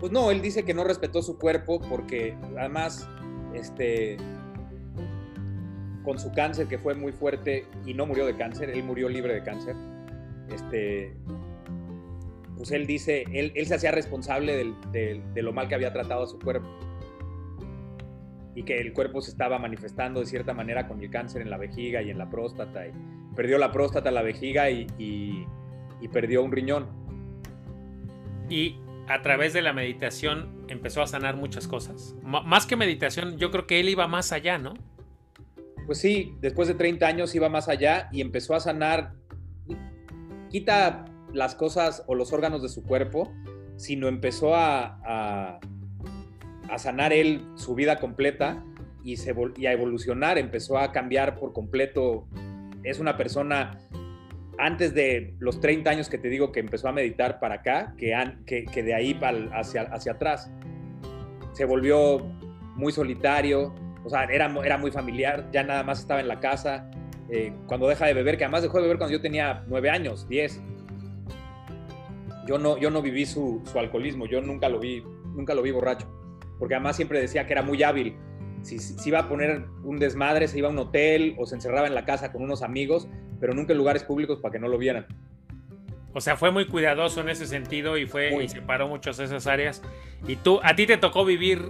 Pues 0.00 0.12
no, 0.12 0.30
él 0.30 0.42
dice 0.42 0.64
que 0.64 0.74
no 0.74 0.84
respetó 0.84 1.22
su 1.22 1.38
cuerpo 1.38 1.80
porque 1.80 2.36
además, 2.58 3.08
este, 3.54 4.16
con 6.02 6.18
su 6.18 6.32
cáncer 6.32 6.66
que 6.66 6.78
fue 6.78 6.94
muy 6.94 7.12
fuerte 7.12 7.64
y 7.86 7.94
no 7.94 8.04
murió 8.04 8.26
de 8.26 8.36
cáncer, 8.36 8.70
él 8.70 8.82
murió 8.82 9.08
libre 9.08 9.34
de 9.34 9.42
cáncer, 9.44 9.76
este, 10.52 11.14
pues 12.56 12.72
él 12.72 12.86
dice, 12.86 13.24
él, 13.32 13.52
él 13.54 13.66
se 13.66 13.76
hacía 13.76 13.92
responsable 13.92 14.56
del, 14.56 15.22
de 15.32 15.42
lo 15.42 15.52
mal 15.52 15.68
que 15.68 15.76
había 15.76 15.92
tratado 15.92 16.24
a 16.24 16.26
su 16.26 16.38
cuerpo 16.40 16.68
y 18.54 18.62
que 18.62 18.80
el 18.80 18.92
cuerpo 18.92 19.20
se 19.20 19.30
estaba 19.30 19.58
manifestando 19.58 20.20
de 20.20 20.26
cierta 20.26 20.54
manera 20.54 20.86
con 20.86 21.00
el 21.02 21.10
cáncer 21.10 21.42
en 21.42 21.50
la 21.50 21.56
vejiga 21.56 22.02
y 22.02 22.10
en 22.10 22.18
la 22.18 22.30
próstata. 22.30 22.86
Y 22.86 22.92
perdió 23.34 23.58
la 23.58 23.72
próstata, 23.72 24.10
la 24.10 24.22
vejiga 24.22 24.70
y, 24.70 24.86
y, 24.98 25.46
y 26.00 26.08
perdió 26.08 26.42
un 26.42 26.52
riñón. 26.52 26.86
Y 28.48 28.76
a 29.08 29.22
través 29.22 29.52
de 29.52 29.62
la 29.62 29.72
meditación 29.72 30.64
empezó 30.68 31.02
a 31.02 31.06
sanar 31.06 31.36
muchas 31.36 31.68
cosas. 31.68 32.14
más 32.22 32.66
que 32.66 32.76
meditación, 32.76 33.38
yo 33.38 33.50
creo 33.50 33.66
que 33.66 33.80
él 33.80 33.88
iba 33.88 34.06
más 34.08 34.32
allá, 34.32 34.58
¿no? 34.58 34.74
Pues 35.86 35.98
sí, 35.98 36.34
después 36.40 36.68
de 36.68 36.74
30 36.74 37.06
años 37.06 37.34
iba 37.34 37.48
más 37.48 37.68
allá 37.68 38.08
y 38.10 38.20
empezó 38.22 38.54
a 38.54 38.60
sanar, 38.60 39.12
quita 40.48 41.04
las 41.32 41.54
cosas 41.54 42.04
o 42.06 42.14
los 42.14 42.32
órganos 42.32 42.62
de 42.62 42.68
su 42.68 42.82
cuerpo, 42.84 43.30
sino 43.76 44.08
empezó 44.08 44.54
a, 44.54 44.98
a, 45.04 45.60
sanar 46.78 47.12
él 47.12 47.46
su 47.54 47.74
vida 47.74 47.98
completa 48.00 48.64
y, 49.02 49.16
se, 49.16 49.34
y 49.56 49.66
a 49.66 49.72
evolucionar, 49.72 50.38
empezó 50.38 50.78
a 50.78 50.92
cambiar 50.92 51.38
por 51.38 51.52
completo. 51.52 52.26
Es 52.82 52.98
una 52.98 53.16
persona 53.16 53.78
antes 54.58 54.94
de 54.94 55.34
los 55.38 55.60
30 55.60 55.90
años 55.90 56.08
que 56.08 56.18
te 56.18 56.28
digo 56.28 56.52
que 56.52 56.60
empezó 56.60 56.88
a 56.88 56.92
meditar 56.92 57.40
para 57.40 57.56
acá, 57.56 57.94
que, 57.96 58.82
de 58.82 58.94
ahí 58.94 59.18
hacia, 59.52 59.82
hacia 59.82 60.12
atrás. 60.12 60.50
Se 61.52 61.64
volvió 61.64 62.18
muy 62.74 62.92
solitario, 62.92 63.74
o 64.04 64.10
sea, 64.10 64.24
era, 64.24 64.52
era 64.64 64.78
muy 64.78 64.90
familiar, 64.90 65.48
ya 65.52 65.62
nada 65.62 65.82
más 65.82 66.00
estaba 66.00 66.20
en 66.20 66.28
la 66.28 66.40
casa. 66.40 66.90
Eh, 67.30 67.52
cuando 67.66 67.88
deja 67.88 68.06
de 68.06 68.14
beber, 68.14 68.36
que 68.36 68.44
además 68.44 68.62
dejó 68.62 68.78
de 68.78 68.82
beber 68.82 68.98
cuando 68.98 69.16
yo 69.16 69.22
tenía 69.22 69.64
9 69.66 69.90
años, 69.90 70.28
10. 70.28 70.60
Yo 72.46 72.58
no, 72.58 72.76
yo 72.76 72.90
no 72.90 73.00
viví 73.00 73.24
su, 73.24 73.62
su 73.64 73.78
alcoholismo, 73.78 74.26
yo 74.26 74.42
nunca 74.42 74.68
lo 74.68 74.78
vi, 74.78 75.02
nunca 75.34 75.54
lo 75.54 75.62
vi 75.62 75.70
borracho, 75.70 76.06
porque 76.58 76.74
además 76.74 76.96
siempre 76.96 77.20
decía 77.20 77.46
que 77.46 77.52
era 77.52 77.62
muy 77.62 77.82
hábil. 77.82 78.16
Si, 78.62 78.78
si, 78.78 79.08
iba 79.08 79.20
a 79.20 79.28
poner 79.28 79.66
un 79.82 79.98
desmadre, 79.98 80.48
se 80.48 80.58
iba 80.58 80.68
a 80.68 80.70
un 80.70 80.78
hotel 80.78 81.34
o 81.38 81.46
se 81.46 81.54
encerraba 81.54 81.86
en 81.86 81.94
la 81.94 82.04
casa 82.04 82.32
con 82.32 82.42
unos 82.42 82.62
amigos, 82.62 83.08
pero 83.38 83.52
nunca 83.54 83.72
en 83.72 83.78
lugares 83.78 84.04
públicos 84.04 84.38
para 84.40 84.52
que 84.52 84.58
no 84.58 84.68
lo 84.68 84.78
vieran. 84.78 85.06
O 86.14 86.20
sea, 86.20 86.36
fue 86.36 86.52
muy 86.52 86.66
cuidadoso 86.66 87.20
en 87.20 87.28
ese 87.28 87.46
sentido 87.46 87.98
y 87.98 88.06
fue 88.06 88.42
y 88.42 88.48
separó 88.48 88.88
muchas 88.88 89.18
esas 89.18 89.46
áreas. 89.48 89.82
Y 90.26 90.36
tú, 90.36 90.60
a 90.62 90.76
ti 90.76 90.86
te 90.86 90.96
tocó 90.96 91.24
vivir 91.24 91.60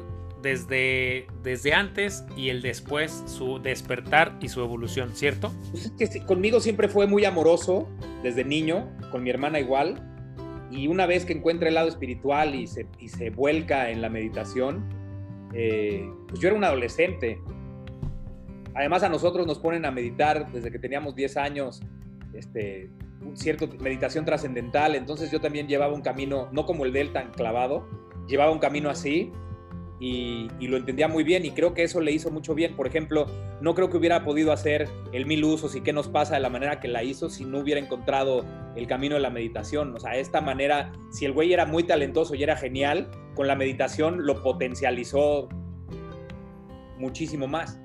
desde, 0.42 1.26
desde 1.42 1.72
antes 1.72 2.24
y 2.36 2.50
el 2.50 2.60
después, 2.60 3.24
su 3.26 3.58
despertar 3.58 4.36
y 4.40 4.48
su 4.48 4.60
evolución, 4.60 5.16
¿cierto? 5.16 5.50
Pues 5.70 5.90
es 5.98 6.10
que 6.10 6.24
conmigo 6.24 6.60
siempre 6.60 6.88
fue 6.88 7.06
muy 7.06 7.24
amoroso 7.24 7.88
desde 8.22 8.44
niño, 8.44 8.86
con 9.10 9.22
mi 9.22 9.30
hermana 9.30 9.58
igual. 9.58 10.13
Y 10.70 10.88
una 10.88 11.06
vez 11.06 11.24
que 11.24 11.32
encuentra 11.32 11.68
el 11.68 11.74
lado 11.74 11.88
espiritual 11.88 12.54
y 12.54 12.66
se, 12.66 12.86
y 12.98 13.08
se 13.08 13.30
vuelca 13.30 13.90
en 13.90 14.02
la 14.02 14.08
meditación, 14.08 14.84
eh, 15.52 16.08
pues 16.28 16.40
yo 16.40 16.48
era 16.48 16.56
un 16.56 16.64
adolescente, 16.64 17.38
Además 18.74 19.04
a 19.04 19.08
nosotros 19.08 19.46
nos 19.46 19.58
ponen 19.58 19.84
a 19.84 19.90
meditar 19.90 20.50
desde 20.50 20.70
que 20.70 20.78
teníamos 20.78 21.14
10 21.14 21.36
años, 21.36 21.80
este, 22.32 22.90
cierto 23.34 23.68
meditación 23.80 24.24
trascendental, 24.24 24.96
entonces 24.96 25.30
yo 25.30 25.40
también 25.40 25.68
llevaba 25.68 25.94
un 25.94 26.02
camino, 26.02 26.48
no 26.52 26.66
como 26.66 26.84
el 26.84 26.92
de 26.92 27.02
él 27.02 27.12
tan 27.12 27.30
clavado, 27.30 27.88
llevaba 28.26 28.50
un 28.50 28.58
camino 28.58 28.90
así 28.90 29.30
y, 30.00 30.48
lo 30.60 30.76
entendía 30.76 31.08
muy 31.08 31.24
bien 31.24 31.44
y 31.44 31.50
creo 31.50 31.74
que 31.74 31.84
eso 31.84 32.00
le 32.00 32.12
hizo 32.12 32.30
mucho 32.30 32.54
bien. 32.54 32.74
Por 32.76 32.86
ejemplo, 32.86 33.26
no 33.60 33.74
creo 33.74 33.90
que 33.90 33.96
hubiera 33.96 34.24
podido 34.24 34.52
hacer 34.52 34.88
el 35.12 35.26
mil 35.26 35.44
usos 35.44 35.74
y 35.76 35.80
qué 35.80 35.92
nos 35.92 36.08
pasa 36.08 36.34
de 36.34 36.40
la 36.40 36.50
manera 36.50 36.80
que 36.80 36.88
la 36.88 37.02
hizo 37.02 37.30
si 37.30 37.44
no 37.44 37.60
hubiera 37.60 37.80
encontrado 37.80 38.44
el 38.76 38.86
camino 38.86 39.14
de 39.14 39.20
la 39.20 39.30
meditación. 39.30 39.94
O 39.94 40.00
sea, 40.00 40.16
esta 40.16 40.40
manera, 40.40 40.92
si 41.10 41.24
el 41.24 41.32
güey 41.32 41.52
era 41.52 41.64
muy 41.64 41.84
talentoso 41.84 42.34
y 42.34 42.42
era 42.42 42.56
genial, 42.56 43.10
con 43.34 43.46
la 43.46 43.54
meditación 43.54 44.26
lo 44.26 44.42
potencializó 44.42 45.48
muchísimo 46.98 47.46
más. 47.46 47.78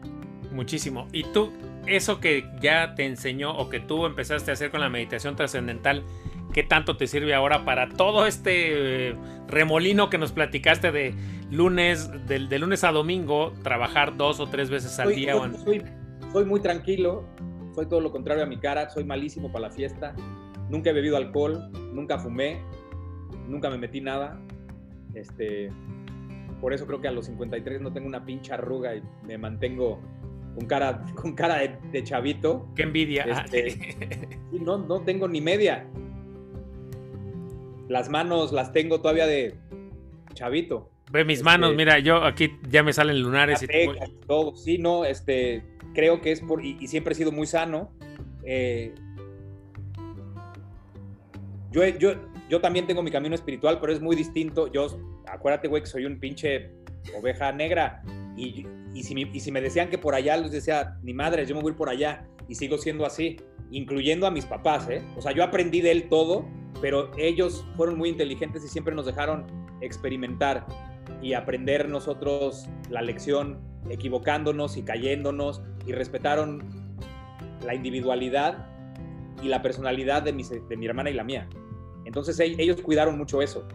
Muchísimo. 0.52 1.08
¿Y 1.14 1.24
tú, 1.26 1.52
eso 1.86 2.20
que 2.20 2.46
ya 2.60 2.96
te 2.96 3.06
enseñó 3.06 3.56
o 3.56 3.70
que 3.70 3.80
tú 3.80 4.06
empezaste 4.06 4.52
a 4.52 4.54
hacer 4.56 4.72
con 4.72 4.82
la 4.82 4.90
meditación 4.90 5.36
trascendental, 5.36 6.04
qué 6.54 6.64
tanto 6.64 6.98
te 6.98 7.08
sirve 7.08 7.34
ahora 7.34 7.66
para 7.66 7.90
todo 7.90 8.26
este 8.26 9.10
eh, 9.10 9.16
remolino 9.48 10.10
que 10.10 10.18
nos 10.18 10.32
platicaste 10.32 10.92
de 10.92 11.14
lunes, 11.52 12.10
de, 12.28 12.60
lunes 12.60 12.84
a 12.84 12.92
domingo, 12.92 13.54
trabajar 13.64 14.18
dos 14.18 14.40
o 14.40 14.48
tres 14.48 14.70
veces 14.70 14.98
al 15.00 15.14
día? 15.14 15.34
Soy, 15.64 15.84
soy, 16.32 16.46
muy 16.46 16.60
tranquilo, 16.60 17.26
soy 17.74 17.88
todo 17.88 18.02
lo 18.02 18.12
contrario 18.12 18.44
a 18.44 18.48
mi 18.48 18.58
cara, 18.58 18.90
soy 18.90 19.04
malísimo 19.04 19.52
para 19.52 19.68
la 19.68 19.74
fiesta, 19.74 20.16
nunca 20.70 20.90
he 20.90 20.94
bebido 20.94 21.18
alcohol, 21.18 21.70
nunca 21.94 22.18
fumé, 22.20 22.60
nunca 23.48 23.70
me 23.70 23.78
metí 23.78 24.02
nada. 24.02 24.40
Este, 25.14 25.72
por 26.62 26.74
eso 26.74 26.86
creo 26.86 27.02
que 27.02 27.08
a 27.08 27.12
los 27.12 27.26
53 27.26 27.82
no 27.82 27.92
tengo 27.92 28.08
una 28.08 28.26
pincha 28.26 28.56
arruga 28.56 28.96
y 28.96 29.02
me 29.26 29.38
mantengo 29.38 30.00
con 30.56 30.68
cara, 30.68 31.06
con 31.16 31.34
cara 31.34 31.60
de, 31.92 32.04
chavito. 32.04 32.68
Qué 32.76 32.84
envidia. 32.84 33.24
Este, 33.24 33.98
no, 34.52 34.78
no 34.78 35.02
tengo 35.02 35.28
ni 35.28 35.42
media. 35.42 35.88
Las 37.90 38.08
manos 38.08 38.54
las 38.54 38.72
tengo 38.72 39.02
todavía 39.02 39.28
de 39.28 39.56
chavito. 40.34 40.90
Ve 41.12 41.26
mis 41.26 41.42
manos, 41.42 41.72
este, 41.72 41.78
mira, 41.78 42.00
yo 42.00 42.24
aquí 42.24 42.52
ya 42.70 42.84
me 42.84 42.94
salen 42.94 43.20
lunares 43.20 43.64
y 43.64 43.68
todo. 44.28 44.56
Sí, 44.56 44.78
no, 44.78 45.06
este, 45.06 45.64
creo 45.94 46.22
que 46.22 46.32
es 46.32 46.40
por, 46.42 46.64
y, 46.64 46.88
siempre 46.88 47.14
he 47.14 47.16
sido 47.16 47.32
muy 47.32 47.48
sano. 47.48 47.92
Eh, 48.44 48.94
yo, 51.72 51.84
yo, 51.98 52.14
yo 52.48 52.62
también 52.62 52.86
tengo 52.86 53.02
mi 53.02 53.10
camino 53.10 53.34
espiritual, 53.34 53.80
pero 53.82 53.92
es 53.92 54.00
muy 54.00 54.16
distinto. 54.16 54.72
Yo, 54.72 54.88
acuérdate, 55.28 55.68
güey, 55.68 55.82
que 55.82 55.90
soy 55.90 56.06
un 56.06 56.20
pinche 56.20 56.70
oveja 57.20 57.52
negra. 57.52 58.04
Y, 58.38 58.68
y 58.94 59.04
si, 59.04 59.52
me 59.52 59.62
decían 59.62 59.90
que 59.90 59.98
por 59.98 60.14
allá, 60.14 60.38
les 60.38 60.52
decía, 60.52 60.96
ni 61.02 61.14
madre, 61.16 61.44
yo 61.48 61.56
me 61.56 61.62
voy 61.64 61.74
por 61.74 61.90
allá. 61.90 62.28
Y 62.48 62.54
sigo 62.54 62.78
siendo 62.78 63.06
así, 63.06 63.38
incluyendo 63.72 64.28
a 64.28 64.32
mis 64.32 64.46
papás, 64.46 64.90
¿eh? 64.90 65.04
O 65.18 65.22
sea, 65.22 65.32
yo 65.32 65.44
aprendí 65.44 65.82
de 65.82 65.92
él 65.92 66.10
todo, 66.10 66.46
pero 66.82 67.12
ellos 67.18 67.66
fueron 67.76 67.98
muy 67.98 68.10
inteligentes 68.10 68.64
y 68.64 68.68
siempre 68.68 68.96
nos 68.96 69.06
dejaron 69.06 69.46
experimentar 69.82 70.66
y 71.22 71.34
aprender 71.34 71.90
nosotros 71.90 72.68
la 72.90 73.02
lección, 73.02 73.60
equivocándonos 73.90 74.78
y 74.78 74.84
cayéndonos, 74.84 75.62
y 75.86 75.92
respetaron 75.92 76.64
la 77.66 77.76
individualidad 77.76 78.68
y 79.42 79.48
la 79.48 79.62
personalidad 79.62 80.24
de 80.24 80.34
mi, 80.34 80.44
de 80.44 80.78
mi 80.78 80.86
hermana 80.86 81.10
y 81.10 81.14
la 81.14 81.24
mía. 81.24 81.48
Entonces 82.06 82.40
ellos 82.40 82.82
cuidaron 82.82 83.18
mucho 83.18 83.42
eso 83.42 83.68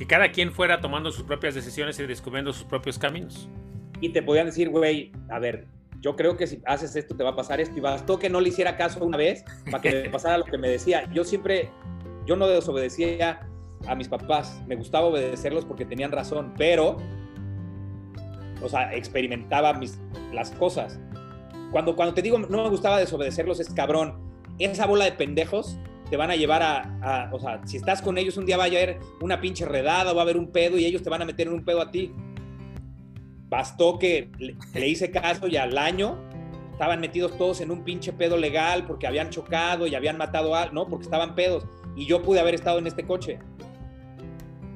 que 0.00 0.06
cada 0.06 0.32
quien 0.32 0.50
fuera 0.50 0.80
tomando 0.80 1.12
sus 1.12 1.24
propias 1.24 1.54
decisiones 1.54 2.00
y 2.00 2.06
descubriendo 2.06 2.54
sus 2.54 2.64
propios 2.64 2.98
caminos. 2.98 3.50
Y 4.00 4.08
te 4.08 4.22
podían 4.22 4.46
decir, 4.46 4.70
güey, 4.70 5.12
a 5.28 5.38
ver, 5.38 5.66
yo 6.00 6.16
creo 6.16 6.36
que 6.36 6.46
si 6.46 6.62
haces 6.66 6.96
esto 6.96 7.14
te 7.16 7.22
va 7.22 7.30
a 7.30 7.36
pasar 7.36 7.60
esto 7.60 7.76
y 7.76 7.80
bastó 7.80 8.18
que 8.18 8.30
no 8.30 8.40
le 8.40 8.48
hiciera 8.48 8.76
caso 8.76 9.04
una 9.04 9.16
vez 9.16 9.44
para 9.70 9.82
que 9.82 10.02
me 10.02 10.10
pasara 10.10 10.38
lo 10.38 10.44
que 10.44 10.58
me 10.58 10.68
decía. 10.68 11.10
Yo 11.12 11.24
siempre, 11.24 11.70
yo 12.26 12.36
no 12.36 12.46
desobedecía 12.48 13.46
a 13.86 13.94
mis 13.94 14.08
papás, 14.08 14.62
me 14.66 14.76
gustaba 14.76 15.06
obedecerlos 15.06 15.64
porque 15.64 15.84
tenían 15.84 16.12
razón, 16.12 16.54
pero, 16.56 16.96
o 18.62 18.68
sea, 18.68 18.94
experimentaba 18.94 19.74
mis, 19.74 19.98
las 20.32 20.50
cosas. 20.52 20.98
Cuando, 21.70 21.94
cuando 21.94 22.14
te 22.14 22.22
digo 22.22 22.38
no 22.38 22.64
me 22.64 22.68
gustaba 22.68 22.98
desobedecerlos 22.98 23.60
es 23.60 23.72
cabrón. 23.72 24.18
Esa 24.58 24.86
bola 24.86 25.04
de 25.04 25.12
pendejos 25.12 25.78
te 26.10 26.16
van 26.16 26.30
a 26.30 26.36
llevar 26.36 26.62
a, 26.62 27.30
o 27.32 27.38
sea, 27.38 27.60
si 27.64 27.76
estás 27.76 28.02
con 28.02 28.18
ellos 28.18 28.36
un 28.36 28.44
día 28.44 28.56
va 28.56 28.64
a 28.64 28.66
haber 28.66 28.98
una 29.20 29.40
pinche 29.40 29.64
redada, 29.64 30.12
va 30.12 30.20
a 30.20 30.24
haber 30.24 30.36
un 30.36 30.50
pedo 30.50 30.76
y 30.76 30.84
ellos 30.84 31.02
te 31.02 31.08
van 31.08 31.22
a 31.22 31.24
meter 31.24 31.46
en 31.46 31.54
un 31.54 31.64
pedo 31.64 31.80
a 31.80 31.90
ti. 31.90 32.12
Bastó 33.50 33.98
que 33.98 34.30
le, 34.38 34.88
hice 34.88 35.10
caso 35.10 35.48
y 35.48 35.56
al 35.56 35.76
año 35.76 36.16
estaban 36.72 37.00
metidos 37.00 37.36
todos 37.36 37.60
en 37.60 37.70
un 37.70 37.84
pinche 37.84 38.12
pedo 38.12 38.38
legal 38.38 38.86
porque 38.86 39.06
habían 39.06 39.28
chocado 39.28 39.86
y 39.86 39.94
habían 39.94 40.16
matado 40.16 40.54
a, 40.54 40.70
no, 40.70 40.86
porque 40.86 41.04
estaban 41.04 41.34
pedos 41.34 41.66
y 41.96 42.06
yo 42.06 42.22
pude 42.22 42.40
haber 42.40 42.54
estado 42.54 42.78
en 42.78 42.86
este 42.86 43.04
coche. 43.04 43.38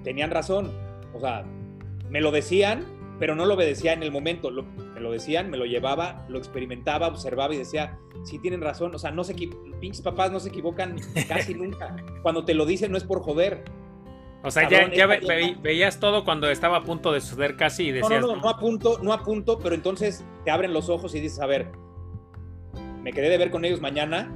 Tenían 0.02 0.30
razón, 0.30 0.70
o 1.14 1.20
sea, 1.20 1.44
me 2.10 2.20
lo 2.20 2.30
decían, 2.30 2.84
pero 3.18 3.34
no 3.34 3.46
lo 3.46 3.54
obedecía 3.54 3.92
en 3.92 4.02
el 4.02 4.10
momento, 4.10 4.50
me 4.50 5.00
lo 5.00 5.12
decían, 5.12 5.50
me 5.50 5.56
lo 5.56 5.64
llevaba, 5.64 6.26
lo 6.28 6.36
experimentaba, 6.36 7.06
observaba 7.06 7.54
y 7.54 7.58
decía, 7.58 7.96
sí 8.24 8.38
tienen 8.38 8.60
razón, 8.60 8.94
o 8.94 8.98
sea, 8.98 9.12
no 9.12 9.24
se 9.24 9.34
pinches 9.34 10.02
papás 10.02 10.32
no 10.32 10.40
se 10.40 10.48
equivocan 10.48 10.96
casi 11.28 11.54
nunca. 11.54 11.96
Cuando 12.22 12.44
te 12.44 12.54
lo 12.54 12.66
dicen 12.66 12.90
no 12.90 12.98
es 12.98 13.04
por 13.04 13.22
joder. 13.22 13.64
O 14.44 14.50
sea, 14.50 14.68
ya, 14.68 15.06
veías 15.62 15.98
todo 15.98 16.22
cuando 16.22 16.50
estaba 16.50 16.76
a 16.76 16.84
punto 16.84 17.12
de 17.12 17.22
suceder 17.22 17.56
casi 17.56 17.84
y 17.84 17.92
decías... 17.92 18.20
No, 18.20 18.28
no, 18.28 18.36
no, 18.36 18.42
no 18.42 18.48
a 18.50 18.58
punto, 18.58 18.98
no 19.02 19.14
a 19.14 19.22
punto, 19.22 19.58
pero 19.58 19.74
entonces 19.74 20.22
te 20.44 20.50
abren 20.50 20.74
los 20.74 20.90
ojos 20.90 21.14
y 21.14 21.20
dices, 21.20 21.40
a 21.40 21.46
ver, 21.46 21.72
me 23.02 23.14
quedé 23.14 23.30
de 23.30 23.38
ver 23.38 23.50
con 23.50 23.64
ellos 23.64 23.80
mañana, 23.80 24.30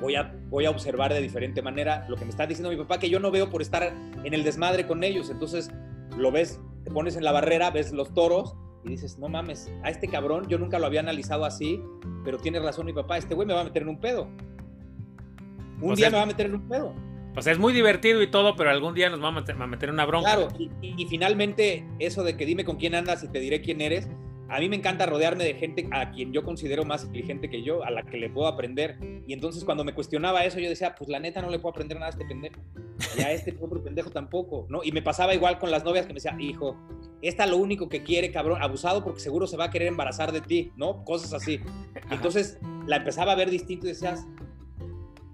voy 0.00 0.14
a, 0.14 0.34
voy 0.48 0.64
a 0.64 0.70
observar 0.70 1.12
de 1.12 1.20
diferente 1.20 1.60
manera 1.60 2.06
lo 2.08 2.16
que 2.16 2.24
me 2.24 2.30
está 2.30 2.46
diciendo 2.46 2.70
mi 2.70 2.76
papá, 2.76 2.98
que 2.98 3.10
yo 3.10 3.20
no 3.20 3.30
veo 3.30 3.50
por 3.50 3.60
estar 3.60 3.92
en 4.24 4.32
el 4.32 4.44
desmadre 4.44 4.86
con 4.86 5.04
ellos. 5.04 5.28
Entonces 5.28 5.70
lo 6.16 6.32
ves, 6.32 6.58
te 6.82 6.90
pones 6.90 7.14
en 7.14 7.24
la 7.24 7.32
barrera, 7.32 7.70
ves 7.70 7.92
los 7.92 8.14
toros 8.14 8.56
y 8.82 8.88
dices, 8.88 9.18
no 9.18 9.28
mames, 9.28 9.70
a 9.82 9.90
este 9.90 10.08
cabrón 10.08 10.48
yo 10.48 10.56
nunca 10.56 10.78
lo 10.78 10.86
había 10.86 11.00
analizado 11.00 11.44
así, 11.44 11.82
pero 12.24 12.38
tiene 12.38 12.60
razón 12.60 12.86
mi 12.86 12.94
papá, 12.94 13.18
este 13.18 13.34
güey 13.34 13.46
me 13.46 13.52
va 13.52 13.60
a 13.60 13.64
meter 13.64 13.82
en 13.82 13.90
un 13.90 14.00
pedo. 14.00 14.26
Un 15.82 15.96
día 15.96 16.08
me 16.08 16.16
va 16.16 16.22
a 16.22 16.26
meter 16.26 16.46
en 16.46 16.54
un 16.54 16.68
pedo. 16.68 17.11
Sea, 17.40 17.52
es 17.52 17.58
muy 17.58 17.72
divertido 17.72 18.22
y 18.22 18.30
todo, 18.30 18.56
pero 18.56 18.70
algún 18.70 18.94
día 18.94 19.08
nos 19.08 19.22
va 19.22 19.28
a 19.28 19.66
meter, 19.66 19.90
una 19.90 20.04
bronca. 20.04 20.34
Claro, 20.34 20.48
y, 20.80 21.06
finalmente 21.06 21.84
eso 21.98 22.22
de 22.22 22.36
que 22.36 22.44
dime 22.44 22.64
con 22.64 22.76
quién 22.76 22.94
andas 22.94 23.24
y 23.24 23.28
te 23.28 23.40
diré 23.40 23.62
quién 23.62 23.80
eres, 23.80 24.08
a 24.48 24.60
mí 24.60 24.68
me 24.68 24.76
encanta 24.76 25.06
rodearme 25.06 25.44
de 25.44 25.54
gente 25.54 25.88
a 25.92 26.10
quien 26.10 26.32
yo 26.32 26.44
considero 26.44 26.84
más 26.84 27.04
inteligente 27.04 27.48
que 27.48 27.62
yo, 27.62 27.84
a 27.84 27.90
la 27.90 28.02
que 28.02 28.18
le 28.18 28.28
puedo 28.28 28.46
aprender. 28.48 28.98
Y 29.26 29.32
entonces 29.32 29.64
cuando 29.64 29.82
me 29.82 29.94
cuestionaba 29.94 30.44
eso, 30.44 30.58
yo 30.58 30.68
decía, 30.68 30.94
pues 30.94 31.08
la 31.08 31.20
neta 31.20 31.40
no 31.40 31.48
le 31.48 31.58
puedo 31.58 31.70
aprender 31.70 31.96
nada 31.96 32.08
a 32.08 32.10
este 32.10 32.26
pendejo. 32.26 32.60
Y 33.16 33.22
a 33.22 33.32
este 33.32 33.56
otro 33.58 33.82
pendejo 33.82 34.10
tampoco, 34.10 34.66
¿no? 34.68 34.84
Y 34.84 34.92
me 34.92 35.00
pasaba 35.00 35.34
igual 35.34 35.58
con 35.58 35.70
las 35.70 35.84
novias 35.84 36.04
que 36.04 36.12
me 36.12 36.16
decían, 36.16 36.38
hijo, 36.38 36.76
esta 37.22 37.46
lo 37.46 37.56
único 37.56 37.88
que 37.88 38.02
quiere, 38.02 38.30
cabrón, 38.30 38.62
abusado 38.62 39.02
porque 39.02 39.20
seguro 39.20 39.46
se 39.46 39.56
va 39.56 39.64
a 39.64 39.70
querer 39.70 39.88
embarazar 39.88 40.32
de 40.32 40.42
ti, 40.42 40.70
¿no? 40.76 41.02
Cosas 41.04 41.32
así. 41.32 41.60
Entonces 42.10 42.58
la 42.86 42.96
empezaba 42.96 43.32
a 43.32 43.36
ver 43.36 43.48
distinto 43.48 43.86
y 43.86 43.90
decías, 43.90 44.26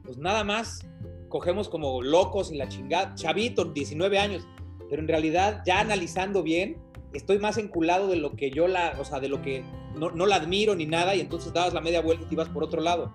pues 0.05 0.17
nada 0.17 0.45
más 0.45 0.87
cogemos 1.29 1.69
como 1.69 2.03
locos 2.03 2.51
y 2.53 2.57
la 2.57 2.69
chingada, 2.69 3.15
chavito, 3.15 3.65
19 3.65 4.19
años, 4.19 4.47
pero 4.89 5.03
en 5.03 5.09
realidad 5.09 5.63
ya 5.67 5.81
analizando 5.81 6.43
bien, 6.43 6.79
estoy 7.13 7.39
más 7.39 7.59
enculado 7.59 8.09
de 8.09 8.17
lo 8.17 8.37
que 8.37 8.51
yo 8.51 8.69
la, 8.69 8.97
o 8.99 9.05
sea, 9.05 9.21
de 9.21 9.29
lo 9.29 9.43
que 9.43 9.65
no, 9.97 10.11
no 10.11 10.27
la 10.27 10.37
admiro 10.37 10.75
ni 10.75 10.87
nada 10.87 11.15
y 11.15 11.21
entonces 11.21 11.53
dabas 11.53 11.75
la 11.75 11.81
media 11.81 12.01
vuelta 12.01 12.25
y 12.25 12.29
te 12.29 12.35
ibas 12.35 12.49
por 12.49 12.65
otro 12.65 12.81
lado. 12.81 13.13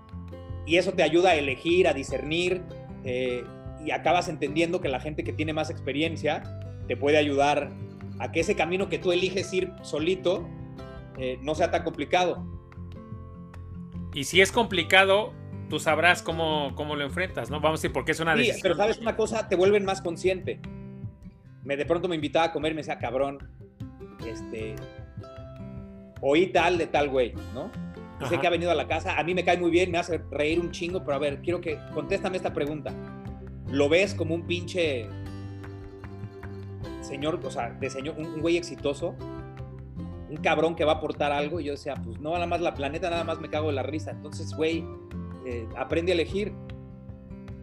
Y 0.66 0.78
eso 0.78 0.94
te 0.94 1.04
ayuda 1.04 1.32
a 1.32 1.36
elegir, 1.36 1.88
a 1.88 1.94
discernir 1.94 2.64
eh, 3.04 3.44
y 3.86 3.92
acabas 3.92 4.30
entendiendo 4.30 4.80
que 4.82 4.90
la 4.90 5.00
gente 5.00 5.24
que 5.24 5.34
tiene 5.34 5.54
más 5.54 5.70
experiencia 5.70 6.44
te 6.88 6.96
puede 6.96 7.18
ayudar 7.18 7.72
a 8.20 8.32
que 8.32 8.40
ese 8.40 8.56
camino 8.56 8.90
que 8.90 9.00
tú 9.00 9.12
eliges 9.12 9.52
ir 9.54 9.72
solito 9.82 10.48
eh, 11.18 11.38
no 11.42 11.56
sea 11.56 11.72
tan 11.72 11.84
complicado. 11.84 12.46
Y 14.14 14.26
si 14.26 14.42
es 14.42 14.52
complicado, 14.52 15.34
tú 15.74 15.80
sabrás 15.80 16.22
cómo, 16.22 16.74
cómo 16.76 16.96
lo 16.96 17.04
enfrentas, 17.04 17.50
¿no? 17.50 17.60
Vamos 17.60 17.80
a 17.80 17.82
decir, 17.82 17.92
porque 17.92 18.12
es 18.12 18.20
una 18.20 18.38
sí, 18.38 18.52
Pero 18.62 18.76
sabes 18.76 19.00
una 19.00 19.16
cosa, 19.16 19.50
te 19.50 19.56
vuelven 19.56 19.84
más 19.84 20.04
consciente. 20.04 20.60
Me, 21.64 21.76
de 21.76 21.84
pronto 21.84 22.08
me 22.08 22.14
invitaba 22.14 22.46
a 22.46 22.52
comer 22.52 22.74
y 22.74 22.76
me 22.76 22.82
decía, 22.82 23.00
cabrón, 23.00 23.40
este, 24.24 24.76
oí 26.22 26.46
tal 26.52 26.78
de 26.78 26.86
tal 26.86 27.10
güey, 27.10 27.34
¿no? 27.56 27.72
sé 28.30 28.40
que 28.40 28.46
ha 28.46 28.52
venido 28.52 28.70
a 28.70 28.76
la 28.76 28.88
casa, 28.88 29.18
a 29.18 29.24
mí 29.24 29.34
me 29.34 29.44
cae 29.44 29.58
muy 29.58 29.72
bien, 29.72 29.90
me 29.90 29.98
hace 29.98 30.22
reír 30.30 30.60
un 30.60 30.70
chingo, 30.70 31.04
pero 31.04 31.16
a 31.16 31.20
ver, 31.20 31.42
quiero 31.42 31.60
que 31.60 31.80
contéstame 31.92 32.38
esta 32.38 32.54
pregunta. 32.54 32.94
¿Lo 33.68 33.90
ves 33.90 34.14
como 34.14 34.36
un 34.36 34.46
pinche 34.46 35.10
señor, 37.02 37.40
o 37.44 37.50
sea, 37.50 37.72
de 37.72 37.90
señor, 37.90 38.14
un, 38.20 38.42
güey 38.42 38.58
exitoso? 38.58 39.16
Un 40.30 40.38
cabrón 40.38 40.76
que 40.76 40.86
va 40.86 40.92
a 40.92 40.96
aportar 40.98 41.32
algo. 41.32 41.60
Y 41.60 41.64
yo 41.66 41.72
decía, 41.72 41.96
pues 41.96 42.20
no, 42.20 42.32
nada 42.34 42.46
más 42.46 42.62
la 42.62 42.76
planeta, 42.76 43.10
nada 43.10 43.24
más 43.24 43.42
me 43.42 43.50
cago 43.50 43.70
de 43.70 43.74
la 43.74 43.84
risa. 43.84 44.12
Entonces, 44.12 44.54
güey, 44.54 44.86
eh, 45.46 45.68
aprende 45.78 46.12
a 46.12 46.16
elegir. 46.16 46.54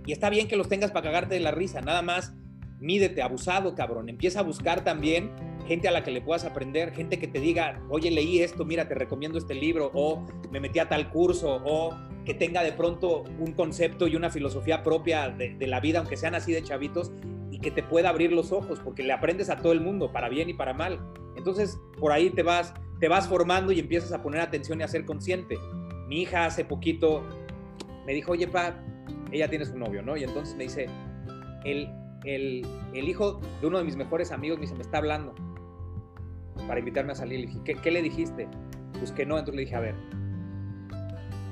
Y 0.06 0.12
está 0.12 0.30
bien 0.30 0.48
que 0.48 0.56
los 0.56 0.68
tengas 0.68 0.90
para 0.90 1.04
cagarte 1.04 1.34
de 1.34 1.40
la 1.40 1.50
risa, 1.50 1.80
nada 1.80 2.02
más 2.02 2.34
mídete, 2.80 3.22
abusado, 3.22 3.74
cabrón. 3.74 4.08
Empieza 4.08 4.40
a 4.40 4.42
buscar 4.42 4.82
también 4.82 5.30
gente 5.66 5.86
a 5.86 5.92
la 5.92 6.02
que 6.02 6.10
le 6.10 6.20
puedas 6.20 6.44
aprender, 6.44 6.92
gente 6.92 7.18
que 7.18 7.28
te 7.28 7.38
diga, 7.38 7.80
oye, 7.90 8.10
leí 8.10 8.40
esto, 8.40 8.64
mira, 8.64 8.88
te 8.88 8.94
recomiendo 8.94 9.38
este 9.38 9.54
libro, 9.54 9.90
o 9.94 10.26
me 10.50 10.58
metí 10.58 10.78
a 10.78 10.88
tal 10.88 11.10
curso, 11.10 11.60
o 11.64 11.94
que 12.24 12.34
tenga 12.34 12.62
de 12.62 12.72
pronto 12.72 13.24
un 13.38 13.52
concepto 13.52 14.08
y 14.08 14.16
una 14.16 14.30
filosofía 14.30 14.82
propia 14.82 15.28
de, 15.28 15.66
la 15.66 15.78
vida, 15.78 16.00
aunque 16.00 16.16
sean 16.16 16.34
así 16.34 16.52
de 16.52 16.62
chavitos, 16.62 17.12
y 17.50 17.58
que 17.60 17.70
te 17.70 17.82
pueda 17.82 18.08
abrir 18.08 18.32
los 18.32 18.50
ojos, 18.50 18.80
porque 18.82 19.02
le 19.02 19.12
aprendes 19.12 19.50
a 19.50 19.56
todo 19.56 19.72
el 19.72 19.80
mundo, 19.80 20.10
para 20.10 20.28
bien 20.28 20.48
y 20.48 20.54
para 20.54 20.72
mal. 20.72 20.98
Entonces, 21.36 21.78
por 21.98 22.12
ahí 22.12 22.30
te 22.30 22.42
vas, 22.42 22.74
te 22.98 23.08
vas 23.08 23.28
formando 23.28 23.70
y 23.72 23.78
empiezas 23.78 24.12
a 24.12 24.22
poner 24.22 24.40
atención 24.40 24.80
y 24.80 24.82
a 24.82 24.88
ser 24.88 25.04
consciente. 25.04 25.56
Mi 26.08 26.22
hija 26.22 26.46
hace 26.46 26.64
poquito 26.64 27.24
me 28.06 28.14
dijo, 28.14 28.32
oye, 28.32 28.48
pa, 28.48 28.74
ella 29.32 29.48
tiene 29.48 29.64
su 29.64 29.78
novio, 29.78 30.02
¿no? 30.02 30.16
Y 30.16 30.24
entonces 30.24 30.56
me 30.56 30.64
dice, 30.64 30.86
el, 31.64 31.88
el, 32.24 32.66
el 32.94 33.08
hijo 33.08 33.40
de 33.60 33.66
uno 33.66 33.78
de 33.78 33.84
mis 33.84 33.96
mejores 33.96 34.32
amigos 34.32 34.58
me 34.58 34.62
dice, 34.62 34.74
me 34.74 34.82
está 34.82 34.98
hablando 34.98 35.34
para 36.66 36.78
invitarme 36.78 37.12
a 37.12 37.14
salir. 37.14 37.40
Le 37.40 37.46
dije, 37.46 37.76
¿qué, 37.82 37.90
le 37.90 38.02
dijiste? 38.02 38.48
Pues 38.98 39.12
que 39.12 39.26
no. 39.26 39.38
Entonces 39.38 39.56
le 39.56 39.62
dije, 39.62 39.76
a 39.76 39.80
ver, 39.80 39.94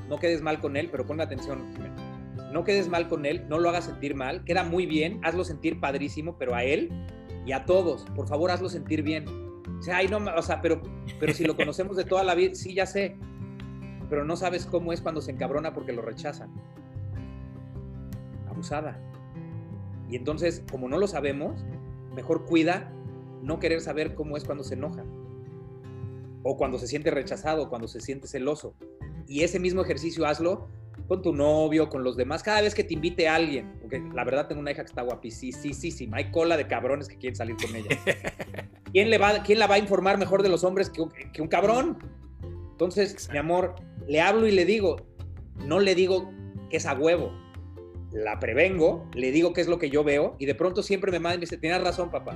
no 0.09 0.19
quedes 0.19 0.43
mal 0.43 0.61
con 0.61 0.77
él, 0.77 0.89
pero 0.91 1.07
ponme 1.07 1.23
atención, 1.23 1.65
No 2.53 2.65
quedes 2.65 2.89
mal 2.89 3.09
con 3.09 3.27
él, 3.27 3.45
no 3.49 3.59
lo 3.59 3.69
hagas 3.69 3.85
sentir 3.85 4.15
mal, 4.15 4.45
queda 4.45 4.65
muy 4.65 4.87
bien, 4.87 5.20
hazlo 5.23 5.45
sentir 5.45 5.81
padrísimo, 5.81 6.37
pero 6.39 6.55
a 6.55 6.65
él 6.65 6.91
y 7.45 7.53
a 7.53 7.65
todos, 7.65 8.05
por 8.15 8.27
favor, 8.27 8.51
hazlo 8.51 8.69
sentir 8.69 9.03
bien. 9.03 9.27
O 9.79 9.83
sea, 9.83 9.99
ay, 9.99 10.09
no, 10.09 10.19
o 10.19 10.43
sea, 10.43 10.61
pero, 10.61 10.81
pero 11.20 11.35
si 11.35 11.45
lo 11.45 11.57
conocemos 11.57 11.97
de 11.97 12.05
toda 12.05 12.25
la 12.25 12.35
vida, 12.35 12.55
sí, 12.55 12.75
ya 12.75 12.87
sé, 12.87 13.16
pero 14.09 14.24
no 14.24 14.36
sabes 14.36 14.66
cómo 14.66 14.93
es 14.93 15.01
cuando 15.01 15.20
se 15.20 15.30
encabrona 15.30 15.72
porque 15.72 15.93
lo 15.93 16.02
rechazan. 16.02 16.51
Abusada. 18.48 18.98
Y 20.09 20.16
entonces, 20.16 20.62
como 20.70 20.89
no 20.89 20.98
lo 20.98 21.06
sabemos, 21.06 21.64
mejor 22.14 22.47
cuida 22.47 22.90
no 23.43 23.59
querer 23.59 23.80
saber 23.80 24.14
cómo 24.14 24.36
es 24.36 24.44
cuando 24.44 24.64
se 24.64 24.74
enoja, 24.74 25.05
o 26.43 26.56
cuando 26.56 26.78
se 26.78 26.86
siente 26.86 27.10
rechazado, 27.10 27.68
cuando 27.68 27.89
se 27.89 28.01
siente 28.01 28.26
celoso. 28.26 28.74
Y 29.26 29.43
ese 29.43 29.60
mismo 29.60 29.82
ejercicio 29.82 30.26
hazlo 30.26 30.68
con 31.06 31.22
tu 31.22 31.32
novio, 31.32 31.89
con 31.89 32.05
los 32.05 32.16
demás, 32.16 32.43
cada 32.43 32.60
vez 32.60 32.74
que 32.74 32.85
te 32.85 32.94
invite 32.94 33.28
a 33.28 33.35
alguien, 33.35 33.72
porque 33.80 34.01
la 34.14 34.24
verdad 34.24 34.47
tengo 34.47 34.60
una 34.60 34.72
hija 34.72 34.82
que 34.82 34.89
está 34.89 35.02
guapísima, 35.02 36.18
hay 36.18 36.30
cola 36.30 36.56
de 36.56 36.66
cabrones 36.66 37.09
que 37.09 37.16
quieren 37.16 37.36
salir 37.36 37.56
con 37.56 37.74
ella. 37.74 37.97
¿Quién, 38.93 39.10
le 39.10 39.18
va, 39.18 39.43
¿Quién 39.43 39.59
la 39.59 39.66
va 39.66 39.76
a 39.76 39.78
informar 39.78 40.18
mejor 40.18 40.43
de 40.43 40.48
los 40.48 40.64
hombres 40.64 40.90
que, 40.90 41.02
que 41.32 41.40
un 41.40 41.48
cabrón? 41.48 41.98
Entonces, 42.72 43.28
mi 43.32 43.39
amor, 43.39 43.74
le 44.09 44.20
hablo 44.20 44.47
y 44.47 44.52
le 44.52 44.64
digo, 44.64 44.97
no 45.66 45.78
le 45.78 45.94
digo 45.94 46.32
que 46.70 46.78
es 46.78 46.86
a 46.86 46.94
huevo, 46.94 47.30
la 48.10 48.40
prevengo, 48.40 49.06
le 49.14 49.30
digo 49.30 49.52
qué 49.52 49.60
es 49.60 49.68
lo 49.68 49.78
que 49.78 49.90
yo 49.90 50.02
veo 50.02 50.35
y 50.39 50.47
de 50.47 50.55
pronto 50.55 50.82
siempre 50.82 51.12
me 51.12 51.20
manda 51.20 51.35
y 51.35 51.39
me 51.39 51.43
dice, 51.43 51.59
tienes 51.59 51.82
razón, 51.82 52.10
papá. 52.10 52.35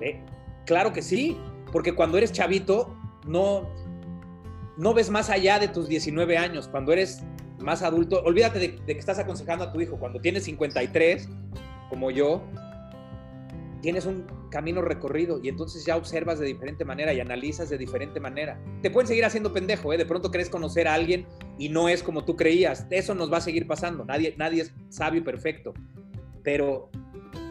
¿Eh? 0.00 0.20
Claro 0.66 0.92
que 0.92 1.02
sí, 1.02 1.36
porque 1.72 1.94
cuando 1.94 2.16
eres 2.16 2.32
chavito, 2.32 2.96
no, 3.26 3.68
no 4.78 4.94
ves 4.94 5.10
más 5.10 5.28
allá 5.28 5.58
de 5.58 5.68
tus 5.68 5.88
19 5.88 6.38
años. 6.38 6.68
Cuando 6.68 6.92
eres 6.92 7.22
más 7.58 7.82
adulto, 7.82 8.22
olvídate 8.22 8.58
de, 8.60 8.68
de, 8.68 8.94
que 8.94 8.98
estás 8.98 9.18
aconsejando 9.18 9.64
a 9.64 9.72
tu 9.72 9.80
hijo. 9.80 9.98
Cuando 9.98 10.20
tienes 10.20 10.44
53, 10.44 11.28
como 11.90 12.10
yo, 12.10 12.42
tienes 13.82 14.06
un 14.06 14.24
camino 14.50 14.82
recorrido 14.82 15.40
y 15.42 15.48
entonces 15.48 15.84
ya 15.84 15.96
observas 15.96 16.38
de 16.38 16.46
diferente 16.46 16.84
manera 16.84 17.12
y 17.12 17.20
analizas 17.20 17.70
de 17.70 17.78
diferente 17.78 18.20
manera. 18.20 18.60
Te 18.82 18.90
pueden 18.90 19.06
seguir 19.08 19.24
haciendo 19.24 19.52
pendejo, 19.52 19.92
¿eh? 19.92 19.96
De 19.96 20.06
pronto 20.06 20.30
crees 20.30 20.50
conocer 20.50 20.88
a 20.88 20.94
alguien 20.94 21.26
y 21.58 21.68
no 21.68 21.88
es 21.88 22.02
como 22.02 22.24
tú 22.24 22.36
creías. 22.36 22.86
Eso 22.90 23.14
nos 23.14 23.32
va 23.32 23.38
a 23.38 23.40
seguir 23.40 23.66
pasando. 23.66 24.04
Nadie, 24.04 24.34
nadie 24.36 24.62
es 24.62 24.74
sabio 24.88 25.20
y 25.20 25.24
perfecto. 25.24 25.72
Pero 26.42 26.90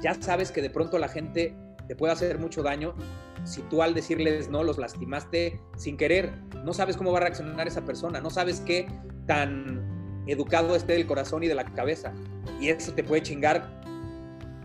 ya 0.01 0.13
sabes 0.21 0.51
que 0.51 0.61
de 0.61 0.69
pronto 0.69 0.97
la 0.99 1.07
gente 1.07 1.55
te 1.87 1.95
puede 1.95 2.13
hacer 2.13 2.37
mucho 2.37 2.61
daño 2.61 2.95
si 3.43 3.61
tú 3.63 3.81
al 3.81 3.93
decirles 3.93 4.49
no 4.49 4.63
los 4.63 4.77
lastimaste 4.77 5.59
sin 5.77 5.97
querer. 5.97 6.31
No 6.63 6.73
sabes 6.73 6.97
cómo 6.97 7.11
va 7.11 7.19
a 7.19 7.21
reaccionar 7.21 7.67
esa 7.67 7.85
persona, 7.85 8.21
no 8.21 8.29
sabes 8.29 8.59
qué 8.61 8.87
tan 9.25 10.23
educado 10.27 10.75
esté 10.75 10.93
del 10.93 11.07
corazón 11.07 11.43
y 11.43 11.47
de 11.47 11.55
la 11.55 11.65
cabeza. 11.65 12.13
Y 12.59 12.69
eso 12.69 12.93
te 12.93 13.03
puede 13.03 13.23
chingar 13.23 13.79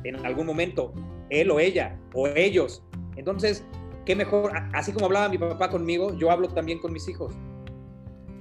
en 0.04 0.24
algún 0.26 0.46
momento, 0.46 0.92
él 1.40 1.50
o 1.50 1.60
ella, 1.60 1.98
o 2.12 2.26
ellos. 2.28 2.82
Entonces, 3.16 3.64
qué 4.04 4.16
mejor, 4.16 4.52
así 4.72 4.92
como 4.92 5.06
hablaba 5.06 5.28
mi 5.28 5.38
papá 5.38 5.70
conmigo, 5.70 6.16
yo 6.16 6.30
hablo 6.30 6.48
también 6.48 6.78
con 6.78 6.92
mis 6.92 7.08
hijos. 7.08 7.34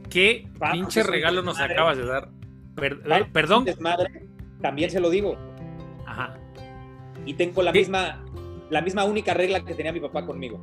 ¿Qué 0.10 0.48
pinche 0.72 1.04
regalo 1.04 1.42
nos 1.42 1.60
acabas 1.60 1.98
de 1.98 2.06
dar? 2.06 2.30
perdón. 3.32 3.66
Desmadre, 3.66 4.28
también 4.62 4.90
se 4.90 5.00
lo 5.00 5.10
digo. 5.10 5.36
Ajá. 6.06 6.38
Y 7.26 7.36
tengo 7.36 7.62
la 7.64 7.72
misma 7.72 8.24
la 8.74 8.82
misma 8.82 9.06
única 9.06 9.34
regla 9.34 9.64
que 9.64 9.76
tenía 9.76 9.94
mi 9.94 10.00
papá 10.00 10.26
conmigo. 10.26 10.60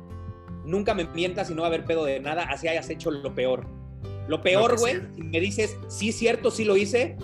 Nunca 0.65 0.93
me 0.93 1.05
mientas 1.05 1.49
y 1.49 1.55
no 1.55 1.61
va 1.61 1.67
a 1.67 1.69
haber 1.69 1.85
pedo 1.85 2.05
de 2.05 2.19
nada, 2.19 2.43
así 2.43 2.67
hayas 2.67 2.89
hecho 2.89 3.09
lo 3.09 3.33
peor. 3.33 3.65
Lo 4.27 4.41
peor, 4.41 4.77
güey, 4.77 5.01
si 5.15 5.23
me 5.23 5.39
dices, 5.39 5.77
sí, 5.87 6.11
cierto, 6.11 6.51
sí 6.51 6.63
lo 6.65 6.77
hice, 6.77 7.17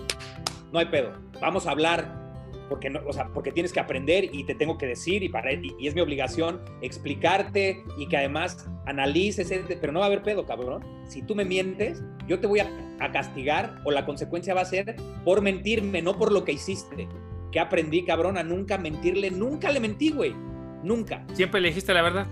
no 0.72 0.78
hay 0.78 0.86
pedo. 0.86 1.12
Vamos 1.40 1.66
a 1.66 1.70
hablar, 1.70 2.27
porque, 2.68 2.90
no, 2.90 3.00
o 3.06 3.12
sea, 3.12 3.28
porque 3.32 3.52
tienes 3.52 3.72
que 3.72 3.80
aprender 3.80 4.28
y 4.32 4.44
te 4.44 4.54
tengo 4.54 4.78
que 4.78 4.86
decir 4.86 5.22
y, 5.22 5.28
para, 5.28 5.52
y, 5.52 5.74
es 5.80 5.94
mi 5.94 6.00
obligación 6.00 6.60
explicarte 6.82 7.82
y 7.96 8.08
que 8.08 8.16
además 8.16 8.68
analices, 8.86 9.52
pero 9.80 9.92
no 9.92 10.00
va 10.00 10.06
a 10.06 10.08
haber 10.08 10.22
pedo, 10.22 10.46
cabrón. 10.46 10.84
Si 11.06 11.22
tú 11.22 11.34
me 11.34 11.44
mientes, 11.44 12.02
yo 12.26 12.40
te 12.40 12.46
voy 12.46 12.60
a, 12.60 12.68
a 13.00 13.10
castigar 13.12 13.80
o 13.84 13.90
la 13.90 14.04
consecuencia 14.04 14.54
va 14.54 14.62
a 14.62 14.66
ser 14.66 14.96
por 15.24 15.42
mentirme, 15.42 16.02
no 16.02 16.18
por 16.18 16.32
lo 16.32 16.44
que 16.44 16.52
hiciste. 16.52 17.08
Que 17.52 17.60
aprendí, 17.60 18.04
cabrón, 18.04 18.36
a 18.36 18.42
nunca 18.42 18.76
mentirle, 18.78 19.30
nunca 19.30 19.70
le 19.70 19.80
mentí, 19.80 20.10
güey. 20.10 20.34
Nunca. 20.82 21.24
Siempre 21.32 21.60
le 21.60 21.68
dijiste 21.68 21.94
la 21.94 22.02
verdad. 22.02 22.26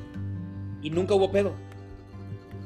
Y 0.82 0.90
nunca 0.90 1.14
hubo 1.14 1.30
pedo. 1.32 1.54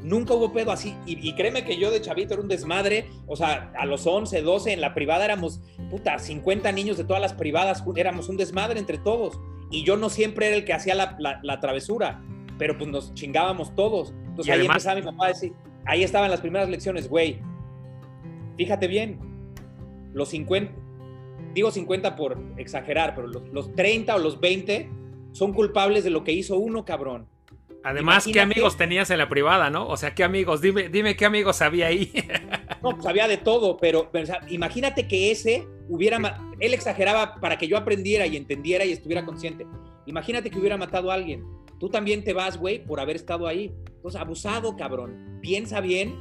Nunca 0.02 0.34
hubo 0.34 0.52
pedo 0.52 0.72
así. 0.72 0.96
Y, 1.06 1.34
créeme 1.34 1.64
que 1.64 1.76
yo 1.76 1.90
de 1.90 2.00
chavito 2.00 2.34
era 2.34 2.42
un 2.42 2.48
desmadre. 2.48 3.10
O 3.26 3.36
sea, 3.36 3.72
a 3.78 3.86
los 3.86 4.06
11, 4.06 4.42
12 4.42 4.72
en 4.72 4.80
la 4.80 4.94
privada 4.94 5.24
éramos, 5.24 5.60
puta, 5.90 6.18
50 6.18 6.72
niños 6.72 6.96
de 6.96 7.04
todas 7.04 7.20
las 7.20 7.34
privadas. 7.34 7.84
Éramos 7.96 8.28
un 8.28 8.36
desmadre 8.36 8.78
entre 8.78 8.98
todos. 8.98 9.38
Y 9.70 9.84
yo 9.84 9.96
no 9.96 10.08
siempre 10.08 10.46
era 10.46 10.56
el 10.56 10.64
que 10.64 10.72
hacía 10.72 10.94
la, 10.94 11.60
travesura. 11.60 12.22
Pero 12.58 12.76
pues 12.78 12.90
nos 12.90 13.14
chingábamos 13.14 13.74
todos. 13.74 14.14
Entonces 14.26 14.54
ahí 14.54 14.66
empezaba 14.66 14.96
mi 14.96 15.02
papá 15.02 15.26
a 15.26 15.28
decir, 15.28 15.52
ahí 15.86 16.02
estaban 16.02 16.30
las 16.30 16.40
primeras 16.40 16.68
lecciones, 16.68 17.08
güey. 17.08 17.40
Fíjate 18.56 18.86
bien, 18.86 19.18
los 20.12 20.28
50, 20.30 20.72
digo 21.54 21.70
50 21.70 22.16
por 22.16 22.38
exagerar, 22.58 23.14
pero 23.14 23.28
los, 23.28 23.48
los 23.48 23.74
30 23.74 24.14
o 24.14 24.18
los 24.18 24.40
20 24.40 24.90
son 25.32 25.52
culpables 25.52 26.04
de 26.04 26.10
lo 26.10 26.24
que 26.24 26.32
hizo 26.32 26.58
uno, 26.58 26.84
cabrón. 26.84 27.26
Además, 27.82 28.26
¿qué 28.30 28.40
amigos 28.40 28.76
tenías 28.76 29.10
en 29.10 29.18
la 29.18 29.28
privada, 29.28 29.70
no? 29.70 29.86
O 29.88 29.96
sea, 29.96 30.14
¿qué 30.14 30.22
amigos? 30.22 30.60
Dime, 30.60 30.88
dime 30.88 31.16
qué 31.16 31.24
amigos 31.24 31.62
había 31.62 31.86
ahí. 31.86 32.12
no, 32.82 32.90
pues 32.90 33.06
había 33.06 33.26
de 33.26 33.38
todo, 33.38 33.78
pero, 33.78 34.10
imagínate 34.48 35.08
que 35.08 35.30
ese 35.30 35.66
hubiera. 35.88 36.18
Él 36.58 36.74
exageraba 36.74 37.36
para 37.36 37.56
que 37.56 37.68
yo 37.68 37.76
aprendiera 37.76 38.26
y 38.26 38.36
entendiera 38.36 38.84
y 38.84 38.92
estuviera 38.92 39.24
consciente. 39.24 39.66
Imagínate 40.06 40.50
que 40.50 40.58
hubiera 40.58 40.76
matado 40.76 41.10
a 41.10 41.14
alguien. 41.14 41.44
Tú 41.78 41.88
también 41.88 42.22
te 42.22 42.34
vas, 42.34 42.58
güey, 42.58 42.84
por 42.84 43.00
haber 43.00 43.16
estado 43.16 43.46
ahí. 43.46 43.72
Entonces, 43.86 44.20
abusado, 44.20 44.76
cabrón. 44.76 45.38
Piensa 45.40 45.80
bien 45.80 46.14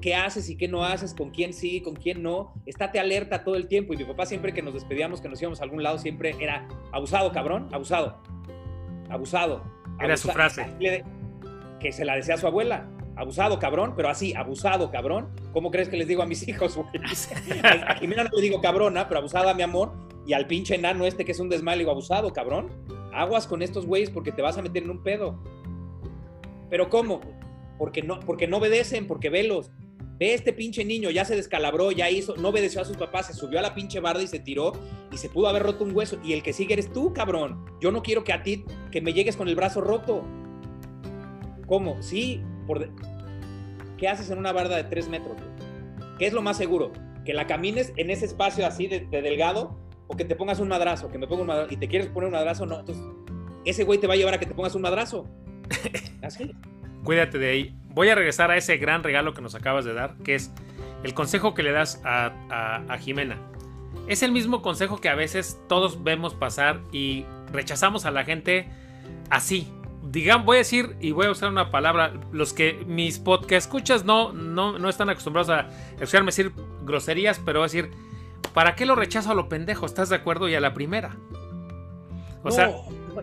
qué 0.00 0.14
haces 0.14 0.48
y 0.48 0.56
qué 0.56 0.68
no 0.68 0.84
haces, 0.84 1.12
con 1.14 1.30
quién 1.30 1.52
sí, 1.52 1.82
con 1.82 1.94
quién 1.94 2.22
no. 2.22 2.54
Estate 2.64 2.98
alerta 2.98 3.44
todo 3.44 3.56
el 3.56 3.68
tiempo. 3.68 3.92
Y 3.92 3.98
mi 3.98 4.04
papá 4.04 4.24
siempre 4.24 4.54
que 4.54 4.62
nos 4.62 4.72
despedíamos, 4.72 5.20
que 5.20 5.28
nos 5.28 5.40
íbamos 5.42 5.60
a 5.60 5.64
algún 5.64 5.82
lado, 5.82 5.98
siempre 5.98 6.34
era 6.40 6.66
abusado, 6.92 7.30
cabrón, 7.32 7.68
abusado. 7.72 8.22
Abusado. 9.10 9.75
Era 10.00 10.16
su 10.16 10.28
frase. 10.28 10.66
Que 11.80 11.92
se 11.92 12.04
la 12.04 12.16
decía 12.16 12.34
a 12.34 12.38
su 12.38 12.46
abuela. 12.46 12.88
Abusado, 13.16 13.58
cabrón, 13.58 13.94
pero 13.96 14.10
así, 14.10 14.34
abusado, 14.34 14.90
cabrón. 14.90 15.28
¿Cómo 15.52 15.70
crees 15.70 15.88
que 15.88 15.96
les 15.96 16.06
digo 16.06 16.22
a 16.22 16.26
mis 16.26 16.46
hijos? 16.48 16.78
a 17.62 17.94
Jimena 17.94 18.24
no 18.24 18.30
le 18.34 18.42
digo 18.42 18.60
cabrona, 18.60 19.08
pero 19.08 19.20
abusada, 19.20 19.54
mi 19.54 19.62
amor. 19.62 19.92
Y 20.26 20.32
al 20.34 20.46
pinche 20.46 20.74
enano 20.74 21.06
este 21.06 21.24
que 21.24 21.32
es 21.32 21.40
un 21.40 21.48
desmayo, 21.48 21.78
digo, 21.78 21.90
abusado, 21.90 22.32
cabrón. 22.32 22.70
Aguas 23.14 23.46
con 23.46 23.62
estos 23.62 23.86
güeyes 23.86 24.10
porque 24.10 24.32
te 24.32 24.42
vas 24.42 24.58
a 24.58 24.62
meter 24.62 24.82
en 24.82 24.90
un 24.90 25.02
pedo. 25.02 25.38
¿Pero 26.68 26.90
cómo? 26.90 27.20
Porque 27.78 28.02
no, 28.02 28.20
porque 28.20 28.46
no 28.46 28.58
obedecen, 28.58 29.06
porque 29.06 29.30
velos. 29.30 29.70
Ve 30.18 30.32
este 30.32 30.52
pinche 30.52 30.84
niño, 30.84 31.10
ya 31.10 31.24
se 31.24 31.36
descalabró, 31.36 31.92
ya 31.92 32.10
hizo, 32.10 32.36
no 32.36 32.48
obedeció 32.48 32.80
a 32.80 32.84
sus 32.84 32.96
papás, 32.96 33.26
se 33.26 33.34
subió 33.34 33.58
a 33.58 33.62
la 33.62 33.74
pinche 33.74 34.00
barda 34.00 34.22
y 34.22 34.26
se 34.26 34.38
tiró 34.38 34.72
y 35.12 35.18
se 35.18 35.28
pudo 35.28 35.48
haber 35.48 35.62
roto 35.62 35.84
un 35.84 35.94
hueso. 35.94 36.18
Y 36.24 36.32
el 36.32 36.42
que 36.42 36.54
sigue 36.54 36.72
eres 36.72 36.90
tú, 36.90 37.12
cabrón. 37.12 37.64
Yo 37.80 37.92
no 37.92 38.02
quiero 38.02 38.24
que 38.24 38.32
a 38.32 38.42
ti, 38.42 38.64
que 38.90 39.02
me 39.02 39.12
llegues 39.12 39.36
con 39.36 39.48
el 39.48 39.56
brazo 39.56 39.82
roto. 39.82 40.24
¿Cómo? 41.66 42.02
Sí, 42.02 42.40
por... 42.66 42.88
¿qué 43.98 44.08
haces 44.08 44.30
en 44.30 44.38
una 44.38 44.52
barda 44.52 44.76
de 44.76 44.84
tres 44.84 45.08
metros? 45.08 45.36
¿Qué 46.18 46.26
es 46.26 46.32
lo 46.32 46.42
más 46.42 46.56
seguro? 46.56 46.92
¿Que 47.24 47.34
la 47.34 47.46
camines 47.46 47.92
en 47.96 48.10
ese 48.10 48.24
espacio 48.24 48.66
así 48.66 48.86
de, 48.86 49.00
delgado 49.10 49.78
o 50.06 50.16
que 50.16 50.24
te 50.24 50.36
pongas 50.36 50.60
un 50.60 50.68
madrazo? 50.68 51.08
Que 51.10 51.18
me 51.18 51.26
ponga 51.26 51.42
un 51.42 51.48
madrazo 51.48 51.74
y 51.74 51.76
te 51.76 51.88
quieres 51.88 52.08
poner 52.08 52.28
un 52.28 52.34
madrazo, 52.34 52.64
no. 52.64 52.80
Entonces, 52.80 53.04
ese 53.64 53.84
güey 53.84 53.98
te 53.98 54.06
va 54.06 54.14
a 54.14 54.16
llevar 54.16 54.34
a 54.34 54.38
que 54.38 54.46
te 54.46 54.54
pongas 54.54 54.74
un 54.74 54.82
madrazo. 54.82 55.28
Así. 56.22 56.52
Cuídate 57.04 57.38
de 57.38 57.50
ahí. 57.50 57.76
Voy 57.96 58.10
a 58.10 58.14
regresar 58.14 58.50
a 58.50 58.58
ese 58.58 58.76
gran 58.76 59.02
regalo 59.02 59.32
que 59.32 59.40
nos 59.40 59.54
acabas 59.54 59.86
de 59.86 59.94
dar, 59.94 60.18
que 60.22 60.34
es 60.34 60.52
el 61.02 61.14
consejo 61.14 61.54
que 61.54 61.62
le 61.62 61.72
das 61.72 62.02
a, 62.04 62.98
Jimena. 63.00 63.38
Es 64.06 64.22
el 64.22 64.32
mismo 64.32 64.60
consejo 64.60 64.98
que 65.00 65.08
a 65.08 65.14
veces 65.14 65.58
todos 65.66 66.04
vemos 66.04 66.34
pasar 66.34 66.82
y 66.92 67.24
rechazamos 67.50 68.04
a 68.04 68.10
la 68.10 68.22
gente 68.22 68.68
así. 69.30 69.72
Digamos, 70.02 70.44
voy 70.44 70.56
a 70.56 70.58
decir 70.58 70.94
y 71.00 71.12
voy 71.12 71.24
a 71.24 71.30
usar 71.30 71.48
una 71.48 71.70
palabra. 71.70 72.12
Los 72.32 72.52
que 72.52 72.84
mis 72.86 73.18
podcast 73.18 73.66
escuchas 73.66 74.04
no, 74.04 74.30
no, 74.30 74.78
no 74.78 74.90
están 74.90 75.08
acostumbrados 75.08 75.48
a 75.48 75.70
escucharme 75.94 76.26
decir 76.26 76.52
groserías, 76.84 77.40
pero 77.46 77.60
voy 77.60 77.64
a 77.64 77.72
decir, 77.72 77.90
¿para 78.52 78.74
qué 78.74 78.84
lo 78.84 78.94
rechazo 78.94 79.30
a 79.30 79.34
lo 79.34 79.48
pendejo? 79.48 79.86
¿Estás 79.86 80.10
de 80.10 80.16
acuerdo? 80.16 80.50
Y 80.50 80.54
a 80.54 80.60
la 80.60 80.74
primera. 80.74 81.16
O 82.42 82.48
no, 82.48 82.50
sea, 82.50 82.76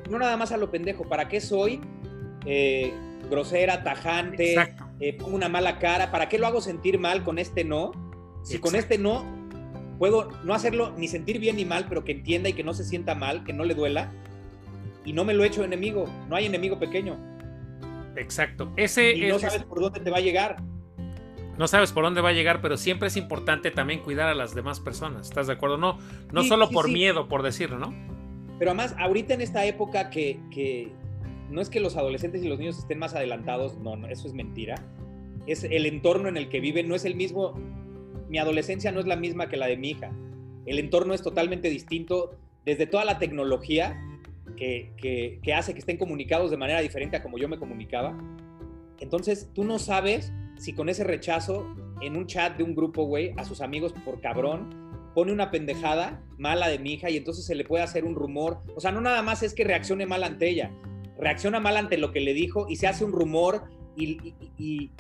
no 0.10 0.18
nada 0.18 0.36
más 0.36 0.52
a 0.52 0.58
lo 0.58 0.72
pendejo. 0.72 1.08
¿Para 1.08 1.28
qué 1.28 1.42
soy? 1.42 1.80
Eh, 2.48 2.92
grosera, 3.34 3.84
tajante, 3.84 4.56
eh, 5.00 5.14
pongo 5.14 5.36
una 5.36 5.50
mala 5.50 5.80
cara. 5.80 6.12
¿Para 6.12 6.30
qué 6.30 6.38
lo 6.38 6.48
hago 6.48 6.62
sentir 6.62 7.00
mal 7.00 7.24
con 7.24 7.40
este 7.40 7.64
no? 7.64 7.92
Si 8.44 8.60
con 8.60 8.76
este 8.76 8.98
no 8.98 9.26
puedo 9.98 10.30
no 10.44 10.54
hacerlo 10.54 10.94
ni 10.98 11.08
sentir 11.08 11.40
bien 11.40 11.56
ni 11.56 11.66
mal, 11.66 11.86
pero 11.88 12.04
que 12.04 12.12
entienda 12.12 12.50
y 12.50 12.54
que 12.54 12.64
no 12.64 12.74
se 12.74 12.84
sienta 12.84 13.16
mal, 13.16 13.44
que 13.44 13.54
no 13.54 13.64
le 13.64 13.74
duela, 13.74 14.12
y 15.06 15.14
no 15.14 15.26
me 15.26 15.34
lo 15.34 15.44
he 15.44 15.48
hecho 15.48 15.64
enemigo. 15.64 16.06
No 16.30 16.36
hay 16.36 16.46
enemigo 16.46 16.80
pequeño. 16.80 17.18
Exacto. 18.16 18.72
Ese 18.76 19.14
y 19.14 19.28
no 19.28 19.40
sabes 19.40 19.64
por 19.64 19.80
dónde 19.82 20.00
te 20.00 20.10
va 20.10 20.18
a 20.18 20.22
llegar. 20.22 20.58
No 21.58 21.68
sabes 21.68 21.92
por 21.92 22.04
dónde 22.04 22.22
va 22.22 22.30
a 22.30 22.34
llegar, 22.34 22.62
pero 22.62 22.78
siempre 22.78 23.08
es 23.08 23.18
importante 23.18 23.70
también 23.70 24.00
cuidar 24.00 24.28
a 24.28 24.34
las 24.34 24.56
demás 24.56 24.80
personas. 24.80 25.28
¿Estás 25.30 25.48
de 25.48 25.54
acuerdo? 25.54 25.78
No, 25.78 26.00
no 26.32 26.44
solo 26.44 26.70
por 26.70 26.90
miedo, 26.90 27.28
por 27.28 27.44
decirlo, 27.44 27.78
¿no? 27.78 27.94
Pero 28.58 28.72
además, 28.72 28.96
ahorita 28.98 29.36
en 29.36 29.42
esta 29.42 29.66
época 29.66 30.10
que, 30.10 30.40
que 30.52 30.92
no 31.50 31.62
es 31.62 31.70
que 31.70 31.80
los 31.80 31.98
adolescentes 31.98 32.44
y 32.44 32.48
los 32.48 32.60
niños 32.60 32.78
estén 32.78 33.00
más 33.00 33.16
adelantados, 33.16 33.78
no, 33.78 33.96
no, 33.96 34.08
eso 34.08 34.28
es 34.28 34.34
mentira. 34.34 34.76
Es 35.46 35.64
el 35.64 35.86
entorno 35.86 36.30
en 36.30 36.38
el 36.38 36.50
que 36.50 36.60
viven, 36.60 36.88
no 36.88 36.96
es 36.96 37.06
el 37.06 37.16
mismo. 37.16 37.54
Mi 38.30 38.38
adolescencia 38.38 38.92
no 38.92 39.00
es 39.00 39.08
la 39.08 39.16
misma 39.16 39.50
que 39.50 39.58
la 39.58 39.68
de 39.68 39.78
mi 39.78 39.92
hija. 39.92 40.12
El 40.66 40.80
entorno 40.80 41.14
es 41.14 41.22
totalmente 41.22 41.70
distinto 41.70 42.38
desde 42.66 42.88
toda 42.88 43.06
la 43.06 43.20
tecnología 43.20 44.00
que, 44.56 45.40
que, 45.42 45.54
hace 45.54 45.74
que 45.74 45.80
estén 45.80 45.98
comunicados 45.98 46.52
de 46.52 46.58
manera 46.58 46.80
diferente 46.80 47.18
a 47.18 47.24
como 47.24 47.38
yo 47.38 47.50
me 47.50 47.60
comunicaba. 47.60 48.18
Entonces, 49.00 49.50
tú 49.54 49.64
no 49.64 49.80
sabes 49.80 50.32
si 50.58 50.74
con 50.74 50.88
ese 50.88 51.04
rechazo 51.04 51.68
en 52.02 52.16
un 52.16 52.28
chat 52.28 52.58
de 52.58 52.64
un 52.64 52.76
grupo, 52.76 53.04
güey, 53.04 53.34
a 53.38 53.44
sus 53.44 53.62
amigos 53.62 53.94
por 54.06 54.22
cabrón, 54.22 54.84
pone 55.14 55.32
una 55.32 55.52
pendejada 55.52 56.24
mala 56.38 56.68
de 56.68 56.80
mi 56.80 56.94
hija 56.94 57.10
y 57.10 57.18
entonces 57.18 57.46
se 57.46 57.56
le 57.56 57.66
puede 57.66 57.84
hacer 57.84 58.06
un 58.06 58.16
rumor. 58.16 58.60
O 58.76 58.80
sea, 58.80 58.92
no 58.92 59.02
nada 59.02 59.22
más 59.22 59.44
es 59.44 59.54
que 59.54 59.64
reaccione 59.64 60.06
mal 60.06 60.24
ante 60.24 60.50
ella, 60.50 60.72
reacciona 61.18 61.60
mal 61.60 61.78
ante 61.78 61.98
lo 61.98 62.12
que 62.12 62.20
le 62.20 62.34
dijo 62.34 62.68
y 62.70 62.76
se 62.78 62.88
hace 62.88 63.06
un 63.06 63.12
rumor 63.12 63.64
y, 63.96 64.34
y, 64.58 64.92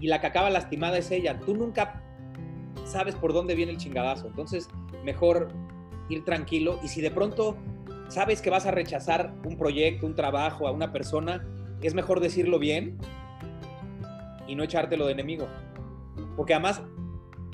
la 0.00 0.20
que 0.20 0.26
acaba 0.26 0.50
lastimada 0.50 0.98
es 0.98 1.10
ella. 1.10 1.40
Tú 1.40 1.56
nunca 1.56 2.02
sabes 2.84 3.14
por 3.14 3.32
dónde 3.32 3.54
viene 3.54 3.72
el 3.72 3.78
chingadazo. 3.78 4.26
Entonces, 4.26 4.68
mejor 5.02 5.48
ir 6.10 6.24
tranquilo 6.24 6.78
y 6.82 6.88
si 6.88 7.00
de 7.00 7.10
pronto 7.10 7.56
sabes 8.08 8.42
que 8.42 8.50
vas 8.50 8.66
a 8.66 8.70
rechazar 8.70 9.32
un 9.44 9.56
proyecto, 9.56 10.04
un 10.04 10.14
trabajo, 10.14 10.68
a 10.68 10.72
una 10.72 10.92
persona, 10.92 11.46
es 11.80 11.94
mejor 11.94 12.20
decirlo 12.20 12.58
bien 12.58 12.98
y 14.46 14.56
no 14.56 14.62
echártelo 14.62 15.06
de 15.06 15.12
enemigo. 15.12 15.48
Porque 16.36 16.52
además, 16.52 16.82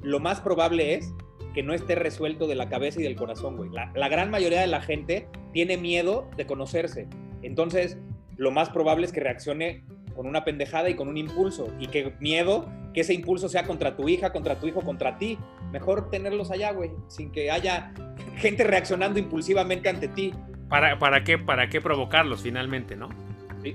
lo 0.03 0.19
más 0.19 0.41
probable 0.41 0.95
es 0.95 1.15
que 1.55 1.63
no 1.63 1.73
esté 1.73 1.95
resuelto 1.95 2.49
de 2.49 2.57
la 2.57 2.69
cabeza 2.69 3.01
y 3.01 3.05
del 3.05 3.17
corazón, 3.17 3.57
güey. 3.57 3.71
La, 3.71 3.93
la 3.95 4.09
gran 4.09 4.31
mayoría 4.31 4.61
de 4.61 4.67
la 4.67 4.81
gente 4.81 5.29
tiene 5.53 5.77
miedo 5.77 6.29
de 6.37 6.47
conocerse 6.47 7.09
entonces, 7.43 7.99
lo 8.37 8.51
más 8.51 8.71
probable 8.71 9.07
es 9.07 9.13
que 9.13 9.21
reaccione 9.21 9.85
con 10.15 10.27
una 10.27 10.45
pendejada 10.45 10.91
y 10.91 10.95
con 10.95 11.09
un 11.09 11.17
impulso. 11.17 11.73
Y 11.79 11.87
que 11.87 12.13
miedo 12.21 12.69
que 12.93 13.01
ese 13.03 13.15
impulso 13.15 13.49
sea 13.49 13.65
contra 13.65 13.97
tu 13.97 14.09
hija, 14.09 14.33
contra 14.33 14.59
tu 14.59 14.67
hijo, 14.67 14.83
contra 14.83 15.19
ti. 15.19 15.39
Mejor 15.73 16.11
tenerlos 16.11 16.51
allá, 16.51 16.73
güey, 16.73 16.91
sin 17.09 17.31
que 17.31 17.51
haya 17.51 17.93
gente 18.37 18.65
reaccionando 18.65 19.19
impulsivamente 19.19 19.89
ante 19.89 20.09
ti. 20.09 20.35
¿Para, 20.69 20.99
para, 20.99 21.25
qué, 21.25 21.39
¿Para 21.39 21.69
qué 21.69 21.81
provocarlos 21.81 22.43
finalmente, 22.43 22.97
no? 22.97 23.09
Sí. 23.63 23.75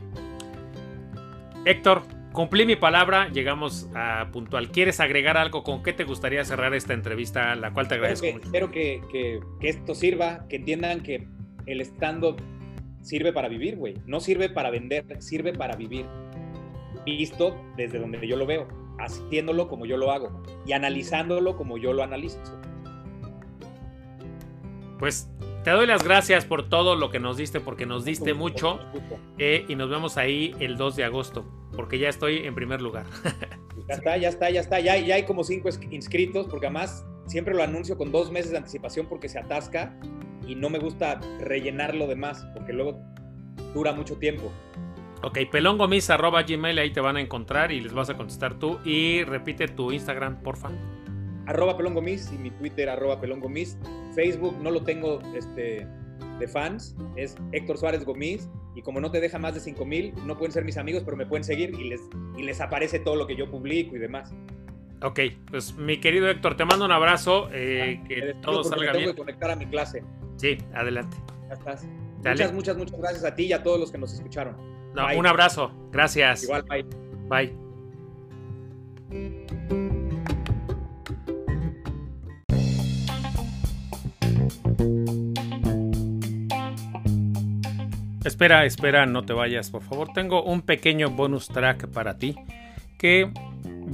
Héctor, 1.66 2.04
cumplí 2.32 2.66
mi 2.66 2.76
palabra, 2.76 3.30
llegamos 3.30 3.90
a 3.96 4.30
puntual. 4.32 4.72
¿Quieres 4.72 5.00
agregar 5.00 5.38
algo? 5.38 5.64
¿Con 5.64 5.84
qué 5.84 5.94
te 5.94 6.04
gustaría 6.04 6.46
cerrar 6.46 6.74
esta 6.74 6.94
entrevista, 6.94 7.56
la 7.56 7.74
cual 7.74 7.88
te 7.88 7.96
agradezco? 7.96 8.28
Espero 8.28 8.72
que, 8.72 9.02
que, 9.12 9.40
que 9.60 9.70
esto 9.70 9.96
sirva, 9.96 10.46
que 10.48 10.58
entiendan 10.58 11.02
que 11.02 11.28
el 11.66 11.82
stand-up 11.82 12.42
sirve 13.06 13.32
para 13.32 13.48
vivir, 13.48 13.77
güey. 13.77 13.94
No 14.06 14.19
sirve 14.19 14.49
para 14.49 14.72
vender, 14.72 15.06
sirve 15.22 15.53
para 15.53 15.76
vivir. 15.76 16.06
Visto 17.06 17.56
desde 17.77 17.99
donde 17.99 18.27
yo 18.27 18.36
lo 18.36 18.48
veo, 18.48 18.68
haciéndolo 18.98 19.68
como 19.68 19.86
yo 19.86 19.95
lo 19.95 20.11
hago 20.11 20.41
y 20.65 20.73
analizándolo 20.73 21.56
como 21.56 21.77
yo 21.77 21.94
lo 21.94 22.03
analizo. 22.03 22.40
Pues 24.98 25.30
te 25.64 25.69
doy 25.69 25.86
las 25.86 26.03
gracias 26.03 26.45
por 26.45 26.68
todo 26.68 26.95
lo 26.95 27.11
que 27.11 27.19
nos 27.19 27.38
diste, 27.38 27.60
porque 27.60 27.86
nos 27.86 28.06
diste 28.06 28.34
mucho. 28.34 28.80
Eh, 29.38 29.65
y 29.68 29.76
nos 29.76 29.90
vemos 29.90 30.18
ahí 30.18 30.56
el 30.60 30.77
2 30.77 30.95
de 30.95 31.03
agosto, 31.03 31.45
porque 31.76 31.99
ya 31.99 32.10
estoy 32.10 32.38
en 32.38 32.56
primer 32.56 32.82
lugar. 32.82 33.06
ya 33.88 33.95
está, 33.95 34.18
ya 34.18 34.30
está, 34.30 34.49
ya 34.49 34.61
está. 34.61 34.80
Ya, 34.80 34.98
ya 34.98 35.15
hay 35.15 35.23
como 35.26 35.44
cinco 35.44 35.69
inscritos, 35.91 36.48
porque 36.48 36.68
además 36.68 37.06
siempre 37.27 37.53
lo 37.53 37.61
anuncio 37.61 37.98
con 37.98 38.11
dos 38.11 38.32
meses 38.32 38.52
de 38.52 38.57
anticipación 38.57 39.07
porque 39.07 39.30
se 39.30 39.40
atasca 39.40 39.95
y 40.47 40.55
no 40.55 40.69
me 40.69 40.80
gusta 40.80 41.19
rellenarlo 41.39 42.07
de 42.07 42.15
más 42.15 42.45
porque 42.53 42.73
luego 42.73 42.99
dura 43.73 43.93
mucho 43.93 44.17
tiempo. 44.17 44.51
Ok, 45.23 45.39
pelongomis.gmail, 45.51 46.77
ahí 46.77 46.91
te 46.91 47.01
van 47.01 47.17
a 47.17 47.22
encontrar 47.22 47.72
y 47.72 47.81
les 47.81 47.93
vas 47.93 48.09
a 48.09 48.15
contestar 48.15 48.59
tú. 48.59 48.80
Y 48.85 49.23
repite 49.23 49.67
tu 49.67 49.91
Instagram, 49.91 50.41
porfa. 50.43 50.69
Arroba 51.47 51.77
pelongomis 51.77 52.31
y 52.31 52.38
mi 52.38 52.51
Twitter, 52.51 52.89
arroba 52.89 53.19
pelongomis. 53.19 53.77
Facebook 54.13 54.55
no 54.61 54.72
lo 54.72 54.84
tengo 54.84 55.22
este, 55.35 55.88
de 56.39 56.47
fans, 56.47 56.95
es 57.15 57.35
Héctor 57.51 57.77
Suárez 57.77 58.05
Gomis. 58.05 58.49
Y 58.76 58.81
como 58.81 58.99
no 58.99 59.09
te 59.09 59.22
deja 59.22 59.39
más 59.39 59.53
de 59.53 59.61
5000, 59.61 60.13
no 60.26 60.38
pueden 60.38 60.51
ser 60.51 60.65
mis 60.65 60.77
amigos, 60.77 61.03
pero 61.05 61.15
me 61.15 61.26
pueden 61.26 61.45
seguir 61.45 61.73
y 61.80 61.85
les, 61.85 62.01
y 62.38 62.43
les 62.43 62.59
aparece 62.59 62.99
todo 62.99 63.15
lo 63.15 63.26
que 63.26 63.35
yo 63.35 63.49
publico 63.49 63.95
y 63.95 63.99
demás. 63.99 64.34
Ok, 65.01 65.19
pues 65.49 65.76
mi 65.76 65.97
querido 65.99 66.30
Héctor, 66.30 66.57
te 66.57 66.65
mando 66.65 66.84
un 66.85 66.91
abrazo. 66.91 67.49
Eh, 67.53 68.01
que 68.07 68.35
todo 68.41 68.63
salga 68.63 68.91
tengo 68.91 68.97
bien. 68.97 69.11
que 69.11 69.17
conectar 69.17 69.51
a 69.51 69.55
mi 69.55 69.65
clase. 69.65 70.03
Sí, 70.38 70.57
adelante. 70.74 71.18
Ya 71.48 71.53
estás. 71.53 71.86
Muchas, 72.18 72.53
muchas, 72.53 72.78
muchas 72.78 72.99
gracias 72.99 73.24
a 73.24 73.36
ti 73.36 73.44
y 73.45 73.53
a 73.53 73.62
todos 73.62 73.80
los 73.80 73.91
que 73.91 73.98
nos 73.98 74.14
escucharon. 74.14 74.56
un 75.18 75.28
abrazo. 75.28 75.72
Gracias. 75.91 76.44
Igual, 76.44 76.64
bye. 76.64 76.86
Bye. 77.30 77.66
Espera, 88.26 88.66
espera, 88.66 89.06
no 89.06 89.24
te 89.24 89.34
vayas, 89.34 89.70
por 89.70 89.84
favor. 89.84 90.10
Tengo 90.14 90.44
un 90.44 90.62
pequeño 90.64 91.12
bonus 91.12 91.48
track 91.48 91.88
para 91.88 92.18
ti 92.18 92.36
que 92.98 93.32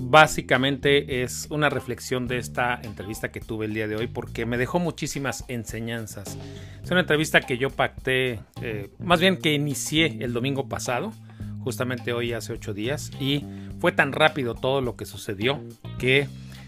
básicamente 0.02 1.24
es 1.24 1.48
una 1.50 1.70
reflexión 1.70 2.28
de 2.28 2.38
esta 2.38 2.80
entrevista 2.82 3.32
que 3.32 3.40
tuve 3.40 3.66
el 3.66 3.74
día 3.74 3.88
de 3.88 3.96
hoy 3.96 4.08
porque 4.08 4.46
me 4.46 4.58
dejó 4.58 4.80
muchísimas 4.80 5.46
enseñanzas. 5.48 6.38
Es 6.84 6.92
una 6.92 7.02
entrevista 7.02 7.42
que 7.42 7.58
yo 7.58 7.70
pacté, 7.70 8.40
eh, 8.62 8.90
más 9.00 9.20
bien 9.20 9.38
que 9.38 9.54
inicié 9.54 10.18
el 10.22 10.34
domingo 10.34 10.68
pasado, 10.68 11.14
justamente 11.60 12.14
hoy 12.14 12.34
hace 12.34 12.54
ocho 12.54 12.74
días, 12.74 13.12
y 13.20 13.46
fue 13.80 13.92
tan 13.92 14.12
rápido 14.12 14.56
todo 14.56 14.82
lo 14.82 14.96
que 14.96 15.06
sucedió 15.06 15.62
que 16.00 16.28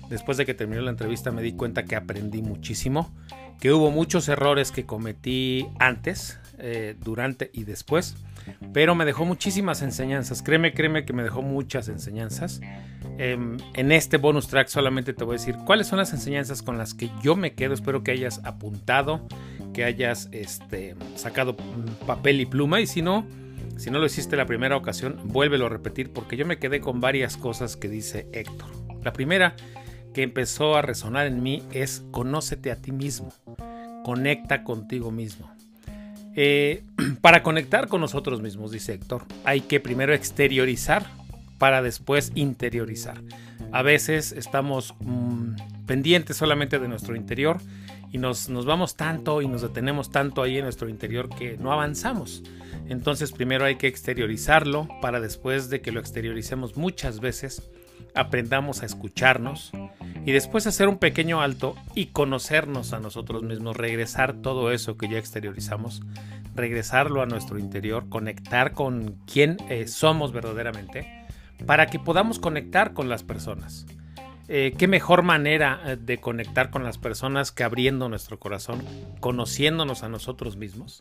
después 0.09 0.37
de 0.37 0.45
que 0.45 0.53
terminó 0.53 0.81
la 0.81 0.91
entrevista 0.91 1.31
me 1.31 1.41
di 1.41 1.53
cuenta 1.53 1.83
que 1.83 1.95
aprendí 1.95 2.41
muchísimo, 2.41 3.11
que 3.59 3.73
hubo 3.73 3.91
muchos 3.91 4.27
errores 4.27 4.71
que 4.71 4.85
cometí 4.85 5.65
antes, 5.79 6.39
eh, 6.59 6.95
durante 7.03 7.49
y 7.53 7.63
después 7.63 8.15
pero 8.73 8.95
me 8.95 9.05
dejó 9.05 9.25
muchísimas 9.25 9.81
enseñanzas. 9.81 10.41
Créeme, 10.41 10.73
créeme 10.73 11.05
que 11.05 11.13
me 11.13 11.23
dejó 11.23 11.41
muchas 11.41 11.87
enseñanzas. 11.89 12.61
Em, 13.17 13.57
en 13.73 13.91
este 13.91 14.17
bonus 14.17 14.47
track 14.47 14.67
solamente 14.67 15.13
te 15.13 15.23
voy 15.23 15.35
a 15.35 15.39
decir 15.39 15.55
cuáles 15.65 15.87
son 15.87 15.99
las 15.99 16.13
enseñanzas 16.13 16.61
con 16.61 16.77
las 16.77 16.93
que 16.93 17.09
yo 17.21 17.35
me 17.35 17.53
quedo. 17.53 17.73
Espero 17.73 18.03
que 18.03 18.11
hayas 18.11 18.41
apuntado, 18.43 19.27
que 19.73 19.83
hayas 19.83 20.29
este, 20.31 20.95
sacado 21.15 21.55
papel 22.05 22.41
y 22.41 22.45
pluma. 22.45 22.81
Y 22.81 22.87
si 22.87 23.01
no, 23.01 23.25
si 23.77 23.91
no 23.91 23.99
lo 23.99 24.05
hiciste 24.05 24.35
la 24.35 24.45
primera 24.45 24.77
ocasión, 24.77 25.19
vuélvelo 25.25 25.67
a 25.67 25.69
repetir 25.69 26.11
porque 26.11 26.37
yo 26.37 26.45
me 26.45 26.57
quedé 26.57 26.79
con 26.79 27.01
varias 27.01 27.37
cosas 27.37 27.75
que 27.75 27.89
dice 27.89 28.27
Héctor. 28.33 28.69
La 29.03 29.13
primera 29.13 29.55
que 30.13 30.23
empezó 30.23 30.75
a 30.75 30.81
resonar 30.81 31.27
en 31.27 31.43
mí 31.43 31.63
es 31.71 32.03
conócete 32.11 32.71
a 32.71 32.75
ti 32.77 32.91
mismo. 32.91 33.33
Conecta 34.03 34.63
contigo 34.63 35.11
mismo. 35.11 35.52
Eh, 36.35 36.83
para 37.21 37.43
conectar 37.43 37.87
con 37.87 38.01
nosotros 38.01 38.41
mismos, 38.41 38.71
dice 38.71 38.93
Héctor, 38.93 39.23
hay 39.43 39.61
que 39.61 39.79
primero 39.79 40.13
exteriorizar 40.13 41.05
para 41.57 41.81
después 41.81 42.31
interiorizar. 42.35 43.21
A 43.71 43.81
veces 43.81 44.31
estamos 44.31 44.93
mm, 44.99 45.85
pendientes 45.85 46.37
solamente 46.37 46.79
de 46.79 46.87
nuestro 46.87 47.15
interior 47.15 47.57
y 48.11 48.17
nos, 48.17 48.49
nos, 48.49 48.65
vamos 48.65 48.95
tanto 48.95 49.41
y 49.41 49.47
nos 49.47 49.61
detenemos 49.61 50.11
tanto 50.11 50.43
ahí 50.43 50.57
en 50.57 50.65
nuestro 50.65 50.89
interior 50.89 51.29
que 51.29 51.57
no 51.57 51.71
avanzamos. 51.71 52.43
Entonces 52.89 53.31
primero 53.31 53.65
hay 53.65 53.77
que 53.77 53.87
exteriorizarlo 53.87 54.87
para 55.01 55.19
después 55.19 55.69
de 55.69 55.81
que 55.81 55.91
lo 55.91 55.99
exterioricemos 55.99 56.77
muchas 56.77 57.19
veces, 57.19 57.63
aprendamos 58.15 58.81
a 58.81 58.85
escucharnos 58.85 59.71
y 60.25 60.31
después 60.31 60.67
hacer 60.67 60.87
un 60.87 60.97
pequeño 60.97 61.41
alto 61.41 61.75
y 61.95 62.07
conocernos 62.07 62.93
a 62.93 62.99
nosotros 62.99 63.43
mismos, 63.43 63.75
regresar 63.75 64.33
todo 64.33 64.71
eso 64.71 64.97
que 64.97 65.09
ya 65.09 65.17
exteriorizamos, 65.17 66.01
regresarlo 66.55 67.21
a 67.21 67.25
nuestro 67.25 67.59
interior, 67.59 68.09
conectar 68.09 68.73
con 68.73 69.17
quién 69.31 69.57
eh, 69.69 69.87
somos 69.87 70.31
verdaderamente, 70.31 71.25
para 71.65 71.87
que 71.87 71.99
podamos 71.99 72.39
conectar 72.39 72.93
con 72.93 73.09
las 73.09 73.23
personas. 73.23 73.85
Eh, 74.49 74.73
qué 74.77 74.87
mejor 74.87 75.23
manera 75.23 75.81
eh, 75.85 75.97
de 75.97 76.19
conectar 76.19 76.69
con 76.69 76.83
las 76.83 76.97
personas 76.97 77.51
que 77.51 77.63
abriendo 77.63 78.09
nuestro 78.09 78.39
corazón, 78.39 78.83
conociéndonos 79.19 80.03
a 80.03 80.09
nosotros 80.09 80.57
mismos. 80.57 80.99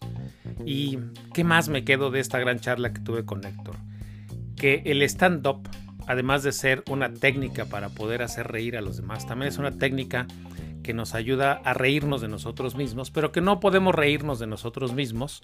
Y 0.64 0.98
qué 1.34 1.42
más 1.42 1.68
me 1.68 1.84
quedo 1.84 2.10
de 2.10 2.20
esta 2.20 2.38
gran 2.38 2.60
charla 2.60 2.92
que 2.92 3.00
tuve 3.00 3.24
con 3.24 3.44
Héctor. 3.44 3.76
Que 4.56 4.82
el 4.86 5.02
stand-up 5.02 5.68
además 6.06 6.42
de 6.42 6.52
ser 6.52 6.82
una 6.90 7.12
técnica 7.12 7.66
para 7.66 7.88
poder 7.88 8.22
hacer 8.22 8.48
reír 8.48 8.76
a 8.76 8.80
los 8.80 8.96
demás, 8.96 9.26
también 9.26 9.48
es 9.48 9.58
una 9.58 9.72
técnica 9.72 10.26
que 10.82 10.94
nos 10.94 11.14
ayuda 11.14 11.60
a 11.64 11.74
reírnos 11.74 12.20
de 12.20 12.28
nosotros 12.28 12.74
mismos, 12.74 13.10
pero 13.10 13.32
que 13.32 13.40
no 13.40 13.60
podemos 13.60 13.94
reírnos 13.94 14.38
de 14.38 14.46
nosotros 14.46 14.92
mismos 14.92 15.42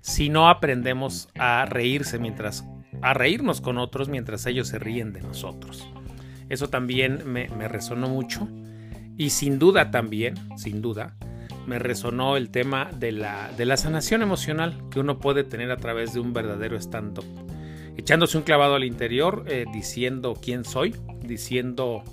si 0.00 0.28
no 0.28 0.48
aprendemos 0.48 1.28
a 1.38 1.66
reírse 1.66 2.18
mientras 2.18 2.64
a 3.02 3.14
reírnos 3.14 3.60
con 3.60 3.78
otros 3.78 4.08
mientras 4.08 4.46
ellos 4.46 4.68
se 4.68 4.78
ríen 4.78 5.12
de 5.12 5.20
nosotros. 5.20 5.86
Eso 6.48 6.68
también 6.68 7.30
me, 7.30 7.46
resonó 7.68 8.08
mucho 8.08 8.48
y 9.16 9.30
sin 9.30 9.58
duda 9.58 9.90
también, 9.90 10.34
sin 10.56 10.80
duda, 10.80 11.16
me 11.66 11.78
resonó 11.78 12.36
el 12.36 12.50
tema 12.50 12.90
de 12.98 13.12
la, 13.12 13.50
de 13.56 13.66
la 13.66 13.76
sanación 13.76 14.22
emocional 14.22 14.82
que 14.90 15.00
uno 15.00 15.18
puede 15.18 15.44
tener 15.44 15.70
a 15.70 15.76
través 15.76 16.14
de 16.14 16.20
un 16.20 16.32
verdadero 16.32 16.76
stand-up 16.76 17.26
echándose 17.98 18.38
un 18.38 18.44
clavado 18.44 18.76
al 18.76 18.84
interior, 18.84 19.44
eh, 19.48 19.66
diciendo 19.72 20.38
quién 20.40 20.64
soy, 20.64 20.94
diciendo 21.20 22.04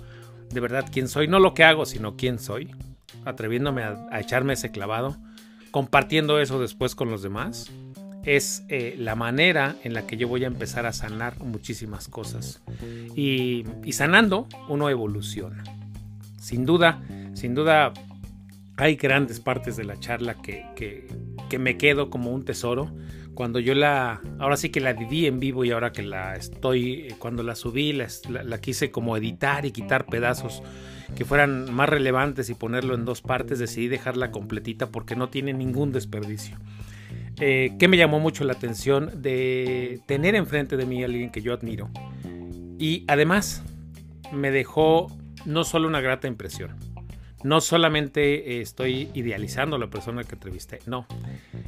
de 0.50 0.60
verdad 0.60 0.84
quién 0.92 1.08
soy, 1.08 1.28
no 1.28 1.38
lo 1.38 1.54
que 1.54 1.64
hago, 1.64 1.86
sino 1.86 2.16
quién 2.16 2.38
soy, 2.40 2.74
atreviéndome 3.24 3.84
a, 3.84 4.20
echarme 4.20 4.52
ese 4.52 4.72
clavado, 4.72 5.16
compartiendo 5.70 6.40
eso 6.40 6.60
después 6.60 6.96
con 6.96 7.08
los 7.10 7.22
demás, 7.22 7.70
es 8.24 8.64
eh, 8.68 8.96
la 8.98 9.14
manera 9.14 9.76
en 9.84 9.94
la 9.94 10.06
que 10.08 10.16
yo 10.16 10.26
voy 10.26 10.42
a 10.42 10.48
empezar 10.48 10.86
a 10.86 10.92
sanar 10.92 11.38
muchísimas 11.38 12.08
cosas. 12.08 12.60
Y, 13.14 13.64
sanando, 13.92 14.48
uno 14.68 14.90
evoluciona. 14.90 15.62
Sin 16.36 16.66
duda, 16.66 17.00
sin 17.34 17.54
duda, 17.54 17.92
hay 18.76 18.96
grandes 18.96 19.38
partes 19.38 19.76
de 19.76 19.84
la 19.84 20.00
charla 20.00 20.34
que, 20.42 21.06
que 21.48 21.58
me 21.60 21.78
quedo 21.78 22.10
como 22.10 22.32
un 22.32 22.44
tesoro 22.44 22.90
cuando 23.36 23.60
yo 23.60 23.74
la, 23.74 24.22
ahora 24.40 24.56
sí 24.56 24.70
que 24.70 24.80
la 24.80 24.94
viví 24.94 25.26
en 25.26 25.38
vivo 25.38 25.64
y 25.64 25.70
ahora 25.70 25.92
que 25.92 26.02
la 26.02 26.34
estoy, 26.34 26.92
eh, 26.92 27.14
cuando 27.18 27.42
la 27.42 27.54
subí, 27.54 27.92
la, 27.92 28.08
quise 28.58 28.90
como 28.90 29.16
editar 29.16 29.66
y 29.66 29.70
quitar 29.70 30.06
pedazos 30.06 30.62
que 31.14 31.24
fueran 31.24 31.72
más 31.72 31.88
relevantes 31.88 32.48
y 32.48 32.54
ponerlo 32.54 32.94
en 32.94 33.04
dos 33.04 33.20
partes, 33.20 33.58
decidí 33.58 33.88
dejarla 33.88 34.32
completita 34.32 34.86
porque 34.88 35.14
no 35.14 35.28
tiene 35.28 35.52
ningún 35.52 35.92
desperdicio. 35.92 36.56
Eh, 37.38 37.74
que 37.78 37.86
me 37.86 37.98
llamó 37.98 38.18
mucho 38.18 38.42
la 38.44 38.54
atención 38.54 39.22
de 39.22 40.00
tener 40.06 40.34
enfrente 40.34 40.78
de 40.78 40.86
mí 40.86 41.02
a 41.02 41.06
alguien 41.06 41.30
que 41.30 41.42
yo 41.42 41.52
admiro. 41.52 41.90
Y 42.78 43.04
además 43.06 43.62
me 44.32 44.50
dejó 44.50 45.14
no 45.44 45.64
solo 45.64 45.86
una 45.86 46.00
grata 46.00 46.26
impresión, 46.26 46.74
no 47.46 47.60
solamente 47.60 48.56
eh, 48.56 48.60
estoy 48.60 49.08
idealizando 49.14 49.76
a 49.76 49.78
la 49.78 49.86
persona 49.86 50.24
que 50.24 50.34
entrevisté, 50.34 50.80
no. 50.86 51.06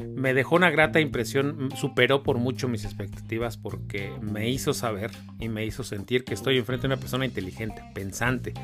Me 0.05 0.35
dejó 0.35 0.57
una 0.57 0.71
grata 0.71 0.99
impresión, 0.99 1.71
superó 1.77 2.25
por 2.25 2.39
mucho 2.39 2.67
mis 2.69 2.85
expectativas 2.85 3.57
porque 3.57 4.11
me 4.21 4.51
hizo 4.51 4.75
saber 4.75 5.13
y 5.39 5.49
me 5.49 5.65
hizo 5.65 5.85
sentir 5.85 6.25
que 6.25 6.35
estoy 6.35 6.59
enfrente 6.59 6.89
de 6.89 6.95
una 6.95 7.01
persona 7.01 7.25
inteligente, 7.25 7.81
pensante, 7.95 8.55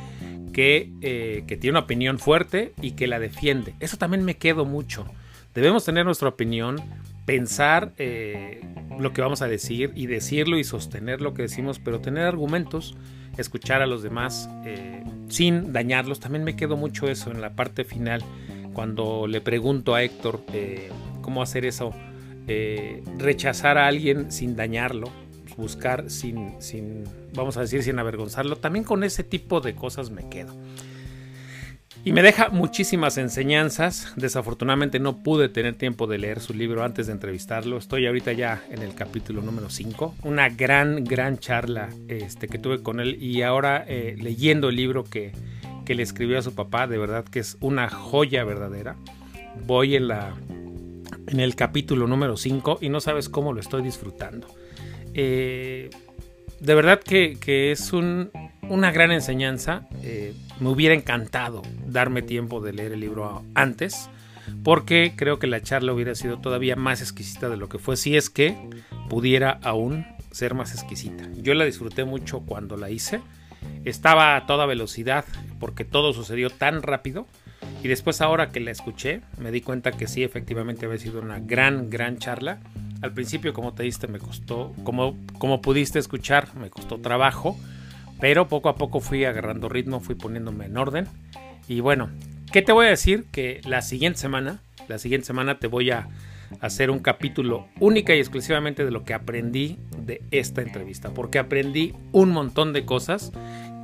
que, 0.53 0.93
eh, 1.03 1.45
que 1.47 1.57
tiene 1.57 1.79
una 1.79 1.85
opinión 1.85 2.19
fuerte 2.19 2.75
y 2.83 2.93
que 2.93 3.07
la 3.07 3.21
defiende. 3.21 3.75
Eso 3.79 3.97
también 3.97 4.25
me 4.25 4.37
quedo 4.37 4.65
mucho. 4.65 5.07
Debemos 5.55 5.85
tener 5.85 6.05
nuestra 6.05 6.29
opinión, 6.29 6.83
pensar 7.27 7.93
eh, 7.97 8.61
lo 8.99 9.13
que 9.13 9.21
vamos 9.21 9.43
a 9.43 9.49
decir 9.49 9.93
y 9.95 10.07
decirlo 10.07 10.59
y 10.59 10.65
sostener 10.65 11.21
lo 11.21 11.35
que 11.35 11.43
decimos, 11.43 11.79
pero 11.79 12.01
tener 12.01 12.25
argumentos 12.25 12.97
escuchar 13.37 13.83
a 13.83 13.87
los 13.87 14.03
demás 14.03 14.49
eh, 14.65 15.03
sin 15.29 15.73
dañarlos. 15.73 16.21
También 16.21 16.45
me 16.45 16.57
quedo 16.57 16.77
mucho 16.77 17.09
eso 17.09 17.31
en 17.31 17.41
la 17.41 17.55
parte 17.55 17.85
final, 17.85 18.23
cuando 18.73 19.27
le 19.27 19.41
pregunto 19.41 19.95
a 19.95 20.03
Héctor 20.03 20.41
eh, 20.53 20.91
cómo 21.23 21.43
hacer 21.43 21.65
eso, 21.65 21.93
eh, 22.47 23.03
rechazar 23.19 23.79
a 23.79 23.87
alguien 23.87 24.31
sin 24.31 24.57
dañarlo, 24.57 25.11
buscar 25.57 26.11
sin, 26.11 26.61
sin, 26.61 27.05
vamos 27.35 27.57
a 27.57 27.63
decir, 27.63 27.83
sin 27.83 27.99
avergonzarlo. 27.99 28.57
También 28.57 28.85
con 28.85 29.05
ese 29.05 29.25
tipo 29.25 29.61
de 29.61 29.75
cosas 29.75 30.11
me 30.11 30.29
quedo. 30.29 30.55
Y 32.07 32.13
me 32.13 32.23
deja 32.23 32.51
muchísimas 32.51 33.17
enseñanzas. 33.17 34.13
Desafortunadamente 34.17 34.99
no 34.99 35.23
pude 35.23 35.49
tener 35.49 35.75
tiempo 35.75 36.07
de 36.07 36.19
leer 36.19 36.41
su 36.41 36.53
libro 36.53 36.85
antes 36.85 37.07
de 37.07 37.15
entrevistarlo. 37.15 37.79
Estoy 37.79 38.07
ahorita 38.07 38.33
ya 38.33 38.63
en 38.71 38.83
el 38.83 38.95
capítulo 38.95 39.41
número 39.41 39.71
5. 39.71 40.17
Una 40.23 40.51
gran, 40.51 41.05
gran 41.05 41.39
charla 41.39 41.89
este, 42.09 42.47
que 42.47 42.59
tuve 42.59 42.83
con 42.83 43.01
él 43.01 43.23
y 43.23 43.41
ahora 43.41 43.83
eh, 43.89 44.17
leyendo 44.21 44.69
el 44.69 44.77
libro 44.77 45.05
que, 45.05 45.33
que 45.87 45.95
le 45.95 46.03
escribió 46.03 46.39
a 46.39 46.43
su 46.43 46.55
papá. 46.55 46.87
De 46.87 46.99
verdad 46.99 47.25
que 47.25 47.39
es 47.39 47.57
una 47.61 47.89
joya 47.89 48.45
verdadera. 48.45 48.97
Voy 49.67 49.97
en, 49.97 50.09
la, 50.09 50.35
en 51.27 51.41
el 51.41 51.57
capítulo 51.57 52.07
número 52.07 52.37
5 52.37 52.81
y 52.83 52.91
no 52.91 53.01
sabes 53.01 53.31
cómo 53.31 53.55
lo 53.55 53.61
estoy 53.61 53.83
disfrutando. 53.83 54.47
Eh, 55.15 55.89
de 56.65 56.75
verdad 56.75 57.01
que, 57.01 57.71
es 57.73 57.93
un, 57.93 58.31
una 58.63 58.91
gran 58.91 59.13
enseñanza. 59.13 59.87
Eh, 60.03 60.35
me 60.61 60.71
hubiera 60.71 60.95
encantado 60.95 61.63
darme 61.87 62.23
tiempo 62.23 62.61
de 62.61 62.73
leer 62.73 62.93
el 62.93 63.01
libro 63.01 63.45
antes, 63.55 64.09
porque 64.63 65.13
creo 65.15 65.39
que 65.39 65.47
la 65.47 65.61
charla 65.61 65.93
hubiera 65.93 66.15
sido 66.15 66.39
todavía 66.39 66.75
más 66.75 67.03
exquisita 67.03 67.51
de 67.51 67.59
lo 67.59 67.69
que 67.69 67.79
fue, 67.79 67.97
si 67.97 68.17
es 68.17 68.31
que 68.31 68.57
pudiera 69.11 69.59
aún 69.63 70.07
ser 70.31 70.55
más 70.55 70.73
exquisita. 70.73 71.29
Yo 71.37 71.53
la 71.55 71.67
disfruté 71.67 72.05
mucho 72.05 72.41
cuando 72.41 72.77
la 72.77 72.91
hice. 72.91 73.21
Estaba 73.85 74.37
a 74.37 74.47
toda 74.47 74.67
velocidad 74.67 75.25
porque 75.61 75.85
todo 75.85 76.13
sucedió 76.15 76.49
tan 76.49 76.83
rápido. 76.83 77.27
Y 77.85 77.89
después 77.89 78.21
ahora 78.21 78.51
que 78.51 78.59
la 78.59 78.73
escuché, 78.73 79.21
me 79.39 79.53
di 79.53 79.61
cuenta 79.61 79.93
que 79.93 80.09
sí, 80.09 80.25
efectivamente 80.25 80.87
había 80.87 80.99
sido 80.99 81.21
una 81.21 81.39
gran, 81.39 81.91
gran 81.91 82.19
charla. 82.19 82.59
Al 83.03 83.13
principio, 83.13 83.53
como 83.53 83.75
te 83.75 83.85
diste, 83.85 84.09
me 84.09 84.19
costó, 84.19 84.73
como, 84.83 85.17
como 85.39 85.61
pudiste 85.61 86.01
escuchar, 86.01 86.49
me 86.57 86.71
costó 86.71 86.99
trabajo 87.01 87.57
pero 88.21 88.49
poco 88.49 88.69
a 88.69 88.77
poco 88.77 89.01
fui 89.01 89.25
agarrando 89.25 89.69
ritmo, 89.69 90.01
fui 90.01 90.15
poniéndome 90.15 90.67
en 90.67 90.77
orden. 90.77 91.07
Y 91.69 91.81
bueno, 91.81 92.09
¿qué 92.53 92.63
te 92.63 92.73
voy 92.73 92.87
a 92.87 92.89
decir? 92.91 93.27
Que 93.31 93.61
la 93.65 93.83
siguiente 93.83 94.19
semana 94.19 94.61
La 94.89 94.99
siguiente 94.99 95.27
semana 95.27 95.59
te 95.59 95.67
voy 95.67 95.91
a 95.91 96.09
hacer 96.61 96.91
un 96.91 97.01
capítulo 97.01 97.67
única 97.81 98.15
y 98.15 98.19
exclusivamente 98.19 98.85
de 98.85 98.91
lo 98.91 99.05
que 99.05 99.15
aprendí 99.15 99.79
de 99.99 100.23
esta 100.31 100.63
entrevista, 100.63 101.11
porque 101.11 101.39
aprendí 101.39 101.95
un 102.13 102.31
montón 102.31 102.73
de 102.73 102.85
cosas 102.85 103.33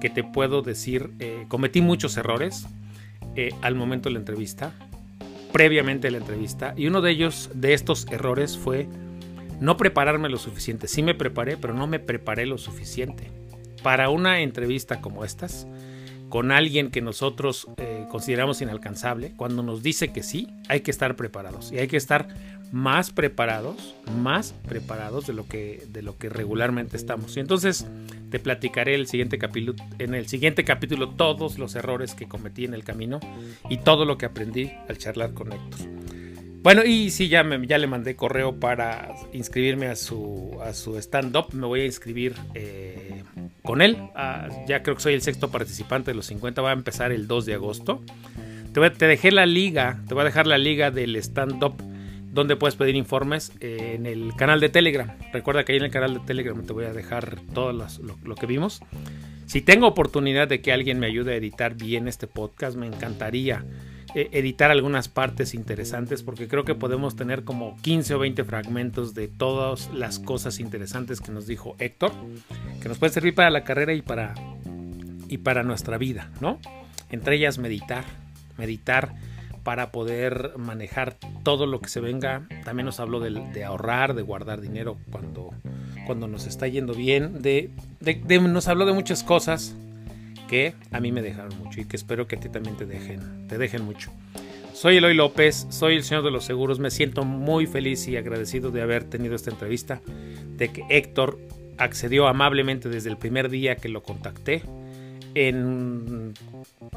que 0.01 0.09
te 0.09 0.22
puedo 0.22 0.62
decir, 0.62 1.10
eh, 1.18 1.44
cometí 1.48 1.81
muchos 1.81 2.16
errores 2.16 2.66
eh, 3.40 3.54
al 3.62 3.74
momento 3.74 4.10
de 4.10 4.12
la 4.12 4.18
entrevista, 4.18 4.74
previamente 5.50 6.08
a 6.08 6.10
la 6.10 6.18
entrevista, 6.18 6.74
y 6.76 6.86
uno 6.88 7.00
de 7.00 7.10
ellos, 7.10 7.48
de 7.54 7.72
estos 7.72 8.06
errores, 8.10 8.58
fue 8.58 8.86
no 9.60 9.78
prepararme 9.78 10.28
lo 10.28 10.36
suficiente. 10.36 10.88
Sí 10.88 11.02
me 11.02 11.14
preparé, 11.14 11.56
pero 11.56 11.72
no 11.72 11.86
me 11.86 12.00
preparé 12.00 12.44
lo 12.44 12.58
suficiente. 12.58 13.30
Para 13.82 14.10
una 14.10 14.40
entrevista 14.40 15.00
como 15.00 15.24
estas, 15.24 15.66
con 16.28 16.52
alguien 16.52 16.90
que 16.90 17.00
nosotros 17.00 17.66
eh, 17.78 18.04
consideramos 18.10 18.60
inalcanzable, 18.60 19.32
cuando 19.36 19.62
nos 19.62 19.82
dice 19.82 20.08
que 20.08 20.22
sí, 20.22 20.48
hay 20.68 20.80
que 20.80 20.90
estar 20.90 21.16
preparados 21.16 21.72
y 21.72 21.78
hay 21.78 21.88
que 21.88 21.96
estar 21.96 22.28
más 22.72 23.10
preparados, 23.10 23.97
más 24.18 24.52
preparados 24.68 25.26
de 25.26 25.32
lo 25.32 25.47
que, 25.47 25.84
de 25.88 26.02
lo 26.02 26.18
que 26.18 26.28
regularmente 26.28 26.97
estamos. 26.97 27.36
Y 27.36 27.40
entonces 27.40 27.86
te 28.30 28.38
platicaré 28.38 28.94
el 28.94 29.06
siguiente 29.06 29.38
capítulo, 29.38 29.74
en 29.98 30.14
el 30.14 30.28
siguiente 30.28 30.64
capítulo 30.64 31.10
todos 31.10 31.59
los 31.59 31.74
errores 31.74 32.14
que 32.14 32.28
cometí 32.28 32.64
en 32.64 32.74
el 32.74 32.84
camino 32.84 33.18
y 33.68 33.78
todo 33.78 34.05
lo 34.05 34.18
que 34.18 34.26
aprendí 34.26 34.72
al 34.88 34.98
charlar 34.98 35.34
con 35.34 35.52
Héctor. 35.52 35.80
Bueno, 36.62 36.84
y 36.84 37.10
sí, 37.10 37.28
ya, 37.28 37.42
me, 37.42 37.66
ya 37.66 37.78
le 37.78 37.86
mandé 37.86 38.16
correo 38.16 38.60
para 38.60 39.14
inscribirme 39.32 39.86
a 39.86 39.97
su, 39.97 40.59
a 40.62 40.74
su 40.74 40.98
stand-up. 40.98 41.55
Me 41.55 41.66
voy 41.66 41.80
a 41.80 41.86
inscribir 41.86 42.34
eh, 42.55 43.24
con 43.62 43.80
él. 43.80 43.97
Ah, 44.14 44.48
ya 44.68 44.82
creo 44.82 44.94
que 44.94 45.02
soy 45.02 45.14
el 45.14 45.22
sexto 45.22 45.51
participante 45.51 46.10
de 46.10 46.16
los 46.16 46.26
50. 46.26 46.60
Va 46.60 46.70
a 46.70 46.74
empezar 46.74 47.12
el 47.12 47.26
2 47.26 47.47
de 47.47 47.55
agosto. 47.55 48.02
Te, 48.74 48.90
te 48.90 49.06
dejé 49.06 49.32
la 49.32 49.47
liga, 49.47 50.02
te 50.06 50.12
voy 50.12 50.20
a 50.20 50.24
dejar 50.24 50.47
la 50.47 50.59
liga 50.59 50.90
del 50.90 51.16
stand-up 51.16 51.82
donde 52.32 52.57
puedes 52.57 52.77
pedir 52.77 52.97
informes 52.97 53.52
en 53.61 54.07
el 54.07 54.35
canal 54.36 54.61
de 54.61 54.69
Telegram. 54.69 55.11
Recuerda 55.32 55.65
que 55.65 55.73
ahí 55.73 55.78
en 55.78 55.85
el 55.85 55.90
canal 55.90 56.15
de 56.15 56.20
Telegram 56.20 56.62
te 56.65 56.73
voy 56.73 56.85
a 56.85 56.93
dejar 56.93 57.40
todo 57.55 57.73
lo, 57.73 57.86
lo, 58.24 58.35
que 58.35 58.47
vimos. 58.47 58.81
Si 59.47 59.61
tengo 59.61 59.86
oportunidad 59.86 60.48
de 60.48 60.61
que 60.61 60.73
alguien 60.73 61.01
me 61.01 61.07
ayude 61.07 61.32
a 61.32 61.36
editar 61.36 61.74
bien 61.74 62.07
este 62.07 62.27
podcast, 62.27 62.77
me 62.77 62.86
encantaría 62.86 63.65
eh, 64.15 64.28
editar 64.32 64.73
algunas 64.73 65.09
partes 65.09 65.55
interesantes 65.55 66.24
porque 66.24 66.48
creo 66.48 66.65
que 66.65 66.74
podemos 66.74 67.15
tener 67.15 67.44
como 67.44 67.77
15 67.82 68.15
o 68.15 68.19
20 68.19 68.43
fragmentos 68.43 69.15
de 69.15 69.28
todas 69.28 69.89
las 69.94 70.19
cosas 70.19 70.59
interesantes 70.59 71.20
que 71.20 71.31
nos 71.31 71.47
dijo 71.47 71.77
Héctor, 71.78 72.11
que 72.82 72.89
nos 72.89 72.98
puede 72.98 73.12
servir 73.12 73.36
para 73.36 73.51
la 73.51 73.62
carrera 73.62 73.93
y 73.93 74.02
para, 74.02 74.35
y 75.28 75.39
para 75.39 75.62
nuestra 75.62 75.97
vida, 75.97 76.28
¿no? 76.40 76.59
Entre 77.11 77.36
ellas 77.36 77.59
meditar, 77.59 78.05
meditar 78.59 79.15
para 79.62 79.92
poder 79.92 80.52
manejar 80.56 81.16
todo 81.42 81.66
lo 81.66 81.80
que 81.80 81.88
se 81.88 82.00
venga. 82.00 82.46
También 82.64 82.86
nos 82.86 83.00
habló 83.00 83.20
de, 83.20 83.64
ahorrar, 83.64 84.14
de 84.14 84.22
guardar 84.22 84.60
dinero 84.60 84.96
cuando, 85.10 85.50
cuando 86.06 86.28
nos 86.28 86.46
está 86.46 86.66
yendo 86.68 86.94
bien, 86.94 87.42
de, 87.42 87.70
nos 88.40 88.68
habló 88.68 88.86
de 88.86 88.92
muchas 88.92 89.22
cosas 89.22 89.74
que 90.48 90.74
a 90.90 91.00
mí 91.00 91.12
me 91.12 91.22
dejaron 91.22 91.56
mucho 91.58 91.80
y 91.80 91.84
que 91.84 91.96
espero 91.96 92.26
que 92.26 92.36
a 92.36 92.40
ti 92.40 92.48
también 92.48 92.76
te 92.76 92.86
dejen, 92.86 93.46
te 93.48 93.58
dejen 93.58 93.84
mucho. 93.84 94.10
Soy 94.72 94.96
Eloy 94.96 95.14
López, 95.14 95.66
soy 95.68 95.96
el 95.96 96.04
señor 96.04 96.24
de 96.24 96.30
los 96.30 96.44
seguros, 96.44 96.78
me 96.78 96.90
siento 96.90 97.24
muy 97.24 97.66
feliz 97.66 98.08
y 98.08 98.16
agradecido 98.16 98.70
de 98.70 98.82
haber 98.82 99.04
tenido 99.04 99.34
esta 99.34 99.50
entrevista, 99.50 100.00
de 100.56 100.68
que 100.72 100.84
Héctor 100.88 101.38
accedió 101.76 102.28
amablemente 102.28 102.88
desde 102.88 103.10
el 103.10 103.16
primer 103.16 103.50
día 103.50 103.76
que 103.76 103.88
lo 103.88 104.02
contacté. 104.02 104.62
En, 105.35 106.35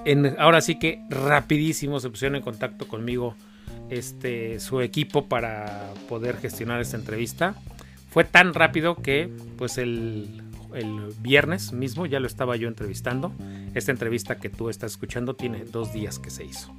en, 0.05 0.35
ahora 0.39 0.61
sí 0.61 0.79
que 0.79 1.01
rapidísimo 1.09 1.99
se 1.99 2.09
pusieron 2.09 2.35
en 2.35 2.41
contacto 2.41 2.87
conmigo 2.87 3.35
este, 3.89 4.59
su 4.59 4.81
equipo 4.81 5.25
para 5.27 5.93
poder 6.09 6.37
gestionar 6.37 6.81
esta 6.81 6.97
entrevista. 6.97 7.55
Fue 8.09 8.23
tan 8.23 8.53
rápido 8.53 8.95
que 8.95 9.29
pues 9.57 9.77
el 9.77 10.43
el 10.73 11.13
viernes 11.19 11.71
mismo, 11.71 12.05
ya 12.05 12.19
lo 12.19 12.27
estaba 12.27 12.55
yo 12.55 12.67
entrevistando. 12.67 13.31
Esta 13.73 13.91
entrevista 13.91 14.37
que 14.37 14.49
tú 14.49 14.69
estás 14.69 14.91
escuchando 14.91 15.35
tiene 15.35 15.65
dos 15.65 15.93
días 15.93 16.19
que 16.19 16.29
se 16.29 16.45
hizo. 16.45 16.73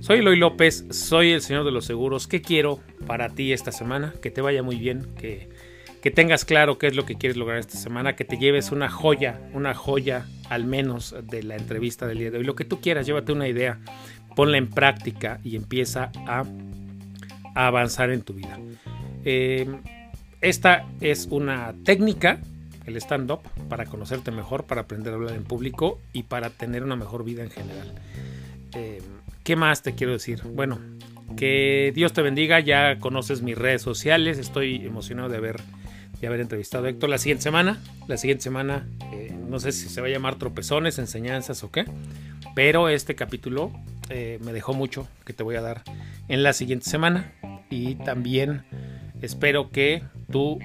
Soy 0.00 0.20
Eloy 0.20 0.36
López, 0.36 0.86
soy 0.90 1.32
el 1.32 1.42
señor 1.42 1.64
de 1.64 1.72
los 1.72 1.84
seguros. 1.84 2.26
¿Qué 2.26 2.40
quiero 2.40 2.80
para 3.06 3.30
ti 3.30 3.52
esta 3.52 3.72
semana? 3.72 4.14
Que 4.22 4.30
te 4.30 4.40
vaya 4.40 4.62
muy 4.62 4.76
bien, 4.76 5.06
que, 5.18 5.49
que 6.02 6.10
tengas 6.10 6.44
claro 6.44 6.78
qué 6.78 6.86
es 6.86 6.96
lo 6.96 7.04
que 7.04 7.16
quieres 7.16 7.36
lograr 7.36 7.58
esta 7.58 7.76
semana, 7.76 8.16
que 8.16 8.24
te 8.24 8.38
lleves 8.38 8.72
una 8.72 8.88
joya, 8.88 9.40
una 9.52 9.74
joya 9.74 10.26
al 10.48 10.64
menos 10.64 11.14
de 11.24 11.42
la 11.42 11.56
entrevista 11.56 12.06
del 12.06 12.18
día 12.18 12.30
de 12.30 12.38
hoy. 12.38 12.44
Lo 12.44 12.56
que 12.56 12.64
tú 12.64 12.80
quieras, 12.80 13.06
llévate 13.06 13.32
una 13.32 13.48
idea, 13.48 13.78
ponla 14.34 14.58
en 14.58 14.68
práctica 14.68 15.40
y 15.44 15.56
empieza 15.56 16.10
a, 16.26 16.44
avanzar 17.54 18.10
en 18.10 18.22
tu 18.22 18.34
vida. 18.34 18.58
Eh, 19.24 19.68
esta 20.40 20.86
es 21.00 21.26
una 21.30 21.74
técnica 21.84 22.40
el 22.86 22.96
stand-up 22.96 23.40
para 23.68 23.86
conocerte 23.86 24.30
mejor, 24.30 24.64
para 24.64 24.82
aprender 24.82 25.12
a 25.12 25.16
hablar 25.16 25.34
en 25.34 25.44
público 25.44 26.00
y 26.12 26.24
para 26.24 26.50
tener 26.50 26.82
una 26.82 26.96
mejor 26.96 27.24
vida 27.24 27.42
en 27.42 27.50
general. 27.50 27.94
Eh, 28.74 29.00
¿Qué 29.44 29.56
más 29.56 29.82
te 29.82 29.94
quiero 29.94 30.12
decir? 30.12 30.42
Bueno, 30.44 30.78
que 31.36 31.92
Dios 31.94 32.12
te 32.12 32.22
bendiga, 32.22 32.60
ya 32.60 32.98
conoces 32.98 33.42
mis 33.42 33.56
redes 33.56 33.82
sociales, 33.82 34.38
estoy 34.38 34.84
emocionado 34.84 35.28
de 35.28 35.36
haber, 35.36 35.60
de 36.20 36.26
haber 36.26 36.40
entrevistado 36.40 36.86
a 36.86 36.90
Héctor 36.90 37.10
la 37.10 37.18
siguiente 37.18 37.42
semana. 37.42 37.80
La 38.08 38.16
siguiente 38.16 38.42
semana, 38.42 38.86
eh, 39.12 39.34
no 39.48 39.58
sé 39.58 39.72
si 39.72 39.88
se 39.88 40.00
va 40.00 40.06
a 40.06 40.10
llamar 40.10 40.36
tropezones, 40.36 40.98
enseñanzas 40.98 41.64
o 41.64 41.70
qué, 41.70 41.84
pero 42.54 42.88
este 42.88 43.14
capítulo 43.14 43.72
eh, 44.08 44.38
me 44.42 44.52
dejó 44.52 44.74
mucho 44.74 45.08
que 45.24 45.32
te 45.32 45.42
voy 45.42 45.56
a 45.56 45.60
dar 45.60 45.82
en 46.28 46.42
la 46.42 46.52
siguiente 46.52 46.88
semana 46.88 47.32
y 47.70 47.94
también 47.96 48.64
espero 49.22 49.70
que 49.70 50.02
tú 50.30 50.58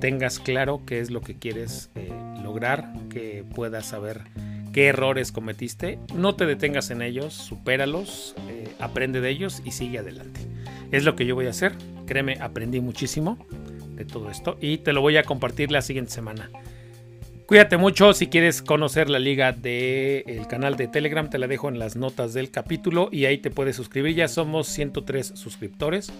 tengas 0.00 0.38
claro 0.38 0.82
qué 0.86 1.00
es 1.00 1.10
lo 1.10 1.20
que 1.20 1.38
quieres 1.38 1.90
eh, 1.94 2.10
lograr, 2.42 2.92
que 3.10 3.44
puedas 3.54 3.86
saber 3.86 4.22
qué 4.72 4.86
errores 4.86 5.32
cometiste, 5.32 5.98
no 6.14 6.34
te 6.34 6.46
detengas 6.46 6.90
en 6.90 7.02
ellos, 7.02 7.34
supéralos, 7.34 8.34
eh, 8.48 8.68
aprende 8.78 9.20
de 9.20 9.30
ellos 9.30 9.62
y 9.64 9.72
sigue 9.72 9.98
adelante. 9.98 10.40
Es 10.90 11.04
lo 11.04 11.14
que 11.16 11.26
yo 11.26 11.34
voy 11.34 11.46
a 11.46 11.50
hacer, 11.50 11.74
créeme, 12.06 12.38
aprendí 12.40 12.80
muchísimo 12.80 13.38
de 14.00 14.06
todo 14.06 14.30
esto 14.30 14.56
y 14.60 14.78
te 14.78 14.92
lo 14.92 15.00
voy 15.00 15.16
a 15.16 15.22
compartir 15.22 15.70
la 15.70 15.82
siguiente 15.82 16.10
semana. 16.10 16.50
Cuídate 17.46 17.76
mucho, 17.76 18.12
si 18.12 18.28
quieres 18.28 18.62
conocer 18.62 19.10
la 19.10 19.18
liga 19.18 19.52
del 19.52 20.46
canal 20.48 20.76
de 20.76 20.86
Telegram, 20.86 21.28
te 21.28 21.38
la 21.38 21.48
dejo 21.48 21.68
en 21.68 21.78
las 21.78 21.96
notas 21.96 22.32
del 22.32 22.50
capítulo 22.50 23.08
y 23.10 23.24
ahí 23.24 23.38
te 23.38 23.50
puedes 23.50 23.76
suscribir, 23.76 24.14
ya 24.14 24.28
somos 24.28 24.68
103 24.68 25.32
suscriptores. 25.34 26.12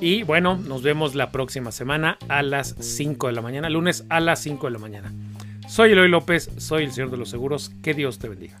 Y 0.00 0.22
bueno, 0.22 0.56
nos 0.56 0.82
vemos 0.82 1.14
la 1.14 1.32
próxima 1.32 1.72
semana 1.72 2.18
a 2.28 2.42
las 2.42 2.76
5 2.78 3.28
de 3.28 3.32
la 3.32 3.40
mañana, 3.40 3.70
lunes 3.70 4.04
a 4.10 4.20
las 4.20 4.40
5 4.40 4.66
de 4.66 4.72
la 4.72 4.78
mañana. 4.78 5.14
Soy 5.66 5.92
Eloy 5.92 6.08
López, 6.08 6.50
soy 6.58 6.84
el 6.84 6.92
Señor 6.92 7.10
de 7.10 7.16
los 7.16 7.30
Seguros. 7.30 7.72
Que 7.82 7.94
Dios 7.94 8.18
te 8.18 8.28
bendiga. 8.28 8.60